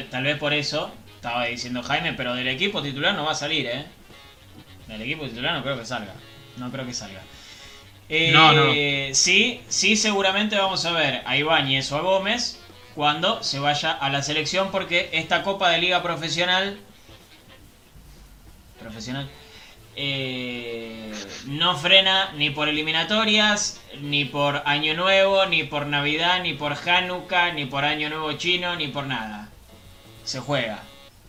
tal, 0.09 0.23
vez 0.23 0.37
por 0.37 0.51
eso 0.51 0.91
estaba 1.15 1.45
diciendo 1.45 1.83
Jaime, 1.83 2.13
pero 2.13 2.33
del 2.33 2.47
equipo 2.47 2.81
titular 2.81 3.13
no 3.13 3.25
va 3.25 3.33
a 3.33 3.35
salir, 3.35 3.67
¿eh? 3.67 3.85
Del 4.87 5.03
equipo 5.03 5.27
titular 5.27 5.53
no 5.53 5.61
creo 5.61 5.77
que 5.77 5.85
salga. 5.85 6.15
No 6.57 6.71
creo 6.71 6.87
que 6.87 6.93
salga. 6.95 7.21
no, 8.09 8.53
no. 8.53 8.73
Eh, 8.73 9.11
sí, 9.13 9.61
sí, 9.67 9.95
seguramente 9.95 10.57
vamos 10.57 10.83
a 10.85 10.91
ver 10.91 11.21
a 11.23 11.37
Ibáñez 11.37 11.91
o 11.91 11.97
a 11.97 12.01
Gómez 12.01 12.59
cuando 12.95 13.43
se 13.43 13.59
vaya 13.59 13.91
a 13.91 14.09
la 14.09 14.23
selección 14.23 14.71
porque 14.71 15.11
esta 15.13 15.43
Copa 15.43 15.69
de 15.69 15.77
Liga 15.77 16.01
Profesional 16.01 16.79
profesional 18.79 19.29
eh, 19.99 21.11
no 21.47 21.75
frena 21.75 22.31
ni 22.37 22.51
por 22.51 22.69
eliminatorias, 22.69 23.81
ni 23.99 24.25
por 24.25 24.61
Año 24.65 24.93
Nuevo, 24.93 25.45
ni 25.47 25.63
por 25.63 25.87
Navidad, 25.87 26.43
ni 26.43 26.53
por 26.53 26.73
Hanukkah, 26.73 27.53
ni 27.53 27.65
por 27.65 27.83
Año 27.83 28.07
Nuevo 28.09 28.31
Chino, 28.33 28.75
ni 28.75 28.89
por 28.89 29.07
nada. 29.07 29.49
Se 30.23 30.39
juega. 30.39 30.83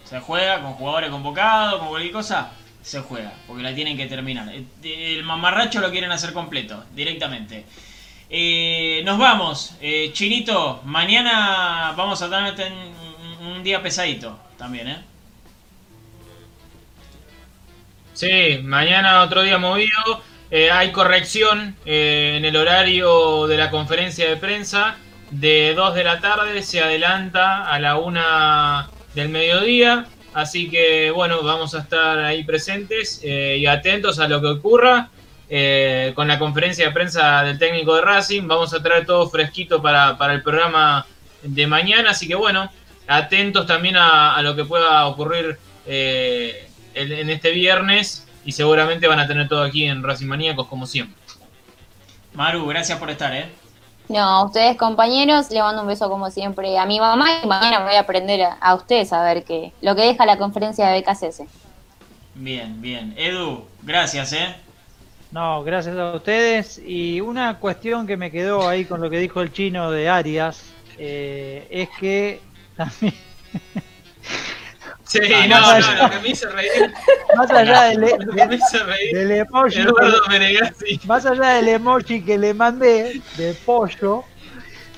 Se 0.05 0.21
juega 0.21 0.61
con 0.61 0.75
jugadores 0.75 1.11
convocados, 1.11 1.79
con 1.79 1.89
cualquier 1.89 2.13
cosa. 2.13 2.53
Se 2.83 3.01
juega, 3.01 3.33
porque 3.47 3.63
la 3.63 3.75
tienen 3.75 3.97
que 3.97 4.07
terminar. 4.07 4.53
El 4.83 5.25
mamarracho 5.25 5.81
lo 5.81 5.91
quieren 5.91 6.13
hacer 6.13 6.35
completo, 6.35 6.85
directamente. 6.95 7.65
Eh, 8.29 9.01
nos 9.05 9.19
vamos, 9.19 9.77
eh, 9.81 10.11
Chinito. 10.13 10.83
Mañana 10.85 11.95
vamos 11.97 12.21
a 12.21 12.29
tener 12.29 12.73
un, 13.41 13.63
día 13.63 13.83
pesadito 13.83 14.39
también, 14.59 14.89
¿eh? 14.89 14.99
Sí, 18.19 18.59
mañana 18.65 19.23
otro 19.23 19.43
día 19.43 19.59
movido. 19.59 20.25
Eh, 20.51 20.73
hay 20.73 20.91
corrección 20.91 21.77
en 21.85 22.45
el 22.45 22.57
horario 22.57 23.47
de 23.47 23.57
la 23.57 23.71
conferencia 23.71 24.29
de 24.29 24.37
prensa. 24.37 24.97
De 25.31 25.73
2 25.77 25.95
de 25.95 26.03
la 26.03 26.19
tarde 26.19 26.65
se 26.65 26.81
adelanta 26.81 27.71
a 27.71 27.79
la 27.79 27.97
1 27.97 28.21
del 29.15 29.29
mediodía. 29.29 30.07
Así 30.35 30.69
que 30.69 31.13
bueno, 31.13 31.45
vamos 31.45 31.77
a 31.77 31.79
estar 31.79 32.19
ahí 32.19 32.43
presentes 32.43 33.23
y 33.23 33.65
atentos 33.67 34.19
a 34.19 34.27
lo 34.27 34.41
que 34.41 34.49
ocurra. 34.49 35.11
Eh, 35.49 36.11
con 36.17 36.27
la 36.27 36.41
conferencia 36.41 36.87
de 36.87 36.91
prensa 36.91 37.45
del 37.45 37.57
técnico 37.57 37.95
de 37.95 38.03
Racing. 38.03 38.49
Vamos 38.49 38.75
a 38.75 38.83
traer 38.83 39.07
todo 39.07 39.31
fresquito 39.31 39.81
para, 39.81 40.17
el 40.33 40.43
programa 40.43 41.07
de 41.45 41.67
mañana. 41.69 42.11
Así 42.11 42.27
que 42.27 42.35
bueno, 42.35 42.69
atentos 43.07 43.65
también 43.65 43.97
a, 43.97 44.43
lo 44.43 44.57
que 44.57 44.65
pueda 44.65 45.07
ocurrir 45.07 45.57
eh, 45.87 46.69
en, 46.95 47.31
este 47.31 47.51
viernes. 47.51 48.27
Y 48.45 48.53
seguramente 48.53 49.07
van 49.07 49.21
a 49.21 49.27
tener 49.27 49.49
todo 49.49 49.63
aquí 49.63 49.85
en 49.85 50.03
Racing 50.03 50.27
Maníacos 50.27 50.67
como 50.69 50.87
siempre. 50.87 51.17
Maru, 52.35 52.67
gracias 52.67 52.99
por 52.99 53.11
estar, 53.11 53.35
¿eh? 53.35 53.51
No, 54.09 54.21
a 54.21 54.45
ustedes 54.45 54.77
compañeros, 54.77 55.51
le 55.51 55.61
mando 55.61 55.83
un 55.83 55.89
beso 55.89 56.09
como 56.09 56.31
siempre 56.31 56.79
a 56.79 56.87
mi 56.87 56.99
mamá 56.99 57.43
y 57.43 57.47
mañana 57.47 57.85
voy 57.85 57.95
a 57.95 58.01
aprender 58.01 58.41
a, 58.59 58.75
ustedes 58.75 59.13
a 59.13 59.23
ver 59.23 59.45
qué, 59.45 59.73
lo 59.83 59.95
que 59.95 60.03
deja 60.03 60.25
la 60.25 60.39
conferencia 60.39 60.89
de 60.89 61.01
BKCS. 61.01 61.43
Bien, 62.35 62.81
bien. 62.81 63.15
Edu, 63.19 63.67
gracias, 63.83 64.33
¿eh? 64.33 64.55
No, 65.31 65.63
gracias 65.63 65.99
a 65.99 66.15
ustedes. 66.15 66.81
Y 66.87 67.21
una 67.21 67.59
cuestión 67.59 68.07
que 68.07 68.17
me 68.17 68.31
quedó 68.31 68.67
ahí 68.67 68.87
con 68.87 69.03
lo 69.03 69.11
que 69.11 69.19
dijo 69.19 69.43
el 69.43 69.53
chino 69.53 69.91
de 69.91 70.09
Arias 70.09 70.63
eh, 70.97 71.67
es 71.71 71.89
que 71.99 72.41
también. 72.77 73.15
Sí, 75.09 75.21
ah, 75.35 75.47
no, 75.49 75.81
no, 75.81 76.03
lo 76.03 76.11
que 76.11 76.21
me 76.21 76.29
hizo 76.29 76.51
reír. 76.51 76.93
Más 77.35 77.51
allá 77.51 77.85
del, 77.85 78.01
del 78.01 79.31
emoji. 79.33 79.79
Más 81.07 81.25
allá 81.25 81.49
del 81.55 81.69
emoji 81.69 82.23
que 82.23 82.37
le 82.37 82.53
mandé 82.53 83.23
de 83.39 83.55
pollo. 83.65 84.25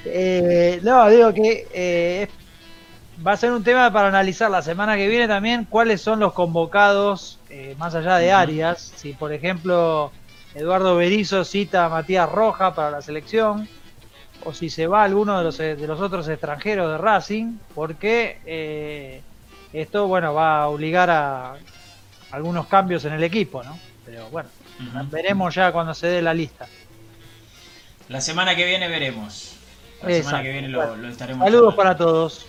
Eh, 0.05 0.81
no, 0.83 1.09
digo 1.09 1.33
que 1.33 1.69
eh, 1.73 2.29
va 3.25 3.33
a 3.33 3.37
ser 3.37 3.53
un 3.53 3.63
tema 3.63 3.93
para 3.93 4.09
analizar 4.09 4.51
la 4.51 4.63
semana 4.63 4.97
que 4.97 5.07
viene 5.07 5.29
también 5.29 5.65
cuáles 5.65 6.01
son 6.01 6.19
los 6.19 6.33
convocados 6.33 7.39
más 7.79 7.95
allá 7.95 8.17
de 8.17 8.33
Arias. 8.33 8.93
Si, 8.97 9.13
por 9.13 9.33
ejemplo, 9.33 10.11
Eduardo 10.57 10.97
Berizzo 10.97 11.45
cita 11.45 11.85
a 11.85 11.89
Matías 11.89 12.29
Roja 12.29 12.75
para 12.75 12.91
la 12.91 13.03
selección, 13.03 13.69
o 14.45 14.53
si 14.53 14.71
se 14.71 14.87
va 14.89 15.05
alguno 15.05 15.39
de 15.39 15.45
los, 15.45 15.59
de 15.59 15.87
los 15.87 16.01
otros 16.01 16.29
extranjeros 16.29 16.91
de 16.91 16.99
Racing, 16.99 17.59
porque 17.75 18.41
eh, 18.45 19.23
esto 19.73 20.07
bueno 20.07 20.35
va 20.35 20.63
a 20.63 20.69
obligar 20.69 21.11
a 21.11 21.55
algunos 22.33 22.67
cambios 22.67 23.05
en 23.05 23.13
el 23.13 23.25
equipo, 23.25 23.63
¿no? 23.63 23.79
Pero 24.05 24.29
bueno, 24.31 24.49
veremos 25.11 25.55
ya 25.55 25.73
cuando 25.73 25.95
se 25.95 26.09
dé 26.09 26.23
la 26.23 26.35
lista. 26.35 26.67
La 28.09 28.21
semana 28.21 28.57
que 28.57 28.65
viene 28.67 28.89
veremos. 28.89 29.55
La 30.03 30.15
semana 30.15 30.43
que 30.43 30.53
viene 30.53 30.69
lo, 30.69 31.09
estaremos. 31.09 31.47
Saludos 31.47 31.75
para 31.75 31.97
todos. 31.97 32.47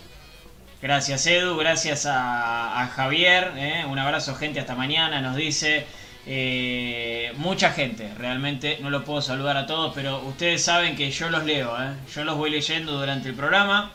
Gracias 0.80 1.28
Edu, 1.28 1.56
gracias 1.56 2.08
a, 2.10 2.90
Javier, 2.96 3.52
¿eh? 3.56 3.84
un 3.88 4.00
abrazo 4.00 4.34
gente, 4.34 4.58
hasta 4.58 4.74
mañana, 4.74 5.20
nos 5.20 5.36
dice 5.36 5.86
eh, 6.26 7.32
mucha 7.36 7.70
gente, 7.70 8.12
realmente 8.18 8.78
no 8.80 8.90
lo 8.90 9.04
puedo 9.04 9.22
saludar 9.22 9.56
a 9.56 9.66
todos, 9.66 9.92
pero 9.94 10.20
ustedes 10.22 10.64
saben 10.64 10.96
que 10.96 11.12
yo 11.12 11.30
los 11.30 11.44
leo, 11.44 11.80
¿eh? 11.80 11.94
yo 12.12 12.24
los 12.24 12.36
voy 12.36 12.50
leyendo 12.50 12.98
durante 12.98 13.28
el 13.28 13.36
programa, 13.36 13.92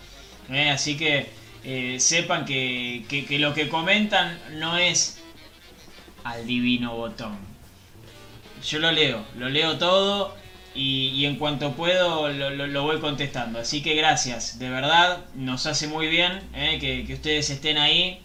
así 0.72 0.96
que 0.96 1.30
sepan 2.00 2.46
que, 2.46 3.26
lo 3.40 3.54
que 3.54 3.68
comentan 3.68 4.40
no 4.54 4.78
es 4.78 5.22
al 6.24 6.48
divino 6.48 6.96
botón. 6.96 7.38
Yo 8.66 8.80
lo 8.80 8.92
leo, 8.92 9.24
lo 9.38 9.50
leo 9.50 9.78
todo 9.78 10.36
y, 10.74 11.26
en 11.26 11.36
cuanto 11.36 11.74
puedo 11.74 12.30
lo, 12.30 12.84
voy 12.84 13.00
contestando. 13.00 13.60
Así 13.60 13.82
que 13.84 13.96
gracias, 13.96 14.60
de 14.60 14.70
verdad, 14.70 15.26
nos 15.36 15.66
hace 15.66 15.88
muy 15.88 16.08
bien 16.08 16.40
eh, 16.54 16.80
que, 16.80 17.14
ustedes 17.14 17.50
estén 17.50 17.78
ahí, 17.78 18.22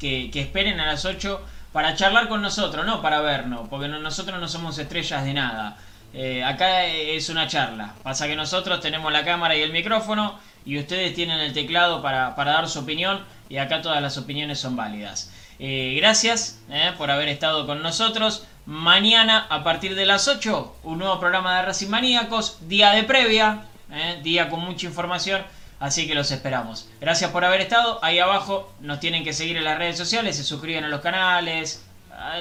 que, 0.00 0.30
esperen 0.34 0.80
a 0.80 0.86
las 0.86 1.04
8 1.04 1.40
para 1.72 1.94
charlar 1.94 2.28
con 2.28 2.42
nosotros, 2.42 2.84
no 2.86 3.00
para 3.02 3.20
vernos, 3.20 3.68
porque 3.68 3.86
nosotros 3.88 4.40
no 4.40 4.48
somos 4.48 4.78
estrellas 4.78 5.24
de 5.24 5.34
nada. 5.34 5.76
Eh, 6.14 6.42
acá 6.42 6.86
es 6.86 7.28
una 7.28 7.46
charla, 7.46 7.94
pasa 8.02 8.26
que 8.26 8.34
nosotros 8.34 8.80
tenemos 8.80 9.12
la 9.12 9.24
cámara 9.24 9.54
y 9.54 9.60
el 9.60 9.72
micrófono 9.72 10.38
y 10.68 10.78
ustedes 10.78 11.14
tienen 11.14 11.40
el 11.40 11.54
teclado 11.54 12.02
para, 12.02 12.34
dar 12.36 12.68
su 12.68 12.80
opinión 12.80 13.24
y 13.48 13.56
acá 13.56 13.80
todas 13.80 14.02
las 14.02 14.18
opiniones 14.18 14.60
son 14.60 14.76
válidas. 14.76 15.32
Eh, 15.58 15.94
gracias 15.96 16.60
por 16.98 17.10
haber 17.10 17.28
estado 17.28 17.66
con 17.66 17.82
nosotros. 17.82 18.44
Mañana 18.66 19.46
a 19.48 19.64
partir 19.64 19.94
de 19.94 20.04
las 20.04 20.28
8, 20.28 20.80
un 20.82 20.98
nuevo 20.98 21.18
programa 21.18 21.56
de 21.56 21.62
Racing 21.62 21.88
Maníacos, 21.88 22.58
día 22.68 22.90
de 22.90 23.02
previa, 23.04 23.62
¿eh? 23.90 24.20
día 24.22 24.50
con 24.50 24.60
mucha 24.60 24.86
información, 24.86 25.40
así 25.80 26.06
que 26.06 26.14
los 26.14 26.30
esperamos. 26.32 26.86
Gracias 27.00 27.30
por 27.30 27.46
haber 27.46 27.62
estado, 27.62 27.98
ahí 28.02 28.18
abajo 28.18 28.70
nos 28.80 29.00
tienen 29.00 29.24
que 29.24 29.32
seguir 29.32 29.56
en 29.56 29.64
las 29.64 29.78
redes 29.78 29.96
sociales, 29.96 30.36
se 30.36 30.44
suscriben 30.44 30.84
a 30.84 30.88
los 30.88 31.00
canales, 31.00 31.82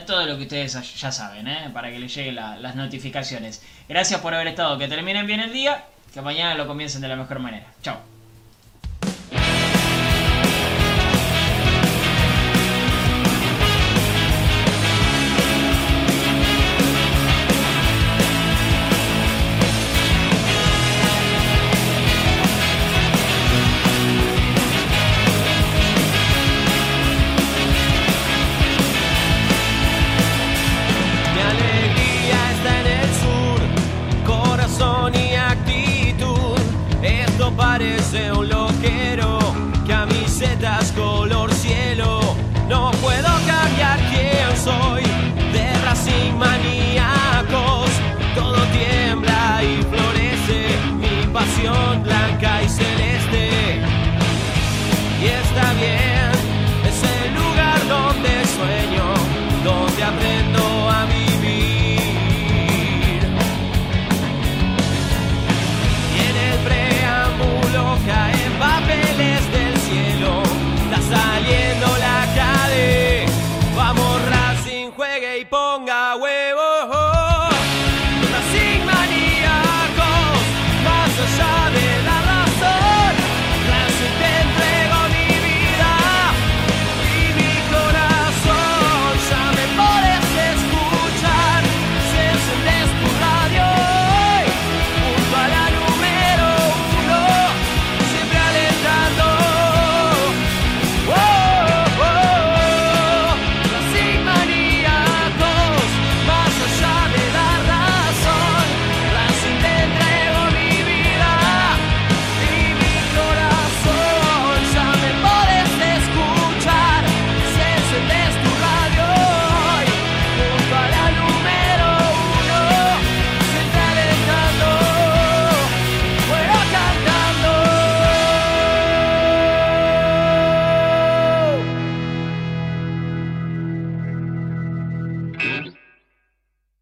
todo 0.05 0.25
lo 0.25 0.35
que 0.35 0.43
ustedes 0.43 0.99
ya 0.99 1.13
saben, 1.13 1.47
¿eh? 1.47 1.69
para 1.73 1.89
que 1.91 1.99
les 1.99 2.13
lleguen 2.13 2.35
las 2.35 2.75
notificaciones. 2.75 3.63
Gracias 3.87 4.19
por 4.19 4.33
haber 4.35 4.47
estado, 4.47 4.77
que 4.77 4.89
terminen 4.89 5.25
bien 5.27 5.39
el 5.39 5.53
día, 5.53 5.85
que 6.13 6.21
mañana 6.21 6.55
lo 6.55 6.67
comiencen 6.67 6.99
de 6.99 7.07
la 7.07 7.15
mejor 7.15 7.39
manera. 7.39 7.67
Chao. 7.81 8.16